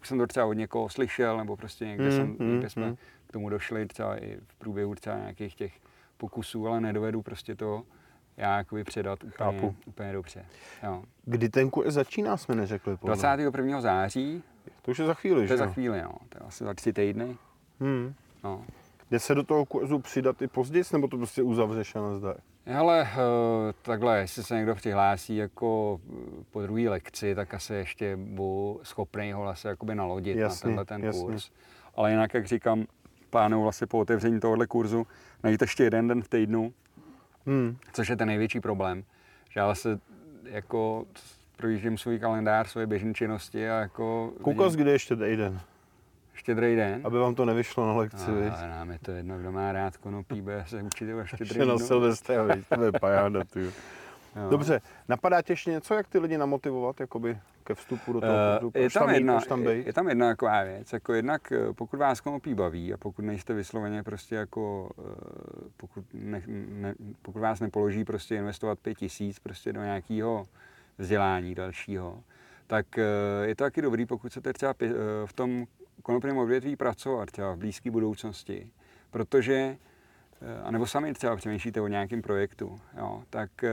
Už 0.00 0.08
jsem 0.08 0.18
to 0.18 0.26
třeba 0.26 0.46
od 0.46 0.52
někoho 0.52 0.88
slyšel, 0.88 1.38
nebo 1.38 1.56
prostě 1.56 1.84
někde, 1.86 2.08
Hmm, 2.08 2.16
jsem, 2.16 2.36
hmm, 2.40 2.52
někde 2.52 2.70
jsme 2.70 2.86
hmm. 2.86 2.96
k 3.26 3.32
tomu 3.32 3.48
došli 3.48 3.86
třeba 3.86 4.16
i 4.24 4.36
v 4.46 4.54
průběhu 4.54 4.94
třeba 4.94 5.16
nějakých 5.18 5.54
těch 5.54 5.72
pokusů, 6.16 6.68
ale 6.68 6.80
nedovedu 6.80 7.22
prostě 7.22 7.54
to 7.54 7.82
já 8.36 8.56
jakoby 8.56 8.84
předat 8.84 9.24
úplně, 9.24 9.32
Chápu. 9.36 9.74
úplně 9.86 10.12
dobře. 10.12 10.44
Jo. 10.82 11.02
Kdy 11.24 11.48
ten 11.48 11.70
kurz 11.70 11.94
začíná, 11.94 12.36
jsme 12.36 12.54
neřekli. 12.54 12.96
podle 12.96 13.14
mě. 13.16 13.20
21. 13.22 13.80
září, 13.80 14.42
To 14.82 14.90
už 14.90 14.98
je 14.98 15.06
za 15.06 15.14
chvíli, 15.14 15.40
to 15.40 15.46
že 15.46 15.52
je 15.54 15.58
za 15.58 15.64
jo? 15.64 15.72
chvíli, 15.72 16.02
no. 16.02 16.12
to 16.28 16.38
je 16.40 16.46
asi 16.48 16.64
za 16.64 16.74
tři 16.74 16.92
týdny. 16.92 17.36
Hmm. 17.80 18.14
No. 18.44 18.64
Jde 19.10 19.18
se 19.18 19.34
do 19.34 19.42
toho 19.42 19.64
kurzu 19.64 19.98
přidat 19.98 20.42
i 20.42 20.46
později, 20.46 20.84
nebo 20.92 21.08
to 21.08 21.16
prostě 21.16 21.42
uzavřeš 21.42 21.94
a 21.96 22.00
nazdar? 22.00 22.36
Hele, 22.66 23.08
eh, 23.12 23.16
takhle, 23.82 24.18
jestli 24.18 24.42
se 24.44 24.54
někdo 24.54 24.74
přihlásí 24.74 25.36
jako 25.36 26.00
eh, 26.10 26.44
po 26.50 26.62
druhé 26.62 26.88
lekci, 26.88 27.34
tak 27.34 27.54
asi 27.54 27.74
ještě 27.74 28.16
budu 28.16 28.80
schopný 28.82 29.32
ho 29.32 29.42
vlastně 29.42 29.70
jakoby 29.70 29.94
nalodit 29.94 30.36
Jasně, 30.36 30.66
na 30.66 30.70
tenhle 30.70 30.84
ten 30.84 31.04
jasně. 31.04 31.22
kurz. 31.22 31.50
Ale 31.94 32.10
jinak, 32.10 32.34
jak 32.34 32.46
říkám, 32.46 32.86
plánuju 33.30 33.62
vlastně 33.62 33.86
po 33.86 33.98
otevření 33.98 34.40
tohohle 34.40 34.66
kurzu 34.66 35.06
najít 35.42 35.60
ještě 35.62 35.84
jeden 35.84 36.08
den 36.08 36.22
v 36.22 36.28
týdnu, 36.28 36.72
Hmm. 37.46 37.76
což 37.92 38.08
je 38.08 38.16
ten 38.16 38.28
největší 38.28 38.60
problém. 38.60 39.04
Že 39.50 39.60
já 39.60 39.64
vlastně 39.64 39.98
jako 40.44 41.04
projíždím 41.56 41.98
svůj 41.98 42.18
kalendář, 42.18 42.68
svoje 42.68 42.86
běžné 42.86 43.14
činnosti 43.14 43.70
a 43.70 43.74
jako... 43.74 44.32
Koukal 44.42 44.70
jsi, 44.70 44.76
kdy 44.76 44.90
ještě 44.90 45.16
den? 45.16 45.60
Štědrý 46.34 46.76
den. 46.76 47.00
Aby 47.04 47.18
vám 47.18 47.34
to 47.34 47.44
nevyšlo 47.44 47.86
na 47.86 47.92
lekci, 47.92 48.30
no, 48.30 48.56
ale 48.58 48.68
nám 48.68 48.90
je 48.90 48.98
to 48.98 49.10
jedno, 49.10 49.38
kdo 49.38 49.52
má 49.52 49.72
rád 49.72 49.96
konopí, 49.96 50.40
bude 50.40 50.64
se 50.68 50.82
učit 50.82 51.14
o 51.14 51.24
štědrý 51.24 51.58
den. 51.58 51.68
na 51.68 51.78
Silvestra, 51.78 52.46
to 52.74 52.82
je 52.82 52.92
pajáda, 52.92 53.44
ty. 53.44 53.70
Dobře, 54.50 54.80
napadá 55.08 55.42
tě 55.42 55.52
ještě 55.52 55.70
něco, 55.70 55.94
jak 55.94 56.08
ty 56.08 56.18
lidi 56.18 56.38
namotivovat 56.38 57.00
jakoby 57.00 57.38
ke 57.70 57.74
vstupu 57.74 58.12
do 58.12 58.20
toho 58.20 58.32
kurzu? 58.60 58.66
Uh, 58.66 58.82
je, 58.82 58.90
tam 58.90 59.10
jedna, 59.10 59.40
tam 59.40 59.62
je, 59.62 59.76
je 59.86 59.92
tam 59.92 60.08
jedna 60.08 60.28
taková 60.28 60.64
věc, 60.64 60.92
jako 60.92 61.14
jednak 61.14 61.52
eh, 61.52 61.72
pokud 61.72 61.96
vás 61.96 62.20
konopí 62.20 62.54
baví 62.54 62.94
a 62.94 62.96
pokud 62.96 63.22
nejste 63.22 63.54
vysloveně 63.54 64.02
prostě 64.02 64.34
jako, 64.34 64.90
uh, 64.96 65.04
pokud, 65.76 66.04
ne, 66.14 66.42
ne, 66.46 66.94
pokud 67.22 67.40
vás 67.40 67.60
nepoloží 67.60 68.04
prostě 68.04 68.36
investovat 68.36 68.78
pět 68.78 68.94
tisíc 68.94 69.38
prostě 69.38 69.72
do 69.72 69.82
nějakého 69.82 70.46
vzdělání 70.98 71.54
dalšího, 71.54 72.22
tak 72.66 72.86
je 73.42 73.56
to 73.56 73.64
taky 73.64 73.82
dobrý, 73.82 74.06
pokud 74.06 74.30
chcete 74.30 74.52
třeba 74.52 74.74
v 75.26 75.32
tom 75.32 75.66
konopném 76.02 76.38
odvětví 76.38 76.76
pracovat 76.76 77.30
třeba 77.30 77.52
v 77.52 77.58
blízké 77.58 77.90
budoucnosti, 77.90 78.70
protože 79.10 79.76
Eh, 80.42 80.62
anebo 80.62 80.86
sami 80.86 81.12
třeba 81.12 81.36
přemýšlíte 81.36 81.80
o 81.80 81.86
nějakém 81.86 82.22
projektu, 82.22 82.80
jo, 82.98 83.22
tak 83.30 83.64
eh, 83.64 83.70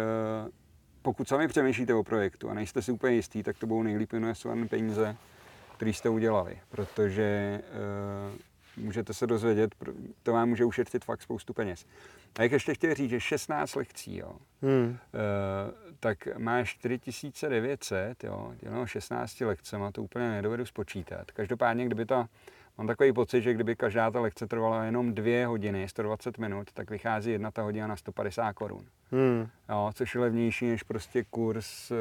pokud 1.07 1.27
sami 1.27 1.47
přemýšlíte 1.47 1.93
o 1.93 2.03
projektu 2.03 2.49
a 2.49 2.53
nejste 2.53 2.81
si 2.81 2.91
úplně 2.91 3.15
jistý, 3.15 3.43
tak 3.43 3.57
to 3.57 3.67
budou 3.67 3.83
nejlíp 3.83 4.13
investované 4.13 4.67
peníze, 4.67 5.15
které 5.75 5.93
jste 5.93 6.09
udělali, 6.09 6.59
protože 6.69 7.61
uh, 8.77 8.83
můžete 8.83 9.13
se 9.13 9.27
dozvědět, 9.27 9.75
to 10.23 10.33
vám 10.33 10.49
může 10.49 10.65
ušetřit 10.65 11.05
fakt 11.05 11.21
spoustu 11.21 11.53
peněz. 11.53 11.85
A 12.39 12.43
jak 12.43 12.51
ještě 12.51 12.73
chtěl 12.73 12.93
říct, 12.93 13.09
že 13.09 13.19
16 13.19 13.75
lekcí, 13.75 14.17
jo, 14.17 14.31
hmm. 14.61 14.89
uh, 14.89 14.97
tak 15.99 16.37
máš 16.37 16.77
4900, 16.77 18.23
jo, 18.23 18.53
děleno 18.61 18.87
16 18.87 19.41
lekcemi, 19.41 19.85
to 19.91 20.03
úplně 20.03 20.29
nedovedu 20.29 20.65
spočítat. 20.65 21.31
Každopádně, 21.31 21.85
kdyby 21.85 22.05
ta 22.05 22.27
Mám 22.77 22.87
takový 22.87 23.13
pocit, 23.13 23.41
že 23.41 23.53
kdyby 23.53 23.75
každá 23.75 24.11
ta 24.11 24.21
lekce 24.21 24.47
trvala 24.47 24.83
jenom 24.83 25.13
dvě 25.13 25.47
hodiny, 25.47 25.89
120 25.89 26.37
minut, 26.37 26.71
tak 26.73 26.89
vychází 26.89 27.31
jedna 27.31 27.51
ta 27.51 27.61
hodina 27.61 27.87
na 27.87 27.95
150 27.95 28.53
korun. 28.53 28.85
Hmm. 29.11 29.47
Jo, 29.69 29.91
což 29.93 30.15
je 30.15 30.21
levnější 30.21 30.67
než 30.67 30.83
prostě 30.83 31.23
kurz 31.23 31.91
uh, 31.91 31.97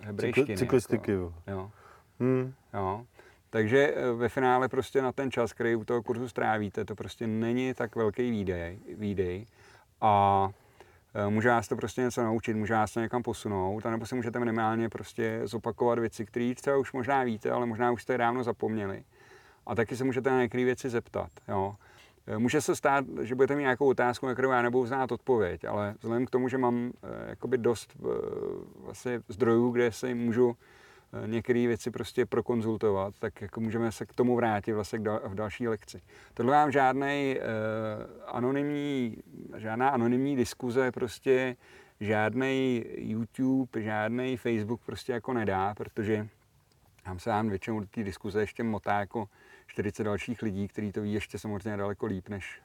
hebrejštiny. 0.00 0.46
Cykl, 0.46 0.58
cyklistiky. 0.58 1.12
Jako. 1.12 1.34
Jo. 1.46 1.70
Hmm. 2.20 2.54
jo. 2.74 3.04
Takže 3.50 3.94
eh, 3.96 4.12
ve 4.12 4.28
finále 4.28 4.68
prostě 4.68 5.02
na 5.02 5.12
ten 5.12 5.30
čas, 5.30 5.52
který 5.52 5.76
u 5.76 5.84
toho 5.84 6.02
kurzu 6.02 6.28
strávíte, 6.28 6.84
to 6.84 6.94
prostě 6.94 7.26
není 7.26 7.74
tak 7.74 7.96
velký 7.96 8.30
výdej, 8.30 8.78
výdej 8.98 9.46
a 10.00 10.48
eh, 11.14 11.30
může 11.30 11.48
vás 11.48 11.68
to 11.68 11.76
prostě 11.76 12.00
něco 12.00 12.22
naučit, 12.22 12.54
může 12.54 12.74
vás 12.74 12.92
to 12.92 13.00
někam 13.00 13.22
posunout, 13.22 13.86
anebo 13.86 14.06
si 14.06 14.14
můžete 14.14 14.38
minimálně 14.38 14.88
prostě 14.88 15.40
zopakovat 15.44 15.98
věci, 15.98 16.26
které 16.26 16.54
třeba 16.54 16.76
už 16.76 16.92
možná 16.92 17.22
víte, 17.22 17.50
ale 17.50 17.66
možná 17.66 17.90
už 17.90 18.02
jste 18.02 18.18
dávno 18.18 18.44
zapomněli 18.44 19.04
a 19.66 19.74
taky 19.74 19.96
se 19.96 20.04
můžete 20.04 20.30
na 20.30 20.40
některé 20.40 20.64
věci 20.64 20.90
zeptat. 20.90 21.30
Jo. 21.48 21.76
E, 22.26 22.38
může 22.38 22.60
se 22.60 22.76
stát, 22.76 23.04
že 23.22 23.34
budete 23.34 23.56
mít 23.56 23.62
nějakou 23.62 23.88
otázku, 23.88 24.26
na 24.26 24.32
kterou 24.32 24.50
já 24.50 24.62
nebudu 24.62 24.86
znát 24.86 25.12
odpověď, 25.12 25.64
ale 25.64 25.94
vzhledem 26.00 26.26
k 26.26 26.30
tomu, 26.30 26.48
že 26.48 26.58
mám 26.58 26.92
e, 27.02 27.30
jakoby 27.30 27.58
dost 27.58 27.96
e, 27.96 28.06
vlastně 28.84 29.20
zdrojů, 29.28 29.70
kde 29.70 29.92
se 29.92 30.14
můžu 30.14 30.56
některé 31.26 31.66
věci 31.66 31.90
prostě 31.90 32.26
prokonzultovat, 32.26 33.14
tak 33.18 33.40
jako 33.40 33.60
můžeme 33.60 33.92
se 33.92 34.06
k 34.06 34.12
tomu 34.12 34.36
vrátit 34.36 34.72
vlastně 34.72 34.98
v 35.24 35.34
další 35.34 35.68
lekci. 35.68 36.00
Tohle 36.34 36.52
mám 36.52 36.70
žádný 36.72 37.36
uh, 37.36 38.36
anonymní, 38.36 39.16
žádná 39.56 39.88
anonymní 39.88 40.36
diskuze, 40.36 40.92
prostě 40.92 41.56
žádný 42.00 42.84
YouTube, 42.96 43.82
žádný 43.82 44.36
Facebook 44.36 44.80
prostě 44.86 45.12
jako 45.12 45.32
nedá, 45.32 45.74
protože 45.74 46.28
tam 47.04 47.18
se 47.18 47.30
vám 47.30 47.48
většinou 47.48 47.80
do 47.80 47.86
té 47.86 48.04
diskuze 48.04 48.40
ještě 48.40 48.62
motá 48.62 49.00
jako 49.00 49.28
40 49.72 50.04
dalších 50.04 50.42
lidí, 50.42 50.68
kteří 50.68 50.92
to 50.92 51.02
ví 51.02 51.12
ještě 51.12 51.38
samozřejmě 51.38 51.76
daleko 51.76 52.06
líp, 52.06 52.28
než 52.28 52.62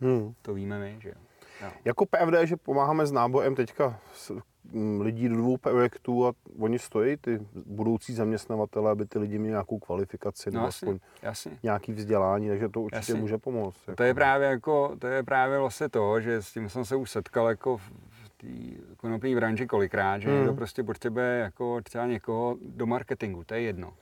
uh, 0.00 0.08
hmm. 0.08 0.34
to 0.42 0.54
víme 0.54 0.78
my. 0.78 0.96
Že 1.00 1.08
jo. 1.08 1.70
Jako 1.84 2.06
je, 2.38 2.46
že 2.46 2.56
pomáháme 2.56 3.06
s 3.06 3.12
nábojem 3.12 3.54
teďka 3.54 4.00
s, 4.12 4.32
m, 4.74 5.00
lidí 5.00 5.28
do 5.28 5.36
dvou 5.36 5.56
projektů 5.56 6.26
a 6.26 6.32
oni 6.58 6.78
stojí, 6.78 7.16
ty 7.16 7.40
budoucí 7.66 8.14
zaměstnavatele, 8.14 8.90
aby 8.90 9.06
ty 9.06 9.18
lidi 9.18 9.38
měli 9.38 9.50
nějakou 9.50 9.78
kvalifikaci 9.78 10.50
no, 10.50 10.54
nebo 10.54 10.66
jasně, 10.66 10.86
aspoň 10.86 10.98
jasně. 11.22 11.58
nějaký 11.62 11.92
vzdělání, 11.92 12.48
takže 12.48 12.68
to 12.68 12.80
určitě 12.80 13.12
jasně. 13.12 13.20
může 13.20 13.38
pomoct. 13.38 13.88
Jako. 13.88 13.96
To 13.96 14.02
je 14.02 14.14
právě 14.14 14.48
jako, 14.48 14.96
to 14.98 15.06
je 15.06 15.22
právě 15.22 15.58
vlastně 15.58 15.88
to, 15.88 16.20
že 16.20 16.42
s 16.42 16.52
tím 16.52 16.68
jsem 16.68 16.84
se 16.84 16.96
už 16.96 17.10
setkal 17.10 17.48
jako 17.48 17.76
v 17.76 17.90
té 18.36 18.82
konopní 18.96 19.34
branži 19.34 19.66
kolikrát, 19.66 20.18
že 20.18 20.28
hmm. 20.28 20.38
někdo 20.38 20.54
prostě 20.54 20.82
potřebuje 20.84 21.38
jako 21.38 21.80
třeba 21.82 22.06
někoho 22.06 22.56
do 22.60 22.86
marketingu, 22.86 23.44
to 23.44 23.54
je 23.54 23.60
jedno 23.60 23.92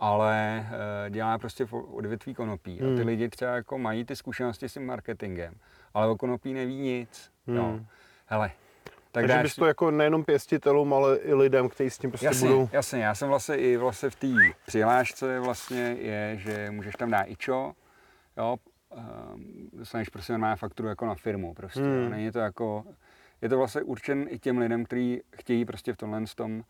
ale 0.00 0.66
uh, 0.68 1.10
dělá 1.10 1.38
prostě 1.38 1.66
v 1.66 1.72
odvětví 1.72 2.34
konopí. 2.34 2.78
Hmm. 2.78 2.92
A 2.92 2.94
ty 2.94 2.98
hmm. 2.98 3.06
lidi 3.06 3.28
třeba 3.28 3.50
jako 3.50 3.78
mají 3.78 4.04
ty 4.04 4.16
zkušenosti 4.16 4.68
s 4.68 4.72
tím 4.74 4.86
marketingem, 4.86 5.54
ale 5.94 6.08
o 6.08 6.16
konopí 6.16 6.52
neví 6.52 6.80
nic. 6.80 7.30
Hmm. 7.46 7.56
Jo. 7.56 7.80
Hele, 8.26 8.50
tak 9.12 9.26
Takže 9.26 9.42
bys 9.42 9.54
to 9.54 9.66
jako 9.66 9.90
nejenom 9.90 10.24
pěstitelům, 10.24 10.94
ale 10.94 11.16
i 11.16 11.34
lidem, 11.34 11.68
kteří 11.68 11.90
s 11.90 11.98
tím 11.98 12.10
prostě 12.10 12.26
jasně, 12.26 12.48
budou... 12.48 12.68
Jasně, 12.72 13.04
já 13.04 13.14
jsem 13.14 13.28
vlastně 13.28 13.56
i 13.56 13.76
vlastně 13.76 14.10
v 14.10 14.16
té 14.16 14.26
přihlášce 14.66 15.40
vlastně 15.40 15.96
je, 15.98 16.36
že 16.36 16.70
můžeš 16.70 16.94
tam 16.94 17.10
dát 17.10 17.22
ičo, 17.22 17.72
jo, 18.36 18.56
um, 18.90 19.70
dostaneš 19.72 20.08
prostě 20.08 20.32
normální 20.32 20.56
fakturu 20.56 20.88
jako 20.88 21.06
na 21.06 21.14
firmu 21.14 21.54
prostě. 21.54 21.80
Hmm. 21.80 22.10
Není 22.10 22.30
to 22.30 22.38
jako, 22.38 22.84
je 23.42 23.48
to 23.48 23.58
vlastně 23.58 23.82
určen 23.82 24.26
i 24.28 24.38
těm 24.38 24.58
lidem, 24.58 24.84
kteří 24.84 25.22
chtějí 25.36 25.64
prostě 25.64 25.92
v 25.92 25.96
tomhle 25.96 26.22
tom 26.34 26.56
uh, 26.56 26.62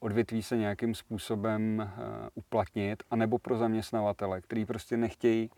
odvětví 0.00 0.42
se 0.42 0.56
nějakým 0.56 0.94
způsobem 0.94 1.92
uh, 1.98 2.28
uplatnit, 2.34 3.02
anebo 3.10 3.38
pro 3.38 3.56
zaměstnavatele, 3.56 4.40
který 4.40 4.64
prostě 4.64 4.96
nechtějí, 4.96 5.50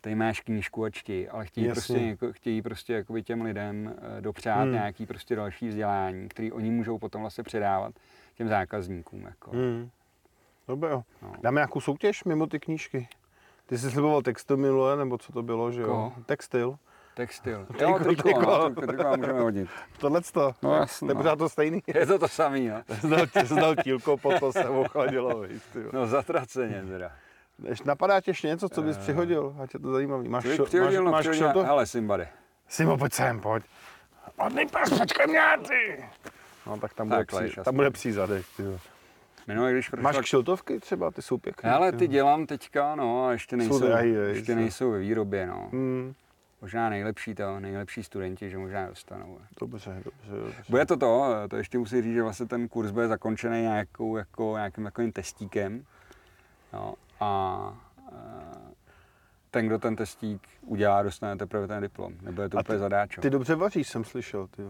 tady 0.00 0.14
máš 0.14 0.40
knížku 0.40 0.84
a 0.84 0.90
čti, 0.90 1.28
ale 1.28 1.46
chtějí 1.46 1.66
Jasně. 1.66 1.80
prostě, 1.80 2.06
jako, 2.06 2.32
chtějí 2.32 2.62
prostě 2.62 2.92
jakoby 2.92 3.22
těm 3.22 3.42
lidem 3.42 3.86
uh, 3.86 4.20
dopřát 4.20 4.62
hmm. 4.62 4.72
nějaký 4.72 5.06
prostě 5.06 5.36
další 5.36 5.68
vzdělání, 5.68 6.28
který 6.28 6.52
oni 6.52 6.70
můžou 6.70 6.98
potom 6.98 7.20
vlastně 7.20 7.44
předávat 7.44 7.94
těm 8.34 8.48
zákazníkům. 8.48 9.22
Jako. 9.22 9.50
Hmm. 9.50 9.90
Dobře, 10.68 10.88
jo. 10.90 11.04
No. 11.22 11.32
Dáme 11.40 11.58
nějakou 11.58 11.80
soutěž 11.80 12.24
mimo 12.24 12.46
ty 12.46 12.60
knížky? 12.60 13.08
Ty 13.66 13.78
jsi 13.78 13.90
sliboval 13.90 14.22
textil 14.22 14.56
minule, 14.56 14.96
nebo 14.96 15.18
co 15.18 15.32
to 15.32 15.42
bylo, 15.42 15.72
že 15.72 15.80
jo? 15.80 15.86
Ko? 15.86 16.22
Textil. 16.26 16.78
Textil. 17.18 17.66
Jo, 17.80 17.98
triko, 17.98 18.22
triko. 18.22 18.40
No, 18.40 18.70
triko 18.86 19.16
můžeme 19.16 19.40
hodit. 19.40 19.68
Tohle 19.98 20.20
to. 20.32 20.54
No 20.62 20.74
jasně. 20.74 21.06
To 21.06 21.10
je 21.10 21.14
pořád 21.14 21.38
to 21.38 21.48
stejný. 21.48 21.82
Je 21.86 22.06
to 22.06 22.18
to 22.18 22.28
samý, 22.28 22.68
no. 22.68 22.82
znal, 23.00 23.26
znal 23.44 23.76
tílko, 23.76 24.16
potom 24.16 24.52
se 24.52 24.68
ochladilo, 24.68 25.40
víš, 25.40 25.62
No 25.92 26.06
zatraceně 26.06 26.84
teda. 26.88 27.12
Než 27.58 27.82
napadá 27.82 28.20
tě 28.20 28.30
ještě 28.30 28.48
něco, 28.48 28.68
co 28.68 28.82
bys 28.82 28.96
uh, 28.96 29.02
přihodil, 29.02 29.56
ať 29.62 29.74
je 29.74 29.80
to 29.80 29.92
zajímavý. 29.92 30.28
Máš, 30.28 30.44
šo, 30.44 30.64
přihodil, 30.64 31.04
máš, 31.04 31.26
no, 31.26 31.32
máš 31.32 31.52
to? 31.52 31.64
Hele, 31.64 31.86
Simbady. 31.86 32.28
Simo, 32.68 32.98
pojď 32.98 33.12
sem, 33.12 33.40
pojď. 33.40 33.64
Padni 34.36 34.66
pes, 34.66 34.98
počkej 34.98 35.26
mě, 35.26 35.40
ty. 35.68 36.04
No 36.66 36.78
tak 36.78 36.94
tam, 36.94 37.08
tak, 37.08 37.30
bude, 37.30 37.46
pří, 37.46 37.56
tam 37.64 37.76
bude 37.76 37.90
pří 37.90 38.12
zadek, 38.12 38.46
ty. 38.56 38.62
Minule, 39.46 39.72
když 39.72 39.88
prošla... 39.88 40.12
Máš 40.12 40.18
kšiltovky 40.18 40.80
třeba, 40.80 41.10
ty 41.10 41.22
jsou 41.22 41.38
pěkné. 41.38 41.70
Ale 41.70 41.92
ty 41.92 42.08
dělám 42.08 42.46
teďka, 42.46 42.94
no, 42.94 43.26
a 43.26 43.32
ještě 43.32 43.56
nejsou, 43.56 43.78
drahý, 43.78 44.10
ještě 44.10 44.54
nejsou 44.54 44.90
ve 44.90 44.98
výrobě, 44.98 45.46
no. 45.46 45.68
Hmm 45.72 46.14
možná 46.62 46.88
nejlepší 46.88 47.34
to, 47.34 47.60
nejlepší 47.60 48.02
studenti, 48.02 48.50
že 48.50 48.58
možná 48.58 48.86
dostanou. 48.86 49.38
Dobře, 49.60 50.02
dobře, 50.04 50.44
dobře. 50.44 50.64
Bude 50.68 50.86
to 50.86 50.96
to, 50.96 51.34
to 51.50 51.56
ještě 51.56 51.78
musí 51.78 52.02
říct, 52.02 52.14
že 52.14 52.22
vlastně 52.22 52.46
ten 52.46 52.68
kurz 52.68 52.90
bude 52.90 53.08
zakončený 53.08 53.60
nějakou, 53.60 54.16
jako, 54.16 54.54
nějakým 54.56 54.84
takovým 54.84 55.12
testíkem. 55.12 55.84
No, 56.72 56.94
a 57.20 57.78
ten, 59.50 59.66
kdo 59.66 59.78
ten 59.78 59.96
testík 59.96 60.48
udělá, 60.60 61.02
dostane 61.02 61.36
teprve 61.36 61.68
ten 61.68 61.82
diplom. 61.82 62.14
Nebo 62.22 62.42
je 62.42 62.48
to 62.48 62.58
a 62.58 62.60
úplně 62.60 62.78
zadáčo. 62.78 63.20
Ty 63.20 63.30
dobře 63.30 63.54
vaříš, 63.54 63.88
jsem 63.88 64.04
slyšel. 64.04 64.46
Ty. 64.46 64.62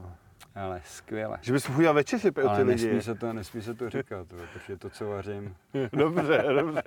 Ale 0.59 0.81
skvěle. 0.85 1.39
Že 1.41 1.53
bys 1.53 1.69
mohl 1.69 1.79
udělat 1.79 1.93
večeři 1.93 2.31
pro 2.31 2.49
ty 2.49 2.63
lidi. 2.63 2.87
nesmí 2.87 3.03
se 3.03 3.15
to, 3.15 3.33
nesmí 3.33 3.63
se 3.63 3.75
to 3.75 3.91
říkat, 3.91 4.27
protože 4.29 4.77
to, 4.77 4.91
co 4.91 5.09
vařím. 5.09 5.57
dobře, 5.93 6.45
dobře. 6.55 6.83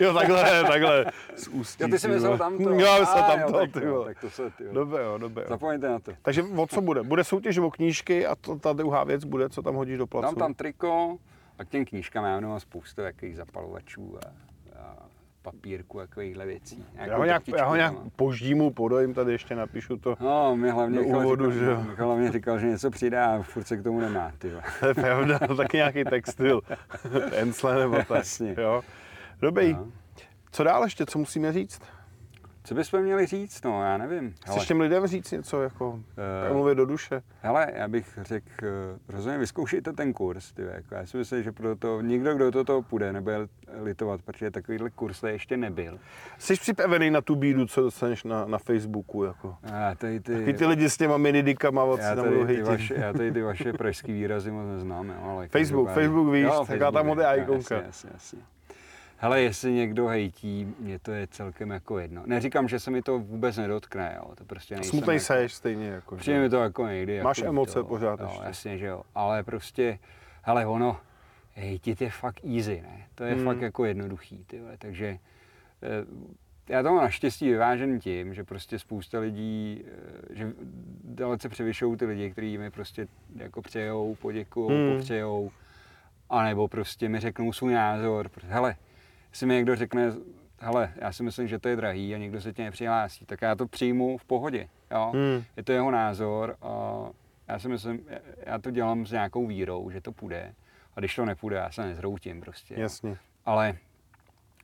jo, 0.00 0.14
takhle, 0.14 0.64
takhle. 0.64 1.06
Z 1.36 1.48
ústí, 1.48 1.82
jo, 1.82 1.88
ty 1.88 1.98
jsi 1.98 2.08
myslel 2.08 2.38
tam 2.38 2.58
to. 2.58 2.70
Já 2.78 3.00
myslel 3.00 3.22
tam 3.22 3.52
to, 3.52 3.66
ty 3.80 3.86
jo, 3.86 4.04
tak 4.04 4.20
to 4.20 4.30
se, 4.30 4.50
ty 4.50 4.64
jo. 4.64 4.72
Dobře, 4.72 4.98
jo, 4.98 5.18
dobře. 5.18 5.40
Jo. 5.40 5.46
Zapomeňte 5.48 5.88
na 5.88 5.98
to. 5.98 6.12
Takže 6.22 6.42
o 6.42 6.66
co 6.66 6.80
bude? 6.80 7.02
Bude 7.02 7.24
soutěž 7.24 7.58
o 7.58 7.70
knížky 7.70 8.26
a 8.26 8.34
to, 8.34 8.58
ta 8.58 8.72
druhá 8.72 9.04
věc 9.04 9.24
bude, 9.24 9.48
co 9.48 9.62
tam 9.62 9.74
hodíš 9.74 9.98
do 9.98 10.06
placu? 10.06 10.26
Tam 10.26 10.34
tam 10.34 10.54
triko 10.54 11.18
a 11.58 11.64
k 11.64 11.68
těm 11.68 11.84
knížkám 11.84 12.24
já 12.24 12.40
mám 12.40 12.60
spoustu 12.60 13.00
jakých 13.00 13.36
zapalovačů 13.36 14.18
a 14.26 14.47
papírku, 15.52 15.98
takovýchhle 15.98 16.46
věcí. 16.46 16.84
Já 16.94 17.16
ho 17.16 17.24
nějak, 17.24 17.48
já 17.48 17.64
ho 17.64 17.76
nějak 17.76 17.94
poždímu, 18.16 18.70
podojím, 18.70 19.14
tady 19.14 19.32
ještě 19.32 19.54
napíšu 19.56 19.96
to 19.96 20.16
No, 20.20 20.56
mě 20.56 20.72
hlavně, 20.72 21.00
říkal, 21.04 21.20
úvodu, 21.20 21.52
říkal, 21.52 21.84
že 21.96 22.02
hlavně 22.02 22.32
říkal, 22.32 22.58
že 22.58 22.66
něco 22.66 22.90
přidá 22.90 23.26
a 23.34 23.42
furt 23.42 23.64
se 23.66 23.76
k 23.76 23.82
tomu 23.82 24.00
nemá, 24.00 24.32
ty 24.38 24.52
To 24.80 24.86
je 24.86 24.94
pravda, 24.94 25.38
no, 25.48 25.56
taky 25.56 25.76
nějaký 25.76 26.04
textil, 26.04 26.60
ensle 27.32 27.78
nebo 27.78 27.96
tak, 27.96 28.10
Jasně. 28.10 28.54
jo. 28.58 28.82
Dobrý. 29.40 29.72
No. 29.72 29.86
Co 30.50 30.64
dál 30.64 30.84
ještě, 30.84 31.06
co 31.06 31.18
musíme 31.18 31.52
říct? 31.52 31.80
Co 32.68 32.74
bychom 32.74 33.00
měli 33.02 33.26
říct, 33.26 33.64
no, 33.64 33.82
já 33.84 33.96
nevím. 33.98 34.34
Chceš 34.46 34.66
těm 34.66 34.80
lidem 34.80 35.06
říct 35.06 35.30
něco, 35.30 35.62
jako 35.62 36.00
Eh, 36.48 36.52
mluvit 36.52 36.74
do 36.74 36.86
duše? 36.86 37.22
Hele, 37.42 37.66
já 37.74 37.88
bych 37.88 38.18
řekl, 38.22 38.48
eh, 38.62 38.98
rozhodně 39.08 39.38
vyzkoušejte 39.38 39.92
ten 39.92 40.12
kurz. 40.12 40.52
Ty, 40.52 40.62
jako 40.62 40.94
já 40.94 41.06
si 41.06 41.16
myslím, 41.16 41.42
že 41.42 41.52
pro 41.52 41.76
to 41.76 42.00
nikdo, 42.00 42.34
kdo 42.34 42.50
do 42.50 42.64
toho 42.64 42.82
půjde, 42.82 43.12
nebude 43.12 43.36
litovat, 43.82 44.22
protože 44.22 44.50
takovýhle 44.50 44.90
kurz 44.90 45.22
ještě 45.22 45.56
nebyl. 45.56 45.98
Jsi 46.38 46.54
připravený 46.56 47.10
na 47.10 47.20
tu 47.20 47.34
bídu, 47.36 47.66
co 47.66 47.80
dostaneš 47.82 48.24
na, 48.24 48.44
na 48.44 48.58
Facebooku? 48.58 49.24
Jako? 49.24 49.56
A 49.72 49.94
tady 49.94 50.20
ty, 50.20 50.44
Ty, 50.44 50.52
ty 50.54 50.66
lidi 50.66 50.90
s 50.90 50.96
těma 50.96 51.16
minidikama, 51.16 51.84
od 51.84 52.00
já 52.00 52.14
tam 52.14 52.24
tady, 52.24 52.46
ty 52.46 52.62
vaše, 52.62 52.94
já 52.94 53.12
tady 53.12 53.32
ty 53.32 53.42
vaše 53.42 53.72
pražský 53.72 54.12
výrazy 54.12 54.50
moc 54.50 54.66
neznám, 54.68 55.08
jo, 55.08 55.14
ale... 55.22 55.48
Facebook, 55.52 55.86
každopádně- 55.86 55.94
Facebook 56.08 56.32
víš, 56.34 56.44
Jo, 56.44 56.64
taká 56.66 56.78
ta 56.78 56.90
Facebook, 56.90 57.06
modrá 57.06 57.34
jo, 57.34 57.42
ikonka. 57.42 57.74
Jasně, 57.74 57.86
jasně, 57.86 58.10
jasně. 58.14 58.38
Hele, 59.20 59.40
jestli 59.40 59.72
někdo 59.72 60.06
hejtí, 60.06 60.74
mě 60.78 60.98
to 60.98 61.12
je 61.12 61.26
celkem 61.26 61.70
jako 61.70 61.98
jedno. 61.98 62.22
Neříkám, 62.26 62.68
že 62.68 62.80
se 62.80 62.90
mi 62.90 63.02
to 63.02 63.18
vůbec 63.18 63.56
nedotkne, 63.56 64.14
jo, 64.16 64.34
to 64.34 64.44
prostě 64.44 64.74
nejsem 64.74 64.90
Smutnej 64.90 65.14
jako, 65.16 65.24
seš 65.24 65.54
stejně. 65.54 65.86
Jako, 65.88 66.16
že? 66.16 66.20
Přijde 66.20 66.40
mi 66.40 66.48
to 66.50 66.56
jako 66.56 66.86
někdy. 66.86 67.22
Máš 67.22 67.38
jako 67.38 67.48
emoce 67.48 67.72
to, 67.74 67.84
pořád 67.84 68.20
jo, 68.20 68.26
ještě. 68.30 68.44
Jasně, 68.46 68.78
že 68.78 68.86
jo. 68.86 69.02
Ale 69.14 69.42
prostě, 69.42 69.98
hele, 70.42 70.66
ono, 70.66 71.00
hejtit 71.54 72.00
je 72.00 72.10
fakt 72.10 72.40
easy, 72.56 72.82
ne? 72.82 73.06
To 73.14 73.24
je 73.24 73.34
Hmm. 73.34 73.44
fakt 73.44 73.60
jako 73.60 73.84
jednoduchý, 73.84 74.44
ty. 74.46 74.60
Takže 74.78 75.06
eh, 75.82 75.88
já 76.68 76.82
to 76.82 76.88
mám 76.92 77.02
naštěstí 77.02 77.50
vyvážený 77.50 78.00
tím, 78.00 78.34
že 78.34 78.44
prostě 78.44 78.78
spousta 78.78 79.18
lidí, 79.20 79.84
eh, 79.86 80.34
že 80.34 80.52
dalece 81.04 81.48
převyšují 81.48 81.96
ty 81.96 82.04
lidi, 82.04 82.30
kteří 82.30 82.58
mi 82.58 82.70
prostě 82.70 83.06
jako 83.36 83.62
přejou, 83.62 84.14
poděkujou, 84.14 84.68
Hmm. 84.68 84.96
popřejou, 84.96 85.50
anebo 86.30 86.68
prostě 86.68 87.08
mi 87.08 87.20
řeknou 87.20 87.52
svůj 87.52 87.72
názor. 87.74 88.30
Hele, 88.48 88.76
jestli 89.30 89.46
mi 89.46 89.54
někdo 89.54 89.76
řekne, 89.76 90.12
hele, 90.58 90.92
já 90.96 91.12
si 91.12 91.22
myslím, 91.22 91.48
že 91.48 91.58
to 91.58 91.68
je 91.68 91.76
drahý 91.76 92.14
a 92.14 92.18
někdo 92.18 92.40
se 92.40 92.52
tě 92.52 92.62
nepřihlásí, 92.64 93.26
tak 93.26 93.42
já 93.42 93.54
to 93.54 93.66
přijmu 93.66 94.18
v 94.18 94.24
pohodě, 94.24 94.68
jo. 94.90 95.12
Hmm. 95.14 95.44
Je 95.56 95.62
to 95.64 95.72
jeho 95.72 95.90
názor 95.90 96.56
a 96.62 97.04
já 97.48 97.58
si 97.58 97.68
myslím, 97.68 98.00
já 98.46 98.58
to 98.58 98.70
dělám 98.70 99.06
s 99.06 99.12
nějakou 99.12 99.46
vírou, 99.46 99.90
že 99.90 100.00
to 100.00 100.12
půjde. 100.12 100.54
A 100.96 101.00
když 101.00 101.14
to 101.14 101.24
nepůjde, 101.24 101.56
já 101.56 101.70
se 101.70 101.82
nezroutím 101.86 102.40
prostě. 102.40 102.74
Jasně. 102.78 103.16
Ale 103.46 103.76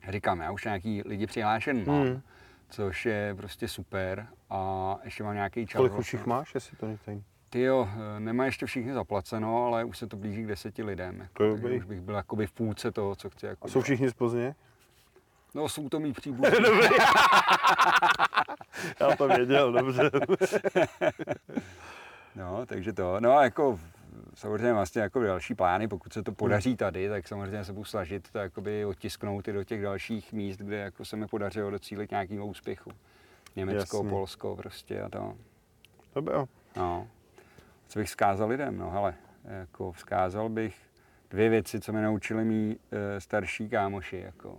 říkám, 0.09 0.39
já 0.39 0.51
už 0.51 0.63
nějaký 0.65 1.01
lidi 1.05 1.27
přihlášen 1.27 1.85
mám, 1.87 2.01
Hmm. 2.03 2.21
což 2.69 3.05
je 3.05 3.33
prostě 3.37 3.67
super 3.67 4.27
a 4.49 4.95
ještě 5.03 5.23
mám 5.23 5.33
nějaký 5.35 5.67
čas. 5.67 5.77
Kolik 5.77 5.91
už 5.91 5.95
vlastně. 5.97 6.17
jich 6.19 6.25
máš, 6.25 6.53
jestli 6.55 6.77
to 6.77 6.87
netajím? 6.87 7.23
Ty 7.49 7.61
jo, 7.61 7.89
nemá 8.19 8.45
ještě 8.45 8.65
všichni 8.65 8.93
zaplaceno, 8.93 9.65
ale 9.65 9.83
už 9.83 9.97
se 9.97 10.07
to 10.07 10.17
blíží 10.17 10.43
k 10.43 10.47
deseti 10.47 10.83
lidem. 10.83 11.19
Jako, 11.19 11.33
To 11.33 11.43
je 11.43 11.49
dobrý. 11.49 11.77
už 11.77 11.85
bych 11.85 12.01
byl 12.01 12.15
jakoby 12.15 12.47
v 12.47 12.51
půlce 12.51 12.91
toho, 12.91 13.15
co 13.15 13.29
chci. 13.29 13.45
Jako 13.45 13.67
A 13.67 13.69
jsou 13.69 13.81
všichni 13.81 14.09
z 14.09 14.13
Plzně? 14.13 14.55
No, 15.53 15.69
jsou 15.69 15.89
to 15.89 15.99
mý 15.99 16.13
příbuzní. 16.13 16.49
Já 18.99 19.15
to 19.15 19.27
věděl, 19.27 19.71
dobře. 19.71 20.11
No, 22.35 22.65
takže 22.65 22.93
to. 22.93 23.19
No 23.19 23.37
a 23.37 23.43
jako 23.43 23.79
samozřejmě 24.33 24.73
vlastně 24.73 25.01
jako 25.01 25.23
další 25.23 25.55
plány, 25.55 25.87
pokud 25.87 26.13
se 26.13 26.23
to 26.23 26.31
Hmm. 26.31 26.35
podaří 26.35 26.75
tady, 26.75 27.09
tak 27.09 27.27
samozřejmě 27.27 27.65
se 27.65 27.73
budu 27.73 27.83
snažit 27.85 28.29
to 28.31 28.37
jakoby 28.37 28.85
otisknout 28.85 29.47
i 29.47 29.51
do 29.53 29.63
těch 29.63 29.81
dalších 29.81 30.33
míst, 30.33 30.57
kde 30.57 30.75
jako 30.77 31.05
se 31.05 31.15
mi 31.15 31.27
podařilo 31.27 31.71
docílit 31.71 32.11
nějakého 32.11 32.45
úspěchu. 32.45 32.91
Německo, 33.55 33.97
Jasně. 33.97 34.09
Polsko 34.09 34.55
prostě 34.55 35.01
a 35.01 35.09
to. 35.09 35.33
Dobře. 36.15 36.33
No. 36.77 37.07
Co 37.87 37.99
bych 37.99 38.07
vzkázal 38.07 38.49
lidem? 38.49 38.77
No 38.77 38.89
hele, 38.89 39.13
jako 39.45 39.91
vzkázal 39.91 40.49
bych 40.49 40.75
dvě 41.29 41.49
věci, 41.49 41.79
co 41.79 41.93
mi 41.93 42.01
naučili 42.01 42.45
mý 42.45 42.79
e, 42.91 43.21
starší 43.21 43.69
kámoši. 43.69 44.17
Jako. 44.17 44.57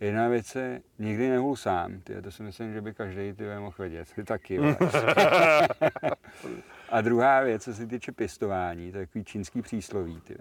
Jedna 0.00 0.28
věc 0.28 0.54
je, 0.54 0.82
nikdy 0.98 1.28
nehul 1.28 1.56
sám. 1.56 2.00
Ty, 2.00 2.22
to 2.22 2.30
si 2.30 2.42
myslím, 2.42 2.72
že 2.72 2.80
by 2.80 2.94
každý 2.94 3.32
ty 3.32 3.44
mohl 3.58 3.76
vědět. 3.78 4.08
Ty 4.14 4.24
taky. 4.24 4.58
A 6.88 7.00
druhá 7.00 7.40
věc, 7.40 7.64
co 7.64 7.74
se 7.74 7.86
týče 7.86 8.12
pěstování, 8.12 8.92
to 8.92 8.98
je 8.98 9.06
takový 9.06 9.24
čínský 9.24 9.62
přísloví. 9.62 10.20
Ty. 10.20 10.36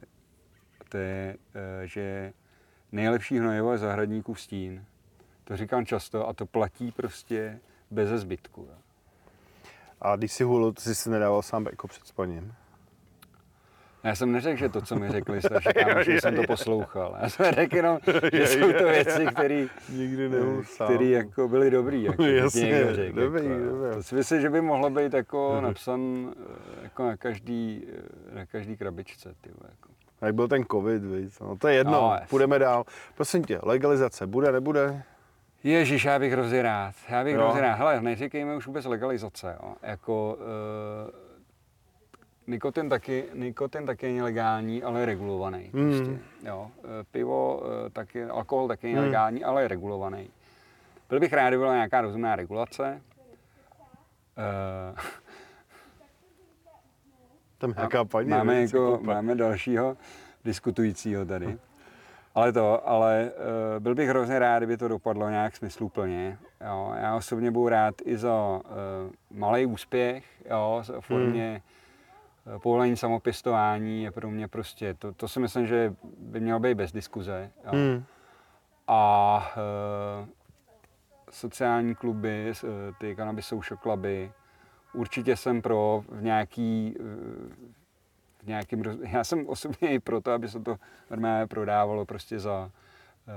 To 0.89 0.97
je, 0.97 1.38
e, 1.84 1.88
že 1.88 2.34
nejlepší 2.91 3.39
hnojivo 3.39 3.72
je 3.72 3.78
zahradníků 3.78 4.36
stín. 4.36 4.86
To 5.43 5.57
říkám 5.57 5.86
často 5.86 6.28
a 6.28 6.34
to 6.34 6.45
platí 6.45 6.91
prostě 6.91 7.59
bez 7.91 8.09
zbytku. 8.09 8.68
Jo. 8.70 8.78
A 10.01 10.15
když 10.15 10.31
si 10.31 10.43
hulil, 10.43 10.73
to 10.73 10.81
jsi 10.81 10.95
si 10.95 11.09
nedával 11.09 11.41
sám 11.41 11.65
jako 11.65 11.87
před 11.87 12.07
spaním. 12.07 12.53
Já 14.03 14.15
jsem 14.15 14.31
neřekl, 14.31 14.57
že 14.57 14.69
to, 14.69 14.81
co 14.81 14.95
mi 14.95 15.09
řekli 15.09 15.41
starší 15.41 15.69
kámoši, 15.85 16.11
že 16.11 16.21
jsem 16.21 16.35
to 16.35 16.43
poslouchal. 16.43 17.17
Já 17.21 17.29
jsem 17.29 17.51
řekl 17.51 17.75
jenom, 17.75 17.99
že 18.33 18.47
jsou 18.47 18.73
to 18.73 18.83
věci, 18.83 19.25
které 19.25 19.67
Nikdy 19.89 20.29
který 20.85 21.11
jako 21.11 21.47
byly 21.47 21.71
dobrý. 21.71 22.03
Jako, 22.03 22.23
Jasně, 22.23 22.95
řekl, 22.95 23.19
dobrý, 23.21 23.45
jako, 23.45 23.65
dobrý. 23.65 23.95
To 23.95 24.03
si 24.03 24.15
myslím, 24.15 24.41
že 24.41 24.49
by 24.49 24.61
mohlo 24.61 24.89
být 24.89 25.13
jako 25.13 25.61
napsan 25.61 26.33
eh, 26.37 26.83
jako 26.83 27.05
na 27.05 27.17
každý, 27.17 27.85
eh, 28.31 28.35
na 28.35 28.45
každý 28.45 28.77
krabičce. 28.77 29.33
Ty, 29.41 29.49
vole, 29.49 29.69
jako. 29.69 29.89
Jak 30.21 30.35
byl 30.35 30.47
ten 30.47 30.65
covid, 30.71 31.03
víc. 31.03 31.39
No, 31.39 31.57
to 31.57 31.67
je 31.67 31.75
jedno, 31.75 31.91
No, 31.91 32.17
půjdeme 32.29 32.59
dál. 32.59 32.83
Prosím 33.15 33.43
tě, 33.43 33.59
legalizace 33.63 34.27
bude, 34.27 34.51
nebude? 34.51 35.03
Ježíš, 35.68 36.05
já 36.05 36.20
bych 36.20 36.32
hrozně 36.32 36.61
rád. 36.61 36.95
Já 37.09 37.24
bych 37.24 37.34
Jo. 37.36 37.41
hrozně 37.41 37.61
rád. 37.61 37.74
Hele, 37.76 38.01
neříkejme 38.01 38.55
už 38.55 38.68
vůbec 38.68 38.86
legalizace. 38.86 39.57
Jo. 39.63 39.76
Jako, 39.82 40.38
uh, 40.39 41.11
nikotin, 42.47 42.89
taky, 42.89 43.24
nikotin 43.34 43.86
taky 43.86 44.07
je 44.07 44.13
nelegální, 44.13 44.84
ale 44.84 44.99
je 44.99 45.05
regulovaný. 45.05 45.70
Mm. 45.74 45.89
Prostě, 45.89 46.20
jo. 46.47 46.72
Eh, 46.84 47.03
Pivo, 47.11 47.61
eh, 47.86 47.89
taky, 47.89 48.24
alkohol 48.26 48.68
taky 48.68 48.88
je 48.88 48.93
Mm. 48.93 48.99
nelegální, 48.99 49.43
ale 49.43 49.61
je 49.61 49.68
regulovaný. 49.68 50.30
Byl 51.09 51.20
bych 51.20 51.34
rád, 51.34 51.47
kdyby 51.47 51.61
byla 51.61 51.74
nějaká 51.74 52.01
rozumná 52.01 52.36
regulace. 52.36 53.01
Uh, 54.38 54.99
Tam 57.57 57.74
nějaká 57.78 58.05
paní. 58.05 58.30
máme, 58.30 58.61
jako, 58.61 58.99
máme 59.01 59.36
dalšího 59.36 59.97
diskutujícího 60.45 61.26
tady. 61.26 61.57
Ale 62.38 62.53
to, 62.53 62.89
ale 62.89 63.31
uh, 63.31 63.83
byl 63.83 63.95
bych 63.95 64.09
hrozně 64.09 64.39
rád, 64.39 64.59
kdyby 64.59 64.77
to 64.77 64.88
dopadlo 64.88 65.29
nějak 65.29 65.55
smysluplně. 65.55 66.38
Jo. 66.65 66.93
Já 67.01 67.15
osobně 67.15 67.51
budu 67.51 67.69
rád 67.69 67.95
i 68.05 68.17
za 68.17 68.33
uh, 68.33 68.61
malý 69.31 69.65
úspěch, 69.65 70.25
jo, 70.49 70.83
v 70.99 71.05
formě 71.05 71.61
hmm. 72.45 72.59
povolení 72.59 72.97
samopěstování 72.97 74.03
je 74.03 74.11
pro 74.11 74.29
mě 74.31 74.47
prostě, 74.47 74.93
to, 74.93 75.13
to 75.13 75.27
si 75.27 75.39
myslím, 75.39 75.67
že 75.67 75.93
by 76.19 76.39
mělo 76.39 76.59
být 76.59 76.75
bez 76.75 76.91
diskuze. 76.91 77.51
Jo. 77.65 77.71
Hmm. 77.73 78.03
A 78.88 79.51
uh, 80.21 80.27
sociální 81.31 81.95
kluby, 81.95 82.51
eh, 82.63 82.67
ty 82.99 83.15
cannabis 83.15 83.45
social 83.45 83.77
cluby, 83.77 84.31
určitě 84.93 85.35
jsem 85.35 85.61
pro 85.61 86.03
v 86.09 86.23
nějaký, 86.23 86.95
eh, 86.99 87.03
nějakým, 88.47 88.81
roz- 88.81 88.99
já 89.11 89.23
jsem 89.23 89.47
osobně 89.47 89.89
i 89.93 89.99
pro 89.99 90.21
to, 90.21 90.31
aby 90.31 90.47
se 90.49 90.59
to 90.59 90.75
normálně 91.11 91.47
prodávalo 91.47 92.05
prostě 92.05 92.39
za 92.39 92.69
uh, 93.27 93.33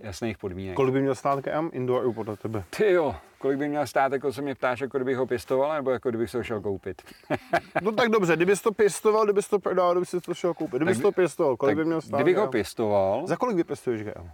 jasných 0.00 0.38
podmínek. 0.38 0.76
Kolik 0.76 0.92
by 0.92 1.00
měl 1.00 1.14
stát 1.14 1.40
KM 1.40 1.68
Indoor 1.72 2.12
podle 2.14 2.36
tebe? 2.36 2.64
Ty 2.76 2.92
jo, 2.92 3.16
kolik 3.38 3.58
by 3.58 3.68
měl 3.68 3.86
stát, 3.86 4.12
jako 4.12 4.32
se 4.32 4.42
mě 4.42 4.54
ptáš, 4.54 4.80
jako 4.80 4.98
kdybych 4.98 5.16
ho 5.16 5.26
pěstoval, 5.26 5.74
nebo 5.74 5.90
jako 5.90 6.08
kdybych 6.08 6.30
se 6.30 6.36
ho 6.38 6.44
šel 6.44 6.60
koupit? 6.60 7.02
No 7.82 7.92
tak 7.92 8.08
dobře, 8.08 8.36
kdybys 8.36 8.62
to 8.62 8.72
pěstoval, 8.72 9.24
kdybys 9.24 9.48
to 9.48 9.58
prodal, 9.58 9.92
kdybys 9.92 10.08
si 10.10 10.20
to 10.20 10.34
šel 10.34 10.54
koupit. 10.54 10.76
Kdybys 10.76 10.96
Tak- 10.96 11.02
to 11.02 11.12
pěstoval, 11.12 11.56
kolik 11.56 11.76
by 11.76 11.84
měl 11.84 12.00
stát? 12.00 12.16
kdybych 12.16 12.36
ho 12.36 12.46
pěstoval, 12.48 13.26
Za 13.26 13.36
kolik 13.36 13.56
vypěstuješ 13.56 14.02
GM? 14.02 14.30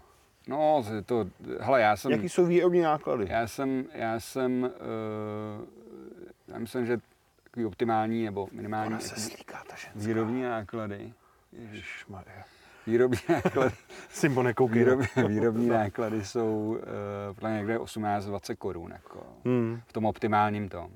no 0.48 0.85
to, 1.06 1.26
hele, 1.60 1.81
já 1.81 1.97
jsem... 1.97 2.12
Jaký 2.12 2.28
jsou 2.28 2.47
výrobní 2.47 2.81
náklady? 2.81 3.26
Já 3.31 3.47
jsem, 3.47 3.85
já 3.94 4.20
jsem, 4.20 4.62
uh, 4.62 5.64
já 6.48 6.59
myslím, 6.59 6.86
že 6.86 6.98
takový 7.55 7.66
optimální 7.66 8.24
nebo 8.24 8.48
minimální 8.52 9.01
se 9.01 9.09
jako 9.09 9.20
slíká 9.20 9.62
ta 9.68 9.76
ženská. 9.76 9.90
výrobní 10.09 10.43
náklady. 10.43 11.12
Ježiš, 11.52 11.72
Ježišmarja. 11.72 12.44
výrobní 12.86 13.18
náklady, 13.28 13.74
Simbo, 14.10 14.43
nekoukej. 14.43 14.78
výrob, 14.78 15.01
výrobní 15.28 15.68
náklady 15.68 16.24
jsou 16.24 16.78
uh, 17.43 17.51
někde 17.51 17.78
18-20 17.78 18.56
korun. 18.56 18.90
Jako, 18.93 19.26
Hmm. 19.44 19.81
v 19.86 19.93
tom 19.93 20.05
optimálním 20.06 20.68
tom. 20.68 20.85
Uh, 20.85 20.90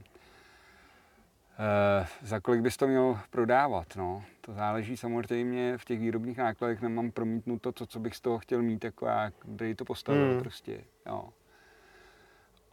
za 2.22 2.40
kolik 2.40 2.60
bys 2.60 2.76
to 2.76 2.86
měl 2.89 3.18
prodávat? 3.30 3.97
No? 3.97 4.24
To 4.40 4.52
záleží 4.55 4.97
samozřejmě, 4.97 5.78
v 5.78 5.85
těch 5.85 5.98
výrobních 6.01 6.39
nákladech 6.39 6.80
nemám 6.82 7.10
promítnuto 7.10 7.72
to, 7.72 7.86
co 7.86 8.01
bych 8.01 8.14
z 8.16 8.20
toho 8.20 8.39
chtěl 8.39 8.62
mít, 8.62 8.85
jako 8.85 9.06
já, 9.06 9.30
kde 9.44 9.68
to 9.74 9.85
postavil 9.85 10.30
Hmm. 10.30 10.40
prostě. 10.40 10.80
Jo. 11.06 11.28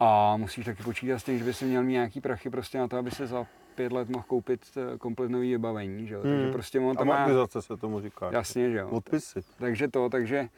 A 0.00 0.36
musíš 0.36 0.64
taky 0.64 0.82
počítat 0.82 1.18
s 1.18 1.24
tím, 1.24 1.38
že 1.38 1.44
by 1.44 1.54
si 1.54 1.64
měl 1.64 1.82
mít 1.82 1.92
nějaký 1.92 2.20
prachy 2.20 2.50
prostě 2.50 2.78
na 2.78 2.88
to, 2.88 2.96
aby 2.98 3.10
se 3.10 3.26
za 3.26 3.46
pět 3.76 3.92
let 3.92 4.08
mohl 4.08 4.24
koupit 4.28 4.60
eh, 4.76 4.98
komplet 4.98 5.30
nový 5.30 5.50
vybavení, 5.52 6.06
že 6.06 6.14
jo? 6.14 6.22
Takže 6.22 6.42
Hmm. 6.42 6.52
prostě 6.52 6.80
on 6.80 6.96
tam 6.96 7.06
má, 7.06 7.28
se 7.60 7.76
tomu 7.76 8.00
říká. 8.00 8.30
jasně, 8.32 8.70
že 8.70 8.78
jo? 8.78 8.88
Odpisy. 8.88 9.40
Takže 9.58 9.88
to, 9.88 10.08
takže 10.08 10.48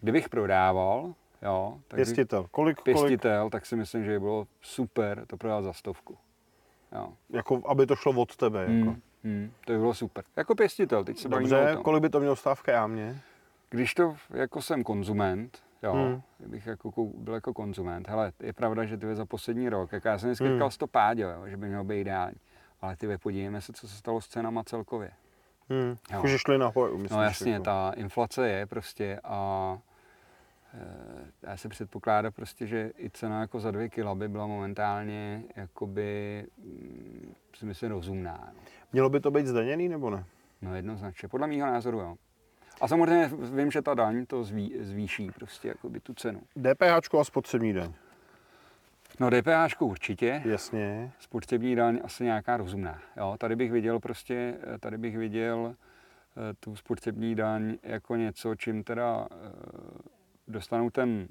kdybych 0.00 0.28
prodával, 0.28 1.14
jo, 1.42 1.78
tak 1.88 1.96
Pěstitel. 1.96 2.46
Kolik, 2.50 2.76
kolik, 2.76 2.84
pěstitel, 2.84 3.50
tak 3.50 3.66
si 3.66 3.76
myslím, 3.76 4.04
že 4.04 4.10
by 4.10 4.20
bylo 4.20 4.46
super 4.60 5.24
to 5.26 5.36
prodat 5.36 5.62
za 5.62 5.72
stovku. 5.72 6.16
Jo. 6.92 7.12
jako, 7.30 7.62
aby 7.66 7.86
to 7.86 7.96
šlo 7.96 8.12
od 8.12 8.36
tebe. 8.36 8.60
Jako. 8.60 8.70
Hmm. 8.90 9.00
Hmm, 9.24 9.50
to 9.66 9.72
by 9.72 9.78
bylo 9.78 9.94
super. 9.94 10.24
Jako 10.36 10.54
pěstitel, 10.54 11.04
teď 11.04 11.18
se 11.18 11.28
bavíme 11.28 11.56
o 11.56 11.60
Dobře, 11.60 11.74
tom. 11.74 11.82
kolik 11.82 12.02
by 12.02 12.08
to 12.10 12.20
mělo 12.20 12.36
stát 12.36 12.54
v 12.54 12.62
krámě? 12.62 13.20
Když 13.70 13.94
to 13.94 14.16
jako 14.30 14.62
jsem 14.62 14.84
konzument, 14.84 15.58
Jo, 15.82 15.92
hmm. 15.92 16.22
bych 16.46 16.66
jako 16.66 16.92
byl 17.14 17.34
jako 17.34 17.54
konzument. 17.54 18.08
Hele, 18.08 18.32
je 18.40 18.52
pravda, 18.52 18.84
že 18.84 18.96
ty 18.96 19.14
za 19.14 19.26
poslední 19.26 19.68
rok, 19.68 19.92
jak 19.92 20.04
já 20.04 20.18
jsem 20.18 20.28
dneska 20.28 20.52
říkal 20.52 20.70
stopádě, 20.70 21.22
jo, 21.22 21.48
že 21.48 21.56
by 21.56 21.68
mělo 21.68 21.84
být 21.84 22.00
ideální. 22.00 22.36
Ale 22.80 22.96
ty 22.96 23.18
podívejme 23.18 23.60
se, 23.60 23.72
co 23.72 23.88
se 23.88 23.96
stalo 23.96 24.20
s 24.20 24.28
cenama 24.28 24.64
celkově. 24.64 25.10
Hmm. 25.68 25.96
Jo. 26.12 26.22
Už 26.22 26.40
šli 26.40 26.58
nahoru, 26.58 26.98
myslíš? 26.98 27.16
No 27.16 27.22
jasně, 27.22 27.52
jako. 27.52 27.64
ta 27.64 27.92
inflace 27.96 28.48
je 28.48 28.66
prostě 28.66 29.20
a 29.24 29.78
eh, 30.74 31.30
já 31.42 31.56
se 31.56 31.68
předpokládám 31.68 32.32
prostě, 32.32 32.66
že 32.66 32.90
i 32.98 33.10
cena 33.10 33.40
jako 33.40 33.60
za 33.60 33.70
dvě 33.70 33.88
kila 33.88 34.14
by 34.14 34.28
byla 34.28 34.46
momentálně 34.46 35.42
jakoby, 35.56 36.44
mm, 36.58 37.34
si 37.56 37.66
myslím, 37.66 37.90
rozumná. 37.90 38.52
No. 38.54 38.60
Mělo 38.92 39.08
by 39.10 39.20
to 39.20 39.30
být 39.30 39.46
zdaněný 39.46 39.88
nebo 39.88 40.10
ne? 40.10 40.24
no 40.62 40.74
jednoznačně, 40.74 41.28
podle 41.28 41.46
mého 41.46 41.66
názoru 41.66 42.00
jo. 42.00 42.16
A 42.82 42.88
samozřejmě 42.88 43.30
vím, 43.34 43.70
že 43.70 43.82
ta 43.82 43.94
daň 43.94 44.26
to 44.26 44.44
zví, 44.44 44.74
zvýší 44.80 45.30
prostě 45.30 45.68
jakoby 45.68 46.00
tu 46.00 46.14
cenu. 46.14 46.40
DPH 46.56 47.14
a 47.20 47.24
spotřební 47.24 47.72
daň. 47.72 47.92
No 49.20 49.30
DPH 49.30 49.82
určitě, 49.82 50.42
Jasně. 50.44 51.12
spotřební 51.18 51.76
daň 51.76 52.00
asi 52.04 52.24
nějaká 52.24 52.56
rozumná. 52.56 52.98
Jo, 53.16 53.36
tady 53.38 53.56
bych 53.56 53.72
viděl 53.72 54.00
prostě, 54.00 54.54
eh, 54.74 54.78
tady 54.78 54.98
bych 54.98 55.18
viděl 55.18 55.74
eh, 55.74 56.54
tu 56.60 56.76
spotřební 56.76 57.34
daň 57.34 57.76
jako 57.82 58.16
něco, 58.16 58.54
čím 58.54 58.84
teda 58.84 59.26
eh, 59.30 59.36
dostanou 60.48 60.90
ten 60.90 61.28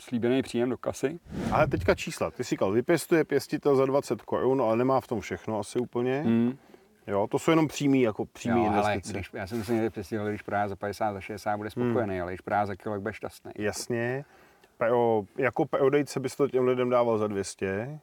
slíbený 0.00 0.42
příjem 0.42 0.70
do 0.70 0.78
kasy. 0.78 1.20
Ale 1.52 1.66
teďka 1.66 1.94
čísla. 1.94 2.30
Ty 2.30 2.44
jsi 2.44 2.50
říkal, 2.50 2.72
vypěstuje 2.72 3.24
pěstitel 3.24 3.76
za 3.76 3.86
20 3.86 4.22
korun, 4.22 4.62
ale 4.62 4.76
nemá 4.76 5.00
v 5.00 5.06
tom 5.06 5.20
všechno 5.20 5.58
asi 5.58 5.78
úplně. 5.78 6.20
Hmm. 6.20 6.58
Jo, 7.06 7.26
to 7.26 7.38
jsou 7.38 7.50
jenom 7.50 7.68
přímý, 7.68 8.02
jako 8.02 8.24
přímý 8.26 8.64
Jo, 8.64 8.70
ale 8.72 8.76
investice. 8.92 9.12
když, 9.12 9.30
já 9.32 9.46
jsem 9.46 9.64
si 9.64 9.72
někdy 9.72 9.90
představil, 9.90 10.28
když 10.28 10.42
prodá 10.42 10.68
za 10.68 10.76
50, 10.76 11.12
za 11.12 11.20
60, 11.20 11.56
bude 11.56 11.70
spokojený, 11.70 12.20
ale 12.20 12.32
když 12.32 12.40
prodá 12.40 12.66
za 12.66 12.76
kilo, 12.76 13.00
bude 13.00 13.12
šťastný. 13.14 13.52
Jasně. 13.58 14.24
Pro, 14.78 15.22
jako 15.38 15.64
prodejce 15.66 16.20
bys 16.20 16.36
to 16.36 16.48
těm 16.48 16.64
lidem 16.68 16.90
dával 16.90 17.18
za 17.18 17.26
200. 17.26 18.00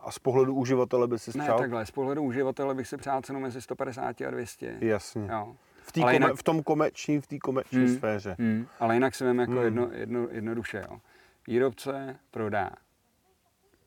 A 0.00 0.10
z 0.10 0.18
pohledu 0.18 0.54
uživatele 0.54 1.06
by 1.08 1.18
si 1.18 1.38
Ne, 1.38 1.44
přál... 1.44 1.58
takhle, 1.58 1.86
z 1.86 1.90
pohledu 1.90 2.22
uživatele 2.22 2.74
bych 2.74 2.88
si 2.88 2.96
přál 2.96 3.22
cenu 3.22 3.40
mezi 3.40 3.62
150 3.62 4.20
a 4.20 4.30
200. 4.30 4.76
Jasně. 4.80 5.28
Jo. 5.32 5.54
V, 5.82 5.92
Ale 6.02 6.12
kome, 6.12 6.26
jinak- 6.26 6.36
v 6.36 6.42
tom 6.42 6.62
komerční, 6.62 7.20
v 7.20 7.26
té 7.26 7.38
komerční 7.38 7.84
Hmm. 7.86 7.96
sféře. 7.96 8.36
Hmm. 8.38 8.66
Ale 8.80 8.94
jinak 8.94 9.14
si 9.14 9.24
vím 9.26 9.38
jako 9.38 9.52
Hmm. 9.52 9.62
jedno, 9.64 9.88
jedno, 9.92 10.26
jednoduše. 10.30 10.84
Jo. 10.90 10.98
Výrobce 11.46 12.16
prodá 12.30 12.70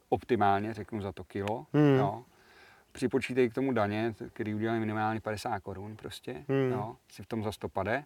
optimálně, 0.09 0.73
řeknu 0.73 1.01
za 1.01 1.11
to 1.11 1.23
kilo. 1.23 1.65
Hmm. 1.73 1.95
Jo. 1.97 2.23
Připočítej 2.91 3.49
k 3.49 3.53
tomu 3.53 3.71
daně, 3.73 4.13
který 4.33 4.55
udělají 4.55 4.79
minimálně 4.79 5.21
50 5.21 5.59
korun 5.59 5.95
prostě. 5.95 6.31
Hmm. 6.49 6.71
Jo. 6.71 6.95
Si 7.11 7.23
v 7.23 7.25
tom 7.25 7.43
za 7.43 7.51
100 7.51 7.69
pade. 7.69 8.03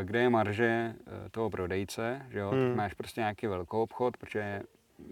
Eh, 0.00 0.04
Kde 0.04 0.20
je 0.20 0.28
marže 0.30 0.94
eh, 1.26 1.28
toho 1.30 1.50
prodejce, 1.50 2.22
že 2.30 2.38
jo, 2.38 2.50
Hmm. 2.50 2.66
tak 2.68 2.76
máš 2.76 2.94
prostě 2.94 3.20
nějaký 3.20 3.46
velký 3.46 3.70
obchod, 3.76 4.16
protože 4.16 4.62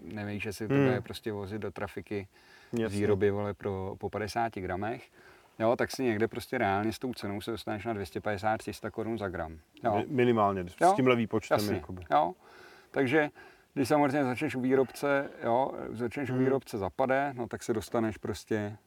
nevíš, 0.03 0.43
že 0.43 0.53
si 0.53 0.67
to 0.67 0.73
Hmm. 0.73 0.83
bude 0.85 1.01
prostě 1.01 1.31
vozit 1.31 1.61
do 1.61 1.71
trafiky 1.71 2.27
Jasně. 2.73 2.99
výroby 2.99 3.31
vole, 3.31 3.53
pro, 3.53 3.95
po 3.99 4.09
50 4.09 4.55
gramech. 4.61 5.09
Jo, 5.59 5.75
tak 5.75 5.91
si 5.91 6.03
někde 6.03 6.27
prostě 6.27 6.57
reálně 6.57 6.93
s 6.93 6.99
tou 6.99 7.13
cenou 7.13 7.41
se 7.41 7.51
dostaneš 7.51 7.85
na 7.85 7.93
250-300 7.93 8.91
korun 8.91 9.17
za 9.17 9.27
gram. 9.29 9.57
Jo. 9.83 9.95
Mi- 9.97 10.05
Minimálně, 10.07 10.61
Jo, 10.81 10.91
s 10.91 10.95
tímhle 10.95 11.15
výpočtem. 11.15 11.55
Jasně, 11.59 11.75
Jakoby. 11.75 12.03
jo. 12.11 12.33
Takže 12.91 13.29
když 13.77 13.87
samozřejmě 13.87 14.23
začneš 14.23 14.55
u 14.55 14.61
výrobce, 14.61 15.29
jo, 15.43 15.71
začneš 15.89 16.29
Hmm. 16.29 16.39
u 16.39 16.43
výrobce 16.43 16.77
zapade, 16.77 17.33
no 17.35 17.47
tak 17.47 17.63
se 17.63 17.73
dostaneš 17.73 18.17
prostě 18.17 18.77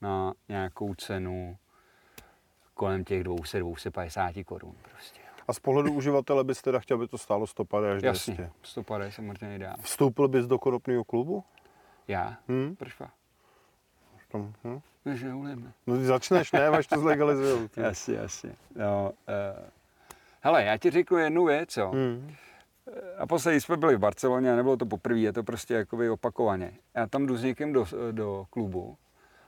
na 0.00 0.34
nějakou 0.48 0.94
cenu 0.94 1.56
kolem 2.74 3.04
těch 3.04 3.24
200-250 3.24 4.44
korun 4.44 4.74
prostě. 4.90 5.20
A 5.48 5.52
z 5.52 5.58
pohledu 5.58 5.92
uživatele 5.92 6.44
bys 6.44 6.62
teda 6.62 6.78
chtěl, 6.78 6.96
aby 6.96 7.08
to 7.08 7.18
stálo 7.18 7.46
150 7.46 7.92
až 7.92 8.02
200. 8.02 8.30
Jasně, 8.32 8.50
150 8.62 9.04
je 9.04 9.12
samozřejmě 9.12 9.56
ideál. 9.56 9.76
Vstoupil 9.80 10.28
bys 10.28 10.46
do 10.46 10.58
konopného 10.58 11.04
klubu? 11.04 11.44
Já? 12.08 12.36
Hm? 12.48 12.76
Proč 12.78 12.92
pa? 12.94 13.10
V 14.16 14.26
Tom, 14.32 14.52
hm? 14.64 14.80
Než 15.04 15.22
neulím. 15.22 15.72
No 15.86 15.96
ty 15.96 16.04
začneš, 16.04 16.52
ne, 16.52 16.66
až 16.66 16.86
to 16.86 16.98
zlegalizujou. 17.00 17.68
ty. 17.68 17.80
Jasně, 17.84 18.14
jasně. 18.16 18.52
No, 18.76 19.10
uh, 19.10 19.68
hele, 20.40 20.64
já 20.64 20.76
ti 20.76 20.90
řeknu 20.90 21.16
jednu 21.18 21.44
věc, 21.44 21.76
jo. 21.76 21.92
Hm. 22.86 22.92
Naposledy 23.18 23.60
jsme 23.60 23.76
byli 23.76 23.96
v 23.96 23.98
Barceloně 23.98 24.52
a 24.52 24.56
nebylo 24.56 24.76
to 24.76 24.86
poprvé, 24.86 25.18
je 25.18 25.32
to 25.32 25.42
prostě 25.42 25.74
jakoby 25.74 26.10
opakovaně. 26.10 26.72
Já 26.94 27.06
tam 27.06 27.26
jdu 27.26 27.36
s 27.36 27.42
někým 27.44 27.72
do, 27.72 27.86
do 28.12 28.46
klubu, 28.50 28.96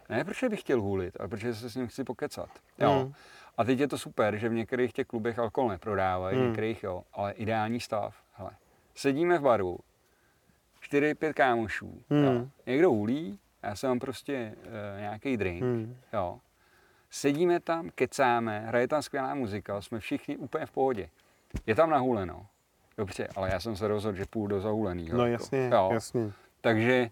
ne 0.08 0.24
protože 0.24 0.48
bych 0.48 0.60
chtěl 0.60 0.80
hůlit, 0.82 1.16
ale 1.20 1.28
protože 1.28 1.54
se 1.54 1.70
s 1.70 1.74
ním 1.74 1.86
chci 1.86 2.04
pokecat. 2.04 2.48
Jo. 2.78 3.04
Mm. 3.06 3.12
A 3.56 3.64
teď 3.64 3.78
je 3.78 3.88
to 3.88 3.98
super, 3.98 4.36
že 4.36 4.48
v 4.48 4.52
některých 4.52 4.92
těch 4.92 5.06
klubech 5.06 5.38
alkohol 5.38 5.70
neprodávají, 5.70 6.38
Mm. 6.38 6.46
některých 6.46 6.82
jo, 6.82 7.02
ale 7.12 7.32
ideální 7.32 7.80
stav. 7.80 8.16
Hele, 8.34 8.50
sedíme 8.94 9.38
v 9.38 9.42
baru, 9.42 9.78
čtyři, 10.80 11.14
pět 11.14 11.32
kámošů, 11.32 12.02
Mm. 12.10 12.24
jo. 12.24 12.46
někdo 12.66 12.90
hůlí, 12.90 13.38
já 13.62 13.76
jsem 13.76 13.90
mám 13.90 13.98
prostě 13.98 14.54
uh, 14.56 15.00
nějaký 15.00 15.36
drink, 15.36 15.62
Mm. 15.62 15.96
jo. 16.12 16.40
Sedíme 17.10 17.60
tam, 17.60 17.90
kecáme, 17.94 18.60
hraje 18.60 18.88
tam 18.88 19.02
skvělá 19.02 19.34
muzika, 19.34 19.80
jsme 19.80 20.00
všichni 20.00 20.36
úplně 20.36 20.66
v 20.66 20.70
pohodě. 20.70 21.08
Je 21.66 21.74
tam 21.74 21.90
nahuleno. 21.90 22.46
Dobře, 22.98 23.28
ale 23.36 23.50
já 23.52 23.60
jsem 23.60 23.76
se 23.76 23.88
rozhodl, 23.88 24.16
že 24.18 24.26
půjdu 24.26 24.56
do 24.56 24.60
zahulenýho. 24.60 25.18
No 25.18 25.26
jako. 25.26 25.42
jasně, 25.42 25.70
jo. 25.72 25.90
jasně. 25.92 26.32
Takže 26.60 27.10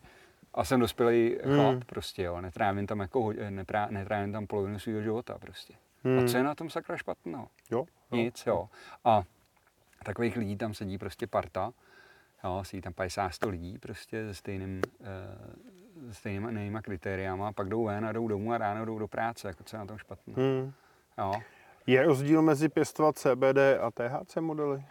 a 0.54 0.64
jsem 0.64 0.80
dospělý 0.80 1.36
chlap 1.42 1.74
Mm. 1.74 1.80
prostě, 1.86 2.22
jo. 2.22 2.40
Netrávím 2.40 2.86
tam 2.86 3.00
jako, 3.00 3.32
neprá, 3.50 3.86
netrávím 3.90 4.32
tam 4.32 4.46
polovinu 4.46 4.78
svého 4.78 5.02
života 5.02 5.38
prostě. 5.38 5.74
Mm. 6.04 6.18
A 6.18 6.28
co 6.28 6.36
je 6.36 6.42
na 6.42 6.54
tom 6.54 6.70
sakra 6.70 6.96
špatného? 6.96 7.48
Jo? 7.70 7.78
jo. 8.12 8.16
Nic, 8.16 8.46
jo. 8.46 8.68
A 9.04 9.22
takových 10.04 10.36
lidí 10.36 10.56
tam 10.56 10.74
sedí 10.74 10.98
prostě 10.98 11.26
parta, 11.26 11.72
jo, 12.44 12.60
sedí 12.64 12.80
tam 12.82 12.92
50-100 12.92 13.48
lidí 13.50 13.78
prostě 13.78 14.26
se 14.26 14.34
stejným, 14.34 14.80
eh, 15.00 16.06
se 16.12 16.14
stejnýma 16.14 16.82
kritériama, 16.82 17.52
pak 17.52 17.68
jdou 17.68 17.84
ven 17.84 18.04
a 18.06 18.12
jdou 18.12 18.28
domů 18.28 18.52
a 18.52 18.58
ráno 18.58 18.84
jdou 18.84 18.98
do 18.98 19.08
práce, 19.08 19.48
jako 19.48 19.64
co 19.64 19.76
je 19.76 19.80
na 19.80 19.86
tom 19.86 19.98
špatné. 19.98 20.34
Hm. 20.36 20.72
Jo. 21.18 21.32
Je 21.86 22.02
rozdíl 22.02 22.42
mezi 22.42 22.68
pěstovat 22.68 23.18
CBD 23.18 23.78
a 23.80 23.90
THC 23.90 24.36
modely? 24.40 24.84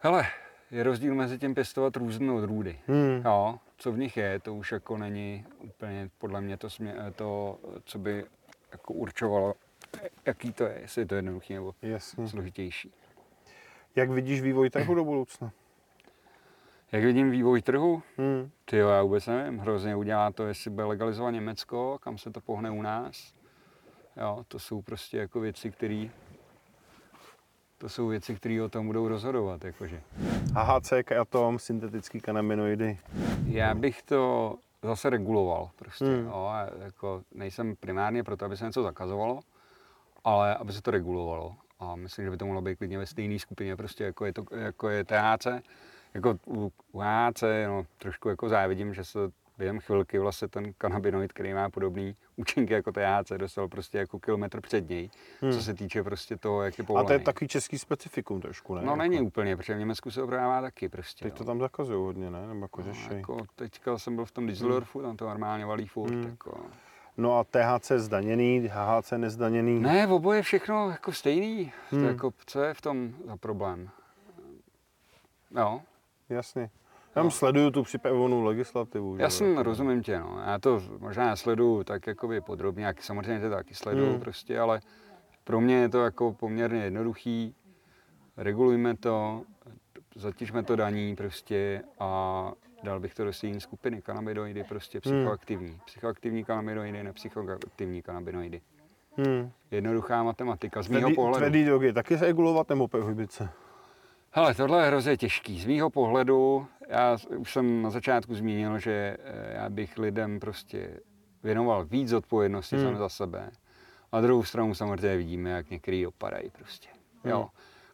Hele, 0.00 0.26
je 0.70 0.82
rozdíl 0.82 1.14
mezi 1.14 1.38
tím 1.38 1.54
pěstovat 1.54 1.96
různé 1.96 2.32
odrůdy. 2.32 2.78
Hm. 2.88 3.22
Jo, 3.24 3.58
co 3.76 3.92
v 3.92 3.98
nich 3.98 4.16
je, 4.16 4.38
to 4.38 4.54
už 4.54 4.72
jako 4.72 4.96
není 4.96 5.46
úplně 5.58 6.10
podle 6.18 6.40
mě 6.40 6.56
to, 6.56 6.70
smě, 6.70 6.94
to 7.16 7.58
co 7.84 7.98
by 7.98 8.24
jako 8.72 8.92
určovalo, 8.94 9.54
jaký 10.26 10.52
to 10.52 10.64
je, 10.64 10.78
jestli 10.80 11.02
je 11.02 11.06
to 11.06 11.14
jednoduchý 11.14 11.54
nebo 11.54 11.74
Jasně. 11.82 12.28
složitější. 12.28 12.92
Jak 13.96 14.10
vidíš 14.10 14.40
vývoj 14.40 14.70
trhu 14.70 14.94
do 14.94 15.04
budoucna? 15.04 15.52
Jak 16.92 17.04
vidím 17.04 17.30
vývoj 17.30 17.62
trhu, 17.62 18.02
Hm. 18.18 18.50
ty 18.64 18.76
jo, 18.76 18.88
já 18.88 19.02
vůbec 19.02 19.26
nevím, 19.26 19.58
hrozně 19.58 19.96
udělá 19.96 20.32
to, 20.32 20.46
jestli 20.46 20.70
bude 20.70 20.84
legalizovat 20.84 21.34
Německo, 21.34 21.98
kam 22.02 22.18
se 22.18 22.30
to 22.30 22.40
pohne 22.40 22.70
u 22.70 22.82
nás. 22.82 23.34
Jo, 24.16 24.44
to 24.48 24.58
jsou 24.58 24.82
prostě 24.82 25.18
jako 25.18 25.40
věci, 25.40 25.70
které 25.70 26.08
to 27.78 27.88
jsou 27.88 28.08
věci, 28.08 28.34
které 28.34 28.62
o 28.62 28.68
tom 28.68 28.86
budou 28.86 29.08
rozhodovat, 29.08 29.64
jakože. 29.64 30.00
HHC, 30.54 30.92
kratom, 31.04 31.58
syntetický 31.58 32.20
kanabinoidy. 32.20 32.98
Já 33.46 33.74
bych 33.74 34.02
to 34.02 34.54
zase 34.82 35.10
reguloval 35.10 35.70
prostě. 35.76 36.04
Hmm. 36.04 36.26
Jo, 36.26 36.50
jako 36.78 37.22
nejsem 37.34 37.76
primárně 37.76 38.24
proto, 38.24 38.44
aby 38.44 38.56
se 38.56 38.64
něco 38.64 38.82
zakazovalo, 38.82 39.40
ale 40.24 40.54
aby 40.54 40.72
se 40.72 40.82
to 40.82 40.90
regulovalo. 40.90 41.54
A 41.80 41.96
myslím, 41.96 42.24
že 42.24 42.30
by 42.30 42.36
to 42.36 42.46
mohlo 42.46 42.62
být 42.62 42.76
klidně 42.78 42.98
ve 42.98 43.06
stejné 43.06 43.38
skupině, 43.38 43.76
prostě 43.76 44.04
jako 44.04 44.24
je, 44.26 44.32
to, 44.32 44.44
jako 44.56 44.88
je 44.88 45.04
THC. 45.04 45.46
Jako 46.14 46.38
u, 46.46 46.72
u 46.92 46.98
HHC, 46.98 47.42
no, 47.66 47.86
trošku 47.98 48.28
jako 48.28 48.48
závidím, 48.48 48.94
že 48.94 49.04
se 49.04 49.18
během 49.58 49.80
chvilky 49.80 50.18
vlastně 50.18 50.48
ten 50.48 50.72
kanabinoid, 50.78 51.32
který 51.32 51.54
má 51.54 51.70
podobný 51.70 52.16
účinky 52.36 52.72
jako 52.74 52.92
THC, 52.92 53.32
dostal 53.36 53.68
prostě 53.68 53.98
jako 53.98 54.18
kilometr 54.18 54.60
před 54.60 54.88
něj, 54.88 55.10
Hmm. 55.40 55.52
co 55.52 55.62
se 55.62 55.74
týče 55.74 56.02
prostě 56.02 56.36
toho, 56.36 56.62
jak 56.62 56.78
je 56.78 56.82
A 56.82 56.86
povolený. 56.86 57.06
to 57.06 57.12
je 57.12 57.18
takový 57.18 57.48
český 57.48 57.78
specifikum 57.78 58.40
trošku, 58.40 58.74
ne? 58.74 58.80
No 58.82 58.86
Jako- 58.86 58.96
není 58.96 59.20
úplně, 59.20 59.56
protože 59.56 59.74
v 59.74 59.78
Německu 59.78 60.10
se 60.10 60.20
to 60.20 60.26
prodává 60.26 60.60
taky 60.60 60.88
prostě. 60.88 61.24
Teď 61.24 61.32
jo. 61.32 61.38
to 61.38 61.44
tam 61.44 61.60
zakazují 61.60 61.98
hodně, 62.04 62.30
ne? 62.30 62.46
Nebo 62.46 62.60
jako 62.64 62.82
No, 62.82 63.16
jako 63.16 63.36
teďka 63.56 63.98
jsem 63.98 64.16
byl 64.16 64.24
v 64.24 64.32
tom 64.32 64.46
Düsseldorfu, 64.46 65.02
tam 65.02 65.16
to 65.16 65.24
normálně 65.28 65.66
valí 65.66 65.86
furt. 65.86 66.10
Hmm. 66.10 66.22
Jako. 66.30 66.60
No 67.16 67.38
a 67.38 67.44
THC 67.44 67.92
zdaněný, 67.98 68.68
HHC 68.72 69.12
nezdaněný. 69.18 69.80
Ne, 69.80 70.06
oboje 70.06 70.42
všechno 70.42 70.90
jako 70.90 71.12
stejný. 71.12 71.72
Hmm. 71.90 72.02
To 72.02 72.08
jako, 72.08 72.32
co 72.46 72.62
je 72.62 72.74
v 72.74 72.80
tom 72.80 73.14
za 73.26 73.36
problém? 73.36 73.90
Jo, 75.56 75.80
Jasně. 76.28 76.70
Já 77.18 77.24
no. 77.24 77.30
sleduju 77.30 77.70
tu 77.70 77.82
připravenou 77.82 78.42
legislativu. 78.44 79.08
jo, 79.14 79.16
jasně, 79.22 79.48
jako- 79.48 79.62
rozumím 79.62 80.02
tě, 80.02 80.18
no. 80.18 80.40
Já 80.46 80.58
to 80.58 80.80
možná 80.98 81.36
sleduju 81.36 81.84
tak 81.84 82.06
jakoby 82.06 82.40
podrobně, 82.40 82.84
jak 82.86 83.02
samozřejmě 83.02 83.40
to 83.48 83.54
taky 83.54 83.74
sleduju 83.74 84.10
Hmm. 84.10 84.20
prostě, 84.20 84.60
ale 84.60 84.80
pro 85.44 85.60
mě 85.60 85.76
je 85.76 85.88
to 85.88 86.04
jako 86.04 86.32
poměrně 86.32 86.84
jednoduchý. 86.84 87.54
Regulujme 88.36 88.96
to, 88.96 89.42
zatížme 90.14 90.62
to 90.62 90.76
daní 90.76 91.16
prostě 91.16 91.82
a 91.98 92.52
dal 92.82 93.00
bych 93.00 93.14
to 93.14 93.24
do 93.24 93.32
stejné 93.32 93.60
skupiny. 93.60 94.02
Kanabinoidy 94.02 94.64
prostě 94.64 95.00
Hmm. 95.04 95.18
psychoaktivní. 95.20 95.80
Psychoaktivní 95.86 96.44
kanabinoidy, 96.44 97.02
nepsychoaktivní 97.02 98.02
kanabinoidy. 98.02 98.60
Hmm. 99.16 99.50
Jednoduchá 99.70 100.22
matematika 100.22 100.82
z 100.82 100.88
mého 100.88 101.00
Tvrdý, 101.00 101.14
pohledu. 101.14 101.38
tvrdý 101.38 101.64
drogy 101.64 101.92
taky 101.92 102.16
regulovat 102.16 102.68
nebo 102.68 102.88
prohibice? 102.88 103.50
Hele, 104.30 104.54
tohle 104.54 104.82
je 104.82 104.86
hrozně 104.88 105.16
těžký. 105.16 105.60
Z 105.60 105.66
mýho 105.66 105.90
pohledu, 105.90 106.66
já 106.88 107.16
už 107.36 107.52
jsem 107.52 107.82
na 107.82 107.90
začátku 107.90 108.34
zmínil, 108.34 108.78
že 108.78 109.16
eh, 109.20 109.54
já 109.54 109.70
bych 109.70 109.98
lidem 109.98 110.40
prostě 110.40 111.00
věnoval 111.42 111.84
víc 111.84 112.12
odpovědnosti 112.12 112.76
hmm. 112.76 112.96
za 112.96 113.08
sebe. 113.08 113.50
A 114.12 114.20
druhou 114.20 114.42
stranu 114.42 114.74
samozřejmě 114.74 115.16
vidíme, 115.16 115.50
jak 115.50 115.70
některý 115.70 116.02
dopadají 116.02 116.50
prostě. 116.50 116.88
Hmm. 117.24 117.30
Jo. 117.30 117.48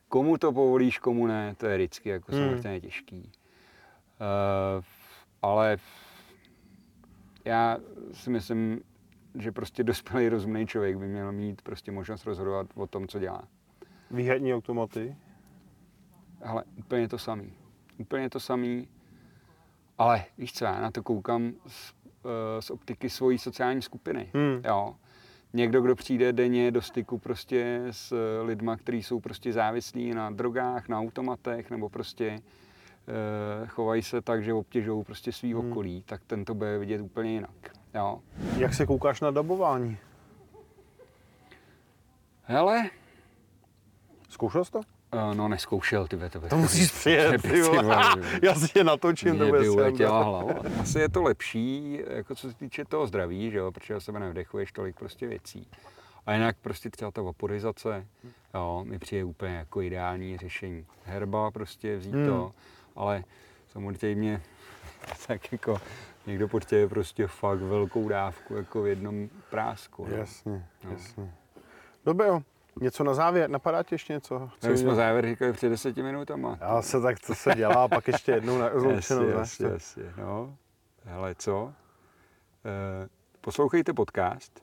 Komu 0.09 0.39
to 0.39 0.53
povolíš, 0.53 0.99
komu 0.99 1.27
ne, 1.27 1.55
to 1.55 1.67
je 1.67 1.77
vždycky 1.77 2.09
jako 2.09 2.33
hmm. 2.33 2.45
samozřejmě 2.45 2.81
těžký. 2.81 3.33
Uh, 4.21 4.85
ale 5.43 5.77
já 7.45 7.79
si 8.13 8.31
myslím, 8.31 8.81
že 9.35 9.53
prostě 9.53 9.85
dospělý 9.85 10.29
rozumný 10.29 10.67
člověk 10.67 10.97
by 10.97 11.07
měl 11.07 11.33
mít 11.33 11.63
prostě 11.63 11.93
možnost 11.93 12.25
rozhodovat 12.25 12.67
o 12.75 12.87
tom, 12.87 13.09
co 13.09 13.19
dělá. 13.19 13.43
Výhradní 14.11 14.55
automaty? 14.55 15.17
Ale 16.45 16.65
úplně 16.77 17.09
to 17.09 17.19
samý. 17.19 17.53
Úplně 17.99 18.31
to 18.31 18.41
samý. 18.41 18.89
Ale 19.99 20.25
víš 20.39 20.53
co, 20.53 20.65
já 20.65 20.81
na 20.81 20.91
to 20.91 21.03
koukám 21.03 21.53
z, 21.67 21.95
eh, 22.25 22.63
z 22.63 22.71
optiky 22.71 23.11
svojí 23.11 23.39
sociální 23.39 23.83
skupiny. 23.83 24.31
Hmm. 24.35 24.63
Jo. 24.65 24.95
Někdo, 25.57 25.83
kdo 25.83 25.95
přijde 25.95 26.33
denně 26.33 26.71
do 26.71 26.83
styku 26.83 27.19
prostě 27.19 27.83
s 27.91 28.15
lidma, 28.43 28.77
kteří 28.77 29.03
jsou 29.03 29.21
prostě 29.21 29.53
závislí 29.53 30.15
na 30.15 30.31
drogách, 30.31 30.89
na 30.89 30.99
automatech, 30.99 31.71
nebo 31.71 31.89
prostě 31.89 32.25
e, 32.25 33.67
chovají 33.67 34.03
se 34.03 34.23
tak, 34.23 34.45
že 34.45 34.53
obtěžují 34.53 35.05
prostě 35.05 35.33
svý 35.33 35.55
hmm. 35.55 35.71
okolí, 35.71 36.03
tak 36.03 36.23
ten 36.27 36.45
to 36.45 36.55
bude 36.55 36.79
vidět 36.79 37.01
úplně 37.01 37.33
jinak. 37.33 37.77
Jo. 37.95 38.21
Jak 38.57 38.75
se 38.75 38.87
koukáš 38.87 39.21
na 39.21 39.31
dabování? 39.31 39.99
Hele. 42.43 42.91
Zkoušel 44.29 44.65
jsi 44.65 44.73
to? 44.73 44.81
Uh, 45.15 45.35
no, 45.35 45.49
neskoušel, 45.49 46.07
ty 46.07 46.17
to. 46.17 46.41
To 46.41 46.57
musíš 46.57 46.93
přijet, 46.93 47.43
ty 47.43 47.63
Já 48.43 48.55
si 48.55 48.79
je 48.79 48.85
natočím, 48.85 49.39
to 49.39 49.47
bude. 49.47 49.59
Asi 50.81 50.99
je 50.99 51.09
to 51.09 51.23
lepší, 51.23 52.01
jako 52.11 52.35
co 52.35 52.51
se 52.51 52.57
týče 52.57 52.85
toho 52.85 53.07
zdraví, 53.07 53.51
že 53.51 53.59
jo, 53.59 53.73
protože 53.73 54.01
sebe 54.01 54.21
nevdechuješ 54.21 54.73
tolik 54.73 54.97
prostě 54.99 55.27
věcí. 55.27 55.69
A 56.27 56.33
jinak 56.33 56.57
prostě 56.63 56.91
třeba 56.91 57.11
ta 57.11 57.23
vaporizace, 57.23 58.07
jo, 58.55 58.85
mi 58.85 58.99
přijde 58.99 59.25
úplně 59.25 59.55
jako 59.55 59.83
ideální 59.83 60.39
řešení. 60.39 60.87
Herba 61.05 61.51
prostě 61.51 61.97
vzít 61.97 62.15
hmm. 62.15 62.27
to, 62.27 62.53
ale 62.97 63.25
samozřejmě 63.69 64.43
tak 65.27 65.53
jako 65.53 65.81
někdo 66.27 66.49
potřebuje 66.49 66.89
prostě 66.89 67.27
fakt 67.27 67.59
velkou 67.61 68.09
dávku 68.09 68.55
jako 68.55 68.83
v 68.83 68.87
jednom 68.87 69.29
prásku. 69.51 70.07
Jasně, 70.11 70.67
no. 70.85 70.91
jasně. 70.91 71.35
Dobře, 72.05 72.27
jo. 72.27 72.43
Něco 72.81 73.05
na 73.05 73.15
závěr, 73.15 73.51
napadá 73.51 73.83
ti 73.83 73.95
ještě 73.95 74.13
něco? 74.13 74.51
Co 74.61 74.69
My 74.71 74.79
jsme 74.79 74.95
závěr 74.95 75.27
říkali 75.27 75.53
před 75.53 75.69
deseti 75.69 76.03
minutama. 76.03 76.59
Já 76.61 76.83
se 76.83 77.01
tak, 77.01 77.21
to 77.27 77.35
se 77.35 77.55
dělá, 77.57 77.89
pak 77.89 78.07
ještě 78.07 78.33
jednou 78.33 78.59
na 78.59 78.69
rozloučenou. 78.69 79.29
Jasně, 79.29 79.67
jasně, 79.67 80.13
no. 80.17 80.57
Hele, 81.05 81.35
co? 81.35 81.73
E, 82.65 83.09
poslouchejte 83.41 83.93
podcast. 83.93 84.63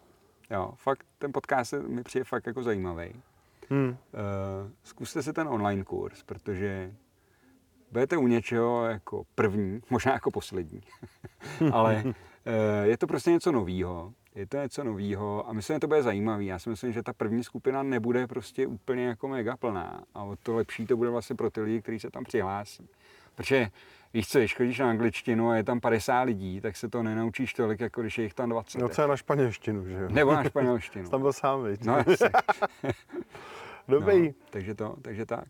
Jo, 0.50 0.74
fakt, 0.76 1.06
ten 1.18 1.34
podcast 1.34 1.74
mi 1.74 2.04
přijde 2.04 2.24
fakt 2.24 2.48
jako 2.48 2.64
zajímavý. 2.64 3.22
Hmm. 3.70 3.90
E, 3.90 3.98
zkuste 4.84 5.24
si 5.24 5.34
ten 5.34 5.48
online 5.48 5.84
kurz, 5.84 6.24
protože 6.24 6.92
budete 7.92 8.18
u 8.18 8.28
něčeho 8.28 8.86
jako 8.86 9.24
první, 9.36 9.82
možná 9.90 10.14
jako 10.14 10.32
poslední, 10.32 10.82
ale 11.72 12.04
e, 12.46 12.88
je 12.88 12.98
to 12.98 13.08
prostě 13.08 13.32
něco 13.32 13.52
novýho 13.52 14.14
je 14.36 14.48
to 14.48 14.58
něco 14.58 14.84
novýho 14.84 15.49
a 15.49 15.53
myslím, 15.53 15.76
že 15.76 15.80
to 15.80 15.88
bude 15.88 16.03
zajímavý. 16.03 16.45
Já 16.45 16.60
si 16.60 16.70
myslím, 16.70 16.91
že 16.94 17.03
ta 17.03 17.14
první 17.14 17.44
skupina 17.44 17.84
nebude 17.84 18.28
prostě 18.28 18.68
úplně 18.68 19.06
jako 19.08 19.28
mega 19.28 19.58
plná 19.58 20.03
a 20.14 20.24
o 20.24 20.36
to 20.36 20.56
lepší 20.56 20.86
to 20.86 20.98
bude 20.98 21.10
vlastně 21.10 21.36
pro 21.36 21.49
ty 21.52 21.62
lidi, 21.62 21.82
kteří 21.82 21.99
se 21.99 22.12
tam 22.12 22.24
přihlásí. 22.24 22.90
Protože 23.36 23.68
víš 24.14 24.28
co, 24.30 24.40
když 24.40 24.56
chodíš 24.56 24.80
na 24.80 24.90
angličtinu 24.90 25.49
a 25.49 25.56
je 25.56 25.64
tam 25.64 25.80
50 25.80 26.22
lidí, 26.22 26.62
tak 26.62 26.78
se 26.78 26.90
to 26.90 27.03
nenaučíš 27.03 27.53
tolik, 27.53 27.80
jako 27.80 28.02
když 28.02 28.18
je 28.18 28.24
jich 28.24 28.34
tam 28.34 28.49
20. 28.49 28.80
No 28.82 28.90
co 28.90 29.02
je 29.02 29.08
na 29.08 29.18
španělštinu, 29.18 29.86
že 29.88 29.94
jo? 29.94 30.10
Nebo 30.10 30.34
na 30.34 30.44
španělštinu. 30.49 31.10
tam 31.10 31.22
byl 31.22 31.34
sám, 31.34 31.64
viď? 31.64 31.84
No, 31.86 31.98
Dobrý. 33.88 34.28
No, 34.28 34.34
takže 34.49 34.76
to, 34.76 34.95
takže 35.02 35.26
tak. 35.26 35.48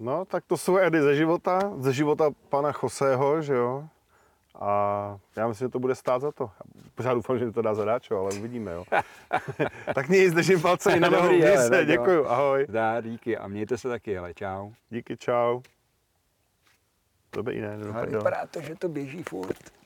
No, 0.00 0.24
tak 0.24 0.44
to 0.46 0.56
jsou 0.56 0.76
edy 0.76 1.02
ze 1.02 1.16
života, 1.16 1.72
ze 1.78 1.92
života 1.92 2.30
pana 2.48 2.72
Choseho, 2.72 3.42
že 3.42 3.54
jo? 3.54 3.88
A 4.58 5.18
já 5.36 5.48
myslím, 5.48 5.66
že 5.66 5.72
to 5.72 5.78
bude 5.78 5.94
stát 5.94 6.22
za 6.22 6.32
to. 6.32 6.50
Pořád 6.94 7.14
doufám, 7.14 7.38
že 7.38 7.52
to 7.52 7.62
dá 7.62 7.74
zadáčo, 7.74 8.18
ale 8.18 8.34
uvidíme, 8.34 8.72
jo. 8.72 8.84
tak 9.94 10.08
nic, 10.08 10.34
držím 10.34 10.62
palce 10.62 10.92
i 10.92 11.00
na 11.00 11.08
dobrý, 11.08 11.42
se, 11.42 11.84
děkuju, 11.84 12.26
ahoj. 12.26 12.66
Dá, 12.68 13.00
díky 13.00 13.38
a 13.38 13.48
mějte 13.48 13.78
se 13.78 13.88
taky, 13.88 14.18
ale 14.18 14.34
čau. 14.34 14.70
Díky, 14.90 15.16
čau. 15.16 15.60
To 17.30 17.42
by 17.42 17.54
jiné, 17.54 17.76
vypadá 18.06 18.46
to, 18.46 18.60
že 18.60 18.74
to 18.74 18.88
běží 18.88 19.22
furt. 19.22 19.77